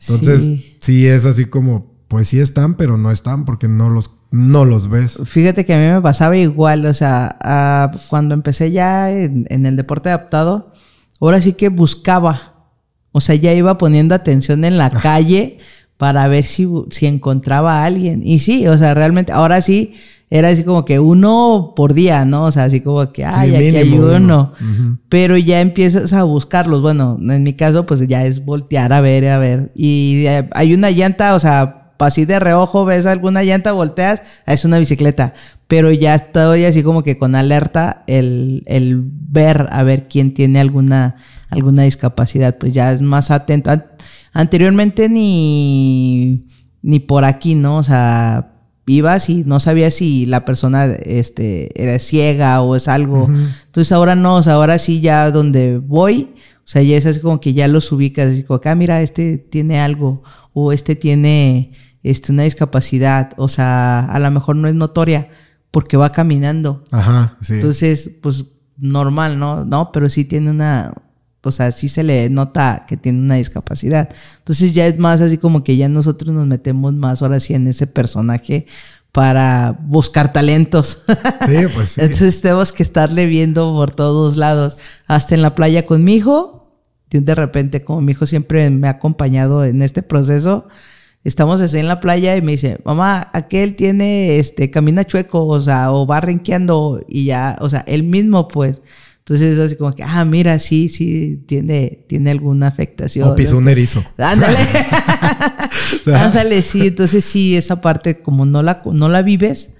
Entonces, 0.01 0.43
Sí. 0.43 0.77
sí. 0.81 1.07
es 1.07 1.25
así 1.25 1.45
como, 1.45 1.93
pues 2.09 2.27
sí 2.27 2.39
están, 2.39 2.75
pero 2.75 2.97
no 2.97 3.09
están 3.11 3.45
porque 3.45 3.67
no 3.69 3.89
los, 3.89 4.11
no 4.31 4.65
los 4.65 4.89
ves. 4.89 5.17
Fíjate 5.23 5.65
que 5.65 5.73
a 5.73 5.77
mí 5.77 5.83
me 5.93 6.01
pasaba 6.01 6.35
igual, 6.35 6.85
o 6.85 6.93
sea, 6.93 7.37
ah, 7.41 7.91
cuando 8.09 8.33
empecé 8.33 8.71
ya 8.71 9.11
en, 9.11 9.45
en 9.49 9.65
el 9.65 9.77
deporte 9.77 10.09
adaptado, 10.09 10.73
ahora 11.21 11.39
sí 11.39 11.53
que 11.53 11.69
buscaba, 11.69 12.67
o 13.13 13.21
sea, 13.21 13.35
ya 13.35 13.53
iba 13.53 13.77
poniendo 13.77 14.13
atención 14.15 14.65
en 14.65 14.77
la 14.77 14.89
calle 14.89 15.59
para 16.03 16.27
ver 16.27 16.43
si, 16.43 16.67
si 16.89 17.05
encontraba 17.05 17.77
a 17.77 17.85
alguien. 17.85 18.27
Y 18.27 18.39
sí, 18.39 18.67
o 18.67 18.77
sea, 18.77 18.93
realmente, 18.93 19.31
ahora 19.31 19.61
sí, 19.61 19.93
era 20.29 20.49
así 20.49 20.65
como 20.65 20.83
que 20.83 20.99
uno 20.99 21.71
por 21.77 21.93
día, 21.93 22.25
¿no? 22.25 22.43
O 22.43 22.51
sea, 22.51 22.65
así 22.65 22.81
como 22.81 23.13
que, 23.13 23.23
ay, 23.23 23.55
aquí 23.55 23.77
hay 23.77 23.93
uno. 23.93 24.17
uno. 24.59 24.97
Pero 25.07 25.37
ya 25.37 25.61
empiezas 25.61 26.11
a 26.11 26.23
buscarlos. 26.23 26.81
Bueno, 26.81 27.17
en 27.21 27.41
mi 27.43 27.53
caso, 27.53 27.85
pues 27.85 28.05
ya 28.05 28.25
es 28.25 28.43
voltear 28.43 28.91
a 28.91 28.99
ver, 28.99 29.29
a 29.29 29.37
ver. 29.37 29.71
Y 29.75 30.25
eh, 30.27 30.49
hay 30.51 30.73
una 30.73 30.91
llanta, 30.91 31.35
o 31.35 31.39
sea, 31.39 31.93
así 31.99 32.25
de 32.25 32.37
reojo 32.41 32.83
ves 32.83 33.05
alguna 33.05 33.41
llanta, 33.43 33.71
volteas, 33.71 34.23
ah, 34.45 34.51
es 34.51 34.65
una 34.65 34.79
bicicleta. 34.79 35.33
Pero 35.69 35.89
ya 35.89 36.15
estoy 36.15 36.65
así 36.65 36.83
como 36.83 37.01
que 37.03 37.17
con 37.17 37.33
alerta 37.33 38.03
el, 38.07 38.63
el 38.65 39.01
ver 39.05 39.69
a 39.71 39.83
ver 39.83 40.09
quién 40.09 40.33
tiene 40.33 40.59
alguna, 40.59 41.15
alguna 41.49 41.83
discapacidad. 41.83 42.57
Pues 42.57 42.73
ya 42.73 42.91
es 42.91 42.99
más 42.99 43.31
atento. 43.31 43.71
An- 44.33 44.41
Anteriormente 44.41 45.09
ni, 45.09 46.47
ni 46.81 46.99
por 46.99 47.23
aquí, 47.25 47.55
¿no? 47.55 47.77
O 47.77 47.83
sea, 47.83 48.49
ibas 48.85 49.29
y 49.29 49.43
no 49.45 49.59
sabías 49.59 49.93
si 49.93 50.25
la 50.25 50.43
persona 50.45 50.85
este, 50.85 51.69
era 51.81 51.97
ciega 51.99 52.61
o 52.61 52.75
es 52.75 52.87
algo. 52.87 53.27
Entonces 53.65 53.91
ahora 53.91 54.15
no, 54.15 54.35
o 54.37 54.43
sea, 54.43 54.53
ahora 54.53 54.77
sí 54.79 54.99
ya 55.01 55.31
donde 55.31 55.77
voy, 55.77 56.33
o 56.57 56.65
sea, 56.67 56.81
ya 56.81 56.97
es 56.97 57.05
así 57.05 57.19
como 57.19 57.39
que 57.39 57.53
ya 57.53 57.67
los 57.67 57.91
ubicas, 57.91 58.31
así 58.31 58.43
como 58.43 58.57
acá, 58.57 58.75
mira, 58.75 59.01
este 59.01 59.37
tiene 59.37 59.79
algo 59.79 60.23
o 60.53 60.71
este 60.71 60.95
tiene 60.95 61.71
este, 62.03 62.31
una 62.31 62.43
discapacidad, 62.43 63.31
o 63.37 63.47
sea, 63.47 63.99
a 64.05 64.19
lo 64.19 64.29
mejor 64.31 64.55
no 64.57 64.67
es 64.67 64.75
notoria, 64.75 65.29
porque 65.71 65.97
va 65.97 66.11
caminando. 66.11 66.83
Ajá, 66.91 67.37
sí. 67.41 67.53
Entonces, 67.55 68.17
pues 68.21 68.45
normal, 68.77 69.39
¿no? 69.39 69.63
No, 69.65 69.91
pero 69.91 70.09
sí 70.09 70.25
tiene 70.25 70.51
una, 70.51 70.93
o 71.43 71.51
sea, 71.51 71.71
sí 71.71 71.89
se 71.89 72.03
le 72.03 72.29
nota 72.29 72.85
que 72.87 72.97
tiene 72.97 73.19
una 73.19 73.35
discapacidad. 73.35 74.09
Entonces 74.39 74.73
ya 74.73 74.87
es 74.87 74.97
más 74.97 75.21
así 75.21 75.37
como 75.37 75.63
que 75.63 75.75
ya 75.75 75.89
nosotros 75.89 76.33
nos 76.33 76.47
metemos 76.47 76.93
más 76.93 77.21
ahora 77.21 77.39
sí 77.39 77.53
en 77.53 77.67
ese 77.67 77.85
personaje 77.85 78.65
para 79.11 79.77
buscar 79.79 80.33
talentos. 80.33 81.03
Sí, 81.45 81.65
pues 81.73 81.89
sí. 81.91 82.01
Entonces 82.01 82.41
tenemos 82.41 82.71
que 82.71 82.83
estarle 82.83 83.25
viendo 83.25 83.73
por 83.73 83.91
todos 83.91 84.37
lados. 84.37 84.77
Hasta 85.05 85.35
en 85.35 85.41
la 85.41 85.53
playa 85.53 85.85
con 85.85 86.03
mi 86.03 86.15
hijo. 86.15 86.79
De 87.09 87.35
repente, 87.35 87.83
como 87.83 88.01
mi 88.01 88.13
hijo 88.13 88.25
siempre 88.25 88.69
me 88.71 88.87
ha 88.87 88.91
acompañado 88.91 89.65
en 89.65 89.83
este 89.83 90.01
proceso, 90.01 90.67
estamos 91.23 91.61
así 91.61 91.77
en 91.77 91.87
la 91.87 91.99
playa 91.99 92.35
y 92.35 92.41
me 92.41 92.53
dice, 92.53 92.79
mamá, 92.85 93.29
aquel 93.33 93.75
tiene, 93.75 94.39
este, 94.39 94.71
camina 94.71 95.05
chueco, 95.05 95.45
o 95.45 95.59
sea, 95.59 95.91
o 95.91 96.07
va 96.07 96.21
renqueando 96.21 97.05
y 97.07 97.25
ya, 97.25 97.55
o 97.61 97.69
sea, 97.69 97.83
él 97.85 98.01
mismo 98.01 98.47
pues. 98.47 98.81
Entonces 99.25 99.53
es 99.53 99.59
así 99.59 99.77
como 99.77 99.95
que, 99.95 100.03
ah, 100.03 100.25
mira, 100.25 100.59
sí, 100.59 100.89
sí, 100.89 101.41
tiene, 101.47 102.03
tiene 102.09 102.31
alguna 102.31 102.67
afectación. 102.67 103.29
O 103.29 103.35
pisó 103.35 103.57
un 103.57 103.69
erizo. 103.69 104.03
Ándale. 104.17 104.57
Ándale, 106.13 106.61
sí. 106.61 106.87
Entonces 106.87 107.23
sí, 107.23 107.55
esa 107.55 107.79
parte 107.79 108.21
como 108.21 108.45
no 108.45 108.61
la, 108.61 108.81
no 108.85 109.07
la 109.07 109.21
vives, 109.21 109.75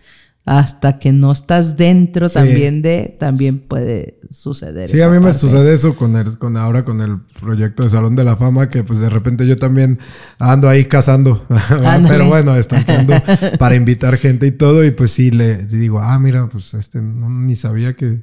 hasta 0.46 1.00
que 1.00 1.14
no 1.14 1.32
estás 1.32 1.78
dentro 1.78 2.30
también 2.30 2.82
de, 2.82 3.16
también 3.18 3.60
puede 3.60 4.20
suceder. 4.30 4.90
Sí, 4.90 5.00
a 5.02 5.10
mí 5.10 5.20
me 5.20 5.32
sucede 5.32 5.74
eso 5.74 5.96
con 5.96 6.18
el, 6.18 6.38
con 6.38 6.58
ahora 6.58 6.84
con 6.84 7.00
el 7.00 7.20
proyecto 7.40 7.84
de 7.84 7.90
Salón 7.90 8.16
de 8.16 8.26
la 8.26 8.36
Fama, 8.36 8.70
que 8.70 8.84
pues 8.84 9.00
de 9.00 9.10
repente 9.10 9.48
yo 9.48 9.56
también 9.56 10.00
ando 10.40 10.68
ahí 10.68 10.86
cazando, 10.86 11.46
pero 12.08 12.28
bueno, 12.28 12.56
estampando 12.56 13.14
para 13.58 13.76
invitar 13.76 14.18
gente 14.18 14.48
y 14.48 14.52
todo, 14.52 14.84
y 14.84 14.92
pues 14.92 15.12
sí 15.12 15.32
le 15.32 15.66
digo, 15.66 16.00
ah, 16.00 16.20
mira, 16.20 16.50
pues 16.50 16.74
este 16.74 17.02
no, 17.02 17.30
ni 17.30 17.56
sabía 17.56 17.94
que, 17.94 18.20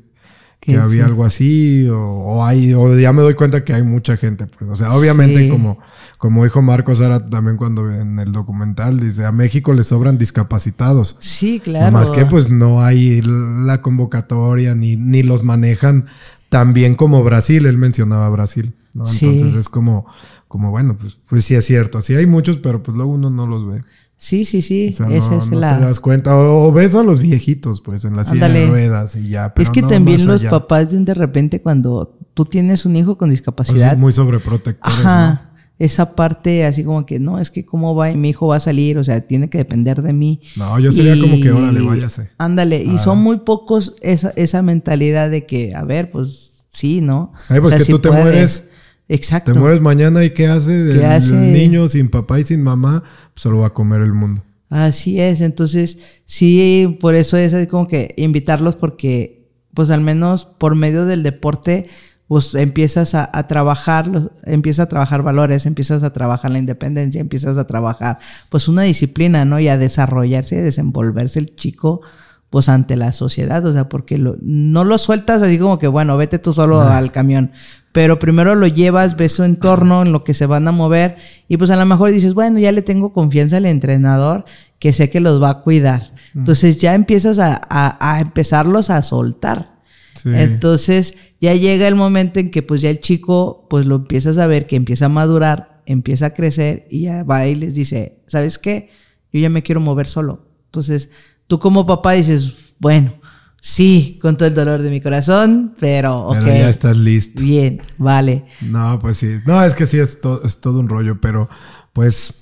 que 0.61 0.77
había 0.77 1.07
algo 1.07 1.25
así, 1.25 1.89
o, 1.91 2.45
hay, 2.45 2.75
o 2.75 2.97
ya 2.99 3.15
me 3.15 3.23
doy 3.23 3.35
cuenta 3.35 3.65
que 3.65 3.73
hay 3.73 3.83
mucha 3.83 4.19
gente, 4.19 4.47
pues, 4.47 4.71
o 4.71 4.77
sea, 4.77 4.93
obviamente 4.93 5.49
como, 5.49 5.79
como 6.19 6.45
dijo 6.45 6.61
Marcos 6.61 7.01
ahora 7.01 7.31
también 7.31 7.57
cuando 7.57 7.91
en 7.91 8.19
el 8.19 8.31
documental, 8.31 9.01
dice, 9.01 9.25
a 9.25 9.33
México 9.33 9.73
le 9.73 9.85
sobran 9.85 10.19
discapacitados. 10.19 11.17
Sí, 11.21 11.61
claro. 11.61 11.91
Más 11.93 12.11
que 12.11 12.27
pues 12.27 12.51
no 12.51 12.83
hay 12.83 13.23
la 13.23 13.81
convocatoria, 13.81 14.75
ni, 14.75 14.97
ni 14.97 15.23
los 15.23 15.43
manejan 15.43 16.07
tan 16.51 16.75
bien 16.75 16.95
como 16.95 17.25
Brasil, 17.25 17.65
él 17.65 17.79
mencionaba 17.79 18.29
Brasil, 18.29 18.75
¿no? 18.93 19.09
Entonces 19.11 19.55
es 19.55 19.71
como, 19.71 20.05
como 20.47 20.71
bueno, 20.71 20.97
pues, 20.99 21.19
pues 21.27 21.45
sí 21.45 21.55
es 21.55 21.65
cierto, 21.65 22.03
sí 22.03 22.15
hay 22.15 22.27
muchos, 22.27 22.59
pero 22.59 22.83
pues 22.83 22.95
luego 22.97 23.13
uno 23.13 23.31
no 23.31 23.47
los 23.47 23.67
ve. 23.67 23.81
Sí, 24.21 24.45
sí, 24.45 24.61
sí. 24.61 24.95
Esa 25.09 25.37
es 25.37 25.49
la. 25.49 25.79
Te 25.79 25.85
das 25.87 25.99
cuenta. 25.99 26.37
O, 26.37 26.71
ves 26.73 26.95
a 26.95 27.03
los 27.03 27.21
viejitos, 27.21 27.81
pues, 27.81 28.05
en 28.05 28.17
la 28.17 28.25
silla 28.25 28.51
de 28.51 28.67
ruedas 28.67 29.17
y 29.17 29.31
ya. 29.31 29.53
es 29.57 29.71
que 29.71 29.83
también 29.83 30.27
los 30.27 30.45
papás 30.45 30.89
de 30.91 31.15
repente 31.15 31.63
cuando 31.63 32.19
tú 32.35 32.45
tienes 32.45 32.85
un 32.85 32.97
hijo 32.97 33.17
con 33.17 33.31
discapacidad. 33.31 33.97
muy 33.97 34.13
sobreprotectores. 34.13 34.99
Ajá. 34.99 35.47
Esa 35.79 36.15
parte 36.15 36.67
así 36.67 36.85
como 36.85 37.07
que 37.07 37.19
no, 37.19 37.39
es 37.39 37.51
que 37.51 37.65
cómo 37.65 37.95
va 37.95 38.11
y 38.11 38.17
mi 38.19 38.29
hijo 38.29 38.49
va 38.49 38.57
a 38.57 38.61
salir, 38.61 38.99
o 38.99 39.05
sea, 39.05 39.23
tiene 39.23 39.49
que 39.49 39.57
depender 39.57 40.03
de 40.03 40.13
mí. 40.13 40.43
No, 40.55 40.79
yo 40.79 40.93
sería 40.93 41.19
como 41.19 41.41
que 41.41 41.51
órale, 41.51 41.81
váyase. 41.81 42.31
Ándale, 42.37 42.83
y 42.83 42.99
son 42.99 43.21
muy 43.21 43.39
pocos 43.39 43.97
esa, 44.03 44.35
esa 44.37 44.61
mentalidad 44.61 45.31
de 45.31 45.47
que, 45.47 45.75
a 45.75 45.85
ver, 45.85 46.11
pues 46.11 46.67
sí, 46.69 47.01
¿no? 47.01 47.33
Ay, 47.49 47.61
pues 47.61 47.77
que 47.77 47.91
tú 47.91 47.99
te 47.99 48.11
mueres 48.11 48.70
Exacto. 49.11 49.53
Te 49.53 49.59
mueres 49.59 49.81
mañana 49.81 50.23
y 50.23 50.31
¿qué 50.31 50.47
hace? 50.47 50.93
el, 50.93 51.53
niño 51.53 51.89
sin 51.89 52.09
papá 52.11 52.39
y 52.39 52.45
sin 52.45 52.63
mamá, 52.63 53.03
pues 53.35 53.43
solo 53.43 53.59
va 53.59 53.67
a 53.67 53.75
comer 53.75 54.03
el 54.03 54.13
mundo. 54.13 54.45
Así 54.69 55.21
es, 55.21 55.41
entonces 55.41 55.99
sí, 56.27 56.97
por 57.01 57.17
eso 57.17 57.37
es 57.37 57.67
como 57.67 57.89
que 57.89 58.15
invitarlos 58.17 58.77
porque 58.77 59.49
pues 59.75 59.91
al 59.91 60.01
menos 60.01 60.45
por 60.45 60.77
medio 60.77 61.07
del 61.07 61.25
deporte 61.25 61.89
pues 62.29 62.55
empiezas 62.55 63.17
a, 63.17 63.29
trabajar, 63.49 64.31
empiezas 64.45 64.85
a 64.85 64.89
trabajar 64.89 65.25
valores, 65.25 65.67
empiezas 65.67 66.05
a 66.05 66.13
trabajar 66.13 66.53
la 66.53 66.61
independencia, 66.61 67.21
empiezas 67.21 67.59
a 67.59 67.67
trabajar 67.67 68.21
pues 68.49 68.69
una 68.69 68.83
disciplina, 68.83 69.45
¿no? 69.45 69.59
Y 69.59 69.67
a 69.67 69.77
desarrollarse, 69.77 70.61
a 70.61 70.63
desenvolverse 70.63 71.41
el 71.41 71.57
chico 71.57 72.03
pues 72.51 72.69
ante 72.69 72.97
la 72.97 73.13
sociedad, 73.13 73.65
o 73.65 73.73
sea, 73.73 73.89
porque 73.89 74.19
no 74.19 74.85
lo 74.85 74.99
sueltas 74.99 75.41
así 75.41 75.57
como 75.57 75.79
que, 75.79 75.87
bueno, 75.87 76.17
vete 76.17 76.41
tú 76.41 76.53
solo 76.53 76.81
al 76.81 77.13
camión, 77.13 77.53
pero 77.93 78.19
primero 78.19 78.57
lo 78.57 78.67
llevas, 78.67 79.17
ves 79.17 79.33
su 79.33 79.45
entorno, 79.45 80.03
en 80.03 80.11
lo 80.11 80.25
que 80.25 80.35
se 80.35 80.47
van 80.47 80.67
a 80.67 80.73
mover, 80.73 81.17
y 81.49 81.57
pues 81.57 81.71
a 81.71 81.77
lo 81.77 81.87
mejor 81.87 82.11
dices, 82.11 82.35
bueno, 82.35 82.59
ya 82.59 82.73
le 82.73 82.83
tengo 82.83 83.13
confianza 83.13 83.59
al 83.59 83.67
entrenador, 83.67 84.45
que 84.81 84.93
sé 84.93 85.11
que 85.11 85.21
los 85.21 85.41
va 85.41 85.51
a 85.51 85.61
cuidar. 85.63 86.13
Entonces 86.35 86.79
ya 86.79 86.95
empiezas 86.95 87.39
a, 87.39 87.67
a, 87.71 88.21
empezarlos 88.21 88.91
a 88.91 89.03
soltar. 89.03 89.79
Entonces 90.25 91.17
ya 91.41 91.55
llega 91.55 91.89
el 91.89 91.95
momento 91.95 92.41
en 92.41 92.51
que 92.51 92.63
pues 92.63 92.83
ya 92.83 92.91
el 92.91 93.01
chico, 93.01 93.67
pues 93.71 93.87
lo 93.87 93.97
empiezas 93.97 94.39
a 94.39 94.47
ver 94.47 94.67
que 94.67 94.77
empieza 94.77 95.07
a 95.07 95.09
madurar, 95.09 95.83
empieza 95.87 96.27
a 96.27 96.35
crecer, 96.35 96.87
y 96.91 97.03
ya 97.03 97.23
va 97.23 97.47
y 97.47 97.55
les 97.55 97.75
dice, 97.75 98.23
¿sabes 98.27 98.59
qué? 98.59 98.91
Yo 99.33 99.41
ya 99.41 99.51
me 99.51 99.63
quiero 99.63 99.81
mover 99.81 100.07
solo. 100.07 100.47
Entonces, 100.67 101.11
tú 101.51 101.59
como 101.59 101.85
papá 101.85 102.13
dices, 102.13 102.53
bueno, 102.79 103.13
sí, 103.61 104.21
con 104.23 104.37
todo 104.37 104.47
el 104.47 104.55
dolor 104.55 104.83
de 104.83 104.91
mi 104.91 105.01
corazón, 105.01 105.75
pero 105.81 106.29
ok. 106.29 106.37
Pero 106.39 106.47
ya 106.47 106.71
estás 106.71 106.97
listo. 106.97 107.43
Bien, 107.43 107.83
vale. 107.99 108.45
No, 108.61 109.01
pues 109.01 109.17
sí. 109.17 109.41
No, 109.45 109.61
es 109.65 109.75
que 109.75 109.87
sí, 109.87 109.99
es, 109.99 110.21
es 110.45 110.61
todo 110.61 110.79
un 110.79 110.89
rollo, 110.89 111.21
pero 111.21 111.49
pues, 111.93 112.39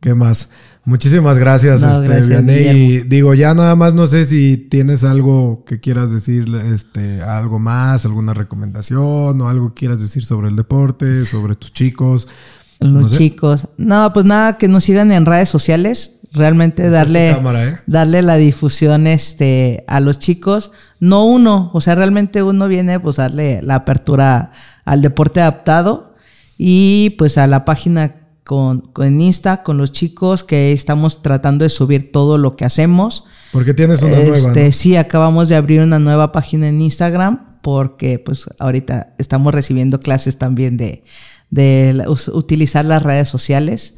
¿qué 0.00 0.14
más? 0.14 0.50
Muchísimas 0.84 1.38
gracias, 1.38 1.84
este, 1.84 2.74
Y 2.74 3.02
digo, 3.04 3.34
ya 3.34 3.54
nada 3.54 3.76
más 3.76 3.94
no 3.94 4.08
sé 4.08 4.26
si 4.26 4.56
tienes 4.56 5.04
algo 5.04 5.64
que 5.64 5.78
quieras 5.78 6.10
decir, 6.10 6.52
este, 6.56 7.22
algo 7.22 7.60
más, 7.60 8.04
alguna 8.04 8.34
recomendación 8.34 9.40
o 9.40 9.48
algo 9.48 9.68
que 9.68 9.78
quieras 9.78 10.00
decir 10.00 10.24
sobre 10.24 10.48
el 10.48 10.56
deporte, 10.56 11.24
sobre 11.24 11.54
tus 11.54 11.72
chicos. 11.72 12.26
Los 12.80 13.12
chicos. 13.12 13.68
No, 13.76 14.12
pues 14.12 14.26
nada, 14.26 14.58
que 14.58 14.68
nos 14.68 14.84
sigan 14.84 15.12
en 15.12 15.26
redes 15.26 15.48
sociales 15.48 16.20
realmente 16.34 16.90
darle, 16.90 17.30
¿eh? 17.30 17.78
darle 17.86 18.20
la 18.22 18.36
difusión 18.36 19.06
este, 19.06 19.84
a 19.86 20.00
los 20.00 20.18
chicos. 20.18 20.72
No 21.00 21.24
uno, 21.24 21.70
o 21.72 21.80
sea, 21.80 21.94
realmente 21.94 22.42
uno 22.42 22.68
viene 22.68 23.00
pues 23.00 23.16
darle 23.16 23.62
la 23.62 23.76
apertura 23.76 24.50
al 24.84 25.00
deporte 25.00 25.40
adaptado 25.40 26.14
y 26.58 27.14
pues 27.18 27.38
a 27.38 27.46
la 27.46 27.64
página 27.64 28.16
con, 28.42 28.80
con 28.80 29.20
Insta, 29.20 29.62
con 29.62 29.78
los 29.78 29.92
chicos, 29.92 30.44
que 30.44 30.72
estamos 30.72 31.22
tratando 31.22 31.62
de 31.62 31.70
subir 31.70 32.12
todo 32.12 32.36
lo 32.36 32.56
que 32.56 32.64
hacemos. 32.64 33.24
Porque 33.52 33.72
tienes 33.72 34.02
una 34.02 34.16
nueva. 34.16 34.36
Este, 34.36 34.72
sí, 34.72 34.96
acabamos 34.96 35.48
de 35.48 35.56
abrir 35.56 35.80
una 35.80 35.98
nueva 35.98 36.32
página 36.32 36.68
en 36.68 36.82
Instagram 36.82 37.54
porque 37.62 38.18
pues 38.18 38.44
ahorita 38.58 39.14
estamos 39.16 39.54
recibiendo 39.54 39.98
clases 39.98 40.36
también 40.36 40.76
de, 40.76 41.02
de 41.50 42.04
utilizar 42.32 42.84
las 42.84 43.02
redes 43.02 43.28
sociales. 43.28 43.96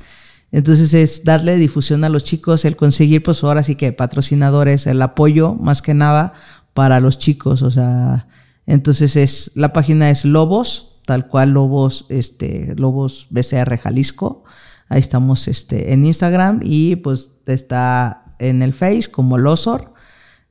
Entonces 0.52 0.94
es 0.94 1.24
darle 1.24 1.56
difusión 1.56 2.04
a 2.04 2.08
los 2.08 2.24
chicos, 2.24 2.64
el 2.64 2.76
conseguir 2.76 3.22
pues 3.22 3.42
ahora 3.42 3.62
sí 3.62 3.74
que 3.74 3.92
patrocinadores, 3.92 4.86
el 4.86 5.02
apoyo 5.02 5.54
más 5.54 5.82
que 5.82 5.94
nada 5.94 6.34
para 6.72 7.00
los 7.00 7.18
chicos, 7.18 7.62
o 7.62 7.70
sea, 7.70 8.28
entonces 8.66 9.16
es 9.16 9.52
la 9.54 9.72
página 9.72 10.10
es 10.10 10.24
Lobos, 10.24 11.00
tal 11.06 11.28
cual 11.28 11.50
Lobos 11.50 12.06
este 12.08 12.74
Lobos 12.76 13.28
BCR 13.30 13.78
Jalisco. 13.78 14.44
Ahí 14.88 15.00
estamos 15.00 15.48
este 15.48 15.92
en 15.92 16.04
Instagram 16.04 16.60
y 16.62 16.96
pues 16.96 17.32
está 17.46 18.34
en 18.38 18.62
el 18.62 18.72
Face 18.72 19.10
como 19.10 19.38
Losor. 19.38 19.94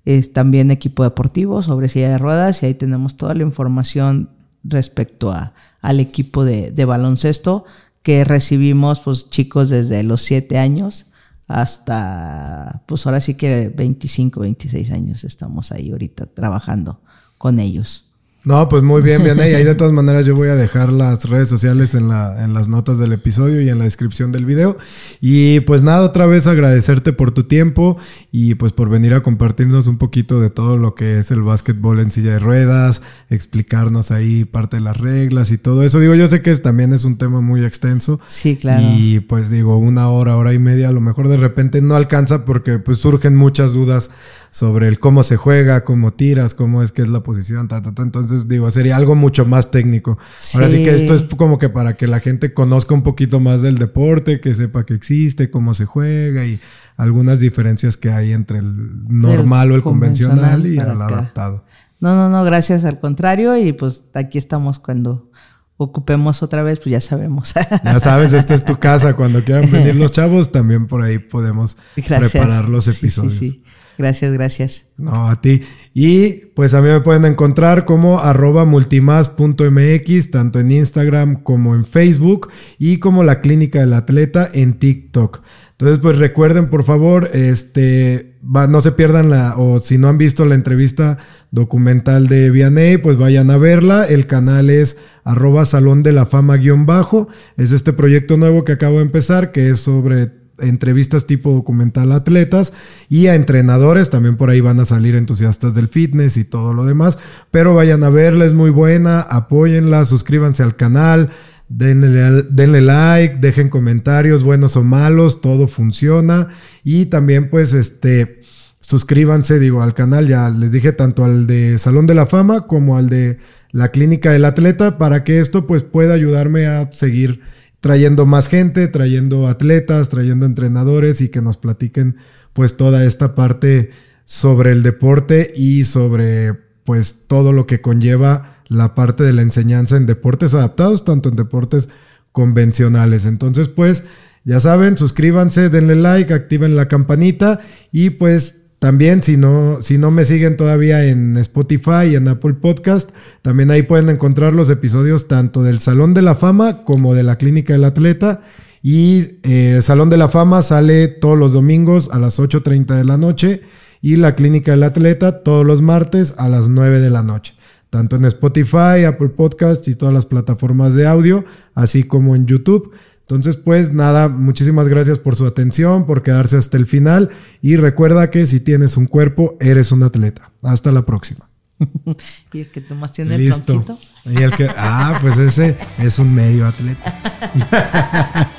Es 0.03 0.33
también 0.33 0.71
equipo 0.71 1.03
deportivo 1.03 1.63
sobre 1.63 1.89
silla 1.89 2.09
de 2.09 2.17
ruedas 2.17 2.61
y 2.61 2.67
ahí 2.67 2.73
tenemos 2.73 3.17
toda 3.17 3.33
la 3.33 3.43
información 3.43 4.29
respecto 4.63 5.31
a, 5.31 5.53
al 5.85 5.99
equipo 5.99 6.43
de, 6.43 6.71
de 6.71 6.85
baloncesto 6.85 7.65
que 8.01 8.23
recibimos 8.23 8.99
pues 8.99 9.29
chicos 9.29 9.69
desde 9.69 10.03
los 10.03 10.21
7 10.21 10.57
años 10.57 11.07
hasta 11.47 12.83
pues 12.87 13.05
ahora 13.05 13.21
sí 13.21 13.35
que 13.35 13.69
25, 13.69 14.39
26 14.41 14.91
años 14.91 15.23
estamos 15.23 15.71
ahí 15.71 15.91
ahorita 15.91 16.25
trabajando 16.27 17.01
con 17.37 17.59
ellos. 17.59 18.04
No, 18.45 18.69
pues 18.69 18.83
muy 18.83 19.01
bien, 19.01 19.23
bien. 19.23 19.37
Y 19.39 19.41
ahí 19.41 19.63
de 19.63 19.73
todas 19.75 19.91
maneras 19.91 20.23
yo 20.23 20.35
voy 20.35 20.49
a 20.49 20.55
dejar 20.55 20.93
las 20.93 21.27
redes 21.27 21.49
sociales 21.49 21.95
en, 21.95 22.07
la, 22.07 22.43
en 22.43 22.53
las 22.53 22.67
notas 22.67 22.99
del 22.99 23.11
episodio 23.11 23.59
y 23.59 23.69
en 23.69 23.79
la 23.79 23.85
descripción 23.85 24.31
del 24.31 24.45
video. 24.45 24.77
Y 25.19 25.61
pues 25.61 25.81
nada, 25.81 26.01
otra 26.01 26.27
vez 26.27 26.45
agradecerte 26.45 27.11
por 27.11 27.31
tu 27.31 27.43
tiempo 27.43 27.97
y 28.31 28.53
pues 28.55 28.71
por 28.71 28.89
venir 28.89 29.15
a 29.15 29.23
compartirnos 29.23 29.87
un 29.87 29.97
poquito 29.97 30.39
de 30.39 30.51
todo 30.51 30.77
lo 30.77 30.93
que 30.93 31.17
es 31.17 31.31
el 31.31 31.41
básquetbol 31.41 31.99
en 31.99 32.11
silla 32.11 32.33
de 32.33 32.39
ruedas, 32.39 33.01
explicarnos 33.31 34.11
ahí 34.11 34.45
parte 34.45 34.77
de 34.77 34.83
las 34.83 34.97
reglas 34.97 35.51
y 35.51 35.57
todo 35.57 35.81
eso. 35.81 35.99
Digo, 35.99 36.13
yo 36.13 36.27
sé 36.27 36.43
que 36.43 36.55
también 36.57 36.93
es 36.93 37.03
un 37.03 37.17
tema 37.17 37.41
muy 37.41 37.65
extenso. 37.65 38.19
Sí, 38.27 38.57
claro. 38.57 38.83
Y 38.95 39.21
pues 39.21 39.49
digo, 39.49 39.77
una 39.77 40.09
hora, 40.09 40.37
hora 40.37 40.53
y 40.53 40.59
media, 40.59 40.89
a 40.89 40.91
lo 40.91 41.01
mejor 41.01 41.29
de 41.29 41.37
repente 41.37 41.81
no 41.81 41.95
alcanza 41.95 42.45
porque 42.45 42.77
pues 42.77 42.99
surgen 42.99 43.35
muchas 43.35 43.73
dudas 43.73 44.11
sobre 44.55 44.87
el 44.87 44.99
cómo 44.99 45.23
se 45.23 45.35
juega, 45.35 45.83
cómo 45.83 46.13
tiras, 46.13 46.53
cómo 46.53 46.81
es 46.81 46.93
que 46.93 47.01
es 47.01 47.09
la 47.09 47.21
posición, 47.23 47.67
ta, 47.67 47.81
ta, 47.81 47.93
ta. 47.93 48.03
Entonces, 48.03 48.47
digo, 48.47 48.71
sería 48.71 48.95
algo 48.95 49.13
mucho 49.13 49.45
más 49.45 49.69
técnico. 49.69 50.17
Ahora 50.53 50.69
sí 50.71 50.81
que 50.81 50.95
esto 50.95 51.13
es 51.13 51.23
como 51.23 51.59
que 51.59 51.67
para 51.67 51.97
que 51.97 52.07
la 52.07 52.21
gente 52.21 52.53
conozca 52.53 52.93
un 52.93 53.03
poquito 53.03 53.41
más 53.41 53.61
del 53.61 53.77
deporte, 53.77 54.39
que 54.39 54.53
sepa 54.53 54.85
que 54.85 54.93
existe, 54.93 55.51
cómo 55.51 55.73
se 55.73 55.83
juega 55.83 56.45
y 56.45 56.61
algunas 56.95 57.41
diferencias 57.41 57.97
que 57.97 58.11
hay 58.11 58.31
entre 58.31 58.59
el 58.59 59.05
normal 59.09 59.73
o 59.73 59.75
el 59.75 59.83
convencional, 59.83 60.65
y 60.65 60.77
el 60.77 61.01
adaptado. 61.01 61.65
No, 61.99 62.15
no, 62.15 62.29
no, 62.29 62.45
gracias 62.45 62.85
al 62.85 62.97
contrario 63.01 63.57
y 63.57 63.73
pues 63.73 64.05
aquí 64.13 64.37
estamos 64.37 64.79
cuando 64.79 65.31
ocupemos 65.77 66.41
otra 66.43 66.63
vez, 66.63 66.79
pues 66.79 66.91
ya 66.91 67.01
sabemos. 67.01 67.53
Ya 67.83 67.99
sabes, 67.99 68.31
esta 68.31 68.53
es 68.53 68.63
tu 68.63 68.77
casa. 68.77 69.15
Cuando 69.15 69.43
quieran 69.43 69.69
venir 69.69 69.95
los 69.97 70.13
chavos, 70.13 70.51
también 70.51 70.87
por 70.87 71.01
ahí 71.01 71.19
podemos 71.19 71.77
preparar 71.95 72.69
los 72.69 72.87
episodios. 72.87 73.33
Sí, 73.33 73.49
sí, 73.49 73.63
Gracias, 73.97 74.33
gracias. 74.33 74.93
No, 74.97 75.29
a 75.29 75.41
ti. 75.41 75.61
Y 75.93 76.47
pues 76.55 76.73
a 76.73 76.81
mí 76.81 76.89
me 76.89 76.99
pueden 76.99 77.25
encontrar 77.25 77.85
como 77.85 78.19
arroba 78.19 78.65
multimas.mx, 78.65 80.31
tanto 80.31 80.59
en 80.59 80.71
Instagram 80.71 81.41
como 81.43 81.73
en 81.73 81.85
Facebook, 81.85 82.49
y 82.77 82.99
como 82.99 83.23
la 83.23 83.39
Clínica 83.41 83.79
del 83.79 83.93
Atleta 83.93 84.49
en 84.53 84.77
TikTok. 84.77 85.41
Entonces, 85.71 85.99
pues 85.99 86.17
recuerden, 86.17 86.69
por 86.69 86.85
favor, 86.85 87.29
este, 87.33 88.37
no 88.41 88.79
se 88.79 88.93
pierdan 88.93 89.29
la, 89.29 89.57
o 89.57 89.79
si 89.79 89.97
no 89.97 90.07
han 90.07 90.17
visto 90.17 90.45
la 90.45 90.55
entrevista 90.55 91.17
documental 91.51 92.27
de 92.27 92.49
Vianney, 92.49 92.97
pues 92.97 93.17
vayan 93.17 93.51
a 93.51 93.57
verla. 93.57 94.05
El 94.05 94.27
canal 94.27 94.69
es 94.69 94.97
arroba 95.25 95.65
salón 95.65 96.01
de 96.01 96.13
la 96.13 96.25
fama 96.25 96.57
bajo. 96.85 97.27
Es 97.57 97.73
este 97.73 97.91
proyecto 97.91 98.37
nuevo 98.37 98.63
que 98.63 98.73
acabo 98.73 98.97
de 98.97 99.03
empezar, 99.03 99.51
que 99.51 99.69
es 99.69 99.79
sobre 99.79 100.44
entrevistas 100.59 101.25
tipo 101.25 101.51
documental 101.51 102.11
a 102.11 102.17
atletas 102.17 102.73
y 103.09 103.27
a 103.27 103.35
entrenadores. 103.35 104.09
También 104.09 104.37
por 104.37 104.49
ahí 104.49 104.61
van 104.61 104.79
a 104.79 104.85
salir 104.85 105.15
entusiastas 105.15 105.73
del 105.75 105.87
fitness 105.87 106.37
y 106.37 106.45
todo 106.45 106.73
lo 106.73 106.85
demás. 106.85 107.17
Pero 107.51 107.73
vayan 107.73 108.03
a 108.03 108.09
verla, 108.09 108.45
es 108.45 108.53
muy 108.53 108.69
buena. 108.69 109.21
Apóyenla, 109.21 110.05
suscríbanse 110.05 110.63
al 110.63 110.75
canal. 110.75 111.29
Denle, 111.67 112.43
denle, 112.43 112.81
like, 112.81 113.37
dejen 113.39 113.69
comentarios, 113.69 114.43
buenos 114.43 114.75
o 114.75 114.83
malos, 114.83 115.41
todo 115.41 115.67
funciona. 115.67 116.49
Y 116.83 117.07
también, 117.07 117.49
pues, 117.49 117.73
este, 117.73 118.39
suscríbanse, 118.81 119.57
digo, 119.57 119.81
al 119.81 119.95
canal. 119.95 120.27
Ya 120.27 120.49
les 120.49 120.71
dije 120.71 120.91
tanto 120.91 121.25
al 121.25 121.47
de 121.47 121.79
Salón 121.79 122.05
de 122.05 122.13
la 122.13 122.27
Fama 122.27 122.67
como 122.67 122.97
al 122.97 123.09
de 123.09 123.39
la 123.71 123.89
Clínica 123.89 124.31
del 124.31 124.45
Atleta, 124.45 124.99
para 124.99 125.23
que 125.23 125.39
esto, 125.39 125.65
pues, 125.65 125.83
pueda 125.83 126.13
ayudarme 126.13 126.67
a 126.67 126.91
seguir 126.93 127.41
trayendo 127.85 128.25
más 128.25 128.47
gente, 128.47 128.87
trayendo 128.87 129.47
atletas, 129.47 130.09
trayendo 130.09 130.47
entrenadores 130.47 131.21
y 131.21 131.29
que 131.29 131.43
nos 131.43 131.57
platiquen, 131.57 132.15
pues, 132.51 132.77
toda 132.77 133.05
esta 133.05 133.35
parte 133.35 133.91
sobre 134.23 134.71
el 134.71 134.81
deporte 134.81 135.53
y 135.55 135.83
sobre, 135.83 136.55
pues, 136.83 137.25
todo 137.27 137.53
lo 137.53 137.67
que 137.67 137.81
conlleva 137.81 138.57
la 138.69 138.95
parte 138.95 139.23
de 139.23 139.33
la 139.33 139.43
enseñanza 139.43 139.97
en 139.97 140.07
deportes 140.07 140.55
adaptados, 140.55 141.05
tanto 141.05 141.29
en 141.29 141.35
deportes 141.35 141.87
convencionales. 142.31 143.27
Entonces, 143.27 143.67
pues, 143.67 144.01
ya 144.45 144.59
saben, 144.59 144.97
suscríbanse, 144.97 145.69
denle 145.69 145.95
like, 145.95 146.33
activen 146.33 146.75
la 146.75 146.87
campanita 146.87 147.59
y 147.91 148.09
pues 148.09 148.61
también 148.85 149.23
si 149.23 149.35
no, 149.35 149.81
si 149.81 149.97
no 149.97 150.11
me 150.11 150.25
siguen 150.25 150.57
todavía 150.57 151.03
en 151.05 151.37
Spotify 151.37 152.09
y 152.11 152.15
en 152.17 152.27
Apple 152.27 152.53
Podcast, 152.53 153.09
también 153.41 153.71
ahí 153.71 153.81
pueden 153.81 154.09
encontrar 154.09 154.53
los 154.53 154.69
episodios 154.69 155.27
tanto 155.27 155.63
del 155.63 155.79
Salón 155.79 156.13
de 156.13 156.21
la 156.21 156.35
Fama 156.35 156.83
como 156.83 157.15
de 157.15 157.23
la 157.23 157.39
Clínica 157.39 157.73
del 157.73 157.83
Atleta. 157.83 158.43
Y 158.83 159.39
el 159.41 159.77
eh, 159.77 159.81
Salón 159.81 160.11
de 160.11 160.17
la 160.17 160.29
Fama 160.29 160.61
sale 160.61 161.07
todos 161.07 161.35
los 161.35 161.51
domingos 161.51 162.09
a 162.11 162.19
las 162.19 162.37
8.30 162.37 162.95
de 162.95 163.05
la 163.05 163.17
noche 163.17 163.63
y 164.03 164.17
la 164.17 164.35
Clínica 164.35 164.73
del 164.73 164.83
Atleta 164.83 165.41
todos 165.41 165.65
los 165.65 165.81
martes 165.81 166.35
a 166.37 166.47
las 166.47 166.69
9 166.69 166.99
de 166.99 167.09
la 167.09 167.23
noche 167.23 167.55
tanto 167.89 168.17
en 168.17 168.25
Spotify, 168.25 169.05
Apple 169.07 169.29
Podcasts 169.29 169.87
y 169.87 169.95
todas 169.95 170.13
las 170.13 170.25
plataformas 170.25 170.95
de 170.95 171.07
audio, 171.07 171.45
así 171.73 172.03
como 172.03 172.35
en 172.35 172.45
YouTube. 172.45 172.91
Entonces, 173.27 173.57
pues 173.57 173.91
nada, 173.91 174.29
muchísimas 174.29 174.87
gracias 174.87 175.17
por 175.17 175.35
su 175.35 175.47
atención, 175.47 176.05
por 176.05 176.21
quedarse 176.21 176.57
hasta 176.57 176.77
el 176.77 176.85
final 176.85 177.31
y 177.59 177.75
recuerda 177.75 178.29
que 178.29 178.45
si 178.45 178.59
tienes 178.59 178.97
un 178.97 179.07
cuerpo, 179.07 179.57
eres 179.59 179.91
un 179.91 180.03
atleta. 180.03 180.51
Hasta 180.61 180.91
la 180.91 181.07
próxima. 181.07 181.49
y 182.53 182.59
el 182.59 182.69
que 182.69 182.81
más 182.93 183.11
tiene 183.11 183.35
el 183.35 183.63
tronquito. 183.63 183.97
Y 184.25 184.43
el 184.43 184.51
que, 184.51 184.67
ah, 184.77 185.17
pues 185.21 185.37
ese 185.37 185.75
es 185.97 186.19
un 186.19 186.35
medio 186.35 186.67
atleta. 186.67 187.19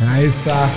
Ahí 0.08 0.24
está. 0.24 0.70